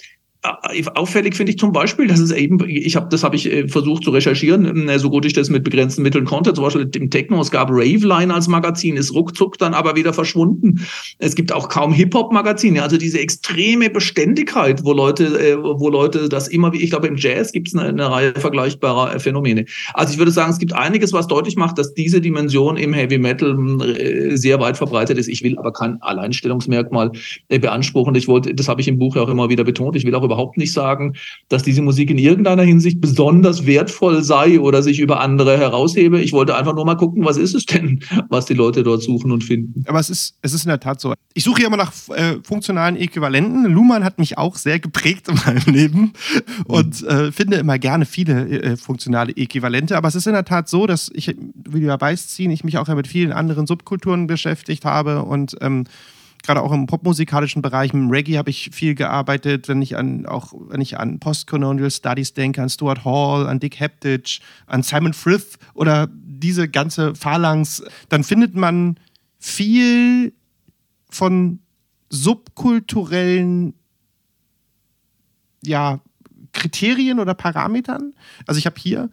auffällig 0.94 1.34
finde 1.34 1.52
ich 1.52 1.58
zum 1.58 1.72
Beispiel, 1.72 2.06
dass 2.06 2.20
es 2.20 2.30
eben, 2.30 2.58
ich 2.68 2.96
habe, 2.96 3.08
das 3.10 3.24
habe 3.24 3.36
ich 3.36 3.50
äh, 3.50 3.68
versucht 3.68 4.04
zu 4.04 4.10
recherchieren, 4.10 4.88
äh, 4.88 4.98
so 4.98 5.10
gut 5.10 5.24
ich 5.24 5.32
das 5.32 5.50
mit 5.50 5.64
begrenzten 5.64 6.02
Mitteln 6.02 6.24
konnte. 6.24 6.54
Zum 6.54 6.64
Beispiel 6.64 6.88
im 6.94 7.10
Techno, 7.10 7.40
es 7.40 7.50
gab 7.50 7.68
Raveline 7.70 8.32
als 8.32 8.48
Magazin, 8.48 8.96
ist 8.96 9.12
ruckzuck 9.12 9.58
dann 9.58 9.74
aber 9.74 9.96
wieder 9.96 10.12
verschwunden. 10.12 10.86
Es 11.18 11.34
gibt 11.34 11.52
auch 11.52 11.68
kaum 11.68 11.92
Hip-Hop-Magazine, 11.92 12.82
also 12.82 12.96
diese 12.96 13.18
extreme 13.18 13.90
Beständigkeit, 13.90 14.84
wo 14.84 14.92
Leute, 14.92 15.58
wo 15.62 15.88
Leute 15.88 16.28
das 16.28 16.48
immer 16.48 16.72
wie, 16.72 16.82
ich 16.82 16.90
glaube, 16.90 17.06
im 17.06 17.16
Jazz 17.16 17.52
gibt 17.52 17.68
es 17.68 17.74
eine, 17.74 17.88
eine, 17.88 18.10
Reihe 18.10 18.34
vergleichbarer 18.34 19.18
Phänomene. 19.18 19.64
Also 19.94 20.12
ich 20.12 20.18
würde 20.18 20.30
sagen, 20.30 20.50
es 20.50 20.58
gibt 20.58 20.72
einiges, 20.72 21.12
was 21.12 21.26
deutlich 21.26 21.56
macht, 21.56 21.78
dass 21.78 21.94
diese 21.94 22.20
Dimension 22.20 22.76
im 22.76 22.92
Heavy 22.92 23.18
Metal 23.18 23.56
sehr 24.36 24.60
weit 24.60 24.76
verbreitet 24.76 25.18
ist. 25.18 25.28
Ich 25.28 25.42
will 25.42 25.58
aber 25.58 25.72
kein 25.72 26.00
Alleinstellungsmerkmal 26.02 27.10
beanspruchen. 27.48 28.14
Ich 28.14 28.28
wollte, 28.28 28.54
das 28.54 28.68
habe 28.68 28.80
ich 28.80 28.88
im 28.88 28.98
Buch 28.98 29.16
ja 29.16 29.22
auch 29.22 29.28
immer 29.28 29.48
wieder 29.48 29.64
betont, 29.64 29.96
ich 29.96 30.04
will 30.04 30.14
auch 30.14 30.22
über 30.22 30.35
überhaupt 30.36 30.58
nicht 30.58 30.72
sagen, 30.72 31.14
dass 31.48 31.62
diese 31.62 31.82
Musik 31.82 32.10
in 32.10 32.18
irgendeiner 32.18 32.62
Hinsicht 32.62 33.00
besonders 33.00 33.64
wertvoll 33.66 34.22
sei 34.22 34.60
oder 34.60 34.82
sich 34.82 35.00
über 35.00 35.20
andere 35.20 35.56
heraushebe. 35.56 36.20
Ich 36.20 36.32
wollte 36.32 36.54
einfach 36.54 36.74
nur 36.74 36.84
mal 36.84 36.96
gucken, 36.96 37.24
was 37.24 37.38
ist 37.38 37.54
es 37.54 37.64
denn, 37.66 38.00
was 38.28 38.44
die 38.46 38.54
Leute 38.54 38.82
dort 38.82 39.02
suchen 39.02 39.32
und 39.32 39.42
finden. 39.42 39.84
Aber 39.86 39.98
es 39.98 40.10
ist, 40.10 40.36
es 40.42 40.52
ist 40.52 40.64
in 40.64 40.68
der 40.68 40.80
Tat 40.80 41.00
so. 41.00 41.14
Ich 41.34 41.44
suche 41.44 41.62
ja 41.62 41.68
immer 41.68 41.78
nach 41.78 41.92
äh, 42.10 42.36
funktionalen 42.42 42.96
Äquivalenten. 42.96 43.64
Luhmann 43.66 44.04
hat 44.04 44.18
mich 44.18 44.36
auch 44.36 44.56
sehr 44.56 44.78
geprägt 44.78 45.28
in 45.28 45.36
meinem 45.46 45.74
Leben 45.74 46.12
und 46.66 47.02
äh, 47.04 47.32
finde 47.32 47.56
immer 47.56 47.78
gerne 47.78 48.04
viele 48.04 48.48
äh, 48.48 48.76
funktionale 48.76 49.32
Äquivalente. 49.34 49.96
Aber 49.96 50.08
es 50.08 50.14
ist 50.14 50.26
in 50.26 50.34
der 50.34 50.44
Tat 50.44 50.68
so, 50.68 50.86
dass 50.86 51.10
ich, 51.14 51.28
wie 51.28 51.80
du 51.80 51.86
ja 51.86 52.00
weißt, 52.00 52.30
ziehen, 52.30 52.50
ich 52.50 52.64
mich 52.64 52.76
auch 52.78 52.88
ja 52.88 52.94
mit 52.94 53.08
vielen 53.08 53.32
anderen 53.32 53.66
Subkulturen 53.66 54.26
beschäftigt 54.26 54.84
habe 54.84 55.22
und 55.22 55.56
ähm, 55.60 55.84
gerade 56.46 56.62
auch 56.62 56.72
im 56.72 56.86
popmusikalischen 56.86 57.62
Bereich, 57.62 57.92
im 57.92 58.10
Reggae 58.10 58.38
habe 58.38 58.50
ich 58.50 58.70
viel 58.72 58.94
gearbeitet, 58.94 59.68
wenn 59.68 59.82
ich 59.82 59.96
an 59.96 60.26
auch 60.26 60.52
wenn 60.54 60.80
ich 60.80 60.98
an 60.98 61.18
Postcolonial 61.18 61.90
Studies 61.90 62.34
denke, 62.34 62.62
an 62.62 62.70
Stuart 62.70 63.04
Hall, 63.04 63.46
an 63.46 63.60
Dick 63.60 63.80
Heptich, 63.80 64.40
an 64.66 64.82
Simon 64.82 65.12
Frith 65.12 65.58
oder 65.74 66.08
diese 66.10 66.68
ganze 66.68 67.14
Phalanx, 67.14 67.82
dann 68.08 68.24
findet 68.24 68.54
man 68.54 68.98
viel 69.38 70.32
von 71.10 71.60
subkulturellen 72.08 73.74
ja, 75.62 76.00
Kriterien 76.52 77.20
oder 77.20 77.34
Parametern. 77.34 78.14
Also 78.46 78.58
ich 78.58 78.66
habe 78.66 78.76
hier 78.78 79.10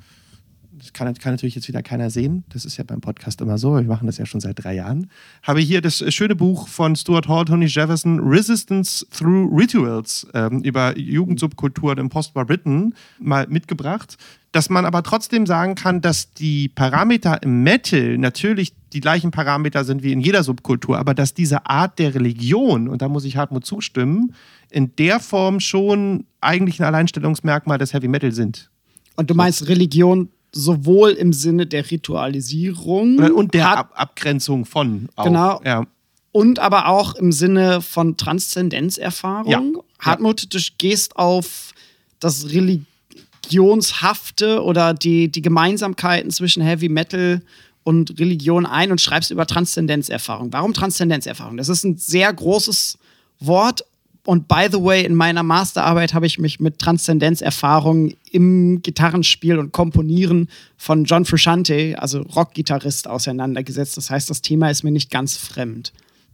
kann, 0.93 1.13
kann, 1.15 1.33
natürlich 1.33 1.55
jetzt 1.55 1.67
wieder 1.67 1.81
keiner 1.81 2.09
sehen. 2.09 2.43
Das 2.49 2.65
ist 2.65 2.77
ja 2.77 2.83
beim 2.83 3.01
Podcast 3.01 3.41
immer 3.41 3.57
so. 3.57 3.75
Wir 3.75 3.83
machen 3.83 4.05
das 4.05 4.17
ja 4.17 4.25
schon 4.25 4.41
seit 4.41 4.63
drei 4.63 4.75
Jahren. 4.75 5.09
Habe 5.41 5.59
hier 5.59 5.81
das 5.81 6.03
schöne 6.13 6.35
Buch 6.35 6.67
von 6.67 6.95
Stuart 6.95 7.27
Hall, 7.27 7.45
Tony 7.45 7.65
Jefferson, 7.65 8.19
Resistance 8.19 9.05
Through 9.09 9.55
Rituals 9.55 10.27
ähm, 10.33 10.61
über 10.61 10.97
Jugendsubkulturen 10.97 11.97
im 11.97 12.09
Postbar 12.09 12.45
Britain 12.45 12.93
mal 13.19 13.47
mitgebracht. 13.47 14.17
Dass 14.51 14.69
man 14.69 14.85
aber 14.85 15.01
trotzdem 15.01 15.47
sagen 15.47 15.73
kann, 15.73 16.01
dass 16.01 16.31
die 16.33 16.69
Parameter 16.69 17.41
im 17.41 17.63
Metal 17.63 18.17
natürlich 18.19 18.73
die 18.93 18.99
gleichen 18.99 19.31
Parameter 19.31 19.83
sind 19.83 20.03
wie 20.03 20.11
in 20.11 20.21
jeder 20.21 20.43
Subkultur, 20.43 20.99
aber 20.99 21.15
dass 21.15 21.33
diese 21.33 21.65
Art 21.65 21.97
der 21.97 22.13
Religion, 22.13 22.87
und 22.87 23.01
da 23.01 23.09
muss 23.09 23.25
ich 23.25 23.35
Hartmut 23.35 23.65
zustimmen, 23.65 24.35
in 24.69 24.95
der 24.95 25.19
Form 25.19 25.59
schon 25.59 26.25
eigentlich 26.41 26.79
ein 26.79 26.85
Alleinstellungsmerkmal 26.85 27.77
des 27.77 27.93
Heavy 27.93 28.07
Metal 28.07 28.31
sind. 28.31 28.69
Und 29.15 29.29
du 29.29 29.35
meinst 29.35 29.67
Religion 29.67 30.29
sowohl 30.53 31.11
im 31.11 31.33
Sinne 31.33 31.65
der 31.65 31.89
Ritualisierung 31.89 33.17
und 33.33 33.53
der 33.53 33.77
Ab 33.77 33.91
Abgrenzung 33.95 34.65
von. 34.65 35.09
Auch. 35.15 35.25
Genau. 35.25 35.61
Ja. 35.65 35.85
und 36.31 36.59
aber 36.59 36.87
auch 36.87 37.15
im 37.15 37.31
Sinne 37.31 37.81
von 37.81 38.17
Transzendenzerfahrung. 38.17 39.75
Ja. 39.75 39.81
Hartmut, 39.99 40.53
du 40.53 40.59
gehst 40.77 41.17
auf 41.17 41.73
das 42.19 42.47
Religionshafte 42.49 44.63
oder 44.63 44.93
die, 44.93 45.29
die 45.29 45.41
Gemeinsamkeiten 45.41 46.31
zwischen 46.31 46.63
Heavy 46.63 46.89
Metal 46.89 47.41
und 47.83 48.19
Religion 48.19 48.65
ein 48.65 48.91
und 48.91 49.01
schreibst 49.01 49.31
über 49.31 49.45
Transzendenzerfahrung. 49.45 50.53
Warum 50.53 50.73
Transzendenzerfahrung? 50.73 51.57
Das 51.57 51.69
ist 51.69 51.83
ein 51.83 51.97
sehr 51.97 52.31
großes 52.31 52.97
Wort. 53.39 53.83
Und 54.25 54.47
by 54.47 54.67
the 54.71 54.81
way, 54.81 55.03
in 55.03 55.15
meiner 55.15 55.43
Masterarbeit 55.43 56.13
habe 56.13 56.25
ich 56.25 56.39
mich 56.39 56.59
mit 56.61 56.79
Transzendenzerfahrung 56.79 58.13
im 58.31 58.81
Gitarrenspiel 58.81 59.59
und 59.59 59.73
Komponieren 59.73 60.49
von 60.77 61.03
John 61.03 61.25
Frusciante, 61.25 61.95
also 61.97 62.21
Rockgitarrist, 62.21 63.07
auseinandergesetzt. 63.07 63.97
Das 63.97 64.09
heißt, 64.09 64.29
das 64.29 64.41
Thema 64.41 64.69
ist 64.69 64.83
mir 64.83 64.91
nicht 64.91 65.11
ganz 65.11 65.35
fremd. 65.35 65.91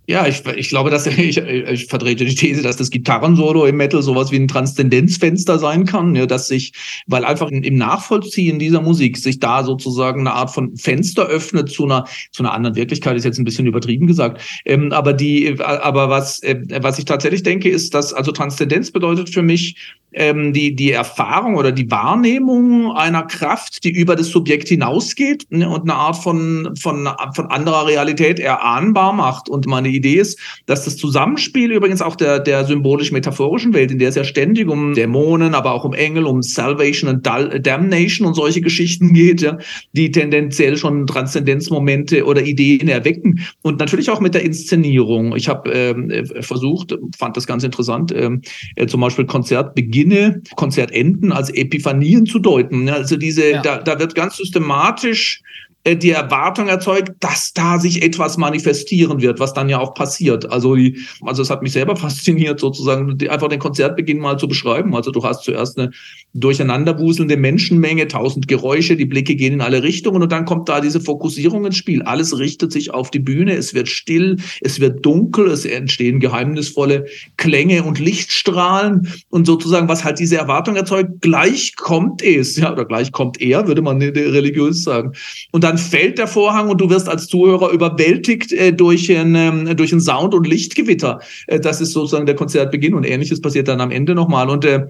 Ja, 0.09 0.25
ich, 0.25 0.43
ich 0.55 0.69
glaube, 0.69 0.89
dass 0.89 1.05
ich, 1.17 1.37
ich 1.37 1.85
vertrete 1.85 2.25
die 2.25 2.33
These, 2.33 2.63
dass 2.63 2.77
das 2.77 2.89
Gitarrensolo 2.89 3.67
im 3.67 3.77
Metal 3.77 4.01
sowas 4.01 4.31
wie 4.31 4.37
ein 4.37 4.47
Transzendenzfenster 4.47 5.59
sein 5.59 5.85
kann, 5.85 6.15
ja, 6.15 6.25
dass 6.25 6.47
sich, 6.47 6.73
weil 7.05 7.23
einfach 7.23 7.51
im 7.51 7.75
Nachvollziehen 7.75 8.57
dieser 8.57 8.81
Musik 8.81 9.17
sich 9.17 9.39
da 9.39 9.63
sozusagen 9.63 10.21
eine 10.21 10.33
Art 10.33 10.49
von 10.49 10.75
Fenster 10.75 11.27
öffnet 11.27 11.69
zu 11.69 11.85
einer 11.85 12.05
zu 12.31 12.41
einer 12.41 12.53
anderen 12.53 12.75
Wirklichkeit, 12.75 13.17
ist 13.17 13.23
jetzt 13.23 13.37
ein 13.37 13.45
bisschen 13.45 13.67
übertrieben 13.67 14.07
gesagt. 14.07 14.41
Ähm, 14.65 14.91
aber 14.93 15.13
die, 15.13 15.59
aber 15.59 16.09
was 16.09 16.41
äh, 16.41 16.59
was 16.81 16.97
ich 16.97 17.05
tatsächlich 17.05 17.43
denke, 17.43 17.69
ist, 17.69 17.93
dass 17.93 18.11
also 18.11 18.31
Transzendenz 18.31 18.89
bedeutet 18.89 19.29
für 19.29 19.43
mich 19.43 19.75
ähm, 20.11 20.53
die, 20.53 20.75
die 20.75 20.91
Erfahrung 20.91 21.55
oder 21.55 21.71
die 21.71 21.89
Wahrnehmung 21.91 22.91
einer 22.95 23.23
Kraft, 23.23 23.83
die 23.83 23.91
über 23.91 24.15
das 24.15 24.27
Subjekt 24.27 24.67
hinausgeht 24.67 25.45
ne, 25.49 25.69
und 25.69 25.83
eine 25.83 25.95
Art 25.95 26.17
von, 26.17 26.75
von, 26.79 27.07
von 27.33 27.47
anderer 27.47 27.87
Realität 27.87 28.39
erahnbar 28.39 29.13
macht. 29.13 29.49
Und 29.49 29.67
meine 29.67 29.89
Idee 29.99 30.15
ist, 30.15 30.39
dass 30.65 30.85
das 30.85 30.97
Zusammenspiel 30.97 31.71
übrigens 31.71 32.01
auch 32.01 32.15
der, 32.15 32.39
der 32.39 32.65
symbolisch-metaphorischen 32.65 33.73
Welt, 33.73 33.91
in 33.91 33.99
der 33.99 34.09
es 34.09 34.15
ja 34.15 34.23
ständig 34.23 34.67
um 34.67 34.93
Dämonen, 34.93 35.53
aber 35.53 35.73
auch 35.73 35.85
um 35.85 35.93
Engel, 35.93 36.25
um 36.25 36.41
Salvation 36.41 37.09
und 37.09 37.25
Damnation 37.25 38.27
und 38.27 38.33
solche 38.33 38.61
Geschichten 38.61 39.13
geht, 39.13 39.41
ja, 39.41 39.57
die 39.93 40.11
tendenziell 40.11 40.75
schon 40.77 41.05
Transzendenzmomente 41.07 42.25
oder 42.25 42.41
Ideen 42.41 42.87
erwecken. 42.87 43.41
Und 43.61 43.79
natürlich 43.79 44.09
auch 44.09 44.19
mit 44.19 44.33
der 44.33 44.43
Inszenierung. 44.43 45.35
Ich 45.35 45.47
habe 45.47 45.69
ähm, 45.71 46.25
versucht, 46.41 46.97
fand 47.17 47.37
das 47.37 47.45
ganz 47.45 47.63
interessant, 47.63 48.11
ähm, 48.15 48.41
äh, 48.75 48.87
zum 48.87 49.01
Beispiel 49.01 49.25
Konzertbeginn 49.25 49.99
Beginne, 49.99 50.41
Konzertenden 50.55 51.31
als 51.31 51.49
Epiphanien 51.49 52.25
zu 52.25 52.39
deuten. 52.39 52.89
Also 52.89 53.17
diese, 53.17 53.51
ja. 53.51 53.61
da, 53.61 53.79
da 53.79 53.99
wird 53.99 54.15
ganz 54.15 54.37
systematisch 54.37 55.41
äh, 55.41 55.68
die 55.95 56.11
Erwartung 56.11 56.67
erzeugt, 56.67 57.11
dass 57.19 57.53
da 57.53 57.79
sich 57.79 58.01
etwas 58.01 58.37
manifestieren 58.37 59.21
wird, 59.21 59.39
was 59.39 59.53
dann 59.53 59.69
ja 59.69 59.79
auch 59.79 59.93
passiert. 59.93 60.51
Also, 60.51 60.77
also 61.21 61.41
es 61.41 61.49
hat 61.49 61.63
mich 61.63 61.71
selber 61.71 61.95
fasziniert, 61.97 62.59
sozusagen 62.59 63.17
einfach 63.29 63.47
den 63.47 63.59
Konzertbeginn 63.59 64.19
mal 64.19 64.37
zu 64.37 64.47
beschreiben. 64.47 64.95
Also 64.95 65.11
du 65.11 65.23
hast 65.23 65.43
zuerst 65.43 65.79
eine 65.79 65.91
durcheinanderwuselnde 66.33 67.37
Menschenmenge, 67.37 68.07
tausend 68.07 68.47
Geräusche, 68.47 68.95
die 68.95 69.05
Blicke 69.05 69.35
gehen 69.35 69.53
in 69.53 69.61
alle 69.61 69.81
Richtungen 69.81 70.21
und 70.21 70.31
dann 70.31 70.45
kommt 70.45 70.69
da 70.69 70.79
diese 70.79 71.01
Fokussierung 71.01 71.65
ins 71.65 71.77
Spiel. 71.77 72.03
Alles 72.03 72.37
richtet 72.37 72.71
sich 72.71 72.93
auf 72.93 73.09
die 73.09 73.19
Bühne, 73.19 73.53
es 73.55 73.73
wird 73.73 73.87
still, 73.87 74.37
es 74.61 74.79
wird 74.79 75.03
dunkel, 75.05 75.47
es 75.47 75.65
entstehen 75.65 76.19
geheimnisvolle 76.19 77.05
Klänge 77.37 77.83
und 77.83 77.99
Lichtstrahlen 77.99 79.11
und 79.29 79.45
sozusagen, 79.45 79.87
was 79.87 80.03
halt 80.03 80.19
diese 80.19 80.37
Erwartung 80.37 80.75
erzeugt, 80.75 81.21
gleich 81.21 81.75
kommt 81.75 82.21
es, 82.21 82.55
ja, 82.57 82.71
oder 82.71 82.85
gleich 82.85 83.11
kommt 83.11 83.41
er, 83.41 83.67
würde 83.67 83.81
man 83.81 83.99
religiös 84.01 84.83
sagen. 84.83 85.13
Und 85.51 85.63
dann 85.63 85.78
fällt 85.79 86.17
der 86.17 86.27
Vorhang 86.27 86.69
und 86.69 86.79
du 86.79 86.89
wirst 86.89 87.09
als 87.09 87.27
Zuhörer 87.27 87.71
überwältigt 87.71 88.51
äh, 88.51 88.71
durch, 88.73 89.11
ein, 89.11 89.35
ähm, 89.35 89.75
durch 89.75 89.91
ein 89.91 90.01
Sound- 90.01 90.33
und 90.33 90.47
Lichtgewitter. 90.47 91.19
Äh, 91.47 91.59
das 91.59 91.81
ist 91.81 91.93
sozusagen 91.93 92.25
der 92.25 92.35
Konzertbeginn 92.35 92.93
und 92.93 93.05
ähnliches 93.05 93.41
passiert 93.41 93.67
dann 93.67 93.81
am 93.81 93.91
Ende 93.91 94.15
nochmal. 94.15 94.49
Und 94.49 94.65
äh, 94.65 94.87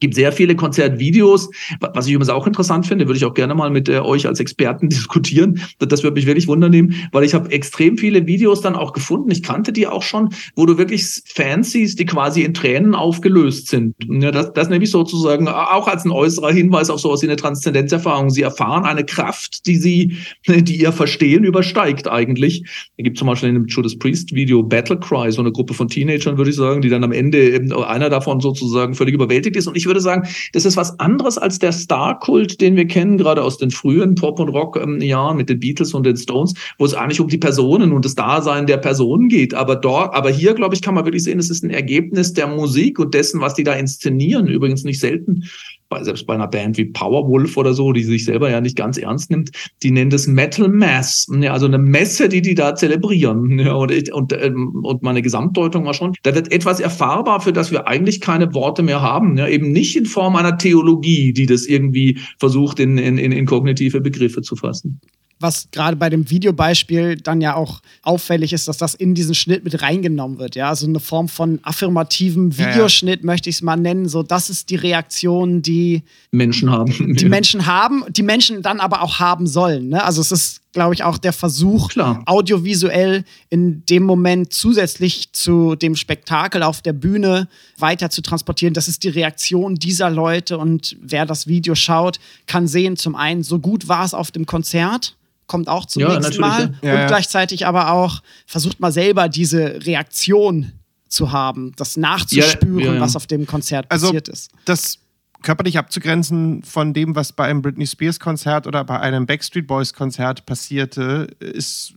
gibt 0.00 0.14
sehr 0.14 0.32
viele 0.32 0.54
Konzertvideos, 0.56 1.50
was 1.80 2.06
ich 2.06 2.12
übrigens 2.12 2.28
auch 2.28 2.46
interessant 2.46 2.86
finde, 2.86 3.06
würde 3.06 3.16
ich 3.16 3.24
auch 3.24 3.34
gerne 3.34 3.54
mal 3.54 3.70
mit 3.70 3.88
äh, 3.88 3.98
euch 3.98 4.26
als 4.26 4.40
Experten 4.40 4.88
diskutieren. 4.90 5.60
Das, 5.78 5.88
das 5.88 6.02
würde 6.02 6.14
mich 6.14 6.26
wirklich 6.26 6.48
wundern 6.48 6.70
nehmen, 6.70 6.94
weil 7.12 7.24
ich 7.24 7.34
habe 7.34 7.50
extrem 7.50 7.96
viele 7.96 8.26
Videos 8.26 8.60
dann 8.60 8.74
auch 8.74 8.92
gefunden. 8.92 9.30
Ich 9.30 9.42
kannte 9.42 9.72
die 9.72 9.86
auch 9.86 10.02
schon, 10.02 10.30
wo 10.54 10.66
du 10.66 10.76
wirklich 10.78 11.22
Fans 11.26 11.72
siehst, 11.72 11.98
die 11.98 12.04
quasi 12.04 12.42
in 12.42 12.54
Tränen 12.54 12.94
aufgelöst 12.94 13.68
sind. 13.68 13.94
Ja, 14.08 14.30
das, 14.30 14.52
das 14.52 14.68
nehme 14.68 14.84
ich 14.84 14.90
sozusagen 14.90 15.48
auch 15.48 15.88
als 15.88 16.04
ein 16.04 16.10
äußerer 16.10 16.52
Hinweis 16.52 16.90
auf 16.90 17.00
sowas 17.00 17.22
wie 17.22 17.26
eine 17.26 17.36
Transzendenzerfahrung. 17.36 18.30
Sie 18.30 18.42
erfahren 18.42 18.84
eine 18.84 19.04
Kraft, 19.04 19.66
die 19.66 19.76
sie, 19.76 20.16
die 20.46 20.76
ihr 20.76 20.92
Verstehen 20.92 21.44
übersteigt 21.44 22.08
eigentlich. 22.08 22.64
Da 22.96 23.02
gibt 23.02 23.18
zum 23.18 23.28
Beispiel 23.28 23.48
in 23.48 23.54
dem 23.54 23.66
Judas 23.66 23.96
Priest 23.98 24.34
Video 24.34 24.62
Battle 24.62 24.98
Cry, 24.98 25.32
so 25.32 25.40
eine 25.40 25.52
Gruppe 25.52 25.74
von 25.74 25.88
Teenagern, 25.88 26.36
würde 26.36 26.50
ich 26.50 26.56
sagen, 26.56 26.82
die 26.82 26.88
dann 26.88 27.04
am 27.04 27.12
Ende 27.12 27.60
einer 27.86 28.10
davon 28.10 28.40
sozusagen 28.40 28.94
völlig 28.94 29.14
überwältigt 29.14 29.56
ist 29.56 29.66
und 29.66 29.76
ich 29.76 29.85
ich 29.86 29.88
würde 29.88 30.00
sagen, 30.00 30.28
das 30.52 30.64
ist 30.64 30.76
was 30.76 30.98
anderes 30.98 31.38
als 31.38 31.60
der 31.60 31.70
Star-Kult, 31.70 32.60
den 32.60 32.74
wir 32.74 32.86
kennen, 32.86 33.18
gerade 33.18 33.42
aus 33.42 33.56
den 33.56 33.70
frühen 33.70 34.16
Pop- 34.16 34.40
und 34.40 34.48
Rock-Jahren 34.48 35.36
mit 35.36 35.48
den 35.48 35.60
Beatles 35.60 35.94
und 35.94 36.04
den 36.04 36.16
Stones, 36.16 36.54
wo 36.78 36.84
es 36.84 36.94
eigentlich 36.94 37.20
um 37.20 37.28
die 37.28 37.38
Personen 37.38 37.92
und 37.92 38.04
das 38.04 38.16
Dasein 38.16 38.66
der 38.66 38.78
Personen 38.78 39.28
geht. 39.28 39.54
Aber 39.54 39.76
dort, 39.76 40.12
aber 40.12 40.30
hier, 40.30 40.54
glaube 40.54 40.74
ich, 40.74 40.82
kann 40.82 40.94
man 40.94 41.04
wirklich 41.04 41.22
sehen, 41.22 41.38
es 41.38 41.50
ist 41.50 41.62
ein 41.62 41.70
Ergebnis 41.70 42.32
der 42.32 42.48
Musik 42.48 42.98
und 42.98 43.14
dessen, 43.14 43.40
was 43.40 43.54
die 43.54 43.62
da 43.62 43.74
inszenieren. 43.74 44.48
Übrigens 44.48 44.82
nicht 44.82 44.98
selten 44.98 45.44
bei, 45.88 46.02
selbst 46.02 46.26
bei 46.26 46.34
einer 46.34 46.48
Band 46.48 46.76
wie 46.78 46.86
Powerwolf 46.86 47.56
oder 47.56 47.74
so, 47.74 47.92
die 47.92 48.02
sich 48.02 48.24
selber 48.24 48.50
ja 48.50 48.60
nicht 48.60 48.76
ganz 48.76 48.98
ernst 48.98 49.30
nimmt, 49.30 49.50
die 49.82 49.90
nennen 49.90 50.10
das 50.10 50.26
Metal 50.26 50.68
Mass. 50.68 51.26
Ja, 51.40 51.52
also 51.52 51.66
eine 51.66 51.78
Messe, 51.78 52.28
die 52.28 52.42
die 52.42 52.54
da 52.54 52.74
zelebrieren. 52.74 53.58
Ja, 53.66 53.72
und, 53.72 54.12
und, 54.12 54.32
ähm, 54.32 54.84
und 54.84 55.02
meine 55.02 55.22
Gesamtdeutung 55.22 55.86
war 55.86 55.94
schon, 55.94 56.14
da 56.22 56.34
wird 56.34 56.52
etwas 56.52 56.78
erfahrbar, 56.78 57.40
für 57.40 57.52
das 57.52 57.72
wir 57.72 57.88
eigentlich 57.88 58.20
keine 58.20 58.54
Worte 58.54 58.82
mehr 58.82 59.02
haben. 59.02 59.36
Ja, 59.36 59.48
eben 59.48 59.72
nicht 59.72 59.96
in 59.96 60.06
Form 60.06 60.36
einer 60.36 60.56
Theologie, 60.56 61.32
die 61.32 61.46
das 61.46 61.66
irgendwie 61.66 62.20
versucht, 62.38 62.78
in, 62.78 62.96
in, 62.98 63.18
in 63.18 63.46
kognitive 63.46 64.00
Begriffe 64.00 64.42
zu 64.42 64.54
fassen 64.54 65.00
was 65.38 65.68
gerade 65.70 65.96
bei 65.96 66.08
dem 66.08 66.30
Videobeispiel 66.30 67.16
dann 67.16 67.40
ja 67.40 67.54
auch 67.54 67.80
auffällig 68.02 68.52
ist, 68.52 68.68
dass 68.68 68.78
das 68.78 68.94
in 68.94 69.14
diesen 69.14 69.34
Schnitt 69.34 69.64
mit 69.64 69.82
reingenommen 69.82 70.38
wird. 70.38 70.56
Ja, 70.56 70.68
also 70.68 70.86
eine 70.86 71.00
Form 71.00 71.28
von 71.28 71.60
affirmativem 71.62 72.56
Videoschnitt 72.56 73.20
ja, 73.20 73.22
ja. 73.22 73.26
möchte 73.26 73.50
ich 73.50 73.56
es 73.56 73.62
mal 73.62 73.76
nennen. 73.76 74.08
So, 74.08 74.22
das 74.22 74.48
ist 74.48 74.70
die 74.70 74.76
Reaktion, 74.76 75.62
die 75.62 76.02
Menschen 76.30 76.70
haben. 76.70 77.16
Die 77.16 77.24
ja. 77.24 77.28
Menschen 77.28 77.66
haben, 77.66 78.04
die 78.08 78.22
Menschen 78.22 78.62
dann 78.62 78.80
aber 78.80 79.02
auch 79.02 79.18
haben 79.18 79.46
sollen. 79.46 79.88
Ne? 79.90 80.02
Also 80.02 80.20
es 80.20 80.32
ist, 80.32 80.60
glaube 80.76 80.94
ich, 80.94 81.04
auch 81.04 81.16
der 81.16 81.32
Versuch, 81.32 81.88
Klar. 81.88 82.22
audiovisuell 82.26 83.24
in 83.48 83.86
dem 83.86 84.02
Moment 84.02 84.52
zusätzlich 84.52 85.32
zu 85.32 85.74
dem 85.74 85.96
Spektakel 85.96 86.62
auf 86.62 86.82
der 86.82 86.92
Bühne 86.92 87.48
weiter 87.78 88.10
zu 88.10 88.20
transportieren. 88.20 88.74
Das 88.74 88.86
ist 88.86 89.02
die 89.02 89.08
Reaktion 89.08 89.76
dieser 89.76 90.10
Leute 90.10 90.58
und 90.58 90.94
wer 91.00 91.24
das 91.24 91.46
Video 91.46 91.74
schaut, 91.74 92.20
kann 92.46 92.68
sehen, 92.68 92.98
zum 92.98 93.16
einen, 93.16 93.42
so 93.42 93.58
gut 93.58 93.88
war 93.88 94.04
es 94.04 94.12
auf 94.12 94.30
dem 94.30 94.44
Konzert 94.44 95.16
kommt 95.46 95.68
auch 95.68 95.86
zum 95.86 96.02
ja, 96.02 96.18
nächsten 96.18 96.40
Mal. 96.40 96.74
Ja. 96.82 96.92
Und 96.92 96.98
ja, 96.98 97.06
gleichzeitig 97.06 97.66
aber 97.66 97.92
auch 97.92 98.20
versucht 98.46 98.80
mal 98.80 98.90
selber 98.90 99.28
diese 99.28 99.86
Reaktion 99.86 100.72
zu 101.08 101.30
haben, 101.30 101.72
das 101.76 101.96
nachzuspüren, 101.96 103.00
was 103.00 103.14
auf 103.14 103.28
dem 103.28 103.46
Konzert 103.46 103.86
also, 103.88 104.08
passiert 104.08 104.28
ist. 104.28 104.50
Das 104.64 104.98
körperlich 105.42 105.78
abzugrenzen 105.78 106.62
von 106.62 106.92
dem, 106.92 107.14
was 107.14 107.32
bei 107.32 107.44
einem 107.44 107.62
Britney 107.62 107.86
Spears 107.86 108.20
Konzert 108.20 108.66
oder 108.66 108.84
bei 108.84 108.98
einem 109.00 109.26
Backstreet 109.26 109.66
Boys 109.66 109.92
Konzert 109.92 110.46
passierte, 110.46 111.28
ist 111.40 111.94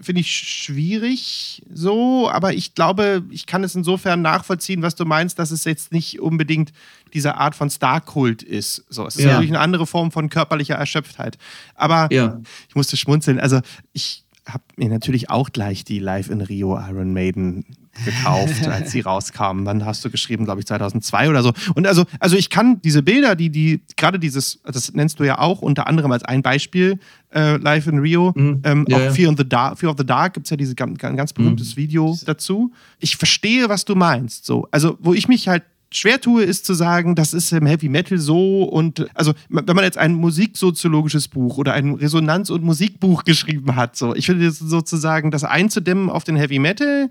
finde 0.00 0.20
ich 0.20 0.32
schwierig 0.32 1.62
so, 1.72 2.30
aber 2.30 2.54
ich 2.54 2.74
glaube, 2.74 3.24
ich 3.30 3.46
kann 3.46 3.64
es 3.64 3.74
insofern 3.74 4.22
nachvollziehen, 4.22 4.82
was 4.82 4.94
du 4.94 5.04
meinst, 5.04 5.38
dass 5.38 5.50
es 5.50 5.64
jetzt 5.64 5.92
nicht 5.92 6.20
unbedingt 6.20 6.72
diese 7.14 7.36
Art 7.36 7.54
von 7.54 7.70
Star-Kult 7.70 8.42
ist. 8.42 8.84
So, 8.88 9.06
es 9.06 9.16
ist 9.16 9.24
ja. 9.24 9.32
natürlich 9.32 9.50
eine 9.50 9.60
andere 9.60 9.86
Form 9.86 10.10
von 10.10 10.28
körperlicher 10.28 10.74
Erschöpftheit. 10.74 11.38
Aber 11.74 12.08
ja. 12.10 12.40
ich 12.68 12.74
musste 12.74 12.96
schmunzeln. 12.96 13.40
Also 13.40 13.60
ich 13.92 14.24
habe 14.46 14.64
mir 14.76 14.88
natürlich 14.88 15.30
auch 15.30 15.50
gleich 15.50 15.84
die 15.84 15.98
Live 15.98 16.30
in 16.30 16.40
Rio 16.40 16.78
Iron 16.78 17.12
Maiden 17.12 17.64
gekauft, 18.04 18.66
als 18.68 18.92
sie 18.92 19.00
rauskamen. 19.00 19.64
Dann 19.64 19.84
hast 19.84 20.04
du 20.04 20.10
geschrieben, 20.10 20.44
glaube 20.44 20.60
ich, 20.60 20.66
2002 20.66 21.30
oder 21.30 21.42
so. 21.42 21.52
Und 21.74 21.86
also, 21.86 22.04
also 22.20 22.36
ich 22.36 22.50
kann 22.50 22.80
diese 22.82 23.02
Bilder, 23.02 23.36
die, 23.36 23.50
die, 23.50 23.82
gerade 23.96 24.18
dieses, 24.18 24.60
das 24.64 24.92
nennst 24.92 25.20
du 25.20 25.24
ja 25.24 25.38
auch 25.38 25.62
unter 25.62 25.86
anderem 25.86 26.12
als 26.12 26.24
ein 26.24 26.42
Beispiel, 26.42 26.98
äh, 27.34 27.56
Live 27.56 27.86
in 27.86 27.98
Rio, 27.98 28.32
mhm. 28.34 28.60
ähm, 28.64 28.84
ja, 28.88 28.96
auch 28.96 29.00
ja. 29.00 29.10
Fear, 29.12 29.34
the 29.36 29.48
Dark, 29.48 29.78
Fear 29.78 29.92
of 29.92 29.98
the 29.98 30.06
Dark 30.06 30.34
gibt 30.34 30.46
es 30.46 30.50
ja 30.50 30.56
dieses 30.56 30.76
ganz, 30.76 30.98
ganz 30.98 31.32
berühmtes 31.32 31.76
mhm. 31.76 31.80
Video 31.80 32.18
dazu. 32.24 32.72
Ich 32.98 33.16
verstehe, 33.16 33.68
was 33.68 33.84
du 33.84 33.94
meinst. 33.94 34.46
So. 34.46 34.68
Also, 34.70 34.96
wo 35.00 35.14
ich 35.14 35.28
mich 35.28 35.48
halt 35.48 35.62
schwer 35.90 36.20
tue, 36.20 36.42
ist 36.42 36.66
zu 36.66 36.74
sagen, 36.74 37.14
das 37.14 37.32
ist 37.32 37.52
im 37.52 37.66
Heavy 37.66 37.88
Metal 37.88 38.18
so 38.18 38.64
und 38.64 39.06
also 39.14 39.32
wenn 39.48 39.76
man 39.76 39.84
jetzt 39.84 39.98
ein 39.98 40.14
musiksoziologisches 40.14 41.28
Buch 41.28 41.58
oder 41.58 41.72
ein 41.74 41.94
Resonanz- 41.94 42.50
und 42.50 42.62
Musikbuch 42.64 43.24
geschrieben 43.24 43.76
hat, 43.76 43.96
so 43.96 44.14
ich 44.14 44.26
finde 44.26 44.50
sozusagen 44.50 45.30
das 45.30 45.44
einzudämmen 45.44 46.10
auf 46.10 46.24
den 46.24 46.36
Heavy 46.36 46.58
Metal. 46.58 47.08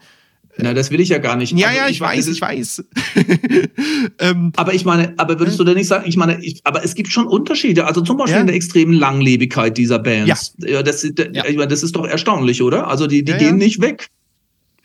Na, 0.58 0.74
das 0.74 0.90
will 0.90 1.00
ich 1.00 1.10
ja 1.10 1.18
gar 1.18 1.36
nicht. 1.36 1.58
Ja, 1.58 1.68
also, 1.68 1.80
ja, 1.80 1.86
ich, 1.88 1.96
ich 1.96 2.02
weiß, 2.02 2.28
ich 2.28 2.42
weiß. 2.42 2.84
ähm, 4.20 4.54
aber 4.56 4.74
ich 4.74 4.86
meine, 4.86 5.14
aber 5.18 5.38
würdest 5.40 5.60
du 5.60 5.64
denn 5.64 5.76
nicht 5.76 5.88
sagen, 5.88 6.06
ich 6.08 6.16
meine, 6.16 6.44
ich, 6.44 6.62
aber 6.64 6.84
es 6.84 6.96
gibt 6.96 7.12
schon 7.12 7.28
Unterschiede. 7.28 7.86
Also 7.86 8.02
zum 8.02 8.18
Beispiel 8.18 8.36
ja. 8.36 8.42
in 8.42 8.48
der 8.48 8.56
extremen 8.56 8.94
Langlebigkeit 8.94 9.78
dieser 9.78 10.00
Bands. 10.00 10.54
Ja. 10.60 10.68
ja 10.70 10.84
das, 10.84 11.04
ja. 11.04 11.46
Ich 11.46 11.58
meine, 11.58 11.68
das 11.68 11.84
ist 11.84 11.96
doch 11.96 12.06
erstaunlich, 12.06 12.62
oder? 12.62 12.88
Also 12.88 13.08
die, 13.08 13.24
die 13.24 13.34
gehen 13.34 13.58
nicht 13.58 13.82
weg. 13.82 14.10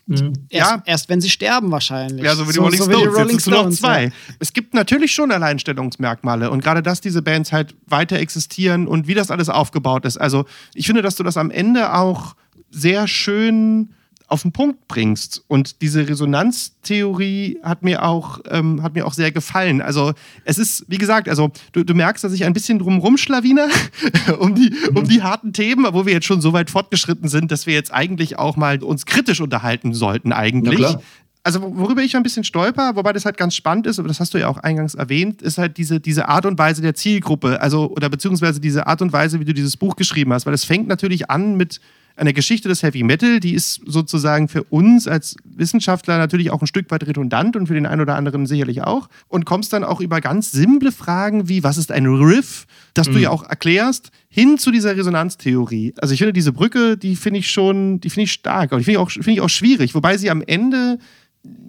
Mhm. 0.07 0.33
Erst, 0.49 0.71
ja. 0.71 0.83
erst 0.85 1.09
wenn 1.09 1.21
sie 1.21 1.29
sterben 1.29 1.71
wahrscheinlich. 1.71 2.23
Ja, 2.23 2.35
so 2.35 2.43
wie 2.43 2.51
die 2.51 2.55
so, 2.55 2.63
Rolling 2.63 2.77
so 2.79 2.83
Stones. 2.85 3.01
Die 3.01 3.07
Rolling 3.07 3.29
Jetzt 3.35 3.43
sind 3.45 3.53
noch 3.53 3.69
zwei. 3.69 4.03
Ja. 4.05 4.11
Es 4.39 4.51
gibt 4.51 4.73
natürlich 4.73 5.13
schon 5.13 5.31
Alleinstellungsmerkmale 5.31 6.51
und 6.51 6.61
gerade, 6.61 6.81
dass 6.81 6.99
diese 6.99 7.21
Bands 7.21 7.53
halt 7.53 7.75
weiter 7.85 8.17
existieren 8.17 8.87
und 8.87 9.07
wie 9.07 9.13
das 9.13 9.31
alles 9.31 9.47
aufgebaut 9.47 10.05
ist. 10.05 10.17
Also 10.17 10.45
ich 10.73 10.85
finde, 10.85 11.01
dass 11.01 11.15
du 11.15 11.23
das 11.23 11.37
am 11.37 11.49
Ende 11.49 11.93
auch 11.93 12.35
sehr 12.71 13.07
schön 13.07 13.93
auf 14.31 14.43
den 14.43 14.51
Punkt 14.51 14.87
bringst. 14.87 15.43
Und 15.47 15.81
diese 15.81 16.07
Resonanztheorie 16.07 17.59
hat 17.63 17.83
mir 17.83 18.03
auch, 18.03 18.39
ähm, 18.49 18.81
hat 18.81 18.95
mir 18.95 19.05
auch 19.05 19.13
sehr 19.13 19.31
gefallen. 19.31 19.81
Also 19.81 20.13
es 20.45 20.57
ist, 20.57 20.85
wie 20.87 20.97
gesagt, 20.97 21.27
also 21.27 21.51
du, 21.73 21.83
du 21.83 21.93
merkst, 21.93 22.23
dass 22.23 22.33
ich 22.33 22.45
ein 22.45 22.53
bisschen 22.53 22.79
drumrum 22.79 23.17
schlawiner 23.17 23.67
um, 24.39 24.55
die, 24.55 24.73
um 24.95 25.07
die 25.07 25.21
harten 25.21 25.53
Themen, 25.53 25.85
wo 25.91 26.05
wir 26.05 26.13
jetzt 26.13 26.25
schon 26.25 26.41
so 26.41 26.53
weit 26.53 26.69
fortgeschritten 26.69 27.27
sind, 27.27 27.51
dass 27.51 27.67
wir 27.67 27.73
jetzt 27.73 27.93
eigentlich 27.93 28.39
auch 28.39 28.55
mal 28.55 28.81
uns 28.83 29.05
kritisch 29.05 29.41
unterhalten 29.41 29.93
sollten 29.93 30.31
eigentlich. 30.31 30.95
Also 31.43 31.61
worüber 31.75 32.03
ich 32.03 32.15
ein 32.15 32.23
bisschen 32.23 32.43
stolper, 32.43 32.95
wobei 32.95 33.13
das 33.13 33.25
halt 33.25 33.35
ganz 33.35 33.55
spannend 33.55 33.87
ist, 33.87 33.97
aber 33.97 34.07
das 34.07 34.19
hast 34.19 34.33
du 34.33 34.37
ja 34.37 34.47
auch 34.47 34.57
eingangs 34.57 34.93
erwähnt, 34.93 35.41
ist 35.41 35.57
halt 35.57 35.77
diese, 35.77 35.99
diese 35.99 36.29
Art 36.29 36.45
und 36.45 36.59
Weise 36.59 36.83
der 36.83 36.93
Zielgruppe, 36.93 37.59
also 37.59 37.89
oder 37.89 38.09
beziehungsweise 38.09 38.61
diese 38.61 38.85
Art 38.85 39.01
und 39.01 39.11
Weise, 39.11 39.39
wie 39.39 39.45
du 39.45 39.53
dieses 39.53 39.75
Buch 39.75 39.95
geschrieben 39.95 40.33
hast, 40.33 40.45
weil 40.45 40.53
es 40.53 40.65
fängt 40.65 40.87
natürlich 40.87 41.31
an 41.31 41.57
mit 41.57 41.81
eine 42.15 42.33
Geschichte 42.33 42.67
des 42.67 42.83
Heavy 42.83 43.03
Metal, 43.03 43.39
die 43.39 43.53
ist 43.53 43.81
sozusagen 43.85 44.47
für 44.47 44.63
uns 44.63 45.07
als 45.07 45.35
Wissenschaftler 45.43 46.17
natürlich 46.17 46.51
auch 46.51 46.61
ein 46.61 46.67
Stück 46.67 46.91
weit 46.91 47.05
redundant 47.07 47.55
und 47.55 47.67
für 47.67 47.73
den 47.73 47.85
einen 47.85 48.01
oder 48.01 48.15
anderen 48.15 48.45
sicherlich 48.45 48.83
auch. 48.83 49.09
Und 49.27 49.45
kommst 49.45 49.73
dann 49.73 49.83
auch 49.83 50.01
über 50.01 50.21
ganz 50.21 50.51
simple 50.51 50.91
Fragen 50.91 51.47
wie, 51.47 51.63
was 51.63 51.77
ist 51.77 51.91
ein 51.91 52.05
Riff, 52.05 52.65
das 52.93 53.07
mhm. 53.07 53.13
du 53.13 53.19
ja 53.19 53.29
auch 53.29 53.43
erklärst, 53.43 54.11
hin 54.29 54.57
zu 54.57 54.71
dieser 54.71 54.95
Resonanztheorie. 54.95 55.93
Also 55.97 56.13
ich 56.13 56.19
finde 56.19 56.33
diese 56.33 56.53
Brücke, 56.53 56.97
die 56.97 57.15
finde 57.15 57.39
ich 57.39 57.49
schon, 57.51 57.99
die 57.99 58.09
finde 58.09 58.25
ich 58.25 58.31
stark. 58.31 58.71
Und 58.71 58.79
die 58.79 58.85
finde 58.85 58.99
ich, 58.99 59.03
auch, 59.03 59.11
find 59.11 59.27
ich 59.27 59.41
auch 59.41 59.49
schwierig, 59.49 59.95
wobei 59.95 60.17
sie 60.17 60.29
am 60.29 60.41
Ende 60.41 60.97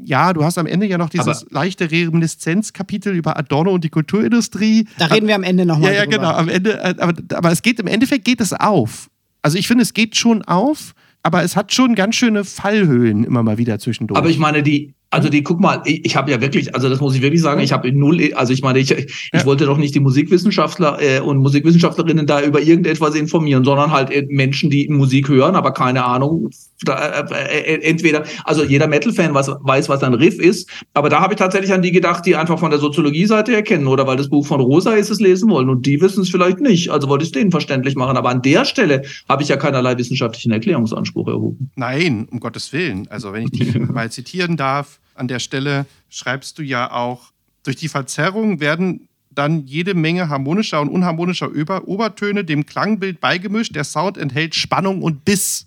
ja, 0.05 0.33
du 0.33 0.45
hast 0.45 0.59
am 0.59 0.67
Ende 0.67 0.87
ja 0.87 0.99
noch 0.99 1.09
dieses 1.09 1.43
aber 1.43 1.51
leichte 1.51 1.91
Reminiszenzkapitel 1.91 3.15
über 3.15 3.39
Adorno 3.39 3.73
und 3.73 3.85
die 3.85 3.89
Kulturindustrie. 3.89 4.87
Da 4.99 5.07
reden 5.07 5.29
wir 5.29 5.35
am 5.35 5.45
Ende 5.45 5.65
nochmal. 5.65 5.93
Ja, 5.93 6.01
ja, 6.01 6.05
genau. 6.05 6.31
Am 6.31 6.49
Ende, 6.49 6.79
äh, 6.79 6.95
aber, 6.99 7.15
aber 7.33 7.53
es 7.53 7.63
geht 7.63 7.81
im 7.81 7.87
Endeffekt 7.87 8.25
geht 8.25 8.41
es 8.41 8.53
auf. 8.53 9.09
Also 9.43 9.59
ich 9.59 9.67
finde, 9.67 9.83
es 9.83 9.93
geht 9.93 10.17
schon 10.17 10.43
auf, 10.43 10.95
aber 11.23 11.43
es 11.43 11.57
hat 11.57 11.73
schon 11.73 11.95
ganz 11.95 12.15
schöne 12.17 12.45
Fallhöhen 12.45 13.25
immer 13.25 13.43
mal 13.43 13.59
wieder 13.59 13.79
zwischendurch. 13.79 14.19
Aber 14.19 14.29
ich 14.29 14.39
meine, 14.39 14.63
die, 14.63 14.95
also 15.13 15.29
die, 15.29 15.43
guck 15.43 15.61
mal, 15.61 15.83
ich, 15.85 16.07
ich 16.07 16.17
habe 16.17 16.31
ja 16.31 16.41
wirklich, 16.41 16.75
also 16.75 16.89
das 16.89 17.01
muss 17.01 17.15
ich 17.15 17.21
wirklich 17.21 17.43
sagen, 17.43 17.61
ich 17.61 17.73
habe 17.73 17.93
null, 17.93 18.33
also 18.35 18.53
ich 18.53 18.63
meine, 18.63 18.79
ich, 18.79 18.91
ich 18.91 19.31
ja. 19.33 19.45
wollte 19.45 19.67
doch 19.67 19.77
nicht 19.77 19.95
die 19.95 20.01
Musikwissenschaftler 20.01 20.99
äh, 21.01 21.21
und 21.21 21.39
Musikwissenschaftlerinnen 21.39 22.27
da 22.27 22.41
über 22.41 22.63
irgendetwas 22.63 23.15
informieren, 23.15 23.63
sondern 23.63 23.93
halt 23.93 24.11
äh, 24.11 24.27
Menschen, 24.31 24.71
die 24.71 24.89
Musik 24.89 25.29
hören, 25.29 25.55
aber 25.55 25.73
keine 25.73 26.05
Ahnung, 26.05 26.49
da, 26.83 27.27
äh, 27.29 27.75
äh, 27.75 27.83
entweder, 27.83 28.25
also 28.45 28.65
jeder 28.65 28.87
Metal-Fan 28.87 29.35
weiß, 29.35 29.51
weiß, 29.61 29.91
was 29.91 30.03
ein 30.03 30.15
Riff 30.15 30.39
ist, 30.39 30.71
aber 30.95 31.11
da 31.11 31.21
habe 31.21 31.35
ich 31.35 31.39
tatsächlich 31.39 31.75
an 31.75 31.83
die 31.83 31.93
gedacht, 31.93 32.25
die 32.25 32.35
einfach 32.35 32.59
von 32.59 32.71
der 32.71 32.81
Soziologie-Seite 32.81 33.55
erkennen 33.55 33.89
oder 33.89 34.07
weil 34.07 34.17
das 34.17 34.31
Buch 34.31 34.47
von 34.47 34.63
Rosa 34.63 34.95
ist, 34.95 35.11
es 35.11 35.21
lesen 35.21 35.51
wollen 35.51 35.69
und 35.69 35.85
die 35.85 36.01
wissen 36.01 36.23
es 36.23 36.31
vielleicht 36.31 36.61
nicht, 36.61 36.89
also 36.89 37.11
wollte 37.11 37.25
ich 37.25 37.29
es 37.29 37.33
denen 37.33 37.51
verständlich 37.51 37.97
machen, 37.97 38.17
aber 38.17 38.31
an 38.31 38.41
der 38.41 38.65
Stelle 38.65 39.03
habe 39.29 39.43
ich 39.43 39.51
ja 39.51 39.59
keinerlei 39.59 39.99
wissenschaftlichen 39.99 40.53
Erklärungsanspruch 40.53 41.29
erhoben. 41.29 41.71
Nein, 41.77 42.29
um 42.31 42.41
Gottes 42.41 42.73
Willen, 42.73 43.09
also 43.09 43.35
wenn 43.35 43.45
ich 43.45 43.51
die 43.51 43.79
mal 43.79 44.11
zitieren 44.11 44.57
darf, 44.57 45.02
an 45.15 45.29
der 45.29 45.39
Stelle 45.39 45.87
schreibst 46.09 46.59
du 46.59 46.63
ja 46.63 46.91
auch, 46.93 47.33
durch 47.63 47.77
die 47.77 47.89
Verzerrung 47.89 48.61
werden 48.61 49.09
dann 49.31 49.67
jede 49.67 49.95
Menge 49.95 50.29
harmonischer 50.29 50.81
und 50.81 50.89
unharmonischer 50.89 51.51
Obertöne 51.87 52.45
dem 52.45 52.67
Klangbild 52.67 53.21
beigemischt. 53.21 53.75
Der 53.75 53.85
Sound 53.85 54.19
enthält 54.19 54.55
Spannung 54.55 55.03
und 55.03 55.25
Biss. 55.25 55.67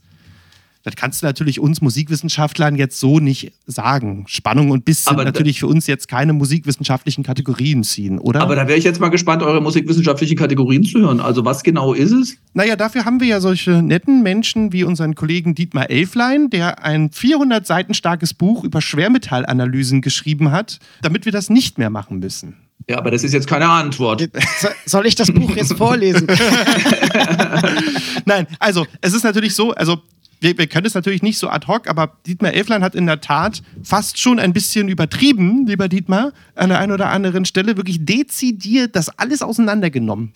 Das 0.85 0.95
kannst 0.95 1.23
du 1.23 1.25
natürlich 1.25 1.59
uns 1.59 1.81
Musikwissenschaftlern 1.81 2.75
jetzt 2.75 2.99
so 2.99 3.19
nicht 3.19 3.53
sagen. 3.65 4.25
Spannung 4.27 4.69
und 4.69 4.85
Biss 4.85 5.03
sind 5.03 5.17
natürlich 5.17 5.59
für 5.59 5.65
uns 5.65 5.87
jetzt 5.87 6.07
keine 6.07 6.31
musikwissenschaftlichen 6.31 7.23
Kategorien 7.23 7.83
ziehen, 7.83 8.19
oder? 8.19 8.41
Aber 8.41 8.55
da 8.55 8.67
wäre 8.67 8.77
ich 8.77 8.83
jetzt 8.83 8.99
mal 8.99 9.09
gespannt, 9.09 9.41
eure 9.41 9.61
musikwissenschaftlichen 9.61 10.37
Kategorien 10.37 10.83
zu 10.83 10.99
hören. 10.99 11.19
Also 11.19 11.43
was 11.43 11.63
genau 11.63 11.93
ist 11.93 12.11
es? 12.11 12.37
Naja, 12.53 12.75
dafür 12.75 13.03
haben 13.03 13.19
wir 13.19 13.27
ja 13.27 13.41
solche 13.41 13.81
netten 13.81 14.21
Menschen 14.21 14.73
wie 14.73 14.83
unseren 14.83 15.15
Kollegen 15.15 15.55
Dietmar 15.55 15.89
Elflein, 15.89 16.51
der 16.51 16.83
ein 16.83 17.09
400 17.09 17.65
Seiten 17.65 17.95
starkes 17.95 18.35
Buch 18.35 18.63
über 18.63 18.79
Schwermetallanalysen 18.79 20.01
geschrieben 20.01 20.51
hat, 20.51 20.79
damit 21.01 21.25
wir 21.25 21.31
das 21.31 21.49
nicht 21.49 21.79
mehr 21.79 21.89
machen 21.89 22.19
müssen. 22.19 22.57
Ja, 22.87 22.99
aber 22.99 23.09
das 23.09 23.23
ist 23.23 23.33
jetzt 23.33 23.47
keine 23.47 23.67
Antwort. 23.67 24.29
Soll 24.85 25.07
ich 25.07 25.15
das 25.15 25.31
Buch 25.31 25.55
jetzt 25.55 25.73
vorlesen? 25.73 26.27
Nein, 28.25 28.45
also 28.59 28.85
es 29.01 29.13
ist 29.13 29.23
natürlich 29.23 29.55
so, 29.55 29.71
also 29.73 30.03
wir, 30.39 30.57
wir, 30.57 30.67
können 30.67 30.85
es 30.85 30.93
natürlich 30.93 31.23
nicht 31.23 31.37
so 31.37 31.49
ad 31.49 31.67
hoc, 31.67 31.87
aber 31.87 32.17
Dietmar 32.25 32.53
Elflein 32.53 32.83
hat 32.83 32.95
in 32.95 33.05
der 33.05 33.21
Tat 33.21 33.61
fast 33.83 34.19
schon 34.19 34.39
ein 34.39 34.53
bisschen 34.53 34.89
übertrieben, 34.89 35.65
lieber 35.65 35.87
Dietmar, 35.87 36.33
an 36.55 36.69
der 36.69 36.79
einen 36.79 36.91
oder 36.91 37.09
anderen 37.09 37.45
Stelle 37.45 37.77
wirklich 37.77 38.05
dezidiert 38.05 38.95
das 38.95 39.09
alles 39.17 39.41
auseinandergenommen. 39.41 40.33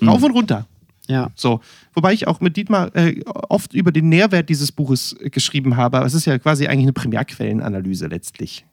Mhm. 0.00 0.08
Rauf 0.08 0.22
und 0.22 0.32
runter. 0.32 0.66
Ja. 1.08 1.30
So. 1.34 1.60
Wobei 1.94 2.12
ich 2.12 2.26
auch 2.26 2.40
mit 2.40 2.56
Dietmar 2.56 2.94
äh, 2.94 3.20
oft 3.24 3.72
über 3.74 3.90
den 3.92 4.08
Nährwert 4.08 4.48
dieses 4.48 4.70
Buches 4.70 5.16
äh, 5.20 5.30
geschrieben 5.30 5.76
habe. 5.76 5.98
Aber 5.98 6.06
es 6.06 6.14
ist 6.14 6.26
ja 6.26 6.38
quasi 6.38 6.66
eigentlich 6.66 6.84
eine 6.84 6.92
Primärquellenanalyse 6.92 8.06
letztlich. 8.06 8.64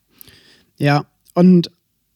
Ja, 0.78 1.06
und 1.34 1.72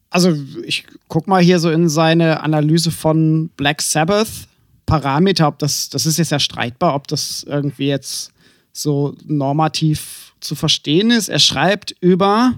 also 0.09 0.35
ich 0.65 0.85
guck 1.07 1.27
mal 1.27 1.41
hier 1.41 1.59
so 1.59 1.69
in 1.69 1.87
seine 1.87 2.41
Analyse 2.41 2.91
von 2.91 3.49
Black 3.55 3.81
Sabbath. 3.81 4.47
Parameter, 4.85 5.47
ob 5.47 5.59
das, 5.59 5.89
das 5.89 6.07
ist 6.07 6.17
jetzt 6.17 6.31
ja 6.31 6.39
streitbar, 6.39 6.95
ob 6.95 7.07
das 7.07 7.43
irgendwie 7.47 7.87
jetzt 7.87 8.31
so 8.71 9.15
normativ 9.25 10.33
zu 10.39 10.55
verstehen 10.55 11.11
ist. 11.11 11.29
Er 11.29 11.39
schreibt 11.39 11.95
über, 11.99 12.55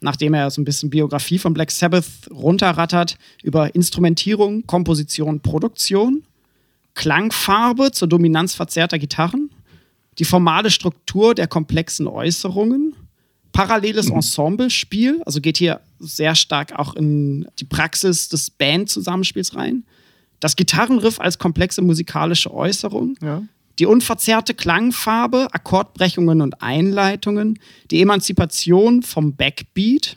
nachdem 0.00 0.34
er 0.34 0.50
so 0.50 0.60
ein 0.60 0.64
bisschen 0.64 0.90
Biografie 0.90 1.38
von 1.38 1.54
Black 1.54 1.70
Sabbath 1.70 2.04
runterrattert, 2.30 3.16
über 3.42 3.74
Instrumentierung, 3.74 4.66
Komposition, 4.66 5.40
Produktion, 5.40 6.24
Klangfarbe 6.94 7.92
zur 7.92 8.08
Dominanz 8.08 8.54
verzerrter 8.54 8.98
Gitarren, 8.98 9.50
die 10.18 10.24
formale 10.24 10.70
Struktur 10.70 11.34
der 11.34 11.48
komplexen 11.48 12.06
Äußerungen, 12.06 12.94
paralleles 13.52 14.08
mhm. 14.08 14.16
Ensemblespiel, 14.16 15.22
also 15.24 15.40
geht 15.40 15.56
hier 15.56 15.80
sehr 15.98 16.34
stark 16.34 16.72
auch 16.78 16.94
in 16.94 17.48
die 17.58 17.64
Praxis 17.64 18.28
des 18.28 18.50
Bandzusammenspiels 18.50 19.56
rein, 19.56 19.84
das 20.38 20.56
Gitarrenriff 20.56 21.18
als 21.18 21.38
komplexe 21.38 21.82
musikalische 21.82 22.52
Äußerung, 22.52 23.16
ja 23.22 23.42
die 23.78 23.86
unverzerrte 23.86 24.54
Klangfarbe, 24.54 25.48
Akkordbrechungen 25.52 26.40
und 26.40 26.62
Einleitungen, 26.62 27.58
die 27.90 28.00
Emanzipation 28.00 29.02
vom 29.02 29.34
Backbeat, 29.34 30.16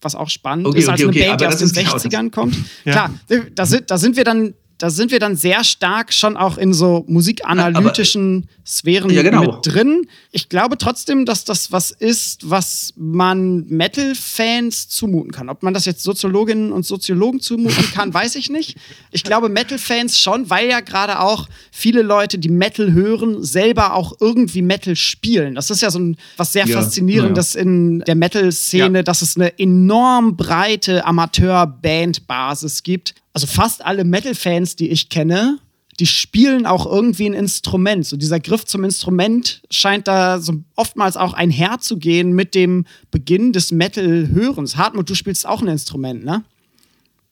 was 0.00 0.14
auch 0.14 0.28
spannend 0.28 0.66
okay, 0.66 0.78
ist, 0.78 0.88
als 0.88 1.02
okay, 1.02 1.08
eine 1.08 1.10
okay, 1.10 1.28
Band, 1.28 1.40
die 1.40 1.46
aus 1.46 1.56
den 1.58 1.68
60ern 1.68 2.30
kommt. 2.30 2.56
Ja. 2.84 2.92
Klar, 2.92 3.10
da 3.54 3.66
sind, 3.66 3.90
da 3.90 3.98
sind 3.98 4.16
wir 4.16 4.24
dann 4.24 4.54
da 4.82 4.90
sind 4.90 5.12
wir 5.12 5.20
dann 5.20 5.36
sehr 5.36 5.62
stark 5.62 6.12
schon 6.12 6.36
auch 6.36 6.58
in 6.58 6.74
so 6.74 7.04
musikanalytischen 7.06 8.48
Aber, 8.48 8.66
Sphären 8.66 9.10
ja, 9.10 9.22
genau. 9.22 9.42
mit 9.42 9.54
drin. 9.62 10.08
Ich 10.32 10.48
glaube 10.48 10.76
trotzdem, 10.76 11.24
dass 11.24 11.44
das 11.44 11.70
was 11.70 11.92
ist, 11.92 12.50
was 12.50 12.92
man 12.96 13.64
Metal-Fans 13.68 14.88
zumuten 14.88 15.30
kann. 15.30 15.48
Ob 15.48 15.62
man 15.62 15.72
das 15.72 15.84
jetzt 15.84 16.02
Soziologinnen 16.02 16.72
und 16.72 16.84
Soziologen 16.84 17.38
zumuten 17.38 17.92
kann, 17.94 18.12
weiß 18.14 18.34
ich 18.34 18.50
nicht. 18.50 18.76
Ich 19.12 19.22
glaube 19.22 19.48
Metal-Fans 19.48 20.18
schon, 20.18 20.50
weil 20.50 20.68
ja 20.68 20.80
gerade 20.80 21.20
auch 21.20 21.46
viele 21.70 22.02
Leute, 22.02 22.40
die 22.40 22.48
Metal 22.48 22.92
hören, 22.92 23.44
selber 23.44 23.94
auch 23.94 24.14
irgendwie 24.18 24.62
Metal 24.62 24.96
spielen. 24.96 25.54
Das 25.54 25.70
ist 25.70 25.80
ja 25.80 25.92
so 25.92 26.00
ein 26.00 26.16
was 26.36 26.52
sehr 26.52 26.66
ja, 26.66 26.76
faszinierendes 26.76 27.54
ja. 27.54 27.60
in 27.60 28.00
der 28.00 28.16
Metal-Szene, 28.16 29.04
dass 29.04 29.22
es 29.22 29.36
eine 29.36 29.60
enorm 29.60 30.36
breite 30.36 31.04
Amateur-Band-Basis 31.04 32.82
gibt 32.82 33.14
also 33.32 33.46
fast 33.46 33.84
alle 33.84 34.04
Metal-Fans, 34.04 34.76
die 34.76 34.90
ich 34.90 35.08
kenne, 35.08 35.58
die 36.00 36.06
spielen 36.06 36.66
auch 36.66 36.86
irgendwie 36.86 37.26
ein 37.26 37.34
Instrument. 37.34 38.06
So 38.06 38.16
dieser 38.16 38.40
Griff 38.40 38.64
zum 38.64 38.84
Instrument 38.84 39.62
scheint 39.70 40.08
da 40.08 40.40
so 40.40 40.54
oftmals 40.74 41.16
auch 41.16 41.34
einherzugehen 41.34 42.32
mit 42.32 42.54
dem 42.54 42.86
Beginn 43.10 43.52
des 43.52 43.72
Metal-Hörens. 43.72 44.76
Hartmut, 44.76 45.08
du 45.08 45.14
spielst 45.14 45.46
auch 45.46 45.60
ein 45.60 45.68
Instrument, 45.68 46.24
ne? 46.24 46.44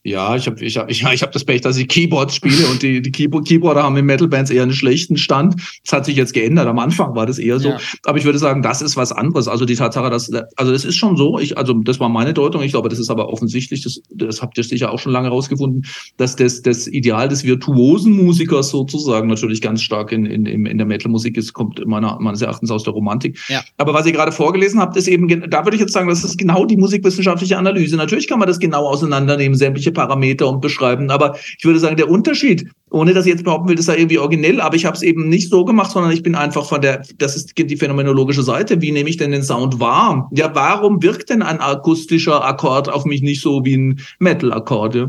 Ja, 0.02 0.34
ich 0.34 0.46
habe 0.46 0.64
ich 0.64 0.78
hab, 0.78 0.90
ich, 0.90 1.04
ich 1.12 1.22
hab 1.22 1.32
das 1.32 1.44
Pech, 1.44 1.60
dass 1.60 1.76
ich 1.76 1.88
Keyboards 1.88 2.34
spiele 2.34 2.66
und 2.68 2.82
die, 2.82 3.02
die 3.02 3.10
Keyboard, 3.10 3.46
Keyboarder 3.46 3.82
haben 3.82 3.96
in 3.96 4.06
Metal-Bands 4.06 4.50
eher 4.50 4.62
einen 4.62 4.72
schlechten 4.72 5.16
Stand. 5.16 5.56
Das 5.84 5.92
hat 5.92 6.06
sich 6.06 6.16
jetzt 6.16 6.32
geändert. 6.32 6.66
Am 6.66 6.78
Anfang 6.78 7.14
war 7.14 7.26
das 7.26 7.38
eher 7.38 7.58
so. 7.60 7.70
Ja. 7.70 7.78
Aber 8.04 8.18
ich 8.18 8.24
würde 8.24 8.38
sagen, 8.38 8.62
das 8.62 8.80
ist 8.80 8.96
was 8.96 9.12
anderes. 9.12 9.46
Also 9.46 9.64
die 9.64 9.74
Tatsache, 9.74 10.10
dass, 10.10 10.32
also 10.56 10.72
das 10.72 10.84
ist 10.84 10.96
schon 10.96 11.16
so, 11.16 11.38
ich, 11.38 11.58
also 11.58 11.74
das 11.74 12.00
war 12.00 12.08
meine 12.08 12.32
Deutung. 12.32 12.62
Ich 12.62 12.72
glaube, 12.72 12.88
das 12.88 12.98
ist 12.98 13.10
aber 13.10 13.28
offensichtlich, 13.28 13.82
das, 13.82 14.00
das 14.10 14.40
habt 14.40 14.56
ihr 14.56 14.64
sicher 14.64 14.90
auch 14.90 14.98
schon 14.98 15.12
lange 15.12 15.28
rausgefunden, 15.28 15.84
dass 16.16 16.36
das, 16.36 16.62
das 16.62 16.86
Ideal 16.86 17.28
des 17.28 17.44
virtuosen 17.44 18.12
Musikers 18.12 18.70
sozusagen 18.70 19.28
natürlich 19.28 19.60
ganz 19.60 19.82
stark 19.82 20.12
in, 20.12 20.24
in, 20.24 20.46
in 20.46 20.78
der 20.78 20.86
Metal-Musik 20.86 21.36
ist, 21.36 21.52
kommt 21.52 21.84
meiner, 21.86 22.18
meines 22.20 22.40
Erachtens 22.40 22.70
aus 22.70 22.84
der 22.84 22.94
Romantik. 22.94 23.38
Ja. 23.48 23.62
Aber 23.76 23.92
was 23.92 24.06
ihr 24.06 24.12
gerade 24.12 24.32
vorgelesen 24.32 24.80
habt, 24.80 24.96
ist 24.96 25.08
eben, 25.08 25.28
da 25.50 25.64
würde 25.64 25.76
ich 25.76 25.80
jetzt 25.80 25.92
sagen, 25.92 26.08
das 26.08 26.24
ist 26.24 26.38
genau 26.38 26.64
die 26.64 26.76
musikwissenschaftliche 26.76 27.58
Analyse. 27.58 27.96
Natürlich 27.96 28.28
kann 28.28 28.38
man 28.38 28.48
das 28.48 28.58
genau 28.58 28.86
auseinandernehmen, 28.86 29.56
sämtliche 29.58 29.89
irgendwelche 29.90 29.92
Parameter 29.92 30.48
und 30.48 30.60
beschreiben. 30.60 31.10
Aber 31.10 31.36
ich 31.58 31.64
würde 31.64 31.78
sagen, 31.78 31.96
der 31.96 32.08
Unterschied, 32.08 32.70
ohne 32.90 33.14
dass 33.14 33.26
ich 33.26 33.32
jetzt 33.32 33.44
behaupten 33.44 33.68
will, 33.68 33.76
das 33.76 33.86
sei 33.86 33.96
irgendwie 33.96 34.18
originell, 34.18 34.60
aber 34.60 34.76
ich 34.76 34.84
habe 34.84 34.96
es 34.96 35.02
eben 35.02 35.28
nicht 35.28 35.50
so 35.50 35.64
gemacht, 35.64 35.92
sondern 35.92 36.12
ich 36.12 36.22
bin 36.22 36.34
einfach 36.34 36.66
von 36.66 36.80
der, 36.80 37.02
das 37.18 37.36
ist 37.36 37.56
die 37.56 37.76
phänomenologische 37.76 38.42
Seite. 38.42 38.80
Wie 38.80 38.92
nehme 38.92 39.08
ich 39.08 39.16
denn 39.16 39.32
den 39.32 39.42
Sound 39.42 39.80
wahr? 39.80 40.30
Ja, 40.32 40.50
warum 40.54 41.02
wirkt 41.02 41.30
denn 41.30 41.42
ein 41.42 41.60
akustischer 41.60 42.44
Akkord 42.44 42.88
auf 42.88 43.04
mich 43.04 43.22
nicht 43.22 43.42
so 43.42 43.64
wie 43.64 43.76
ein 43.76 44.00
Metal-Akkord? 44.18 44.94
Ja? 44.94 45.08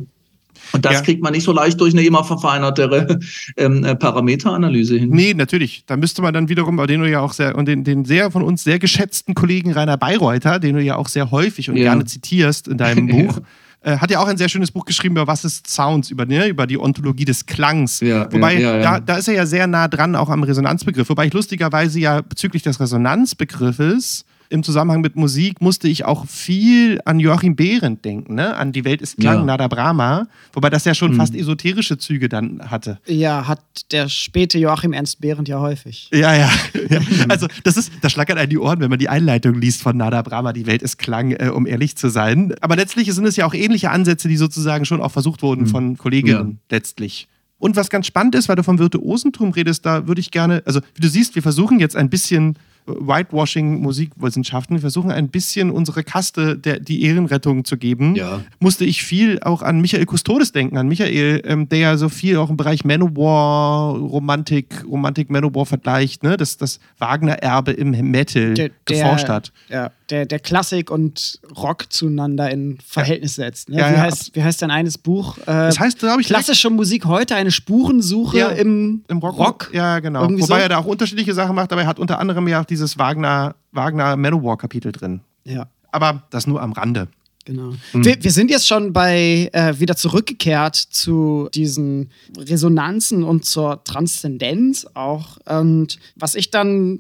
Und 0.74 0.86
das 0.86 0.94
ja. 0.94 1.02
kriegt 1.02 1.22
man 1.22 1.34
nicht 1.34 1.44
so 1.44 1.52
leicht 1.52 1.80
durch 1.82 1.94
eine 1.94 2.04
immer 2.04 2.24
verfeinertere 2.24 3.20
ähm, 3.58 3.84
äh, 3.84 3.96
Parameteranalyse 3.96 4.98
hin. 4.98 5.10
Nee, 5.10 5.34
natürlich. 5.34 5.84
Da 5.86 5.98
müsste 5.98 6.22
man 6.22 6.34
dann 6.34 6.50
wiederum, 6.50 6.78
den 6.88 7.02
du 7.02 7.10
ja 7.10 7.20
auch 7.20 7.34
sehr, 7.34 7.56
und 7.56 7.68
den, 7.68 7.84
den 7.84 8.06
sehr 8.06 8.32
von 8.32 8.42
uns 8.42 8.64
sehr 8.64 8.80
geschätzten 8.80 9.34
Kollegen 9.34 9.74
Rainer 9.74 9.98
Bayreuther, 9.98 10.60
den 10.60 10.76
du 10.76 10.82
ja 10.82 10.96
auch 10.96 11.08
sehr 11.08 11.32
häufig 11.32 11.70
und 11.70 11.78
ja. 11.78 11.84
gerne 11.84 12.06
zitierst 12.06 12.68
in 12.68 12.78
deinem 12.78 13.08
Buch, 13.28 13.40
äh, 13.82 13.98
hat 13.98 14.12
ja 14.12 14.20
auch 14.20 14.28
ein 14.28 14.38
sehr 14.38 14.50
schönes 14.50 14.72
Buch 14.72 14.86
geschrieben 14.86 15.16
über 15.16 15.28
was 15.28 15.44
ist 15.44 15.68
Sounds, 15.68 16.12
über, 16.12 16.26
ne, 16.26 16.48
über 16.48 16.68
die 16.68 16.78
Ontologie 16.78 17.26
des 17.26 17.46
Klangs. 17.46 18.00
Ja, 18.00 18.32
Wobei, 18.32 18.60
ja, 18.60 18.78
ja, 18.78 18.82
da, 18.82 19.00
da 19.00 19.16
ist 19.16 19.28
er 19.28 19.34
ja 19.34 19.46
sehr 19.46 19.68
nah 19.68 19.88
dran 19.88 20.16
auch 20.16 20.30
am 20.30 20.44
Resonanzbegriff. 20.44 21.10
Wobei 21.10 21.28
ich 21.28 21.34
lustigerweise 21.34 22.00
ja 22.00 22.22
bezüglich 22.22 22.64
des 22.64 22.80
Resonanzbegriffes 22.80 24.26
im 24.52 24.64
Zusammenhang 24.64 25.02
mit 25.02 25.16
Musik 25.16 25.62
musste 25.62 25.88
ich 25.88 26.06
auch 26.06 26.28
viel 26.28 27.00
an 27.06 27.20
Joachim 27.20 27.56
Behrendt 27.56 28.04
denken, 28.04 28.36
ne? 28.36 28.56
an 28.56 28.72
Die 28.72 28.84
Welt 28.84 29.02
ist 29.02 29.18
Klang, 29.18 29.40
ja. 29.40 29.44
Nada 29.46 29.68
Brahma, 29.68 30.28
wobei 30.54 30.70
das 30.70 30.86
ja 30.86 30.94
schon 30.94 31.14
mhm. 31.14 31.18
fast 31.18 31.36
esoterische 31.36 31.98
Züge 31.98 32.28
dann 32.28 32.62
hatte. 32.70 33.00
Ja, 33.08 33.48
hat 33.48 33.62
der 33.92 34.10
späte 34.10 34.60
Joachim 34.60 34.94
Ernst 34.94 35.22
Behrendt 35.22 35.48
ja 35.48 35.60
häufig. 35.60 36.10
Ja, 36.14 36.36
ja. 36.36 36.50
ja. 36.90 37.00
Also 37.30 37.48
das 37.64 37.78
ist, 37.78 37.92
das 38.02 38.12
schlackert 38.12 38.38
einen 38.38 38.50
die 38.50 38.58
Ohren, 38.58 38.82
wenn 38.82 38.90
man 38.90 39.00
die 39.00 39.10
Einleitung 39.10 39.56
liest 39.56 39.82
von 39.82 39.96
Nada 39.96 40.22
Brahma, 40.22 40.52
Die 40.52 40.66
Welt 40.66 40.82
ist 40.82 40.98
Klang, 40.98 41.32
äh, 41.32 41.50
um 41.50 41.66
ehrlich 41.66 41.96
zu 41.96 42.10
sein. 42.10 42.54
Aber 42.60 42.76
letztlich 42.76 43.12
sind 43.14 43.26
es 43.26 43.38
ja 43.38 43.46
auch 43.46 43.54
ähnliche 43.54 43.90
Ansätze, 43.92 44.28
die 44.28 44.38
sozusagen 44.38 44.86
schon 44.86 45.02
auch 45.02 45.12
versucht 45.12 45.42
wurden 45.42 45.64
mhm. 45.64 45.68
von 45.68 45.98
Kolleginnen 45.98 46.60
ja. 46.70 46.76
letztlich. 46.78 47.28
Und 47.58 47.76
was 47.76 47.90
ganz 47.90 48.08
spannend 48.08 48.34
ist, 48.36 48.50
weil 48.50 48.56
du 48.56 48.64
vom 48.64 48.80
Virtuosentum 48.80 49.52
redest, 49.52 49.86
da 49.86 50.08
würde 50.08 50.20
ich 50.20 50.32
gerne, 50.32 50.64
also 50.66 50.82
wie 50.96 51.02
du 51.02 51.08
siehst, 51.08 51.36
wir 51.36 51.44
versuchen 51.44 51.80
jetzt 51.80 51.96
ein 51.96 52.10
bisschen 52.10 52.58
Whitewashing 52.86 53.82
Musikwissenschaften. 53.82 54.78
Wir 54.78 54.82
versuchen 54.82 55.12
ein 55.12 55.30
bisschen 55.30 55.72
unsere 55.72 56.04
Kaste 56.04 56.58
der, 56.58 56.80
die 56.80 57.04
Ehrenrettung 57.04 57.66
zu 57.66 57.78
geben. 57.78 58.16
Ja. 58.16 58.42
Musste 58.60 58.86
ich 58.86 59.04
viel 59.04 59.40
auch 59.42 59.62
an 59.62 59.82
Michael 59.82 60.06
Custodes 60.06 60.52
denken, 60.52 60.78
an 60.78 60.88
Michael, 60.88 61.42
ähm, 61.46 61.70
der 61.70 61.80
ja 61.80 61.98
so 61.98 62.10
viel 62.10 62.38
auch 62.38 62.50
im 62.50 62.58
Bereich 62.58 62.84
Manowar, 62.86 63.96
Romantik, 63.96 64.84
Romantik 64.86 65.30
Manowar 65.30 65.66
vergleicht, 65.66 66.24
ne? 66.24 66.38
das, 66.38 66.58
das 66.58 66.80
Wagner-Erbe 66.98 67.72
im 67.72 67.92
Metal 68.12 68.54
der, 68.54 68.72
geforscht 68.86 69.30
hat. 69.30 69.52
Ja, 69.70 69.92
der, 70.12 70.26
der 70.26 70.40
Klassik 70.40 70.92
und 70.92 71.40
Rock 71.58 71.92
zueinander 71.92 72.52
in 72.52 72.78
Verhältnis 72.86 73.36
setzt. 73.36 73.70
Ne? 73.70 73.80
Ja, 73.80 73.92
wie, 73.92 73.98
heißt, 73.98 74.36
wie 74.36 74.44
heißt 74.44 74.62
dein 74.62 74.72
eines 74.72 74.98
Buch? 74.98 75.38
Äh, 75.40 75.46
das 75.46 75.80
heißt, 75.80 76.00
glaube 76.00 76.22
ich, 76.22 76.28
klassische 76.28 76.70
Musik 76.70 77.06
heute, 77.06 77.36
eine 77.36 77.52
Spurensuche 77.52 78.38
ja, 78.38 78.50
im, 78.50 79.04
im 79.08 79.18
Rock. 79.20 79.38
Rock. 79.38 79.70
Ja, 79.74 80.00
genau. 80.00 80.22
Irgendwie 80.24 80.44
Wobei 80.44 80.58
so? 80.58 80.62
er 80.62 80.70
da 80.70 80.78
auch 80.78 80.86
unterschiedliche 80.86 81.34
Sachen 81.34 81.56
macht, 81.56 81.72
aber 81.72 81.82
er 81.82 81.88
hat 81.88 82.00
unter 82.00 82.20
anderem 82.20 82.48
ja 82.48 82.64
dieses 82.64 82.98
Wagner, 82.98 83.56
Wagner 83.72 84.16
Manowar-Kapitel 84.18 84.92
drin. 84.92 85.22
Ja. 85.46 85.68
Aber 85.92 86.24
das 86.30 86.46
nur 86.46 86.62
am 86.62 86.74
Rande. 86.74 87.08
Genau. 87.46 87.74
Mhm. 87.94 88.06
Wir, 88.06 88.24
wir, 88.24 88.32
sind 88.32 88.52
jetzt 88.52 88.68
schon 88.68 88.94
bei 88.94 89.50
äh, 89.52 89.80
wieder 89.80 89.96
zurückgekehrt 89.96 90.76
zu 90.76 91.50
diesen 91.54 92.12
Resonanzen 92.38 93.24
und 93.24 93.46
zur 93.46 93.84
Transzendenz 93.84 94.86
auch. 94.94 95.38
Und 95.46 95.98
was 96.16 96.36
ich 96.36 96.52
dann 96.52 97.00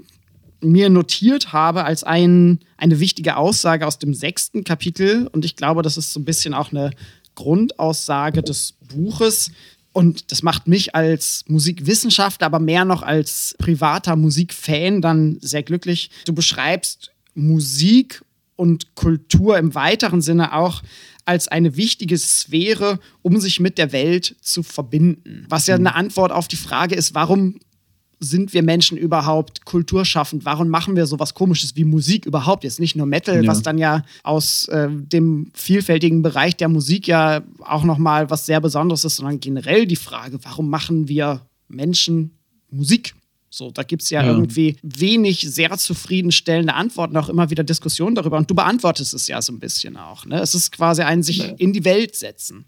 mir 0.62 0.90
notiert 0.90 1.54
habe 1.54 1.84
als 1.84 2.04
ein, 2.04 2.60
eine 2.78 3.00
wichtige 3.00 3.38
Aussage 3.38 3.86
aus 3.86 4.00
dem 4.00 4.14
sechsten 4.14 4.64
Kapitel, 4.64 5.28
und 5.28 5.46
ich 5.46 5.56
glaube, 5.56 5.82
das 5.82 5.98
ist 5.98 6.14
so 6.14 6.20
ein 6.20 6.26
bisschen 6.26 6.54
auch 6.54 6.72
eine 6.72 6.92
Grundaussage 7.36 8.44
des 8.44 8.74
Buches, 8.94 9.52
und 9.94 10.32
das 10.32 10.42
macht 10.42 10.68
mich 10.68 10.96
als 10.96 11.44
Musikwissenschaftler, 11.48 12.48
aber 12.48 12.60
mehr 12.60 12.86
noch 12.86 13.04
als 13.04 13.56
privater 13.58 14.16
Musikfan 14.16 15.02
dann 15.02 15.38
sehr 15.42 15.64
glücklich. 15.64 16.10
Du 16.26 16.34
beschreibst 16.34 17.12
Musik 17.34 18.24
und 18.56 18.96
Kultur 18.96 19.58
im 19.58 19.76
weiteren 19.76 20.22
Sinne 20.22 20.54
auch 20.54 20.82
als 21.26 21.48
eine 21.48 21.76
wichtige 21.76 22.18
Sphäre, 22.18 23.00
um 23.22 23.40
sich 23.40 23.60
mit 23.60 23.78
der 23.78 23.92
Welt 23.92 24.36
zu 24.42 24.64
verbinden. 24.64 25.46
Was 25.50 25.68
ja 25.68 25.78
mhm. 25.78 25.88
eine 25.88 25.96
Antwort 25.96 26.32
auf 26.32 26.48
die 26.48 26.56
Frage 26.56 26.96
ist, 26.96 27.14
warum 27.14 27.60
sind 28.24 28.54
wir 28.54 28.62
Menschen 28.62 28.98
überhaupt 28.98 29.66
kulturschaffend? 29.66 30.46
Warum 30.46 30.70
machen 30.70 30.96
wir 30.96 31.08
sowas 31.08 31.34
Komisches 31.34 31.76
wie 31.76 31.84
Musik 31.84 32.26
überhaupt? 32.26 32.64
Jetzt 32.64 32.80
nicht 32.80 32.96
nur 32.96 33.08
Metal, 33.08 33.44
ja. 33.44 33.50
was 33.50 33.64
dann 33.64 33.80
ja 33.80 34.06
aus 34.24 34.68
äh, 34.68 34.90
dem 34.92 35.52
vielfältigen 35.54 36.22
Bereich 36.22 36.56
der 36.56 36.70
Musik 36.70 37.08
ja 37.08 37.42
auch 37.60 37.84
nochmal 37.84 38.30
was 38.30 38.46
sehr 38.46 38.62
Besonderes 38.62 39.04
ist, 39.06 39.16
sondern 39.16 39.40
generell 39.40 39.88
die 39.88 39.96
Frage, 39.96 40.38
warum 40.44 40.70
machen 40.70 41.08
wir 41.08 41.42
Menschen 41.68 42.38
Musik? 42.70 43.16
So, 43.50 43.70
da 43.70 43.84
gibt 43.84 44.04
es 44.04 44.10
ja, 44.12 44.24
ja, 44.24 44.30
irgendwie 44.30 44.78
wenig 44.82 45.42
sehr 45.42 45.78
zufriedenstellende 45.78 46.74
Antworten, 46.74 47.18
auch 47.18 47.28
immer 47.28 47.50
wieder 47.50 47.66
Diskussionen 47.66 48.16
darüber. 48.16 48.38
Und 48.38 48.50
du 48.50 48.56
beantwortest 48.56 49.14
es 49.14 49.28
ja 49.28 49.42
so 49.42 49.52
ein 49.52 49.60
bisschen 49.60 49.98
auch. 49.98 50.26
Ne? 50.26 50.40
Es 50.40 50.56
ist 50.56 50.72
quasi 50.72 51.02
ein 51.02 51.22
sich 51.22 51.60
in 51.60 51.74
die 51.74 51.84
Welt 51.84 52.16
setzen. 52.16 52.66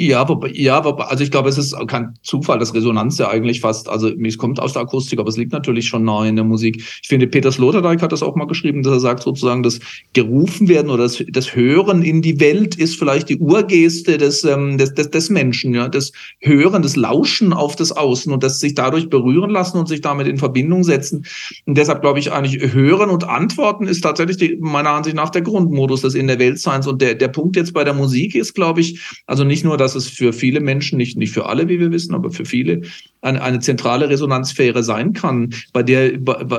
Ja, 0.00 0.28
wobei, 0.28 0.52
ja, 0.54 0.80
also 0.80 1.24
ich 1.24 1.32
glaube, 1.32 1.48
es 1.48 1.58
ist 1.58 1.74
kein 1.88 2.14
Zufall, 2.22 2.60
dass 2.60 2.72
Resonanz 2.72 3.18
ja 3.18 3.30
eigentlich 3.30 3.60
fast, 3.60 3.88
also 3.88 4.08
es 4.08 4.38
kommt 4.38 4.60
aus 4.60 4.74
der 4.74 4.82
Akustik, 4.82 5.18
aber 5.18 5.28
es 5.28 5.36
liegt 5.36 5.50
natürlich 5.50 5.88
schon 5.88 6.04
nahe 6.04 6.28
in 6.28 6.36
der 6.36 6.44
Musik. 6.44 6.76
Ich 7.02 7.08
finde, 7.08 7.26
Peter 7.26 7.50
Sloterdijk 7.50 8.00
hat 8.00 8.12
das 8.12 8.22
auch 8.22 8.36
mal 8.36 8.46
geschrieben, 8.46 8.84
dass 8.84 8.92
er 8.92 9.00
sagt 9.00 9.24
sozusagen, 9.24 9.64
das 9.64 9.80
gerufen 10.12 10.68
werden 10.68 10.92
oder 10.92 11.02
das, 11.02 11.20
das 11.28 11.56
Hören 11.56 12.02
in 12.02 12.22
die 12.22 12.38
Welt 12.38 12.76
ist 12.76 12.96
vielleicht 12.96 13.28
die 13.28 13.38
Urgeste 13.38 14.18
des, 14.18 14.44
ähm, 14.44 14.78
des, 14.78 14.94
des, 14.94 15.10
des 15.10 15.30
Menschen, 15.30 15.74
ja, 15.74 15.88
das 15.88 16.12
Hören, 16.38 16.82
das 16.82 16.94
Lauschen 16.94 17.52
auf 17.52 17.74
das 17.74 17.90
Außen 17.90 18.32
und 18.32 18.44
das 18.44 18.60
sich 18.60 18.76
dadurch 18.76 19.10
berühren 19.10 19.50
lassen 19.50 19.78
und 19.78 19.88
sich 19.88 20.00
damit 20.00 20.28
in 20.28 20.38
Verbindung 20.38 20.84
setzen. 20.84 21.26
Und 21.66 21.76
deshalb 21.76 22.02
glaube 22.02 22.20
ich 22.20 22.30
eigentlich, 22.30 22.72
Hören 22.72 23.10
und 23.10 23.24
Antworten 23.24 23.88
ist 23.88 24.02
tatsächlich 24.02 24.36
die, 24.36 24.58
meiner 24.60 24.90
Ansicht 24.90 25.16
nach 25.16 25.30
der 25.30 25.42
Grundmodus 25.42 26.02
des 26.02 26.14
in 26.14 26.28
der 26.28 26.38
Weltseins. 26.38 26.86
Und 26.86 27.02
der, 27.02 27.16
der 27.16 27.28
Punkt 27.28 27.56
jetzt 27.56 27.74
bei 27.74 27.82
der 27.82 27.94
Musik 27.94 28.36
ist, 28.36 28.54
glaube 28.54 28.80
ich, 28.80 29.00
also 29.26 29.42
nicht 29.42 29.64
nur, 29.64 29.76
dass 29.76 29.87
dass 29.88 30.04
es 30.04 30.10
für 30.10 30.34
viele 30.34 30.60
Menschen, 30.60 30.98
nicht, 30.98 31.16
nicht 31.16 31.32
für 31.32 31.46
alle, 31.46 31.68
wie 31.68 31.80
wir 31.80 31.90
wissen, 31.90 32.14
aber 32.14 32.30
für 32.30 32.44
viele 32.44 32.82
eine, 33.20 33.42
eine 33.42 33.60
zentrale 33.60 34.08
Resonanzsphäre 34.08 34.82
sein 34.82 35.12
kann. 35.12 35.54
Bei 35.72 35.82
der 35.82 36.12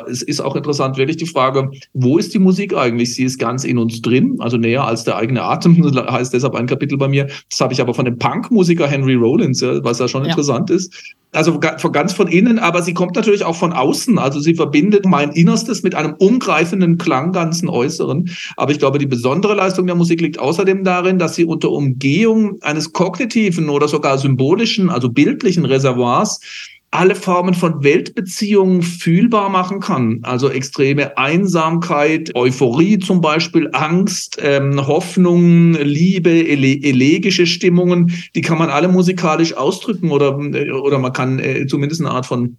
es 0.07 0.22
ist 0.22 0.41
auch 0.41 0.55
interessant 0.55 0.97
wirklich 0.97 1.18
die 1.18 1.26
Frage, 1.26 1.72
wo 1.93 2.18
ist 2.18 2.34
die 2.34 2.39
Musik 2.39 2.76
eigentlich? 2.76 3.16
Sie 3.16 3.24
ist 3.24 3.39
ganz 3.39 3.64
in 3.64 3.78
uns 3.78 4.01
drin, 4.01 4.38
also 4.39 4.57
näher 4.57 4.84
als 4.84 5.03
der 5.03 5.18
eigene 5.18 5.43
Atem, 5.43 5.84
heißt 6.12 6.34
deshalb 6.34 6.55
ein 6.55 6.68
Kapitel 6.68 6.97
bei 6.97 7.07
mir. 7.07 7.28
Das 7.49 7.62
habe 7.62 7.74
ich 7.74 7.82
aber 7.82 7.93
von 7.93 8.05
dem 8.05 8.18
Punkmusiker 8.18 8.88
Henry 8.88 9.16
Rollins, 9.16 9.62
was 9.62 9.99
ja 9.99 10.07
schon 10.07 10.24
ja. 10.24 10.30
interessant 10.30 10.70
ist 10.70 11.16
also 11.32 11.60
ganz 11.60 12.14
von 12.14 12.28
innen, 12.28 12.57
aber 12.57 12.82
sie 12.82 12.93
kommt 12.93 13.16
natürlich 13.16 13.43
auch 13.43 13.55
von 13.55 13.72
außen. 13.72 14.18
Also 14.18 14.39
sie 14.39 14.55
verbindet 14.55 15.05
mein 15.05 15.32
Innerstes 15.32 15.84
mit 15.84 15.93
einem 15.93 16.16
umgreifenden 16.18 16.97
Klang 16.97 17.32
ganzen 17.34 17.70
Äußeren. 17.70 18.30
Aber 18.57 18.72
ich 18.72 18.80
glaube, 18.80 18.97
die 18.97 19.05
besondere 19.05 19.53
Leistung 19.53 19.86
der 19.86 19.95
Musik 19.95 20.22
liegt 20.22 20.39
außerdem 20.39 20.84
darin, 20.84 21.20
dass 21.20 21.36
sie 21.36 21.45
unter 21.45 21.70
Umgehung 21.70 22.60
eines 22.62 22.93
kognitiven 22.93 23.70
oder 23.70 23.88
sogar 23.88 24.18
symbolischen, 24.18 24.89
also 24.89 25.10
bildlichen 25.10 25.66
Reservoirs 25.66 26.39
alle 26.92 27.16
Formen 27.16 27.54
von 27.54 27.84
Weltbeziehungen 27.84 28.82
fühlbar 28.82 29.50
machen 29.50 29.80
kann. 29.80 30.20
Also 30.24 30.50
extreme 30.50 31.18
Einsamkeit, 31.18 32.32
Euphorie 32.36 32.98
zum 32.98 33.22
Beispiel, 33.22 33.70
Angst, 33.74 34.38
ähm, 34.42 34.88
Hoffnung, 34.88 35.74
Liebe, 35.74 36.32
ele 36.32 36.82
elegische 36.82 37.46
Stimmungen, 37.46 38.12
die 38.34 38.42
kann 38.42 38.58
man 38.58 38.70
alle 38.70 38.88
musikalisch 38.88 39.56
ausdrücken 39.56 40.10
oder, 40.10 40.40
äh, 40.40 40.72
oder 40.72 40.98
man 40.98 41.14
kann 41.14 41.40
äh, 41.40 41.68
zumindest 41.68 42.02
eine 42.02 42.12
Art 42.12 42.26
von 42.26 42.58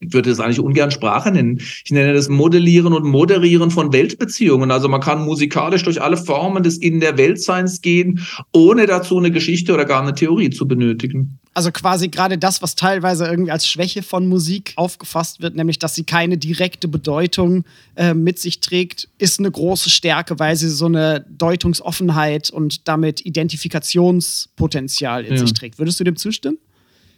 würde 0.00 0.30
das 0.30 0.40
eigentlich 0.40 0.60
ungern 0.60 0.90
Sprache 0.90 1.30
nennen. 1.30 1.60
Ich 1.84 1.90
nenne 1.90 2.12
das 2.14 2.28
Modellieren 2.28 2.92
und 2.92 3.04
Moderieren 3.04 3.70
von 3.70 3.92
Weltbeziehungen. 3.92 4.70
Also 4.70 4.88
man 4.88 5.00
kann 5.00 5.24
musikalisch 5.24 5.82
durch 5.82 6.00
alle 6.00 6.16
Formen 6.16 6.62
des 6.62 6.78
In 6.78 7.00
der 7.00 7.18
Weltseins 7.18 7.80
gehen, 7.80 8.20
ohne 8.52 8.86
dazu 8.86 9.18
eine 9.18 9.30
Geschichte 9.30 9.74
oder 9.74 9.84
gar 9.84 10.02
eine 10.02 10.14
Theorie 10.14 10.50
zu 10.50 10.68
benötigen. 10.68 11.38
Also 11.54 11.72
quasi 11.72 12.06
gerade 12.08 12.38
das, 12.38 12.62
was 12.62 12.76
teilweise 12.76 13.26
irgendwie 13.26 13.50
als 13.50 13.66
Schwäche 13.66 14.04
von 14.04 14.28
Musik 14.28 14.74
aufgefasst 14.76 15.42
wird, 15.42 15.56
nämlich 15.56 15.80
dass 15.80 15.96
sie 15.96 16.04
keine 16.04 16.38
direkte 16.38 16.86
Bedeutung 16.86 17.64
äh, 17.96 18.14
mit 18.14 18.38
sich 18.38 18.60
trägt, 18.60 19.08
ist 19.18 19.40
eine 19.40 19.50
große 19.50 19.90
Stärke, 19.90 20.38
weil 20.38 20.54
sie 20.54 20.70
so 20.70 20.86
eine 20.86 21.26
Deutungsoffenheit 21.28 22.50
und 22.50 22.86
damit 22.86 23.26
Identifikationspotenzial 23.26 25.24
in 25.24 25.34
ja. 25.34 25.40
sich 25.40 25.52
trägt. 25.52 25.80
Würdest 25.80 25.98
du 25.98 26.04
dem 26.04 26.14
zustimmen? 26.14 26.58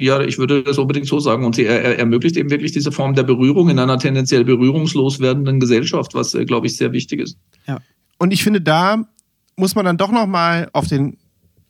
Ja, 0.00 0.22
ich 0.22 0.38
würde 0.38 0.62
das 0.62 0.78
unbedingt 0.78 1.06
so 1.06 1.20
sagen. 1.20 1.44
Und 1.44 1.56
sie 1.56 1.66
er, 1.66 1.98
ermöglicht 1.98 2.36
eben 2.38 2.48
wirklich 2.48 2.72
diese 2.72 2.90
Form 2.90 3.14
der 3.14 3.22
Berührung 3.22 3.68
in 3.68 3.78
einer 3.78 3.98
tendenziell 3.98 4.44
berührungslos 4.44 5.20
werdenden 5.20 5.60
Gesellschaft, 5.60 6.14
was, 6.14 6.34
äh, 6.34 6.46
glaube 6.46 6.66
ich, 6.66 6.76
sehr 6.78 6.92
wichtig 6.92 7.20
ist. 7.20 7.36
Ja. 7.66 7.78
Und 8.18 8.32
ich 8.32 8.42
finde, 8.42 8.62
da 8.62 9.04
muss 9.56 9.74
man 9.74 9.84
dann 9.84 9.98
doch 9.98 10.10
noch 10.10 10.26
mal 10.26 10.70
auf 10.72 10.88
den 10.88 11.18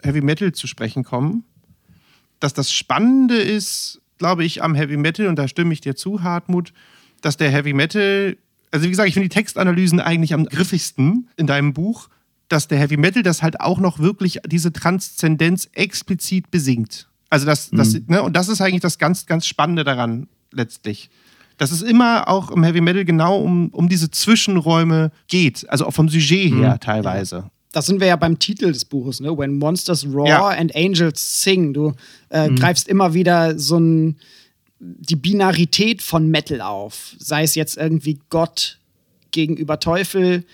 Heavy 0.01 0.21
Metal 0.21 0.53
zu 0.53 0.69
sprechen 0.69 1.03
kommen. 1.03 1.45
Dass 2.39 2.55
das 2.55 2.73
Spannende 2.73 3.37
ist, 3.37 4.01
glaube 4.19 4.45
ich, 4.45 4.63
am 4.63 4.77
Heavy 4.77 4.97
Metal, 4.97 5.27
und 5.27 5.37
da 5.37 5.49
stimme 5.49 5.73
ich 5.73 5.81
dir 5.81 5.97
zu, 5.97 6.23
Hartmut, 6.23 6.73
dass 7.23 7.37
der 7.37 7.51
Heavy 7.51 7.73
Metal, 7.73 8.37
also 8.71 8.87
wie 8.87 8.91
gesagt, 8.91 9.09
ich 9.09 9.15
finde 9.15 9.29
die 9.29 9.35
Textanalysen 9.35 9.99
eigentlich 9.99 10.35
am 10.35 10.45
griffigsten 10.45 11.29
in 11.37 11.49
deinem 11.49 11.73
Buch, 11.73 12.09
dass 12.49 12.69
der 12.69 12.79
Heavy 12.79 12.97
Metal 12.97 13.25
das 13.25 13.43
halt 13.43 13.61
auch 13.61 13.81
noch 13.81 13.99
wirklich 13.99 14.39
diese 14.47 14.73
Transzendenz 14.73 15.69
explizit 15.73 16.53
besingt. 16.53 17.10
Also 17.31 17.47
das, 17.47 17.71
das, 17.71 17.95
mhm. 17.95 18.05
ne, 18.09 18.23
und 18.23 18.37
das 18.37 18.49
ist 18.49 18.61
eigentlich 18.61 18.83
das 18.83 18.99
ganz, 18.99 19.25
ganz 19.25 19.47
Spannende 19.47 19.85
daran 19.85 20.27
letztlich. 20.53 21.09
Dass 21.57 21.71
es 21.71 21.83
immer 21.83 22.27
auch 22.29 22.51
im 22.51 22.65
Heavy 22.65 22.81
Metal 22.81 23.05
genau 23.05 23.39
um, 23.39 23.69
um 23.69 23.89
diese 23.89 24.11
Zwischenräume 24.11 25.13
geht, 25.29 25.69
also 25.69 25.87
auch 25.87 25.93
vom 25.93 26.09
Sujet 26.09 26.53
her 26.53 26.75
mhm. 26.75 26.81
teilweise. 26.81 27.51
Da 27.73 27.83
sind 27.83 28.01
wir 28.01 28.09
ja 28.09 28.17
beim 28.17 28.39
Titel 28.39 28.73
des 28.73 28.85
Buches, 28.85 29.21
ne? 29.21 29.37
When 29.37 29.59
Monsters 29.59 30.05
Roar 30.05 30.29
ja. 30.29 30.49
and 30.49 30.75
Angels 30.75 31.43
Sing. 31.43 31.73
Du 31.73 31.93
äh, 32.31 32.49
mhm. 32.49 32.57
greifst 32.57 32.89
immer 32.89 33.15
wieder 33.15 33.57
so 33.59 33.79
ein, 33.79 34.17
die 34.81 35.15
Binarität 35.15 36.03
von 36.03 36.29
Metal 36.29 36.61
auf. 36.63 37.15
Sei 37.19 37.45
es 37.45 37.55
jetzt 37.55 37.77
irgendwie 37.77 38.19
Gott 38.29 38.81
gegenüber 39.31 39.79
Teufel, 39.79 40.45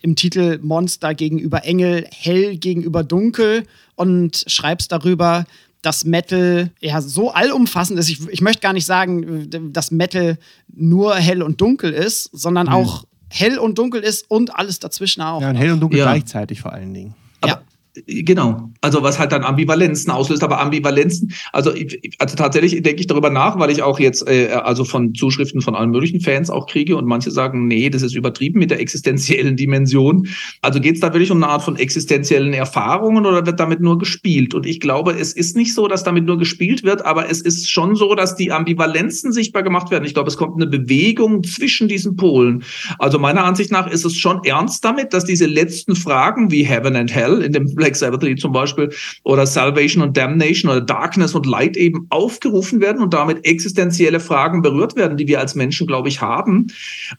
im 0.00 0.16
Titel 0.16 0.58
Monster 0.62 1.14
gegenüber 1.14 1.64
Engel, 1.64 2.06
hell 2.10 2.56
gegenüber 2.56 3.04
dunkel 3.04 3.64
und 3.96 4.44
schreibst 4.46 4.92
darüber, 4.92 5.44
dass 5.88 6.04
Metal 6.04 6.70
ja 6.80 7.00
so 7.00 7.30
allumfassend 7.30 7.98
ist. 7.98 8.10
Ich, 8.10 8.28
ich 8.28 8.42
möchte 8.42 8.60
gar 8.60 8.74
nicht 8.74 8.84
sagen, 8.84 9.72
dass 9.72 9.90
Metal 9.90 10.36
nur 10.70 11.14
hell 11.14 11.42
und 11.42 11.62
dunkel 11.62 11.94
ist, 11.94 12.24
sondern 12.24 12.66
mhm. 12.66 12.74
auch 12.74 13.04
hell 13.30 13.58
und 13.58 13.78
dunkel 13.78 14.02
ist 14.02 14.30
und 14.30 14.54
alles 14.54 14.80
dazwischen 14.80 15.22
auch. 15.22 15.40
Ja, 15.40 15.48
und 15.48 15.56
hell 15.56 15.72
und 15.72 15.80
dunkel 15.80 16.00
ja. 16.00 16.04
gleichzeitig 16.04 16.60
vor 16.60 16.74
allen 16.74 16.92
Dingen. 16.92 17.14
Aber 17.40 17.52
ja. 17.52 17.62
Genau, 18.06 18.70
also 18.80 19.02
was 19.02 19.18
halt 19.18 19.32
dann 19.32 19.42
Ambivalenzen 19.42 20.10
auslöst, 20.10 20.44
aber 20.44 20.60
Ambivalenzen, 20.60 21.32
also, 21.52 21.72
also 22.18 22.36
tatsächlich 22.36 22.82
denke 22.82 23.00
ich 23.00 23.06
darüber 23.06 23.30
nach, 23.30 23.58
weil 23.58 23.70
ich 23.70 23.82
auch 23.82 23.98
jetzt 23.98 24.28
äh, 24.28 24.48
also 24.48 24.84
von 24.84 25.14
Zuschriften 25.14 25.60
von 25.60 25.74
allen 25.74 25.90
möglichen 25.90 26.20
Fans 26.20 26.50
auch 26.50 26.66
kriege 26.66 26.96
und 26.96 27.06
manche 27.06 27.30
sagen, 27.30 27.66
nee, 27.66 27.90
das 27.90 28.02
ist 28.02 28.14
übertrieben 28.14 28.58
mit 28.58 28.70
der 28.70 28.80
existenziellen 28.80 29.56
Dimension. 29.56 30.28
Also 30.62 30.80
geht 30.80 30.94
es 30.94 31.00
da 31.00 31.12
wirklich 31.12 31.30
um 31.30 31.42
eine 31.42 31.50
Art 31.50 31.62
von 31.62 31.76
existenziellen 31.76 32.52
Erfahrungen 32.52 33.26
oder 33.26 33.46
wird 33.46 33.58
damit 33.58 33.80
nur 33.80 33.98
gespielt? 33.98 34.54
Und 34.54 34.66
ich 34.66 34.80
glaube, 34.80 35.12
es 35.12 35.32
ist 35.32 35.56
nicht 35.56 35.74
so, 35.74 35.88
dass 35.88 36.04
damit 36.04 36.24
nur 36.24 36.38
gespielt 36.38 36.84
wird, 36.84 37.04
aber 37.04 37.30
es 37.30 37.40
ist 37.40 37.70
schon 37.70 37.96
so, 37.96 38.14
dass 38.14 38.36
die 38.36 38.52
Ambivalenzen 38.52 39.32
sichtbar 39.32 39.62
gemacht 39.62 39.90
werden. 39.90 40.04
Ich 40.04 40.14
glaube, 40.14 40.28
es 40.28 40.36
kommt 40.36 40.56
eine 40.56 40.66
Bewegung 40.66 41.42
zwischen 41.42 41.88
diesen 41.88 42.16
Polen. 42.16 42.62
Also 42.98 43.18
meiner 43.18 43.44
Ansicht 43.44 43.72
nach 43.72 43.90
ist 43.90 44.04
es 44.04 44.16
schon 44.16 44.44
ernst 44.44 44.84
damit, 44.84 45.12
dass 45.12 45.24
diese 45.24 45.46
letzten 45.46 45.96
Fragen 45.96 46.50
wie 46.50 46.62
Heaven 46.62 46.94
and 46.94 47.14
Hell 47.14 47.42
in 47.42 47.52
dem 47.52 47.68
Black 47.88 47.96
Sabbath 47.96 48.40
zum 48.40 48.52
Beispiel 48.52 48.90
oder 49.24 49.46
Salvation 49.46 50.02
und 50.02 50.16
Damnation 50.16 50.70
oder 50.70 50.80
Darkness 50.80 51.34
und 51.34 51.46
Light 51.46 51.76
eben 51.76 52.06
aufgerufen 52.10 52.80
werden 52.80 53.02
und 53.02 53.14
damit 53.14 53.46
existenzielle 53.46 54.20
Fragen 54.20 54.60
berührt 54.60 54.96
werden, 54.96 55.16
die 55.16 55.26
wir 55.26 55.40
als 55.40 55.54
Menschen, 55.54 55.86
glaube 55.86 56.08
ich, 56.08 56.20
haben. 56.20 56.66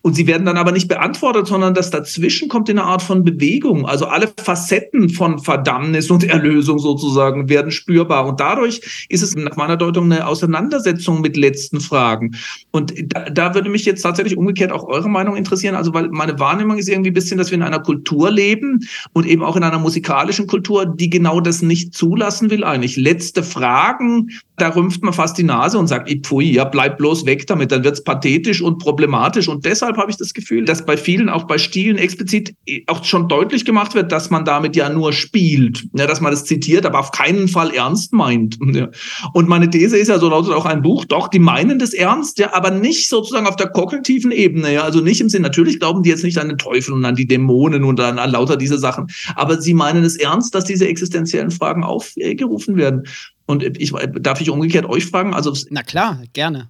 Und 0.01 0.15
sie 0.15 0.27
werden 0.27 0.45
dann 0.45 0.57
aber 0.57 0.71
nicht 0.71 0.87
beantwortet, 0.87 1.47
sondern 1.47 1.73
das 1.73 1.89
dazwischen 1.89 2.49
kommt 2.49 2.69
in 2.69 2.77
eine 2.77 2.87
Art 2.87 3.01
von 3.01 3.23
Bewegung. 3.23 3.87
Also 3.87 4.05
alle 4.05 4.31
Facetten 4.41 5.09
von 5.09 5.39
Verdammnis 5.39 6.11
und 6.11 6.23
Erlösung 6.23 6.77
sozusagen 6.77 7.49
werden 7.49 7.71
spürbar. 7.71 8.27
Und 8.27 8.39
dadurch 8.39 9.07
ist 9.09 9.23
es 9.23 9.35
nach 9.35 9.55
meiner 9.55 9.77
Deutung 9.77 10.05
eine 10.05 10.27
Auseinandersetzung 10.27 11.21
mit 11.21 11.35
letzten 11.35 11.79
Fragen. 11.79 12.35
Und 12.71 12.93
da, 13.07 13.29
da 13.29 13.55
würde 13.55 13.69
mich 13.69 13.85
jetzt 13.85 14.01
tatsächlich 14.01 14.37
umgekehrt 14.37 14.71
auch 14.71 14.83
eure 14.83 15.09
Meinung 15.09 15.35
interessieren. 15.35 15.75
Also, 15.75 15.93
weil 15.93 16.09
meine 16.09 16.37
Wahrnehmung 16.37 16.77
ist 16.77 16.89
irgendwie 16.89 17.09
ein 17.09 17.13
bisschen, 17.13 17.37
dass 17.37 17.49
wir 17.49 17.55
in 17.55 17.63
einer 17.63 17.79
Kultur 17.79 18.29
leben 18.29 18.81
und 19.13 19.25
eben 19.25 19.43
auch 19.43 19.55
in 19.55 19.63
einer 19.63 19.79
musikalischen 19.79 20.47
Kultur, 20.49 20.85
die 20.85 21.09
genau 21.09 21.39
das 21.39 21.61
nicht 21.61 21.93
zulassen 21.93 22.49
will 22.49 22.63
eigentlich. 22.63 22.97
Letzte 22.97 23.43
Fragen, 23.43 24.29
da 24.61 24.69
rümpft 24.69 25.03
man 25.03 25.13
fast 25.13 25.37
die 25.37 25.43
Nase 25.43 25.77
und 25.77 25.87
sagt, 25.87 26.09
pfui, 26.25 26.51
ja, 26.51 26.65
bleib 26.65 26.97
bloß 26.97 27.25
weg 27.25 27.47
damit, 27.47 27.71
dann 27.71 27.83
wird's 27.83 28.03
pathetisch 28.03 28.61
und 28.61 28.79
problematisch. 28.79 29.47
Und 29.47 29.65
deshalb 29.65 29.97
habe 29.97 30.11
ich 30.11 30.17
das 30.17 30.33
Gefühl, 30.33 30.65
dass 30.65 30.85
bei 30.85 30.97
vielen, 30.97 31.29
auch 31.29 31.43
bei 31.43 31.57
Stilen 31.57 31.97
explizit 31.97 32.53
auch 32.87 33.03
schon 33.03 33.27
deutlich 33.27 33.65
gemacht 33.65 33.95
wird, 33.95 34.11
dass 34.11 34.29
man 34.29 34.45
damit 34.45 34.75
ja 34.75 34.89
nur 34.89 35.13
spielt, 35.13 35.85
ja, 35.93 36.07
dass 36.07 36.21
man 36.21 36.31
das 36.31 36.45
zitiert, 36.45 36.85
aber 36.85 36.99
auf 36.99 37.11
keinen 37.11 37.47
Fall 37.47 37.71
ernst 37.73 38.13
meint. 38.13 38.57
Ja. 38.69 38.87
Und 39.33 39.49
meine 39.49 39.69
These 39.69 39.97
ist 39.97 40.09
ja, 40.09 40.19
so 40.19 40.29
lautet 40.29 40.53
auch 40.53 40.65
ein 40.65 40.83
Buch, 40.83 41.03
doch, 41.03 41.27
die 41.27 41.39
meinen 41.39 41.79
das 41.79 41.93
ernst, 41.93 42.37
ja, 42.37 42.53
aber 42.53 42.69
nicht 42.69 43.09
sozusagen 43.09 43.47
auf 43.47 43.55
der 43.55 43.67
kognitiven 43.67 44.31
Ebene, 44.31 44.71
ja, 44.71 44.83
also 44.83 45.01
nicht 45.01 45.19
im 45.21 45.27
Sinn, 45.27 45.41
natürlich 45.41 45.79
glauben 45.79 46.03
die 46.03 46.09
jetzt 46.09 46.23
nicht 46.23 46.37
an 46.37 46.49
den 46.49 46.59
Teufel 46.59 46.93
und 46.93 47.03
an 47.03 47.15
die 47.15 47.25
Dämonen 47.25 47.83
und 47.83 47.99
an, 47.99 48.19
an 48.19 48.31
lauter 48.31 48.57
diese 48.57 48.77
Sachen, 48.77 49.07
aber 49.35 49.59
sie 49.59 49.73
meinen 49.73 50.03
es 50.03 50.17
ernst, 50.17 50.53
dass 50.53 50.65
diese 50.65 50.87
existenziellen 50.87 51.49
Fragen 51.49 51.83
aufgerufen 51.83 52.77
werden. 52.77 53.05
Und 53.49 53.63
ich, 53.63 53.91
darf 54.19 54.41
ich 54.41 54.51
umgekehrt 54.51 54.85
euch 54.85 55.07
fragen? 55.07 55.33
Also, 55.33 55.51
Na 55.71 55.81
klar, 55.81 56.21
gerne. 56.33 56.69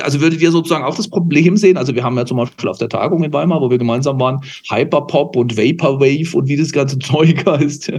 Also 0.00 0.22
würdet 0.22 0.40
ihr 0.40 0.50
sozusagen 0.50 0.84
auch 0.84 0.96
das 0.96 1.06
Problem 1.06 1.58
sehen? 1.58 1.76
Also 1.76 1.94
wir 1.94 2.02
haben 2.02 2.16
ja 2.16 2.24
zum 2.24 2.38
Beispiel 2.38 2.70
auf 2.70 2.78
der 2.78 2.88
Tagung 2.88 3.22
in 3.22 3.30
Weimar, 3.34 3.60
wo 3.60 3.68
wir 3.68 3.76
gemeinsam 3.76 4.18
waren, 4.18 4.40
Hyperpop 4.70 5.36
und 5.36 5.54
Vaporwave 5.58 6.34
und 6.34 6.48
wie 6.48 6.56
das 6.56 6.72
ganze 6.72 6.98
Zeug 6.98 7.44
heißt. 7.44 7.92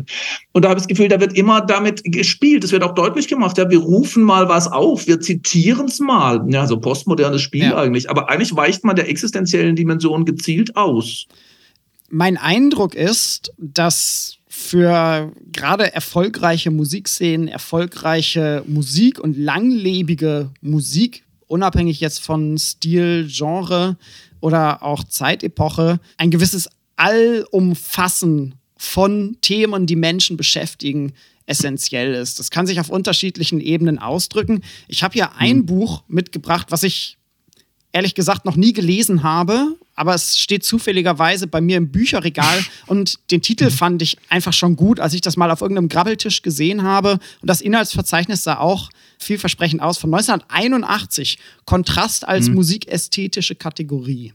Und 0.54 0.66
da 0.66 0.70
habe 0.70 0.80
ich 0.80 0.86
das 0.86 0.88
Gefühl, 0.88 1.08
da 1.08 1.20
wird 1.20 1.38
immer 1.38 1.62
damit 1.62 2.02
gespielt. 2.04 2.64
Es 2.64 2.72
wird 2.72 2.82
auch 2.82 2.96
deutlich 2.96 3.28
gemacht, 3.28 3.60
ja, 3.60 3.70
wir 3.70 3.78
rufen 3.78 4.24
mal 4.24 4.50
was 4.50 4.68
auf, 4.68 5.06
wir 5.06 5.20
zitieren 5.20 5.86
es 5.86 6.00
mal. 6.00 6.44
Ja, 6.50 6.66
so 6.66 6.80
postmodernes 6.80 7.44
Spiel 7.44 7.66
ja. 7.66 7.78
eigentlich. 7.78 8.10
Aber 8.10 8.28
eigentlich 8.28 8.56
weicht 8.56 8.84
man 8.84 8.96
der 8.96 9.08
existenziellen 9.08 9.76
Dimension 9.76 10.26
gezielt 10.26 10.76
aus. 10.76 11.28
Mein 12.10 12.38
Eindruck 12.38 12.96
ist, 12.96 13.54
dass 13.60 14.40
für 14.56 15.34
gerade 15.52 15.96
erfolgreiche 15.96 16.70
Musikszenen, 16.70 17.48
erfolgreiche 17.48 18.64
Musik 18.68 19.20
und 19.20 19.36
langlebige 19.36 20.52
Musik, 20.62 21.24
unabhängig 21.48 22.00
jetzt 22.00 22.20
von 22.20 22.60
Stil, 22.60 23.28
Genre 23.28 23.98
oder 24.42 24.84
auch 24.84 25.06
Zeitepoche, 25.06 26.00
ein 26.18 26.30
gewisses 26.30 26.70
Allumfassen 26.98 28.54
von 28.78 29.38
Themen, 29.42 29.88
die 29.88 29.96
Menschen 29.96 30.38
beschäftigen, 30.38 31.14
essentiell 31.48 32.14
ist. 32.14 32.38
Das 32.38 32.52
kann 32.52 32.68
sich 32.68 32.80
auf 32.80 32.92
unterschiedlichen 32.92 33.60
Ebenen 33.60 33.98
ausdrücken. 33.98 34.62
Ich 34.88 35.02
habe 35.02 35.14
hier 35.14 35.36
ein 35.36 35.58
mhm. 35.58 35.66
Buch 35.66 36.04
mitgebracht, 36.08 36.68
was 36.70 36.84
ich 36.84 37.18
ehrlich 37.94 38.16
gesagt 38.16 38.44
noch 38.44 38.58
nie 38.58 38.74
gelesen 38.74 39.24
habe, 39.24 39.78
aber 39.96 40.16
es 40.16 40.38
steht 40.38 40.66
zufälligerweise 40.66 41.48
bei 41.48 41.62
mir 41.62 41.78
im 41.78 41.92
Bücherregal 41.92 42.66
und 42.88 43.20
den 43.32 43.42
Titel 43.42 43.70
fand 43.70 44.02
ich 44.02 44.18
einfach 44.28 44.52
schon 44.52 44.76
gut, 44.76 45.00
als 45.00 45.14
ich 45.14 45.22
das 45.22 45.38
mal 45.38 45.52
auf 45.52 45.62
irgendeinem 45.62 45.88
Grabbeltisch 45.88 46.42
gesehen 46.42 46.84
habe. 46.84 47.14
Und 47.42 47.50
das 47.50 47.62
Inhaltsverzeichnis 47.62 48.44
sah 48.44 48.58
auch 48.58 48.90
vielversprechend 49.20 49.82
aus 49.82 49.98
von 49.98 50.14
1981. 50.14 51.38
Kontrast 51.66 52.28
als 52.28 52.50
mhm. 52.50 52.56
musikästhetische 52.56 53.56
Kategorie. 53.56 54.34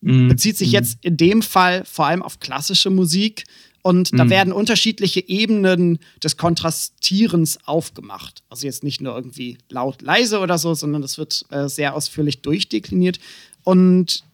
Mhm. 0.00 0.28
Bezieht 0.28 0.56
sich 0.56 0.70
jetzt 0.70 0.98
in 1.02 1.16
dem 1.16 1.42
Fall 1.42 1.84
vor 1.84 2.06
allem 2.06 2.22
auf 2.22 2.38
klassische 2.38 2.90
Musik, 2.90 3.44
und 3.86 4.18
da 4.18 4.24
mhm. 4.24 4.30
werden 4.30 4.52
unterschiedliche 4.54 5.28
Ebenen 5.28 5.98
des 6.22 6.38
Kontrastierens 6.38 7.58
aufgemacht. 7.66 8.42
Also 8.48 8.66
jetzt 8.66 8.82
nicht 8.82 9.02
nur 9.02 9.14
irgendwie 9.14 9.58
laut, 9.68 10.00
leise 10.00 10.38
oder 10.38 10.56
so, 10.56 10.72
sondern 10.72 11.02
das 11.02 11.18
wird 11.18 11.44
äh, 11.50 11.68
sehr 11.68 11.94
ausführlich 11.94 12.40
durchdekliniert. 12.40 13.20
Und 13.62 14.24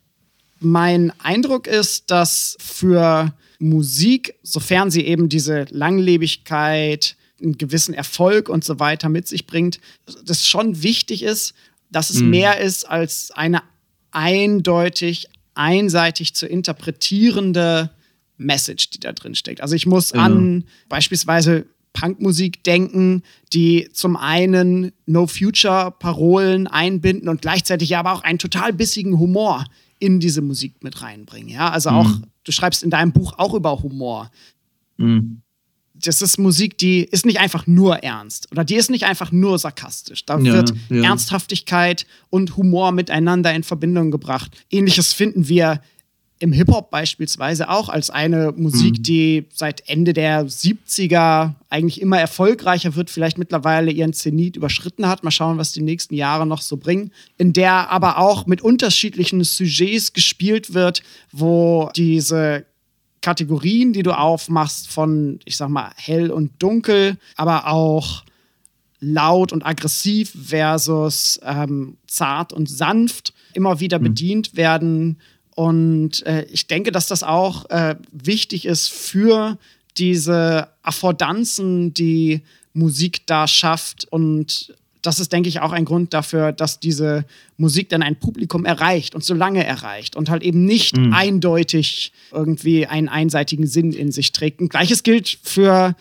mein 0.60 1.12
Eindruck 1.18 1.66
ist, 1.66 2.12
dass 2.12 2.56
für 2.60 3.34
Musik, 3.58 4.36
sofern 4.44 4.92
sie 4.92 5.04
eben 5.04 5.28
diese 5.28 5.66
Langlebigkeit, 5.70 7.16
einen 7.42 7.58
gewissen 7.58 7.92
Erfolg 7.92 8.48
und 8.48 8.64
so 8.64 8.78
weiter 8.78 9.08
mit 9.08 9.26
sich 9.26 9.48
bringt, 9.48 9.80
das 10.24 10.46
schon 10.46 10.84
wichtig 10.84 11.24
ist, 11.24 11.54
dass 11.90 12.10
es 12.10 12.20
mhm. 12.20 12.30
mehr 12.30 12.60
ist 12.60 12.88
als 12.88 13.32
eine 13.32 13.62
eindeutig, 14.12 15.26
einseitig 15.54 16.34
zu 16.34 16.46
interpretierende 16.46 17.90
Message, 18.40 18.90
die 18.90 19.00
da 19.00 19.12
drin 19.12 19.34
steckt. 19.34 19.60
Also 19.60 19.74
ich 19.74 19.86
muss 19.86 20.12
genau. 20.12 20.24
an 20.24 20.64
beispielsweise 20.88 21.66
Punkmusik 21.92 22.62
denken, 22.64 23.22
die 23.52 23.88
zum 23.92 24.16
einen 24.16 24.92
No-Future-Parolen 25.06 26.66
einbinden 26.66 27.28
und 27.28 27.42
gleichzeitig 27.42 27.96
aber 27.96 28.12
auch 28.12 28.22
einen 28.22 28.38
total 28.38 28.72
bissigen 28.72 29.18
Humor 29.18 29.64
in 29.98 30.20
diese 30.20 30.40
Musik 30.40 30.82
mit 30.82 31.02
reinbringen. 31.02 31.48
Ja, 31.48 31.70
also 31.70 31.90
auch, 31.90 32.08
mhm. 32.08 32.24
du 32.44 32.52
schreibst 32.52 32.82
in 32.82 32.90
deinem 32.90 33.12
Buch 33.12 33.34
auch 33.38 33.54
über 33.54 33.82
Humor. 33.82 34.30
Mhm. 34.96 35.42
Das 35.94 36.22
ist 36.22 36.38
Musik, 36.38 36.78
die 36.78 37.00
ist 37.04 37.26
nicht 37.26 37.40
einfach 37.40 37.66
nur 37.66 37.98
ernst 37.98 38.50
oder 38.50 38.64
die 38.64 38.76
ist 38.76 38.90
nicht 38.90 39.04
einfach 39.04 39.32
nur 39.32 39.58
sarkastisch. 39.58 40.24
Da 40.24 40.38
ja, 40.38 40.54
wird 40.54 40.72
ja. 40.88 41.02
Ernsthaftigkeit 41.02 42.06
und 42.30 42.56
Humor 42.56 42.92
miteinander 42.92 43.52
in 43.52 43.64
Verbindung 43.64 44.10
gebracht. 44.10 44.64
Ähnliches 44.70 45.12
finden 45.12 45.48
wir 45.48 45.82
im 46.40 46.52
Hip-Hop 46.52 46.90
beispielsweise 46.90 47.68
auch 47.68 47.90
als 47.90 48.08
eine 48.08 48.52
Musik, 48.56 48.98
mhm. 48.98 49.02
die 49.02 49.46
seit 49.52 49.86
Ende 49.88 50.14
der 50.14 50.46
70er 50.46 51.52
eigentlich 51.68 52.00
immer 52.00 52.18
erfolgreicher 52.18 52.96
wird, 52.96 53.10
vielleicht 53.10 53.36
mittlerweile 53.36 53.90
ihren 53.90 54.14
Zenit 54.14 54.56
überschritten 54.56 55.06
hat. 55.06 55.22
Mal 55.22 55.30
schauen, 55.30 55.58
was 55.58 55.72
die 55.72 55.82
nächsten 55.82 56.14
Jahre 56.14 56.46
noch 56.46 56.62
so 56.62 56.78
bringen. 56.78 57.12
In 57.36 57.52
der 57.52 57.90
aber 57.90 58.18
auch 58.18 58.46
mit 58.46 58.62
unterschiedlichen 58.62 59.44
Sujets 59.44 60.14
gespielt 60.14 60.72
wird, 60.72 61.02
wo 61.30 61.90
diese 61.94 62.64
Kategorien, 63.20 63.92
die 63.92 64.02
du 64.02 64.16
aufmachst 64.16 64.88
von, 64.88 65.40
ich 65.44 65.58
sag 65.58 65.68
mal, 65.68 65.92
hell 65.96 66.30
und 66.30 66.52
dunkel, 66.62 67.18
aber 67.36 67.68
auch 67.68 68.24
laut 69.00 69.52
und 69.52 69.64
aggressiv 69.64 70.34
versus 70.42 71.38
ähm, 71.42 71.98
zart 72.06 72.54
und 72.54 72.68
sanft 72.68 73.34
immer 73.52 73.80
wieder 73.80 73.98
mhm. 73.98 74.04
bedient 74.04 74.56
werden 74.56 75.18
Und 75.54 76.24
äh, 76.26 76.44
ich 76.44 76.66
denke, 76.66 76.92
dass 76.92 77.06
das 77.06 77.22
auch 77.22 77.68
äh, 77.70 77.96
wichtig 78.12 78.66
ist 78.66 78.90
für 78.90 79.58
diese 79.96 80.68
Affordanzen, 80.82 81.92
die 81.92 82.42
Musik 82.72 83.26
da 83.26 83.46
schafft. 83.46 84.06
Und 84.10 84.74
das 85.02 85.18
ist, 85.18 85.32
denke 85.32 85.48
ich, 85.48 85.60
auch 85.60 85.72
ein 85.72 85.84
Grund 85.84 86.14
dafür, 86.14 86.52
dass 86.52 86.78
diese 86.78 87.24
Musik 87.56 87.88
dann 87.88 88.02
ein 88.02 88.16
Publikum 88.16 88.64
erreicht 88.64 89.14
und 89.14 89.24
so 89.24 89.34
lange 89.34 89.64
erreicht 89.64 90.16
und 90.16 90.30
halt 90.30 90.42
eben 90.42 90.64
nicht 90.64 90.96
mhm. 90.96 91.12
eindeutig 91.12 92.12
irgendwie 92.32 92.86
einen 92.86 93.08
einseitigen 93.08 93.66
Sinn 93.66 93.92
in 93.92 94.12
sich 94.12 94.32
trägt. 94.32 94.60
Und 94.60 94.68
gleiches 94.68 95.02
gilt 95.02 95.38
für 95.42 95.94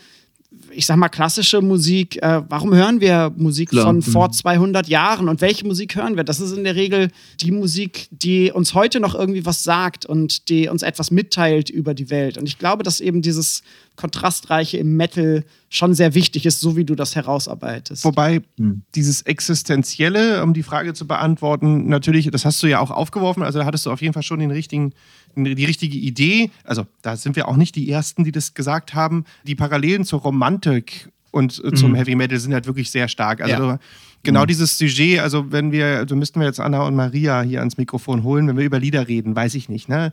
ich 0.72 0.86
sag 0.86 0.96
mal, 0.96 1.08
klassische 1.08 1.60
Musik, 1.60 2.22
äh, 2.22 2.42
warum 2.48 2.74
hören 2.74 3.00
wir 3.00 3.32
Musik 3.36 3.70
Klar. 3.70 3.86
von 3.86 3.96
mhm. 3.96 4.02
vor 4.02 4.30
200 4.30 4.88
Jahren 4.88 5.28
und 5.28 5.40
welche 5.40 5.66
Musik 5.66 5.96
hören 5.96 6.16
wir? 6.16 6.24
Das 6.24 6.40
ist 6.40 6.56
in 6.56 6.64
der 6.64 6.76
Regel 6.76 7.10
die 7.40 7.50
Musik, 7.50 8.08
die 8.10 8.52
uns 8.52 8.74
heute 8.74 9.00
noch 9.00 9.14
irgendwie 9.14 9.44
was 9.44 9.64
sagt 9.64 10.06
und 10.06 10.48
die 10.48 10.68
uns 10.68 10.82
etwas 10.82 11.10
mitteilt 11.10 11.70
über 11.70 11.94
die 11.94 12.10
Welt. 12.10 12.38
Und 12.38 12.46
ich 12.46 12.58
glaube, 12.58 12.82
dass 12.82 13.00
eben 13.00 13.22
dieses 13.22 13.62
Kontrastreiche 13.96 14.78
im 14.78 14.96
Metal 14.96 15.44
schon 15.68 15.94
sehr 15.94 16.14
wichtig 16.14 16.46
ist, 16.46 16.60
so 16.60 16.76
wie 16.76 16.84
du 16.84 16.94
das 16.94 17.14
herausarbeitest. 17.14 18.04
Wobei 18.04 18.42
hm. 18.56 18.82
dieses 18.94 19.22
Existenzielle, 19.22 20.42
um 20.42 20.54
die 20.54 20.62
Frage 20.62 20.94
zu 20.94 21.06
beantworten, 21.06 21.88
natürlich, 21.88 22.30
das 22.30 22.44
hast 22.44 22.62
du 22.62 22.66
ja 22.66 22.80
auch 22.80 22.90
aufgeworfen, 22.90 23.42
also 23.42 23.58
da 23.58 23.66
hattest 23.66 23.86
du 23.86 23.90
auf 23.90 24.00
jeden 24.00 24.14
Fall 24.14 24.22
schon 24.22 24.40
den 24.40 24.50
richtigen 24.50 24.92
die 25.36 25.64
richtige 25.64 25.96
Idee. 25.96 26.50
Also 26.64 26.86
da 27.02 27.16
sind 27.16 27.36
wir 27.36 27.48
auch 27.48 27.56
nicht 27.56 27.76
die 27.76 27.90
Ersten, 27.90 28.24
die 28.24 28.32
das 28.32 28.54
gesagt 28.54 28.94
haben. 28.94 29.24
Die 29.44 29.54
Parallelen 29.54 30.04
zur 30.04 30.20
Romantik 30.20 31.10
und 31.30 31.62
äh, 31.64 31.72
zum 31.72 31.92
mhm. 31.92 31.96
Heavy 31.96 32.14
Metal 32.14 32.38
sind 32.38 32.52
halt 32.52 32.66
wirklich 32.66 32.90
sehr 32.90 33.08
stark. 33.08 33.40
Also 33.40 33.62
ja. 33.62 33.78
genau 34.22 34.42
mhm. 34.42 34.48
dieses 34.48 34.76
Sujet, 34.78 35.20
also 35.20 35.52
wenn 35.52 35.72
wir, 35.72 35.98
also 35.98 36.16
müssten 36.16 36.40
wir 36.40 36.46
jetzt 36.46 36.60
Anna 36.60 36.82
und 36.82 36.94
Maria 36.94 37.42
hier 37.42 37.60
ans 37.60 37.76
Mikrofon 37.76 38.22
holen, 38.22 38.48
wenn 38.48 38.56
wir 38.56 38.64
über 38.64 38.78
Lieder 38.78 39.08
reden, 39.08 39.34
weiß 39.34 39.54
ich 39.54 39.68
nicht, 39.68 39.88
ne? 39.88 40.12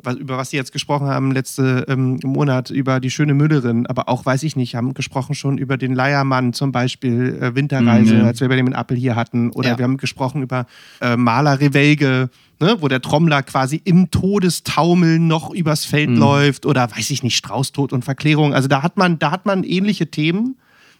Was, 0.00 0.14
über 0.14 0.36
was 0.36 0.50
sie 0.50 0.56
jetzt 0.56 0.70
gesprochen 0.70 1.08
haben 1.08 1.32
letzte 1.32 1.84
ähm, 1.88 2.20
Monat, 2.22 2.70
über 2.70 3.00
die 3.00 3.10
schöne 3.10 3.34
Müllerin, 3.34 3.84
aber 3.86 4.08
auch, 4.08 4.24
weiß 4.24 4.44
ich 4.44 4.54
nicht, 4.54 4.76
haben 4.76 4.94
gesprochen 4.94 5.34
schon 5.34 5.58
über 5.58 5.76
den 5.76 5.92
Leiermann 5.92 6.52
zum 6.52 6.70
Beispiel, 6.70 7.36
äh, 7.40 7.56
Winterreise, 7.56 8.14
mhm. 8.14 8.24
als 8.24 8.40
wir 8.40 8.48
bei 8.48 8.54
dem 8.54 8.68
in 8.68 8.74
Appel 8.74 8.96
hier 8.96 9.16
hatten, 9.16 9.50
oder 9.50 9.70
ja. 9.70 9.78
wir 9.78 9.82
haben 9.82 9.96
gesprochen 9.96 10.42
über 10.42 10.66
äh, 11.00 11.16
Maler 11.16 11.58
Revelge, 11.58 12.30
ne, 12.60 12.76
wo 12.80 12.88
der 12.88 13.00
Trommler 13.00 13.42
quasi 13.42 13.80
im 13.84 14.10
Todestaumeln 14.10 15.26
noch 15.26 15.50
übers 15.50 15.84
Feld 15.84 16.10
mhm. 16.10 16.18
läuft 16.18 16.66
oder 16.66 16.90
weiß 16.90 17.10
ich 17.10 17.22
nicht, 17.22 17.36
Straußtod 17.36 17.92
und 17.92 18.04
Verklärung. 18.04 18.54
Also 18.54 18.68
da 18.68 18.82
hat 18.82 18.96
man, 18.96 19.18
da 19.18 19.30
hat 19.30 19.46
man 19.46 19.64
ähnliche 19.64 20.10
Themen 20.10 20.56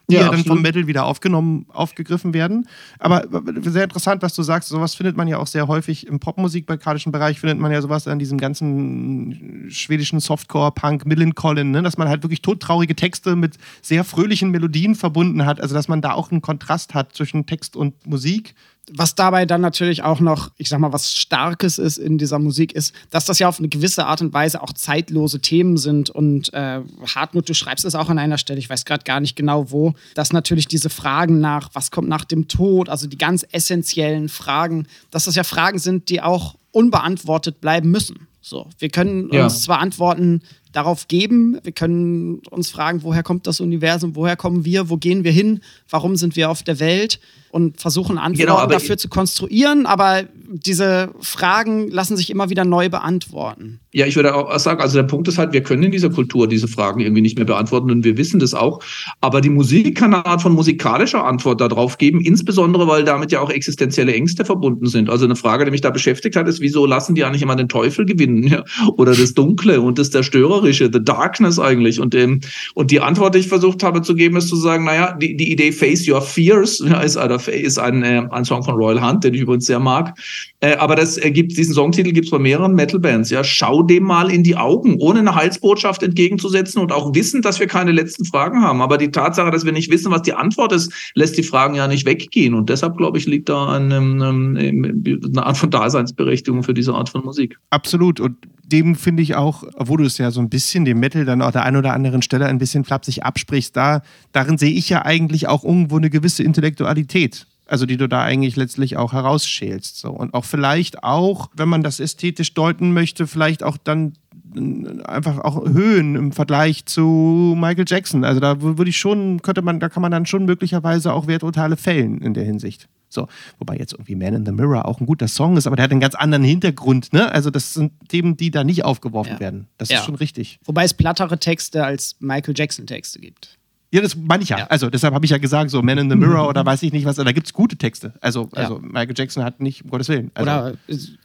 die 0.09 0.15
ja, 0.15 0.21
ja 0.21 0.29
dann 0.31 0.43
vom 0.43 0.61
Metal 0.61 0.87
wieder 0.87 1.05
aufgenommen, 1.05 1.65
aufgegriffen 1.69 2.33
werden. 2.33 2.67
Aber 2.97 3.27
sehr 3.61 3.83
interessant, 3.83 4.21
was 4.21 4.33
du 4.33 4.43
sagst. 4.43 4.69
Sowas 4.69 4.95
findet 4.95 5.15
man 5.15 5.27
ja 5.27 5.37
auch 5.37 5.47
sehr 5.47 5.67
häufig 5.67 6.07
im 6.07 6.19
popmusikbalkanischen 6.19 7.11
Bereich, 7.11 7.39
findet 7.39 7.59
man 7.59 7.71
ja 7.71 7.81
sowas 7.81 8.07
an 8.07 8.19
diesem 8.19 8.39
ganzen 8.39 9.67
schwedischen 9.69 10.19
Softcore, 10.19 10.71
Punk, 10.71 11.05
Millencolin, 11.05 11.71
ne? 11.71 11.83
dass 11.83 11.97
man 11.97 12.09
halt 12.09 12.23
wirklich 12.23 12.41
todtraurige 12.41 12.95
Texte 12.95 13.35
mit 13.35 13.57
sehr 13.81 14.03
fröhlichen 14.03 14.49
Melodien 14.49 14.95
verbunden 14.95 15.45
hat. 15.45 15.61
Also, 15.61 15.75
dass 15.75 15.87
man 15.87 16.01
da 16.01 16.13
auch 16.13 16.31
einen 16.31 16.41
Kontrast 16.41 16.93
hat 16.93 17.13
zwischen 17.13 17.45
Text 17.45 17.75
und 17.75 18.07
Musik 18.07 18.55
was 18.93 19.15
dabei 19.15 19.45
dann 19.45 19.61
natürlich 19.61 20.03
auch 20.03 20.19
noch, 20.19 20.51
ich 20.57 20.69
sag 20.69 20.79
mal, 20.79 20.93
was 20.93 21.13
Starkes 21.13 21.77
ist 21.77 21.97
in 21.97 22.17
dieser 22.17 22.39
Musik, 22.39 22.73
ist, 22.73 22.93
dass 23.09 23.25
das 23.25 23.39
ja 23.39 23.47
auf 23.47 23.59
eine 23.59 23.69
gewisse 23.69 24.05
Art 24.05 24.21
und 24.21 24.33
Weise 24.33 24.61
auch 24.61 24.73
zeitlose 24.73 25.39
Themen 25.39 25.77
sind. 25.77 26.09
Und 26.09 26.53
äh, 26.53 26.81
Hartmut, 27.15 27.47
du 27.49 27.53
schreibst 27.53 27.85
es 27.85 27.95
auch 27.95 28.09
an 28.09 28.19
einer 28.19 28.37
Stelle, 28.37 28.59
ich 28.59 28.69
weiß 28.69 28.85
gerade 28.85 29.03
gar 29.03 29.19
nicht 29.19 29.35
genau 29.35 29.71
wo, 29.71 29.93
dass 30.15 30.33
natürlich 30.33 30.67
diese 30.67 30.89
Fragen 30.89 31.39
nach, 31.39 31.69
was 31.73 31.91
kommt 31.91 32.09
nach 32.09 32.25
dem 32.25 32.47
Tod, 32.47 32.89
also 32.89 33.07
die 33.07 33.17
ganz 33.17 33.45
essentiellen 33.51 34.29
Fragen, 34.29 34.87
dass 35.11 35.25
das 35.25 35.35
ja 35.35 35.43
Fragen 35.43 35.79
sind, 35.79 36.09
die 36.09 36.21
auch 36.21 36.55
unbeantwortet 36.71 37.61
bleiben 37.61 37.89
müssen. 37.91 38.27
So, 38.41 38.67
wir 38.77 38.89
können 38.89 39.29
ja. 39.31 39.43
uns 39.43 39.61
zwar 39.61 39.79
Antworten 39.79 40.41
darauf 40.71 41.07
geben, 41.07 41.59
wir 41.63 41.71
können 41.71 42.39
uns 42.49 42.69
fragen, 42.69 43.03
woher 43.03 43.23
kommt 43.23 43.47
das 43.47 43.59
Universum, 43.59 44.15
woher 44.15 44.35
kommen 44.35 44.65
wir, 44.65 44.89
wo 44.89 44.97
gehen 44.97 45.23
wir 45.23 45.31
hin, 45.31 45.61
warum 45.89 46.15
sind 46.15 46.35
wir 46.35 46.49
auf 46.49 46.63
der 46.63 46.79
Welt 46.79 47.19
und 47.51 47.79
versuchen 47.79 48.17
Antworten 48.17 48.51
genau, 48.51 48.65
dafür 48.67 48.97
zu 48.97 49.09
konstruieren, 49.09 49.85
aber 49.85 50.23
diese 50.51 51.11
Fragen 51.19 51.89
lassen 51.89 52.17
sich 52.17 52.29
immer 52.29 52.49
wieder 52.49 52.65
neu 52.65 52.89
beantworten. 52.89 53.79
Ja, 53.91 54.05
ich 54.05 54.15
würde 54.15 54.35
auch 54.35 54.57
sagen, 54.59 54.81
also 54.81 54.97
der 54.97 55.07
Punkt 55.07 55.27
ist 55.27 55.39
halt, 55.39 55.51
wir 55.51 55.63
können 55.63 55.81
in 55.81 55.91
dieser 55.91 56.11
Kultur 56.11 56.47
diese 56.47 56.67
Fragen 56.67 56.99
irgendwie 56.99 57.21
nicht 57.21 57.37
mehr 57.37 57.45
beantworten 57.45 57.89
und 57.89 58.03
wir 58.03 58.17
wissen 58.17 58.39
das 58.39 58.53
auch. 58.53 58.83
Aber 59.19 59.41
die 59.41 59.49
Musik 59.49 59.97
kann 59.97 60.13
eine 60.13 60.27
Art 60.27 60.43
von 60.43 60.53
musikalischer 60.53 61.25
Antwort 61.25 61.59
darauf 61.59 61.97
geben, 61.97 62.21
insbesondere 62.21 62.87
weil 62.87 63.03
damit 63.03 63.31
ja 63.31 63.39
auch 63.39 63.49
existenzielle 63.49 64.13
Ängste 64.13 64.45
verbunden 64.45 64.85
sind. 64.85 65.09
Also 65.09 65.25
eine 65.25 65.35
Frage, 65.35 65.65
die 65.65 65.71
mich 65.71 65.81
da 65.81 65.89
beschäftigt 65.89 66.35
hat, 66.35 66.47
ist, 66.47 66.61
wieso 66.61 66.85
lassen 66.85 67.15
die 67.15 67.23
eigentlich 67.23 67.41
immer 67.41 67.55
den 67.55 67.67
Teufel 67.67 68.05
gewinnen 68.05 68.43
ja? 68.43 68.63
oder 68.95 69.15
das 69.15 69.33
Dunkle 69.33 69.81
und 69.81 69.97
das 69.97 70.11
Zerstörerische, 70.11 70.91
the 70.93 71.03
Darkness 71.03 71.57
eigentlich? 71.57 71.99
Und, 71.99 72.13
ähm, 72.13 72.41
und 72.75 72.91
die 72.91 72.99
Antwort, 72.99 73.33
die 73.33 73.39
ich 73.39 73.47
versucht 73.47 73.81
habe 73.81 74.03
zu 74.03 74.13
geben, 74.13 74.37
ist 74.37 74.49
zu 74.49 74.55
sagen, 74.55 74.83
naja, 74.83 75.13
die, 75.13 75.35
die 75.35 75.51
Idee 75.51 75.71
Face 75.71 76.07
Your 76.07 76.21
Fears 76.21 76.83
ja, 76.87 77.01
ist, 77.01 77.17
ist 77.47 77.79
ein, 77.79 78.03
äh, 78.03 78.27
ein 78.31 78.45
Song 78.45 78.63
von 78.63 78.75
Royal 78.75 79.01
Hunt, 79.01 79.23
den 79.23 79.33
ich 79.33 79.41
übrigens 79.41 79.65
sehr 79.65 79.79
mag. 79.79 80.17
Äh, 80.59 80.75
aber 80.75 80.95
das 80.95 81.17
äh, 81.17 81.31
diesen 81.31 81.73
Songtitel 81.73 82.11
gibt 82.11 82.25
es 82.25 82.31
bei 82.31 82.39
mehreren 82.39 82.73
Metal-Bands. 82.73 83.29
Ja, 83.29 83.43
schau 83.43 83.83
dem 83.83 84.03
mal 84.03 84.31
in 84.31 84.43
die 84.43 84.55
Augen, 84.55 84.97
ohne 84.99 85.19
eine 85.19 85.35
Heilsbotschaft 85.35 86.03
entgegenzusetzen 86.03 86.81
und 86.81 86.91
auch 86.91 87.13
wissen, 87.15 87.41
dass 87.41 87.59
wir 87.59 87.67
keine 87.67 87.91
letzten 87.91 88.25
Fragen 88.25 88.61
haben. 88.61 88.81
Aber 88.81 88.97
die 88.97 89.11
Tatsache, 89.11 89.51
dass 89.51 89.65
wir 89.65 89.71
nicht 89.71 89.91
wissen, 89.91 90.11
was 90.11 90.23
die 90.23 90.33
Antwort 90.33 90.71
ist, 90.71 90.91
lässt 91.15 91.37
die 91.37 91.43
Fragen 91.43 91.75
ja 91.75 91.87
nicht 91.87 92.05
weggehen. 92.05 92.53
Und 92.53 92.69
deshalb, 92.69 92.97
glaube 92.97 93.17
ich, 93.17 93.25
liegt 93.25 93.49
da 93.49 93.75
eine, 93.75 93.97
eine 93.97 95.45
Art 95.45 95.57
von 95.57 95.69
Daseinsberechtigung 95.69 96.63
für 96.63 96.73
diese 96.73 96.93
Art 96.93 97.09
von 97.09 97.23
Musik. 97.23 97.57
Absolut. 97.69 98.19
Und 98.19 98.37
dem 98.71 98.95
finde 98.95 99.23
ich 99.23 99.35
auch, 99.35 99.63
obwohl 99.75 99.97
du 99.97 100.03
es 100.05 100.17
ja 100.17 100.31
so 100.31 100.39
ein 100.39 100.49
bisschen 100.49 100.85
dem 100.85 100.99
Metal 100.99 101.25
dann 101.25 101.41
auch 101.41 101.51
der 101.51 101.63
einen 101.63 101.77
oder 101.77 101.93
anderen 101.93 102.21
Stelle 102.21 102.45
ein 102.45 102.59
bisschen 102.59 102.85
flapsig 102.85 103.23
absprichst, 103.23 103.75
da, 103.75 104.01
darin 104.31 104.57
sehe 104.57 104.71
ich 104.71 104.89
ja 104.89 105.05
eigentlich 105.05 105.47
auch 105.47 105.63
irgendwo 105.63 105.97
eine 105.97 106.09
gewisse 106.09 106.43
Intellektualität 106.43 107.28
also 107.69 107.85
die 107.85 107.97
du 107.97 108.07
da 108.07 108.21
eigentlich 108.21 108.55
letztlich 108.55 108.97
auch 108.97 109.13
herausschälst. 109.13 109.97
So. 109.97 110.09
Und 110.09 110.33
auch 110.33 110.45
vielleicht 110.45 111.03
auch, 111.03 111.49
wenn 111.55 111.69
man 111.69 111.83
das 111.83 111.99
ästhetisch 111.99 112.53
deuten 112.53 112.93
möchte, 112.93 113.27
vielleicht 113.27 113.63
auch 113.63 113.77
dann 113.77 114.13
äh, 114.55 115.03
einfach 115.03 115.39
auch 115.39 115.65
Höhen 115.65 116.15
im 116.15 116.31
Vergleich 116.31 116.85
zu 116.85 117.55
Michael 117.57 117.85
Jackson. 117.87 118.23
Also 118.23 118.39
da 118.39 118.61
würde 118.61 118.89
ich 118.89 118.97
schon, 118.97 119.41
könnte 119.41 119.61
man, 119.61 119.79
da 119.79 119.89
kann 119.89 120.01
man 120.01 120.11
dann 120.11 120.25
schon 120.25 120.45
möglicherweise 120.45 121.13
auch 121.13 121.27
Werturteile 121.27 121.77
fällen 121.77 122.21
in 122.21 122.33
der 122.33 122.43
Hinsicht. 122.43 122.87
So, 123.11 123.27
wobei 123.57 123.75
jetzt 123.77 123.93
irgendwie 123.93 124.15
Man 124.15 124.35
in 124.35 124.45
the 124.45 124.51
Mirror 124.51 124.85
auch 124.85 124.99
ein 124.99 125.07
guter 125.07 125.27
Song 125.27 125.57
ist, 125.57 125.65
aber 125.65 125.75
der 125.75 125.83
hat 125.85 125.91
einen 125.91 125.99
ganz 125.99 126.13
anderen 126.13 126.43
Hintergrund, 126.43 127.11
ne? 127.11 127.31
Also 127.31 127.49
das 127.49 127.73
sind 127.73 127.91
Themen, 128.07 128.37
die 128.37 128.51
da 128.51 128.63
nicht 128.63 128.85
aufgeworfen 128.85 129.33
ja. 129.33 129.39
werden. 129.39 129.67
Das 129.79 129.89
ja. 129.89 129.97
ist 129.97 130.05
schon 130.05 130.13
richtig. 130.13 130.59
Wobei 130.63 130.83
es 130.83 130.93
plattere 130.93 131.39
Texte 131.39 131.83
als 131.83 132.17
Michael 132.19 132.53
Jackson 132.55 132.85
Texte 132.85 133.19
gibt. 133.19 133.58
Ja, 133.91 134.01
das 134.01 134.15
meine 134.15 134.43
ich 134.43 134.49
ja. 134.49 134.59
ja. 134.59 134.67
Also 134.67 134.89
deshalb 134.89 135.13
habe 135.13 135.25
ich 135.25 135.31
ja 135.31 135.39
gesagt, 135.39 135.71
so 135.71 135.81
Man 135.81 135.97
in 135.97 136.09
the 136.09 136.15
Mirror 136.15 136.47
oder 136.47 136.65
weiß 136.65 136.83
ich 136.83 136.93
nicht 136.93 137.05
was, 137.05 137.15
da 137.15 137.31
gibt 137.31 137.47
es 137.47 137.53
gute 137.53 137.75
Texte. 137.75 138.13
Also, 138.21 138.49
ja. 138.53 138.63
also 138.63 138.79
Michael 138.79 139.13
Jackson 139.17 139.43
hat 139.43 139.59
nicht, 139.59 139.83
um 139.83 139.89
Gottes 139.89 140.09
Willen. 140.09 140.31
Also, 140.35 140.51
oder 140.51 140.73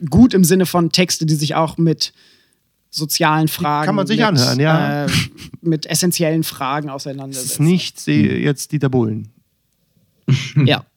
gut 0.09 0.33
im 0.33 0.43
Sinne 0.43 0.65
von 0.65 0.91
Texte, 0.91 1.25
die 1.25 1.35
sich 1.35 1.53
auch 1.53 1.77
mit 1.77 2.13
sozialen 2.89 3.47
Fragen. 3.47 3.85
Kann 3.85 3.95
man 3.95 4.07
sich 4.07 4.17
mit, 4.17 4.25
anhören, 4.25 4.59
ja. 4.59 5.05
Äh, 5.05 5.09
mit 5.61 5.85
essentiellen 5.85 6.43
Fragen 6.43 6.89
auseinandersetzen. 6.89 7.47
Das 7.47 7.53
ist 7.53 7.59
nicht 7.59 8.07
jetzt 8.07 8.71
Dieter 8.71 8.89
Bohlen. 8.89 9.29
ja. 10.65 10.85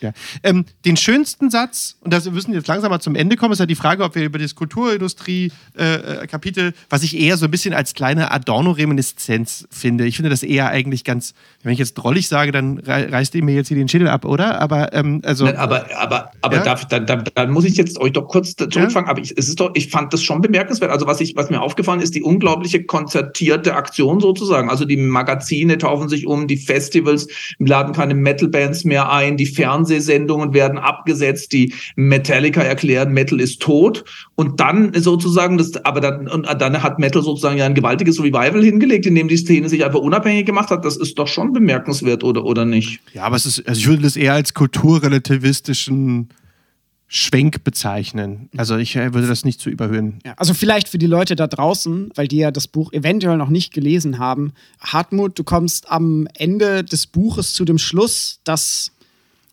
Ja. 0.00 0.12
Ähm, 0.42 0.64
den 0.84 0.96
schönsten 0.96 1.50
Satz, 1.50 1.96
und 2.00 2.12
das, 2.12 2.24
wir 2.24 2.32
müssen 2.32 2.52
jetzt 2.52 2.66
langsam 2.68 2.90
mal 2.90 3.00
zum 3.00 3.14
Ende 3.14 3.36
kommen, 3.36 3.52
ist 3.52 3.58
ja 3.58 3.66
die 3.66 3.74
Frage, 3.74 4.04
ob 4.04 4.14
wir 4.14 4.24
über 4.24 4.38
das 4.38 4.54
Kulturindustrie-Kapitel, 4.54 6.64
äh, 6.64 6.68
äh 6.68 6.72
was 6.90 7.02
ich 7.02 7.18
eher 7.18 7.36
so 7.36 7.46
ein 7.46 7.50
bisschen 7.50 7.74
als 7.74 7.94
kleine 7.94 8.30
Adorno-Reminiszenz 8.30 9.66
finde. 9.70 10.06
Ich 10.06 10.16
finde 10.16 10.30
das 10.30 10.42
eher 10.42 10.68
eigentlich 10.68 11.04
ganz, 11.04 11.34
wenn 11.62 11.72
ich 11.72 11.78
jetzt 11.78 11.94
drollig 11.94 12.28
sage, 12.28 12.52
dann 12.52 12.78
reißt 12.78 13.34
ihr 13.34 13.44
mir 13.44 13.54
jetzt 13.54 13.68
hier 13.68 13.76
den 13.76 13.88
Schädel 13.88 14.08
ab, 14.08 14.24
oder? 14.24 14.60
Aber, 14.60 14.92
ähm, 14.92 15.20
also. 15.24 15.44
Nein, 15.44 15.56
aber, 15.56 15.86
aber, 15.96 16.30
aber 16.42 16.56
ja? 16.56 16.62
darf, 16.62 16.86
dann, 16.86 17.06
dann, 17.06 17.24
dann, 17.34 17.50
muss 17.50 17.64
ich 17.64 17.76
jetzt 17.76 17.98
euch 17.98 18.12
doch 18.12 18.28
kurz 18.28 18.54
zurückfangen. 18.56 19.06
Ja? 19.06 19.10
Aber 19.10 19.20
ich, 19.20 19.36
es 19.36 19.48
ist 19.48 19.60
doch, 19.60 19.70
ich 19.74 19.90
fand 19.90 20.12
das 20.12 20.22
schon 20.22 20.40
bemerkenswert. 20.40 20.90
Also, 20.90 21.06
was, 21.06 21.20
ich, 21.20 21.36
was 21.36 21.50
mir 21.50 21.60
aufgefallen 21.60 22.00
ist, 22.00 22.14
die 22.14 22.22
unglaubliche 22.22 22.84
konzertierte 22.84 23.74
Aktion 23.74 24.20
sozusagen. 24.20 24.70
Also, 24.70 24.84
die 24.84 24.96
Magazine 24.96 25.78
taufen 25.78 26.08
sich 26.08 26.26
um, 26.26 26.46
die 26.46 26.56
Festivals 26.56 27.28
laden 27.58 27.94
keine 27.94 28.14
Metal-Bands 28.14 28.84
mehr 28.84 29.10
ein, 29.10 29.36
die 29.36 29.46
Fernsehen 29.46 29.85
Fernsehsendungen 29.86 30.52
werden 30.52 30.78
abgesetzt, 30.78 31.52
die 31.52 31.74
Metallica 31.94 32.60
erklären, 32.60 33.12
Metal 33.12 33.40
ist 33.40 33.60
tot. 33.60 34.04
Und 34.34 34.60
dann 34.60 34.92
sozusagen, 34.94 35.58
das, 35.58 35.84
aber 35.84 36.00
dann, 36.00 36.28
und 36.28 36.46
dann 36.46 36.82
hat 36.82 36.98
Metal 36.98 37.22
sozusagen 37.22 37.58
ja 37.58 37.66
ein 37.66 37.74
gewaltiges 37.74 38.20
Revival 38.20 38.62
hingelegt, 38.62 39.06
in 39.06 39.14
dem 39.14 39.28
die 39.28 39.36
Szene 39.36 39.68
sich 39.68 39.84
einfach 39.84 40.00
unabhängig 40.00 40.46
gemacht 40.46 40.70
hat. 40.70 40.84
Das 40.84 40.96
ist 40.96 41.18
doch 41.18 41.28
schon 41.28 41.52
bemerkenswert, 41.52 42.24
oder, 42.24 42.44
oder 42.44 42.64
nicht? 42.64 43.00
Ja, 43.12 43.24
aber 43.24 43.36
es 43.36 43.46
ist, 43.46 43.66
also 43.66 43.78
ich 43.78 43.86
würde 43.86 44.02
das 44.02 44.16
eher 44.16 44.34
als 44.34 44.54
kulturrelativistischen 44.54 46.28
Schwenk 47.08 47.62
bezeichnen. 47.62 48.50
Also 48.56 48.76
ich 48.76 48.96
äh, 48.96 49.14
würde 49.14 49.28
das 49.28 49.44
nicht 49.44 49.60
zu 49.60 49.70
überhöhen. 49.70 50.18
Ja, 50.24 50.34
also 50.36 50.54
vielleicht 50.54 50.88
für 50.88 50.98
die 50.98 51.06
Leute 51.06 51.36
da 51.36 51.46
draußen, 51.46 52.10
weil 52.16 52.26
die 52.26 52.38
ja 52.38 52.50
das 52.50 52.66
Buch 52.66 52.92
eventuell 52.92 53.36
noch 53.36 53.48
nicht 53.48 53.72
gelesen 53.72 54.18
haben. 54.18 54.52
Hartmut, 54.80 55.38
du 55.38 55.44
kommst 55.44 55.88
am 55.88 56.26
Ende 56.34 56.82
des 56.82 57.06
Buches 57.06 57.52
zu 57.52 57.64
dem 57.64 57.78
Schluss, 57.78 58.40
dass 58.42 58.90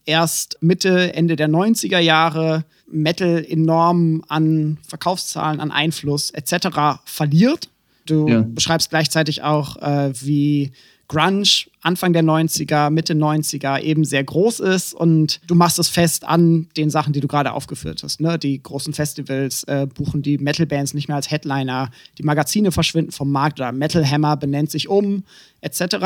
erst 0.06 0.58
Mitte, 0.62 1.14
Ende 1.14 1.36
der 1.36 1.50
90er 1.50 2.00
Jahre 2.00 2.66
Metal 2.88 3.44
enorm 3.48 4.24
an 4.28 4.78
Verkaufszahlen, 4.88 5.60
an 5.60 5.72
Einfluss 5.72 6.32
etc. 6.32 7.00
verliert. 7.06 7.70
Du 8.06 8.28
ja. 8.28 8.42
beschreibst 8.42 8.90
gleichzeitig 8.90 9.44
auch, 9.44 9.78
äh, 9.78 10.12
wie 10.22 10.72
Grunge 11.14 11.44
Anfang 11.84 12.14
der 12.14 12.24
90er, 12.24 12.90
Mitte 12.90 13.14
90er 13.14 13.82
eben 13.82 14.06
sehr 14.06 14.24
groß 14.24 14.62
ist 14.62 14.94
und 14.94 15.42
du 15.48 15.54
machst 15.54 15.78
es 15.80 15.90
fest 15.90 16.26
an 16.26 16.68
den 16.78 16.90
Sachen, 16.90 17.12
die 17.12 17.20
du 17.20 17.28
gerade 17.28 17.52
aufgeführt 17.52 18.04
hast. 18.04 18.22
Ne? 18.22 18.40
Die 18.40 18.64
großen 18.64 18.94
Festivals 18.94 19.64
äh, 19.66 19.86
buchen 19.86 20.22
die 20.22 20.38
Metal-Bands 20.38 20.94
nicht 20.94 21.10
mehr 21.10 21.18
als 21.18 21.30
Headliner, 21.30 21.92
die 22.18 22.24
Magazine 22.24 22.72
verschwinden 22.72 23.12
vom 23.12 23.32
Markt 23.32 23.60
oder 23.60 23.74
Metal 23.74 24.10
Hammer 24.10 24.38
benennt 24.38 24.72
sich 24.72 24.88
um, 24.88 25.24
etc. 25.60 25.98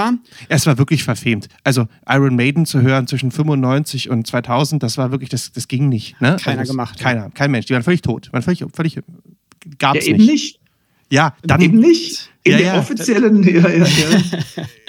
Es 0.49 0.65
war 0.65 0.79
wirklich 0.79 1.03
verfemt. 1.03 1.47
Also 1.63 1.87
Iron 2.09 2.35
Maiden 2.35 2.65
zu 2.65 2.81
hören 2.81 3.05
zwischen 3.05 3.31
95 3.31 4.09
und 4.09 4.25
2000, 4.25 4.81
das 4.81 4.97
war 4.97 5.11
wirklich, 5.11 5.29
das, 5.29 5.51
das 5.51 5.67
ging 5.67 5.89
nicht. 5.89 6.19
Ne? 6.19 6.37
Keiner 6.41 6.61
also 6.61 6.73
gemacht. 6.73 6.99
Keiner, 6.99 7.29
kein 7.29 7.51
Mensch. 7.51 7.67
Die 7.67 7.73
waren 7.73 7.83
völlig 7.83 8.01
tot. 8.01 8.33
Waren 8.33 8.41
völlig, 8.41 8.65
völlig 8.73 8.99
gab's 9.77 10.05
ja, 10.05 10.13
eben 10.13 10.25
nicht. 10.25 10.56
Ja, 11.09 11.35
dann 11.43 11.61
eben 11.61 11.79
nicht. 11.79 12.29
In 12.43 12.51
ja, 12.53 12.57
den 12.57 12.65
ja. 12.67 12.79
offiziellen. 12.79 13.43
Ja, 13.43 13.69
ja, 13.69 13.85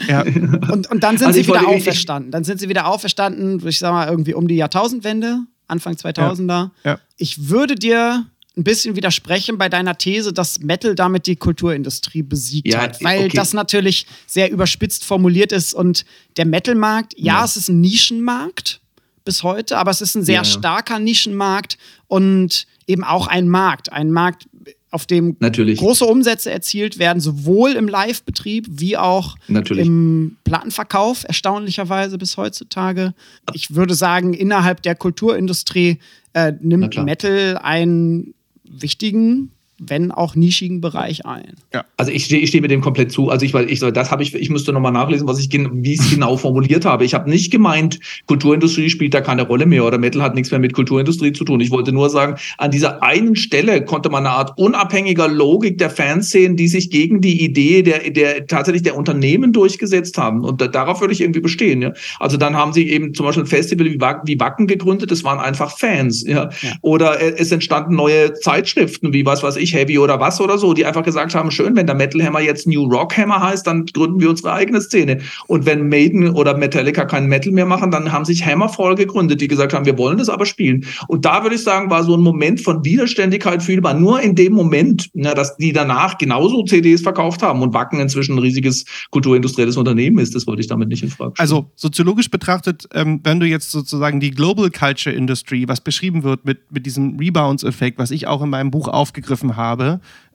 ja. 0.08 0.22
und, 0.72 0.90
und 0.90 1.02
dann 1.02 1.18
sind 1.18 1.28
also 1.28 1.40
sie 1.40 1.48
wieder 1.48 1.66
auferstanden. 1.66 2.30
Dann 2.30 2.44
sind 2.44 2.60
sie 2.60 2.68
wieder 2.68 2.86
auferstanden, 2.86 3.66
ich 3.66 3.78
sag 3.78 3.92
mal, 3.92 4.08
irgendwie 4.08 4.34
um 4.34 4.46
die 4.46 4.56
Jahrtausendwende, 4.56 5.40
Anfang 5.66 5.94
2000er. 5.94 6.70
Ja. 6.84 7.00
Ich 7.16 7.48
würde 7.48 7.74
dir 7.74 8.26
ein 8.58 8.64
bisschen 8.64 8.96
widersprechen 8.96 9.56
bei 9.56 9.68
deiner 9.68 9.96
These, 9.96 10.32
dass 10.32 10.58
Metal 10.60 10.94
damit 10.94 11.26
die 11.26 11.36
Kulturindustrie 11.36 12.22
besiegt 12.22 12.68
ja, 12.68 12.82
hat, 12.82 13.02
weil 13.02 13.26
okay. 13.26 13.36
das 13.36 13.52
natürlich 13.54 14.06
sehr 14.26 14.50
überspitzt 14.50 15.04
formuliert 15.04 15.52
ist 15.52 15.74
und 15.74 16.04
der 16.36 16.44
Metalmarkt, 16.44 17.14
ja, 17.16 17.38
ja, 17.38 17.44
es 17.44 17.56
ist 17.56 17.68
ein 17.68 17.80
Nischenmarkt 17.80 18.80
bis 19.24 19.42
heute, 19.42 19.78
aber 19.78 19.90
es 19.90 20.00
ist 20.00 20.16
ein 20.16 20.24
sehr 20.24 20.36
ja, 20.36 20.44
starker 20.44 20.98
Nischenmarkt 20.98 21.78
und 22.08 22.66
eben 22.86 23.04
auch 23.04 23.28
ein 23.28 23.48
Markt, 23.48 23.92
ein 23.92 24.10
Markt, 24.10 24.48
auf 24.90 25.06
dem 25.06 25.36
Natürlich. 25.40 25.78
große 25.78 26.04
Umsätze 26.04 26.50
erzielt 26.50 26.98
werden, 26.98 27.20
sowohl 27.20 27.72
im 27.72 27.88
Live-Betrieb 27.88 28.66
wie 28.70 28.96
auch 28.96 29.36
Natürlich. 29.48 29.86
im 29.86 30.36
Plattenverkauf, 30.44 31.24
erstaunlicherweise 31.24 32.16
bis 32.16 32.36
heutzutage. 32.36 33.14
Ich 33.52 33.74
würde 33.74 33.94
sagen, 33.94 34.32
innerhalb 34.32 34.82
der 34.82 34.94
Kulturindustrie 34.94 35.98
äh, 36.32 36.52
nimmt 36.60 36.96
Metal 37.04 37.58
einen 37.62 38.34
wichtigen 38.64 39.50
wenn 39.78 40.10
auch 40.10 40.34
nischigen 40.34 40.80
Bereich 40.80 41.24
ein. 41.24 41.54
Ja. 41.72 41.84
Also 41.96 42.10
ich 42.10 42.24
stehe 42.24 42.42
ich 42.42 42.50
steh 42.50 42.60
mit 42.60 42.70
dem 42.70 42.80
komplett 42.80 43.12
zu. 43.12 43.30
Also 43.30 43.46
ich, 43.46 43.54
weil 43.54 43.70
ich, 43.70 43.80
das 43.80 44.10
habe 44.10 44.22
ich, 44.22 44.34
ich 44.34 44.50
müsste 44.50 44.72
nochmal 44.72 44.92
nachlesen, 44.92 45.28
was 45.28 45.38
ich, 45.38 45.48
wie 45.52 45.92
ich 45.92 46.00
es 46.00 46.10
genau 46.10 46.36
formuliert 46.36 46.84
habe. 46.84 47.04
Ich 47.04 47.14
habe 47.14 47.30
nicht 47.30 47.52
gemeint, 47.52 48.00
Kulturindustrie 48.26 48.90
spielt 48.90 49.14
da 49.14 49.20
keine 49.20 49.42
Rolle 49.42 49.66
mehr 49.66 49.84
oder 49.84 49.98
Metal 49.98 50.22
hat 50.22 50.34
nichts 50.34 50.50
mehr 50.50 50.60
mit 50.60 50.72
Kulturindustrie 50.72 51.32
zu 51.32 51.44
tun. 51.44 51.60
Ich 51.60 51.70
wollte 51.70 51.92
nur 51.92 52.10
sagen, 52.10 52.36
an 52.58 52.70
dieser 52.70 53.02
einen 53.02 53.36
Stelle 53.36 53.84
konnte 53.84 54.10
man 54.10 54.26
eine 54.26 54.34
Art 54.34 54.58
unabhängiger 54.58 55.28
Logik 55.28 55.78
der 55.78 55.90
Fans 55.90 56.30
sehen, 56.30 56.56
die 56.56 56.68
sich 56.68 56.90
gegen 56.90 57.20
die 57.20 57.42
Idee 57.44 57.82
der, 57.82 58.10
der 58.10 58.46
tatsächlich 58.46 58.82
der 58.82 58.96
Unternehmen 58.96 59.52
durchgesetzt 59.52 60.18
haben. 60.18 60.44
Und 60.44 60.60
da, 60.60 60.66
darauf 60.66 61.00
würde 61.00 61.14
ich 61.14 61.20
irgendwie 61.20 61.40
bestehen. 61.40 61.82
Ja. 61.82 61.92
Also 62.18 62.36
dann 62.36 62.56
haben 62.56 62.72
sie 62.72 62.88
eben 62.88 63.14
zum 63.14 63.26
Beispiel 63.26 63.44
ein 63.44 63.46
Festival 63.46 63.86
wie, 63.86 64.00
wie 64.00 64.40
Wacken 64.40 64.66
gegründet, 64.66 65.10
das 65.10 65.22
waren 65.22 65.38
einfach 65.38 65.78
Fans. 65.78 66.24
Ja. 66.26 66.50
ja. 66.62 66.72
Oder 66.82 67.38
es 67.38 67.52
entstanden 67.52 67.94
neue 67.94 68.34
Zeitschriften, 68.34 69.12
wie 69.12 69.24
was 69.24 69.42
weiß 69.42 69.56
ich, 69.56 69.67
Heavy 69.72 69.98
oder 69.98 70.20
was 70.20 70.40
oder 70.40 70.58
so, 70.58 70.74
die 70.74 70.86
einfach 70.86 71.02
gesagt 71.02 71.34
haben, 71.34 71.50
schön, 71.50 71.76
wenn 71.76 71.86
der 71.86 71.94
Metal 71.94 72.22
Hammer 72.22 72.40
jetzt 72.40 72.66
New 72.66 72.84
Rock 72.84 73.16
Hammer 73.16 73.42
heißt, 73.42 73.66
dann 73.66 73.86
gründen 73.86 74.20
wir 74.20 74.30
unsere 74.30 74.52
eigene 74.52 74.80
Szene. 74.80 75.20
Und 75.46 75.66
wenn 75.66 75.88
Maiden 75.88 76.30
oder 76.30 76.56
Metallica 76.56 77.04
kein 77.04 77.26
Metal 77.26 77.52
mehr 77.52 77.66
machen, 77.66 77.90
dann 77.90 78.12
haben 78.12 78.24
sich 78.24 78.44
Hammerfall 78.44 78.94
gegründet, 78.94 79.40
die 79.40 79.48
gesagt 79.48 79.72
haben, 79.72 79.84
wir 79.84 79.98
wollen 79.98 80.18
das 80.18 80.28
aber 80.28 80.46
spielen. 80.46 80.86
Und 81.08 81.24
da 81.24 81.42
würde 81.42 81.56
ich 81.56 81.62
sagen, 81.62 81.90
war 81.90 82.04
so 82.04 82.14
ein 82.14 82.20
Moment 82.20 82.60
von 82.60 82.84
Widerständigkeit 82.84 83.62
fühlbar. 83.62 83.94
Nur 83.94 84.20
in 84.20 84.34
dem 84.34 84.52
Moment, 84.52 85.10
na, 85.14 85.34
dass 85.34 85.56
die 85.56 85.72
danach 85.72 86.18
genauso 86.18 86.64
CDs 86.64 87.02
verkauft 87.02 87.42
haben 87.42 87.62
und 87.62 87.74
Wacken 87.74 88.00
inzwischen 88.00 88.36
ein 88.36 88.38
riesiges 88.38 88.84
kulturindustrielles 89.10 89.76
Unternehmen 89.76 90.18
ist, 90.18 90.34
das 90.34 90.46
wollte 90.46 90.60
ich 90.60 90.68
damit 90.68 90.88
nicht 90.88 91.02
in 91.02 91.10
Frage 91.10 91.32
stellen. 91.34 91.48
Also 91.48 91.70
soziologisch 91.76 92.30
betrachtet, 92.30 92.88
ähm, 92.94 93.20
wenn 93.24 93.40
du 93.40 93.46
jetzt 93.46 93.70
sozusagen 93.70 94.20
die 94.20 94.30
Global 94.30 94.70
Culture 94.70 95.14
Industry, 95.14 95.66
was 95.68 95.80
beschrieben 95.80 96.22
wird 96.22 96.44
mit, 96.44 96.72
mit 96.72 96.86
diesem 96.86 97.18
Rebounds-Effekt, 97.18 97.98
was 97.98 98.10
ich 98.10 98.26
auch 98.26 98.42
in 98.42 98.50
meinem 98.50 98.70
Buch 98.70 98.88
aufgegriffen 98.88 99.56
habe, 99.56 99.57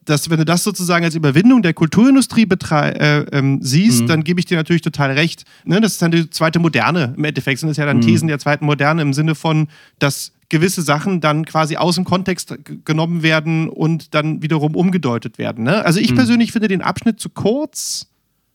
dass 0.06 0.30
wenn 0.30 0.38
du 0.38 0.46
das 0.46 0.64
sozusagen 0.64 1.06
als 1.06 1.16
Überwindung 1.16 1.62
der 1.62 1.74
Kulturindustrie 1.74 2.48
äh, 2.50 3.26
ähm, 3.32 3.60
siehst, 3.62 4.02
mhm. 4.02 4.08
dann 4.08 4.24
gebe 4.24 4.40
ich 4.40 4.46
dir 4.46 4.58
natürlich 4.58 4.82
total 4.82 5.12
recht. 5.12 5.46
Ne? 5.66 5.82
Das 5.82 5.94
ist 5.94 6.02
dann 6.02 6.12
die 6.12 6.30
zweite 6.30 6.60
Moderne. 6.60 7.14
Im 7.18 7.24
Endeffekt 7.24 7.60
sind 7.60 7.70
es 7.70 7.78
ja 7.78 7.86
dann 7.86 7.98
mhm. 7.98 8.02
Thesen 8.02 8.28
der 8.28 8.40
zweiten 8.40 8.66
Moderne 8.66 9.02
im 9.02 9.14
Sinne 9.14 9.36
von, 9.36 9.68
dass 10.00 10.34
gewisse 10.50 10.82
Sachen 10.82 11.22
dann 11.22 11.46
quasi 11.46 11.78
aus 11.78 11.96
dem 11.96 12.04
Kontext 12.04 12.56
genommen 12.86 13.24
werden 13.24 13.70
und 13.70 14.14
dann 14.14 14.42
wiederum 14.42 14.76
umgedeutet 14.76 15.38
werden. 15.38 15.64
Ne? 15.64 15.84
Also 15.84 16.00
ich 16.00 16.12
mhm. 16.12 16.16
persönlich 16.16 16.52
finde 16.52 16.68
den 16.68 16.82
Abschnitt 16.82 17.20
zu 17.20 17.30
kurz. 17.30 18.08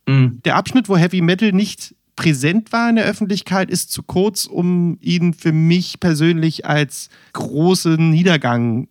Mhm. 0.06 0.40
Der 0.44 0.56
Abschnitt, 0.56 0.88
wo 0.88 0.96
Heavy 0.96 1.20
Metal 1.20 1.52
nicht 1.52 1.94
präsent 2.14 2.72
war 2.72 2.90
in 2.90 2.96
der 2.96 3.04
Öffentlichkeit, 3.04 3.70
ist 3.70 3.92
zu 3.92 4.02
kurz, 4.02 4.44
um 4.44 4.98
ihn 5.00 5.34
für 5.34 5.52
mich 5.52 6.00
persönlich 6.00 6.66
als 6.66 7.08
großen 7.32 8.10
Niedergang 8.10 8.88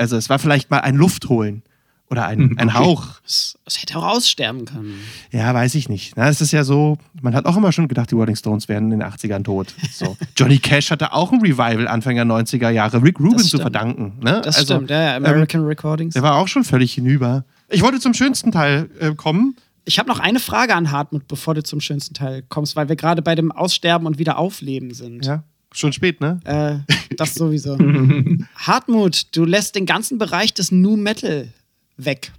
also 0.00 0.16
es 0.16 0.28
war 0.28 0.38
vielleicht 0.38 0.70
mal 0.70 0.80
ein 0.80 0.96
Luftholen 0.96 1.62
oder 2.08 2.26
ein, 2.26 2.54
ein 2.58 2.68
okay. 2.68 2.78
Hauch. 2.78 3.06
Es, 3.24 3.56
es, 3.66 3.80
hätte 3.80 3.96
auch 3.98 4.16
aussterben 4.16 4.64
können. 4.64 4.98
Ja, 5.30 5.54
weiß 5.54 5.74
ich 5.76 5.88
nicht. 5.88 6.16
Na, 6.16 6.28
es 6.28 6.40
ist 6.40 6.52
ja 6.52 6.64
so, 6.64 6.98
man 7.22 7.34
hat 7.34 7.46
auch 7.46 7.56
immer 7.56 7.70
schon 7.70 7.86
gedacht, 7.86 8.10
die 8.10 8.14
Rolling 8.14 8.36
Stones 8.36 8.68
wären 8.68 8.90
in 8.90 8.98
den 8.98 9.08
80ern 9.08 9.44
tot. 9.44 9.74
So. 9.92 10.16
Johnny 10.36 10.58
Cash 10.58 10.90
hatte 10.90 11.12
auch 11.12 11.32
ein 11.32 11.40
Revival 11.40 11.86
Anfang 11.86 12.16
der 12.16 12.24
90er 12.24 12.70
Jahre 12.70 13.02
Rick 13.02 13.20
Rubin 13.20 13.38
zu 13.38 13.58
verdanken. 13.58 14.14
Ne? 14.20 14.40
Das 14.42 14.56
also, 14.56 14.74
stimmt, 14.74 14.90
ja, 14.90 15.16
American 15.16 15.60
ähm, 15.60 15.66
Recordings. 15.66 16.14
Der 16.14 16.22
war 16.22 16.36
auch 16.36 16.48
schon 16.48 16.64
völlig 16.64 16.94
hinüber. 16.94 17.44
Ich 17.68 17.82
wollte 17.82 18.00
zum 18.00 18.14
schönsten 18.14 18.50
Teil 18.50 18.90
äh, 18.98 19.14
kommen. 19.14 19.54
Ich 19.84 19.98
habe 19.98 20.08
noch 20.08 20.18
eine 20.18 20.40
Frage 20.40 20.74
an 20.74 20.90
Hartmut, 20.90 21.26
bevor 21.28 21.54
du 21.54 21.62
zum 21.62 21.80
schönsten 21.80 22.14
Teil 22.14 22.42
kommst, 22.48 22.76
weil 22.76 22.88
wir 22.88 22.96
gerade 22.96 23.22
bei 23.22 23.34
dem 23.34 23.52
Aussterben 23.52 24.06
und 24.06 24.18
Wiederaufleben 24.18 24.92
sind. 24.92 25.26
Ja. 25.26 25.44
Schon 25.72 25.92
spät, 25.92 26.20
ne? 26.20 26.40
Äh, 26.44 27.14
das 27.16 27.34
sowieso. 27.34 27.78
Hartmut, 28.56 29.26
du 29.36 29.44
lässt 29.44 29.76
den 29.76 29.86
ganzen 29.86 30.18
Bereich 30.18 30.52
des 30.52 30.72
New 30.72 30.96
Metal 30.96 31.48
weg. 31.96 32.32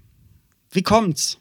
Wie 0.71 0.81
kommt's? 0.83 1.37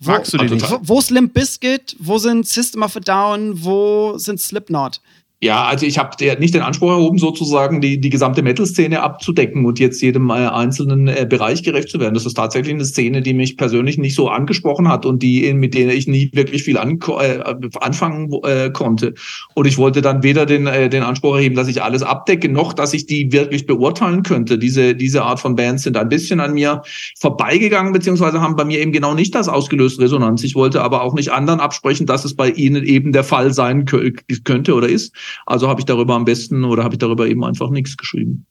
Wo, 0.00 0.12
Magst 0.12 0.32
du 0.32 0.38
den 0.38 0.52
nicht? 0.52 0.70
Wo, 0.70 0.78
wo 0.82 0.98
ist 0.98 1.10
Limp 1.10 1.34
Bizkit? 1.34 1.96
Wo 1.98 2.18
sind 2.18 2.46
System 2.46 2.82
of 2.82 2.96
a 2.96 3.00
Down? 3.00 3.64
Wo 3.64 4.16
sind 4.16 4.40
Slipknot? 4.40 5.00
Ja, 5.40 5.66
also 5.66 5.86
ich 5.86 5.98
habe 5.98 6.16
nicht 6.40 6.54
den 6.54 6.62
Anspruch 6.62 6.90
erhoben, 6.90 7.16
sozusagen 7.16 7.80
die, 7.80 8.00
die 8.00 8.10
gesamte 8.10 8.42
Metal-Szene 8.42 9.00
abzudecken 9.00 9.66
und 9.66 9.78
jetzt 9.78 10.02
jedem 10.02 10.30
äh, 10.30 10.32
einzelnen 10.32 11.06
äh, 11.06 11.28
Bereich 11.30 11.62
gerecht 11.62 11.90
zu 11.90 12.00
werden. 12.00 12.14
Das 12.14 12.26
ist 12.26 12.34
tatsächlich 12.34 12.74
eine 12.74 12.84
Szene, 12.84 13.22
die 13.22 13.34
mich 13.34 13.56
persönlich 13.56 13.98
nicht 13.98 14.16
so 14.16 14.28
angesprochen 14.28 14.88
hat 14.88 15.06
und 15.06 15.22
die 15.22 15.52
mit 15.54 15.74
denen 15.74 15.90
ich 15.90 16.08
nie 16.08 16.28
wirklich 16.34 16.64
viel 16.64 16.76
an, 16.76 16.98
äh, 17.20 17.38
anfangen 17.80 18.32
äh, 18.42 18.70
konnte. 18.70 19.14
Und 19.54 19.68
ich 19.68 19.78
wollte 19.78 20.02
dann 20.02 20.24
weder 20.24 20.44
den, 20.44 20.66
äh, 20.66 20.88
den 20.88 21.04
Anspruch 21.04 21.36
erheben, 21.36 21.54
dass 21.54 21.68
ich 21.68 21.84
alles 21.84 22.02
abdecke, 22.02 22.48
noch 22.48 22.72
dass 22.72 22.92
ich 22.92 23.06
die 23.06 23.30
wirklich 23.30 23.64
beurteilen 23.66 24.24
könnte. 24.24 24.58
Diese, 24.58 24.96
diese 24.96 25.22
Art 25.22 25.38
von 25.38 25.54
Bands 25.54 25.84
sind 25.84 25.96
ein 25.96 26.08
bisschen 26.08 26.40
an 26.40 26.54
mir 26.54 26.82
vorbeigegangen, 27.16 27.92
beziehungsweise 27.92 28.40
haben 28.40 28.56
bei 28.56 28.64
mir 28.64 28.80
eben 28.80 28.90
genau 28.90 29.14
nicht 29.14 29.36
das 29.36 29.48
ausgelöst 29.48 30.00
Resonanz. 30.00 30.42
Ich 30.42 30.56
wollte 30.56 30.82
aber 30.82 31.02
auch 31.02 31.14
nicht 31.14 31.30
anderen 31.30 31.60
absprechen, 31.60 32.06
dass 32.06 32.24
es 32.24 32.34
bei 32.34 32.50
ihnen 32.50 32.82
eben 32.82 33.12
der 33.12 33.22
Fall 33.22 33.54
sein 33.54 33.84
könnte 33.84 34.74
oder 34.74 34.88
ist. 34.88 35.14
Also 35.46 35.68
habe 35.68 35.80
ich 35.80 35.86
darüber 35.86 36.14
am 36.14 36.24
besten 36.24 36.64
oder 36.64 36.84
habe 36.84 36.94
ich 36.94 36.98
darüber 36.98 37.26
eben 37.26 37.44
einfach 37.44 37.70
nichts 37.70 37.96
geschrieben. 37.96 38.46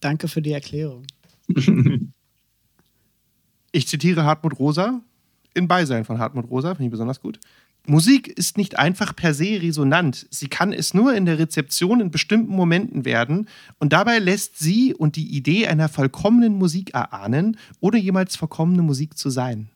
Danke 0.00 0.28
für 0.28 0.42
die 0.42 0.52
Erklärung. 0.52 1.04
ich 3.72 3.88
zitiere 3.88 4.24
Hartmut 4.24 4.58
Rosa 4.58 5.00
in 5.54 5.68
Beisein 5.68 6.04
von 6.04 6.18
Hartmut 6.18 6.50
Rosa, 6.50 6.74
finde 6.74 6.86
ich 6.86 6.90
besonders 6.90 7.20
gut. 7.20 7.38
Musik 7.84 8.28
ist 8.28 8.56
nicht 8.56 8.78
einfach 8.78 9.14
per 9.16 9.34
se 9.34 9.60
resonant. 9.60 10.26
Sie 10.30 10.46
kann 10.46 10.72
es 10.72 10.94
nur 10.94 11.14
in 11.14 11.26
der 11.26 11.38
Rezeption 11.38 12.00
in 12.00 12.12
bestimmten 12.12 12.54
Momenten 12.54 13.04
werden 13.04 13.48
und 13.80 13.92
dabei 13.92 14.18
lässt 14.20 14.58
sie 14.58 14.94
und 14.94 15.16
die 15.16 15.36
Idee 15.36 15.66
einer 15.66 15.88
vollkommenen 15.88 16.54
Musik 16.54 16.94
erahnen, 16.94 17.56
ohne 17.80 17.98
jemals 17.98 18.36
vollkommene 18.36 18.82
Musik 18.82 19.18
zu 19.18 19.30
sein. 19.30 19.68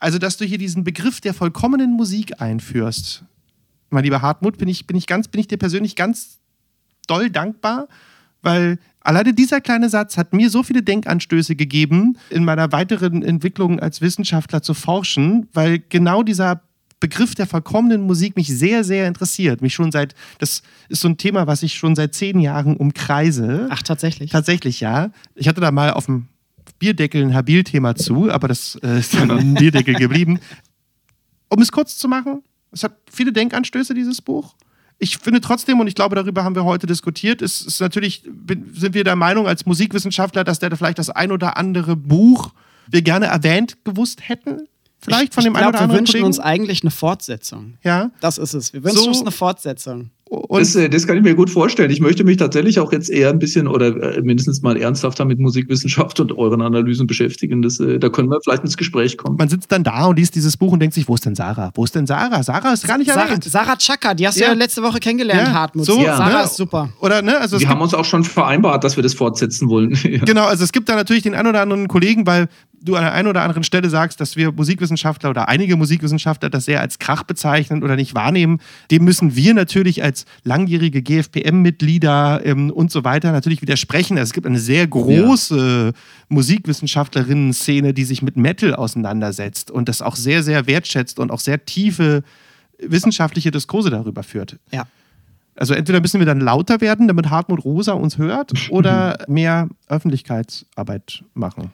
Also, 0.00 0.18
dass 0.18 0.36
du 0.36 0.44
hier 0.44 0.58
diesen 0.58 0.84
Begriff 0.84 1.22
der 1.22 1.32
vollkommenen 1.32 1.92
Musik 1.92 2.42
einführst, 2.42 3.24
mein 3.94 4.04
lieber 4.04 4.22
Hartmut, 4.22 4.58
bin 4.58 4.68
ich, 4.68 4.86
bin 4.86 4.96
ich, 4.96 5.06
ganz, 5.06 5.28
bin 5.28 5.40
ich 5.40 5.48
dir 5.48 5.56
persönlich 5.56 5.96
ganz 5.96 6.38
doll 7.06 7.30
dankbar, 7.30 7.88
weil 8.42 8.78
alleine 9.00 9.34
dieser 9.34 9.60
kleine 9.60 9.88
Satz 9.88 10.16
hat 10.16 10.32
mir 10.32 10.50
so 10.50 10.62
viele 10.62 10.82
Denkanstöße 10.82 11.56
gegeben, 11.56 12.18
in 12.30 12.44
meiner 12.44 12.72
weiteren 12.72 13.22
Entwicklung 13.22 13.80
als 13.80 14.00
Wissenschaftler 14.00 14.62
zu 14.62 14.74
forschen, 14.74 15.48
weil 15.52 15.82
genau 15.88 16.22
dieser 16.22 16.62
Begriff 17.00 17.34
der 17.34 17.46
vollkommenen 17.46 18.02
Musik 18.02 18.36
mich 18.36 18.48
sehr, 18.48 18.82
sehr 18.82 19.06
interessiert. 19.06 19.60
Mich 19.60 19.74
schon 19.74 19.92
seit, 19.92 20.14
das 20.38 20.62
ist 20.88 21.02
so 21.02 21.08
ein 21.08 21.18
Thema, 21.18 21.46
was 21.46 21.62
ich 21.62 21.74
schon 21.74 21.94
seit 21.94 22.14
zehn 22.14 22.40
Jahren 22.40 22.76
umkreise. 22.76 23.68
Ach, 23.70 23.82
tatsächlich? 23.82 24.30
Tatsächlich, 24.30 24.80
ja. 24.80 25.10
Ich 25.34 25.48
hatte 25.48 25.60
da 25.60 25.70
mal 25.70 25.90
auf 25.90 26.06
dem 26.06 26.28
Bierdeckel 26.78 27.22
ein 27.22 27.34
Habil-Thema 27.34 27.94
zu, 27.94 28.30
aber 28.30 28.48
das 28.48 28.76
äh, 28.82 29.00
ist 29.00 29.14
dann 29.14 29.30
ein 29.30 29.54
Bierdeckel 29.58 29.94
geblieben. 29.94 30.38
Um 31.50 31.60
es 31.60 31.70
kurz 31.70 31.98
zu 31.98 32.08
machen, 32.08 32.42
es 32.74 32.82
hat 32.84 32.96
viele 33.10 33.32
Denkanstöße, 33.32 33.94
dieses 33.94 34.20
Buch. 34.20 34.54
ich 34.98 35.18
finde 35.18 35.40
trotzdem, 35.40 35.80
und 35.80 35.86
ich 35.86 35.94
glaube, 35.94 36.16
darüber 36.16 36.44
haben 36.44 36.54
wir 36.54 36.64
heute 36.64 36.86
diskutiert, 36.86 37.42
ist, 37.42 37.66
ist 37.66 37.80
natürlich, 37.80 38.22
sind 38.74 38.94
wir 38.94 39.04
der 39.04 39.16
Meinung 39.16 39.46
als 39.46 39.66
Musikwissenschaftler, 39.66 40.44
dass 40.44 40.58
der 40.58 40.74
vielleicht 40.76 40.98
das 40.98 41.10
ein 41.10 41.32
oder 41.32 41.56
andere 41.56 41.96
Buch 41.96 42.52
wir 42.86 43.02
gerne 43.02 43.26
erwähnt 43.26 43.78
gewusst 43.84 44.28
hätten. 44.28 44.68
Vielleicht 45.00 45.34
von 45.34 45.42
ich, 45.42 45.48
dem 45.48 45.56
einen 45.56 45.68
oder 45.68 45.80
anderen. 45.80 45.90
Wir 45.90 45.98
wünschen 45.98 46.12
Kollegen. 46.12 46.26
uns 46.26 46.40
eigentlich 46.40 46.82
eine 46.82 46.90
Fortsetzung. 46.90 47.78
Ja. 47.82 48.10
Das 48.20 48.38
ist 48.38 48.54
es. 48.54 48.72
Wir 48.72 48.82
wünschen 48.82 48.98
so, 48.98 49.08
uns 49.08 49.20
eine 49.20 49.30
Fortsetzung. 49.30 50.10
Das, 50.48 50.74
äh, 50.74 50.88
das, 50.88 51.06
kann 51.06 51.16
ich 51.16 51.22
mir 51.22 51.34
gut 51.34 51.50
vorstellen. 51.50 51.90
Ich 51.90 52.00
möchte 52.00 52.24
mich 52.24 52.36
tatsächlich 52.36 52.80
auch 52.80 52.92
jetzt 52.92 53.10
eher 53.10 53.30
ein 53.30 53.38
bisschen 53.38 53.66
oder 53.66 54.16
äh, 54.16 54.22
mindestens 54.22 54.62
mal 54.62 54.76
ernsthafter 54.76 55.24
mit 55.24 55.38
Musikwissenschaft 55.38 56.20
und 56.20 56.36
euren 56.36 56.62
Analysen 56.62 57.06
beschäftigen. 57.06 57.62
Das, 57.62 57.80
äh, 57.80 57.98
da 57.98 58.08
können 58.08 58.28
wir 58.30 58.38
vielleicht 58.42 58.62
ins 58.62 58.76
Gespräch 58.76 59.16
kommen. 59.16 59.36
Man 59.36 59.48
sitzt 59.48 59.70
dann 59.72 59.84
da 59.84 60.06
und 60.06 60.18
liest 60.18 60.34
dieses 60.34 60.56
Buch 60.56 60.72
und 60.72 60.80
denkt 60.80 60.94
sich, 60.94 61.08
wo 61.08 61.14
ist 61.14 61.26
denn 61.26 61.34
Sarah? 61.34 61.70
Wo 61.74 61.84
ist 61.84 61.94
denn 61.94 62.06
Sarah? 62.06 62.42
Sarah 62.42 62.72
ist 62.72 62.86
gar 62.86 62.98
nicht 62.98 63.10
Sarah, 63.10 63.26
erwähnt. 63.26 63.44
Sarah 63.44 63.76
Chaka, 63.76 64.14
die 64.14 64.26
hast 64.26 64.38
du 64.38 64.44
ja, 64.44 64.52
letzte 64.52 64.82
Woche 64.82 65.00
kennengelernt, 65.00 65.48
ja. 65.48 65.52
Hartmut. 65.52 65.86
So, 65.86 66.00
ja. 66.00 66.16
Sarah 66.16 66.38
ne? 66.38 66.44
ist 66.44 66.56
super. 66.56 66.90
Oder, 67.00 67.22
ne? 67.22 67.38
also 67.38 67.60
wir 67.60 67.68
haben 67.68 67.80
uns 67.80 67.94
auch 67.94 68.04
schon 68.04 68.24
vereinbart, 68.24 68.84
dass 68.84 68.96
wir 68.96 69.02
das 69.02 69.14
fortsetzen 69.14 69.68
wollen. 69.68 69.90
genau, 70.24 70.44
also 70.44 70.64
es 70.64 70.72
gibt 70.72 70.88
da 70.88 70.96
natürlich 70.96 71.22
den 71.22 71.34
einen 71.34 71.48
oder 71.48 71.60
anderen 71.60 71.88
Kollegen, 71.88 72.26
weil 72.26 72.48
du 72.84 72.96
an 72.96 73.02
der 73.02 73.14
einen 73.14 73.28
oder 73.28 73.42
anderen 73.42 73.64
Stelle 73.64 73.88
sagst, 73.88 74.20
dass 74.20 74.36
wir 74.36 74.52
Musikwissenschaftler 74.52 75.30
oder 75.30 75.48
einige 75.48 75.76
Musikwissenschaftler 75.76 76.50
das 76.50 76.66
sehr 76.66 76.80
als 76.80 76.98
Krach 76.98 77.22
bezeichnen 77.22 77.82
oder 77.82 77.96
nicht 77.96 78.14
wahrnehmen, 78.14 78.60
dem 78.90 79.04
müssen 79.04 79.34
wir 79.34 79.54
natürlich 79.54 80.02
als 80.02 80.26
langjährige 80.44 81.02
GFPM-Mitglieder 81.02 82.42
ähm, 82.44 82.70
und 82.70 82.90
so 82.90 83.02
weiter 83.04 83.32
natürlich 83.32 83.62
widersprechen. 83.62 84.18
Also 84.18 84.30
es 84.30 84.32
gibt 84.34 84.46
eine 84.46 84.58
sehr 84.58 84.86
große 84.86 85.92
ja. 85.94 86.00
Musikwissenschaftlerinnen-Szene, 86.28 87.94
die 87.94 88.04
sich 88.04 88.22
mit 88.22 88.36
Metal 88.36 88.74
auseinandersetzt 88.74 89.70
und 89.70 89.88
das 89.88 90.02
auch 90.02 90.16
sehr, 90.16 90.42
sehr 90.42 90.66
wertschätzt 90.66 91.18
und 91.18 91.30
auch 91.30 91.40
sehr 91.40 91.64
tiefe 91.64 92.22
wissenschaftliche 92.78 93.50
Diskurse 93.50 93.90
darüber 93.90 94.22
führt. 94.22 94.58
Ja. 94.70 94.86
Also 95.56 95.72
entweder 95.72 96.00
müssen 96.00 96.18
wir 96.18 96.26
dann 96.26 96.40
lauter 96.40 96.80
werden, 96.80 97.06
damit 97.06 97.30
Hartmut 97.30 97.64
Rosa 97.64 97.92
uns 97.92 98.18
hört, 98.18 98.52
oder 98.70 99.18
mehr 99.28 99.68
Öffentlichkeitsarbeit 99.88 101.22
machen 101.34 101.70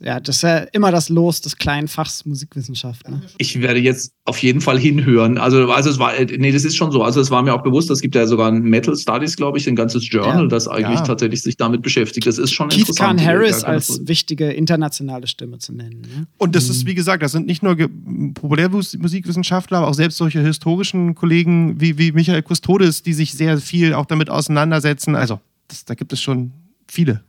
ja, 0.00 0.20
das 0.20 0.36
ist 0.36 0.42
ja 0.42 0.58
immer 0.72 0.92
das 0.92 1.08
Los 1.08 1.40
des 1.40 1.56
kleinen 1.56 1.88
Fachs 1.88 2.24
Musikwissenschaft. 2.24 3.08
Ne? 3.08 3.20
Ich 3.38 3.60
werde 3.60 3.80
jetzt 3.80 4.12
auf 4.24 4.38
jeden 4.38 4.60
Fall 4.60 4.78
hinhören. 4.78 5.38
Also, 5.38 5.72
also 5.72 5.90
es 5.90 5.98
war, 5.98 6.12
nee, 6.20 6.52
das 6.52 6.64
ist 6.64 6.76
schon 6.76 6.92
so. 6.92 7.02
Also 7.02 7.20
es 7.20 7.32
war 7.32 7.42
mir 7.42 7.52
auch 7.52 7.64
bewusst, 7.64 7.90
es 7.90 8.00
gibt 8.00 8.14
ja 8.14 8.28
sogar 8.28 8.52
ein 8.52 8.62
Metal 8.62 8.96
Studies, 8.96 9.36
glaube 9.36 9.58
ich, 9.58 9.68
ein 9.68 9.74
ganzes 9.74 10.08
Journal, 10.08 10.42
ja, 10.42 10.46
das 10.46 10.68
eigentlich 10.68 11.00
ja. 11.00 11.04
tatsächlich 11.04 11.42
sich 11.42 11.56
damit 11.56 11.82
beschäftigt. 11.82 12.28
Das 12.28 12.38
ist 12.38 12.52
schon 12.52 12.68
Keith 12.68 12.80
interessant. 12.80 13.18
Kahn 13.18 13.26
Harris 13.26 13.64
als 13.64 13.88
Frage. 13.88 14.08
wichtige 14.08 14.52
internationale 14.52 15.26
Stimme 15.26 15.58
zu 15.58 15.72
nennen. 15.72 16.02
Ne? 16.02 16.28
Und 16.38 16.54
das 16.54 16.66
mhm. 16.66 16.70
ist, 16.70 16.86
wie 16.86 16.94
gesagt, 16.94 17.24
das 17.24 17.32
sind 17.32 17.46
nicht 17.46 17.64
nur 17.64 17.76
Populärmusikwissenschaftler, 17.76 19.78
aber 19.78 19.88
auch 19.88 19.94
selbst 19.94 20.16
solche 20.16 20.42
historischen 20.42 21.16
Kollegen 21.16 21.80
wie, 21.80 21.98
wie 21.98 22.12
Michael 22.12 22.42
Custodes, 22.42 23.02
die 23.02 23.14
sich 23.14 23.32
sehr 23.32 23.58
viel 23.58 23.94
auch 23.94 24.06
damit 24.06 24.30
auseinandersetzen. 24.30 25.16
Also, 25.16 25.40
das, 25.66 25.84
da 25.84 25.94
gibt 25.94 26.12
es 26.12 26.22
schon 26.22 26.52
viele, 26.86 27.24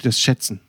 die 0.00 0.04
das 0.04 0.18
schätzen 0.18 0.62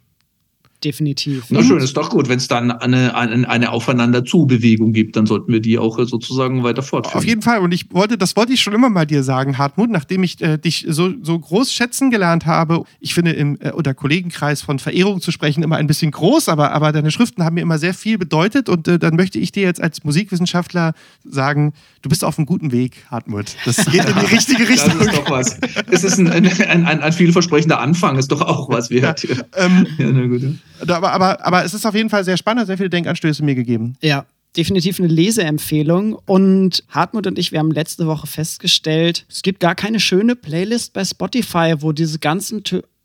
definitiv. 0.83 1.45
Na 1.49 1.63
schön, 1.63 1.79
ist 1.79 1.95
doch 1.95 2.09
gut. 2.09 2.29
Wenn 2.29 2.37
es 2.37 2.47
dann 2.47 2.71
eine, 2.71 3.15
eine, 3.15 3.49
eine 3.49 3.71
Aufeinander-zu-Bewegung 3.71 4.93
gibt, 4.93 5.15
dann 5.15 5.25
sollten 5.25 5.51
wir 5.51 5.59
die 5.59 5.77
auch 5.77 5.99
äh, 5.99 6.05
sozusagen 6.05 6.63
weiter 6.63 6.83
fortführen. 6.83 7.17
Auf 7.17 7.25
jeden 7.25 7.41
Fall. 7.41 7.59
Und 7.59 7.73
ich 7.73 7.91
wollte, 7.91 8.17
das 8.17 8.35
wollte 8.35 8.53
ich 8.53 8.61
schon 8.61 8.73
immer 8.73 8.89
mal 8.89 9.05
dir 9.05 9.23
sagen, 9.23 9.57
Hartmut, 9.57 9.89
nachdem 9.89 10.23
ich 10.23 10.41
äh, 10.41 10.57
dich 10.57 10.85
so, 10.89 11.11
so 11.21 11.39
groß 11.39 11.73
schätzen 11.73 12.11
gelernt 12.11 12.45
habe. 12.45 12.83
Ich 12.99 13.13
finde, 13.13 13.31
im 13.31 13.57
äh, 13.59 13.71
unter 13.71 13.93
Kollegenkreis 13.93 14.61
von 14.61 14.79
Verehrung 14.79 15.21
zu 15.21 15.31
sprechen 15.31 15.63
immer 15.63 15.77
ein 15.77 15.87
bisschen 15.87 16.11
groß, 16.11 16.49
aber, 16.49 16.71
aber 16.71 16.91
deine 16.91 17.11
Schriften 17.11 17.43
haben 17.43 17.55
mir 17.55 17.61
immer 17.61 17.79
sehr 17.79 17.93
viel 17.93 18.17
bedeutet. 18.17 18.69
Und 18.69 18.87
äh, 18.87 18.99
dann 18.99 19.15
möchte 19.15 19.39
ich 19.39 19.51
dir 19.51 19.63
jetzt 19.63 19.81
als 19.81 20.03
Musikwissenschaftler 20.03 20.93
sagen, 21.23 21.73
du 22.01 22.09
bist 22.09 22.23
auf 22.23 22.37
einem 22.37 22.45
guten 22.45 22.71
Weg, 22.71 23.05
Hartmut. 23.09 23.55
Das 23.65 23.77
geht 23.91 24.05
in 24.05 24.15
die 24.19 24.33
richtige 24.33 24.67
Richtung. 24.67 24.99
Das 24.99 25.07
ist 25.07 25.17
doch 25.17 25.29
was. 25.29 25.59
Es 25.89 26.03
ist 26.03 26.19
ein, 26.19 26.27
ein, 26.27 26.85
ein, 26.85 27.01
ein 27.01 27.13
vielversprechender 27.13 27.79
Anfang, 27.79 28.17
ist 28.17 28.31
doch 28.31 28.41
auch 28.41 28.69
was 28.69 28.89
wert. 28.89 29.23
Ja, 29.23 29.35
ähm, 29.55 29.87
ja, 29.97 30.11
na 30.11 30.25
gut. 30.27 30.41
Ja. 30.41 30.49
Aber, 30.87 31.11
aber, 31.11 31.45
aber 31.45 31.65
es 31.65 31.73
ist 31.73 31.85
auf 31.85 31.95
jeden 31.95 32.09
Fall 32.09 32.23
sehr 32.23 32.37
spannend, 32.37 32.67
sehr 32.67 32.77
viele 32.77 32.89
Denkanstöße 32.89 33.43
mir 33.43 33.55
gegeben. 33.55 33.95
Ja, 34.01 34.25
definitiv 34.55 34.99
eine 34.99 35.07
Leseempfehlung. 35.07 36.17
Und 36.25 36.83
Hartmut 36.89 37.27
und 37.27 37.39
ich, 37.39 37.51
wir 37.51 37.59
haben 37.59 37.71
letzte 37.71 38.07
Woche 38.07 38.27
festgestellt, 38.27 39.25
es 39.29 39.41
gibt 39.41 39.59
gar 39.59 39.75
keine 39.75 39.99
schöne 39.99 40.35
Playlist 40.35 40.93
bei 40.93 41.03
Spotify, 41.03 41.75
wo 41.79 41.91
diese 41.91 42.19
ganzen 42.19 42.63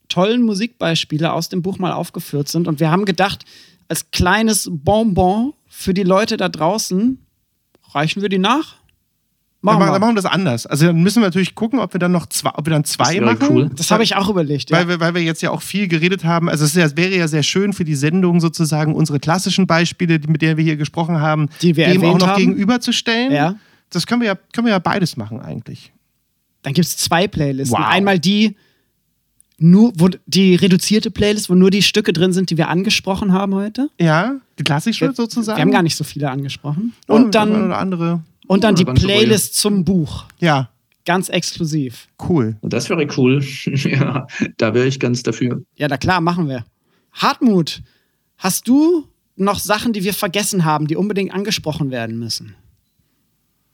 tollen 0.09 0.43
Musikbeispiele 0.43 1.33
aus 1.33 1.49
dem 1.49 1.62
Buch 1.62 1.79
mal 1.79 1.93
aufgeführt 1.93 2.49
sind. 2.49 2.68
Und 2.68 2.81
wir 2.81 2.91
haben 2.91 3.05
gedacht, 3.05 3.45
als 3.89 4.11
kleines 4.11 4.68
Bonbon 4.70 5.55
für 5.68 5.95
die 5.95 6.03
Leute 6.03 6.37
da 6.37 6.49
draußen, 6.49 7.18
reichen 7.93 8.22
wir 8.22 8.29
die 8.29 8.39
nach? 8.39 8.78
Machen 9.61 9.80
dann, 9.80 9.88
wir. 9.88 9.92
dann 9.92 10.00
machen 10.00 10.11
wir 10.12 10.22
das 10.22 10.30
anders. 10.30 10.66
Also 10.66 10.86
dann 10.86 11.02
müssen 11.02 11.20
wir 11.20 11.26
natürlich 11.26 11.56
gucken, 11.56 11.80
ob 11.80 11.92
wir 11.92 11.98
dann 11.98 12.12
noch 12.12 12.26
zwei, 12.26 12.50
ob 12.54 12.66
wir 12.66 12.70
dann 12.70 12.84
zwei 12.84 13.20
machen. 13.20 13.48
Cool. 13.48 13.70
Das 13.74 13.90
habe 13.90 14.04
ich 14.04 14.14
auch 14.14 14.28
überlegt. 14.28 14.70
Ja. 14.70 14.76
Weil, 14.78 14.88
wir, 14.88 15.00
weil 15.00 15.14
wir 15.14 15.22
jetzt 15.22 15.42
ja 15.42 15.50
auch 15.50 15.62
viel 15.62 15.88
geredet 15.88 16.24
haben. 16.24 16.48
Also 16.48 16.64
es 16.64 16.74
ja, 16.74 16.96
wäre 16.96 17.16
ja 17.16 17.26
sehr 17.26 17.42
schön 17.42 17.72
für 17.72 17.84
die 17.84 17.96
Sendung 17.96 18.40
sozusagen 18.40 18.94
unsere 18.94 19.18
klassischen 19.18 19.66
Beispiele, 19.66 20.20
mit 20.28 20.42
denen 20.42 20.56
wir 20.56 20.64
hier 20.64 20.76
gesprochen 20.76 21.20
haben, 21.20 21.48
die 21.61 21.76
wir 21.76 21.88
dem 21.88 22.04
auch 22.04 22.18
noch 22.18 22.28
haben. 22.28 22.38
gegenüberzustellen. 22.38 23.32
Ja. 23.32 23.56
Das 23.90 24.06
können 24.06 24.20
wir 24.20 24.28
ja, 24.28 24.34
können 24.52 24.66
wir 24.66 24.72
ja 24.72 24.78
beides 24.78 25.16
machen 25.16 25.40
eigentlich. 25.40 25.92
Dann 26.62 26.72
gibt 26.72 26.86
es 26.86 26.96
zwei 26.96 27.26
Playlisten. 27.26 27.78
Wow. 27.78 27.86
Einmal 27.88 28.20
die 28.20 28.54
nur, 29.59 29.92
wo 29.96 30.09
die 30.26 30.54
reduzierte 30.54 31.11
Playlist, 31.11 31.50
wo 31.50 31.54
nur 31.54 31.70
die 31.70 31.82
Stücke 31.82 32.12
drin 32.12 32.32
sind, 32.32 32.50
die 32.50 32.56
wir 32.56 32.68
angesprochen 32.68 33.32
haben 33.32 33.54
heute. 33.54 33.90
Ja, 33.98 34.36
die 34.59 34.62
klassische 34.62 35.12
sozusagen. 35.12 35.56
Wir 35.56 35.62
haben 35.62 35.72
gar 35.72 35.82
nicht 35.82 35.96
so 35.96 36.04
viele 36.04 36.30
angesprochen. 36.30 36.92
Und 37.09 37.34
ja, 37.34 37.44
dann 37.44 37.72
andere. 37.72 38.20
Und 38.49 38.64
dann 38.64 38.74
die 38.74 38.84
Playlist 38.84 39.55
zum 39.55 39.84
Buch. 39.84 40.24
Ja. 40.40 40.70
Ganz 41.05 41.28
exklusiv. 41.28 42.09
Cool. 42.28 42.57
Das 42.61 42.90
wäre 42.90 43.07
cool. 43.16 43.42
ja, 43.64 44.26
da 44.59 44.74
wäre 44.74 44.86
ich 44.86 45.01
ganz 45.01 45.22
dafür. 45.22 45.62
Ja, 45.76 45.88
na 45.88 45.96
klar, 45.96 46.20
machen 46.20 46.49
wir. 46.49 46.66
Hartmut, 47.12 47.82
hast 48.36 48.68
du 48.68 49.07
noch 49.36 49.59
Sachen, 49.59 49.92
die 49.92 50.05
wir 50.05 50.12
vergessen 50.12 50.64
haben, 50.64 50.86
die 50.86 50.96
unbedingt 50.96 51.32
angesprochen 51.32 51.90
werden 51.90 52.18
müssen? 52.18 52.57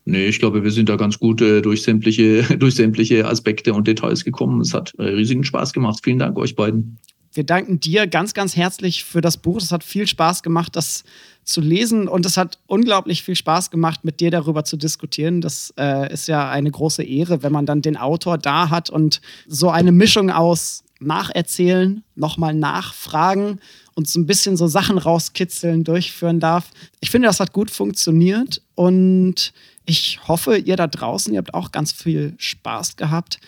Nee, 0.05 0.27
ich 0.27 0.39
glaube, 0.39 0.63
wir 0.63 0.71
sind 0.71 0.89
da 0.89 0.97
ganz 0.97 1.19
gut 1.19 1.41
äh, 1.41 1.63
durch, 1.63 1.83
sämtliche, 1.83 2.43
durch 2.59 2.75
sämtliche 2.75 3.27
Aspekte 3.27 3.73
und 3.73 3.89
Details 3.89 4.25
gekommen. 4.25 4.61
Es 4.61 4.75
hat 4.75 4.93
äh, 4.99 5.03
riesigen 5.05 5.45
Spaß 5.45 5.73
gemacht. 5.73 6.01
Vielen 6.05 6.19
Dank 6.19 6.39
euch 6.39 6.55
beiden. 6.55 6.99
Wir 7.35 7.45
danken 7.45 7.81
dir 7.81 8.07
ganz, 8.07 8.33
ganz 8.33 8.55
herzlich 8.55 9.05
für 9.05 9.21
das 9.21 9.37
Buch. 9.37 9.59
Es 9.61 9.73
hat 9.73 9.83
viel 9.83 10.07
Spaß 10.07 10.45
gemacht, 10.45 10.77
das 10.77 11.03
zu 11.43 11.61
lesen 11.61 12.07
und 12.07 12.25
es 12.25 12.37
hat 12.37 12.59
unglaublich 12.69 13.25
viel 13.25 13.35
Spaß 13.35 13.73
gemacht, 13.73 14.05
mit 14.05 14.21
dir 14.21 14.31
darüber 14.31 14.65
zu 14.65 14.77
diskutieren. 14.77 15.41
Das 15.41 15.75
äh, 15.77 16.13
ist 16.13 16.29
ja 16.29 16.49
eine 16.49 16.71
große 16.71 17.03
Ehre, 17.03 17.43
wenn 17.43 17.53
man 17.53 17.67
dann 17.67 17.83
den 17.83 17.97
Autor 17.97 18.39
da 18.39 18.71
hat 18.71 18.89
und 18.89 19.21
so 19.49 19.69
eine 19.69 19.91
Mischung 19.91 20.31
aus 20.31 20.85
Nacherzählen, 21.01 22.05
nochmal 22.15 22.55
nachfragen 22.55 23.59
und 23.97 24.09
so 24.09 24.21
ein 24.21 24.27
bisschen 24.27 24.57
so 24.57 24.69
Sachen 24.69 24.97
rauskitzeln 24.97 25.83
durchführen 25.83 26.39
darf. 26.39 26.71
Ich 27.01 27.11
finde, 27.11 27.27
das 27.27 27.41
hat 27.41 27.53
gut 27.53 27.71
funktioniert 27.71 28.63
und 28.77 29.53
ich 29.87 30.21
hoffe, 30.29 30.57
ihr 30.57 30.77
da 30.77 30.87
draußen, 30.87 31.35
ihr 31.35 31.39
habt 31.39 31.53
auch 31.53 31.73
ganz 31.73 31.91
viel 31.93 32.35
Spaß 32.39 32.97
gehabt. 32.97 33.39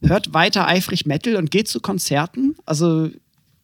Hört 0.00 0.34
weiter 0.34 0.66
eifrig 0.66 1.06
Metal 1.06 1.36
und 1.36 1.50
geht 1.50 1.68
zu 1.68 1.80
Konzerten. 1.80 2.56
Also 2.64 3.10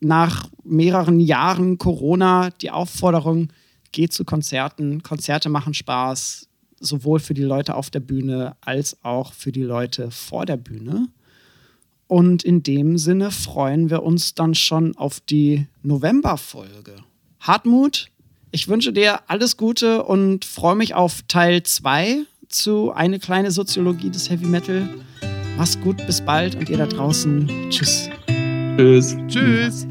nach 0.03 0.49
mehreren 0.65 1.21
Jahren 1.21 1.79
Corona 1.79 2.51
die 2.61 2.71
Aufforderung, 2.71 3.49
geht 3.93 4.13
zu 4.13 4.25
Konzerten. 4.25 5.03
Konzerte 5.03 5.49
machen 5.49 5.75
Spaß, 5.75 6.49
sowohl 6.81 7.21
für 7.21 7.35
die 7.35 7.43
Leute 7.43 7.75
auf 7.75 7.91
der 7.91 8.01
Bühne 8.01 8.57
als 8.61 8.97
auch 9.05 9.33
für 9.33 9.53
die 9.53 9.63
Leute 9.63 10.11
vor 10.11 10.47
der 10.47 10.57
Bühne. 10.57 11.09
Und 12.09 12.43
in 12.43 12.63
dem 12.63 12.99
Sinne 12.99 13.31
freuen 13.31 13.89
wir 13.89 14.03
uns 14.03 14.35
dann 14.35 14.55
schon 14.55 14.97
auf 14.97 15.21
die 15.21 15.67
Novemberfolge. 15.83 16.97
Hartmut, 17.41 18.09
ich 18.51 18.69
wünsche 18.69 18.93
dir 18.93 19.21
alles 19.29 19.57
Gute 19.57 20.03
und 20.03 20.45
freue 20.45 20.77
mich 20.77 20.95
auf 20.95 21.23
Teil 21.29 21.63
2 21.63 22.25
zu 22.49 22.93
Eine 22.93 23.19
kleine 23.19 23.51
Soziologie 23.51 24.11
des 24.11 24.29
Heavy 24.29 24.47
Metal. 24.47 24.89
Mach's 25.57 25.81
gut, 25.81 26.05
bis 26.07 26.21
bald 26.21 26.55
und 26.55 26.69
ihr 26.69 26.77
da 26.77 26.87
draußen. 26.87 27.49
Tschüss. 27.71 28.11
Tschüss. 28.77 29.17
Tschüss. 29.29 29.87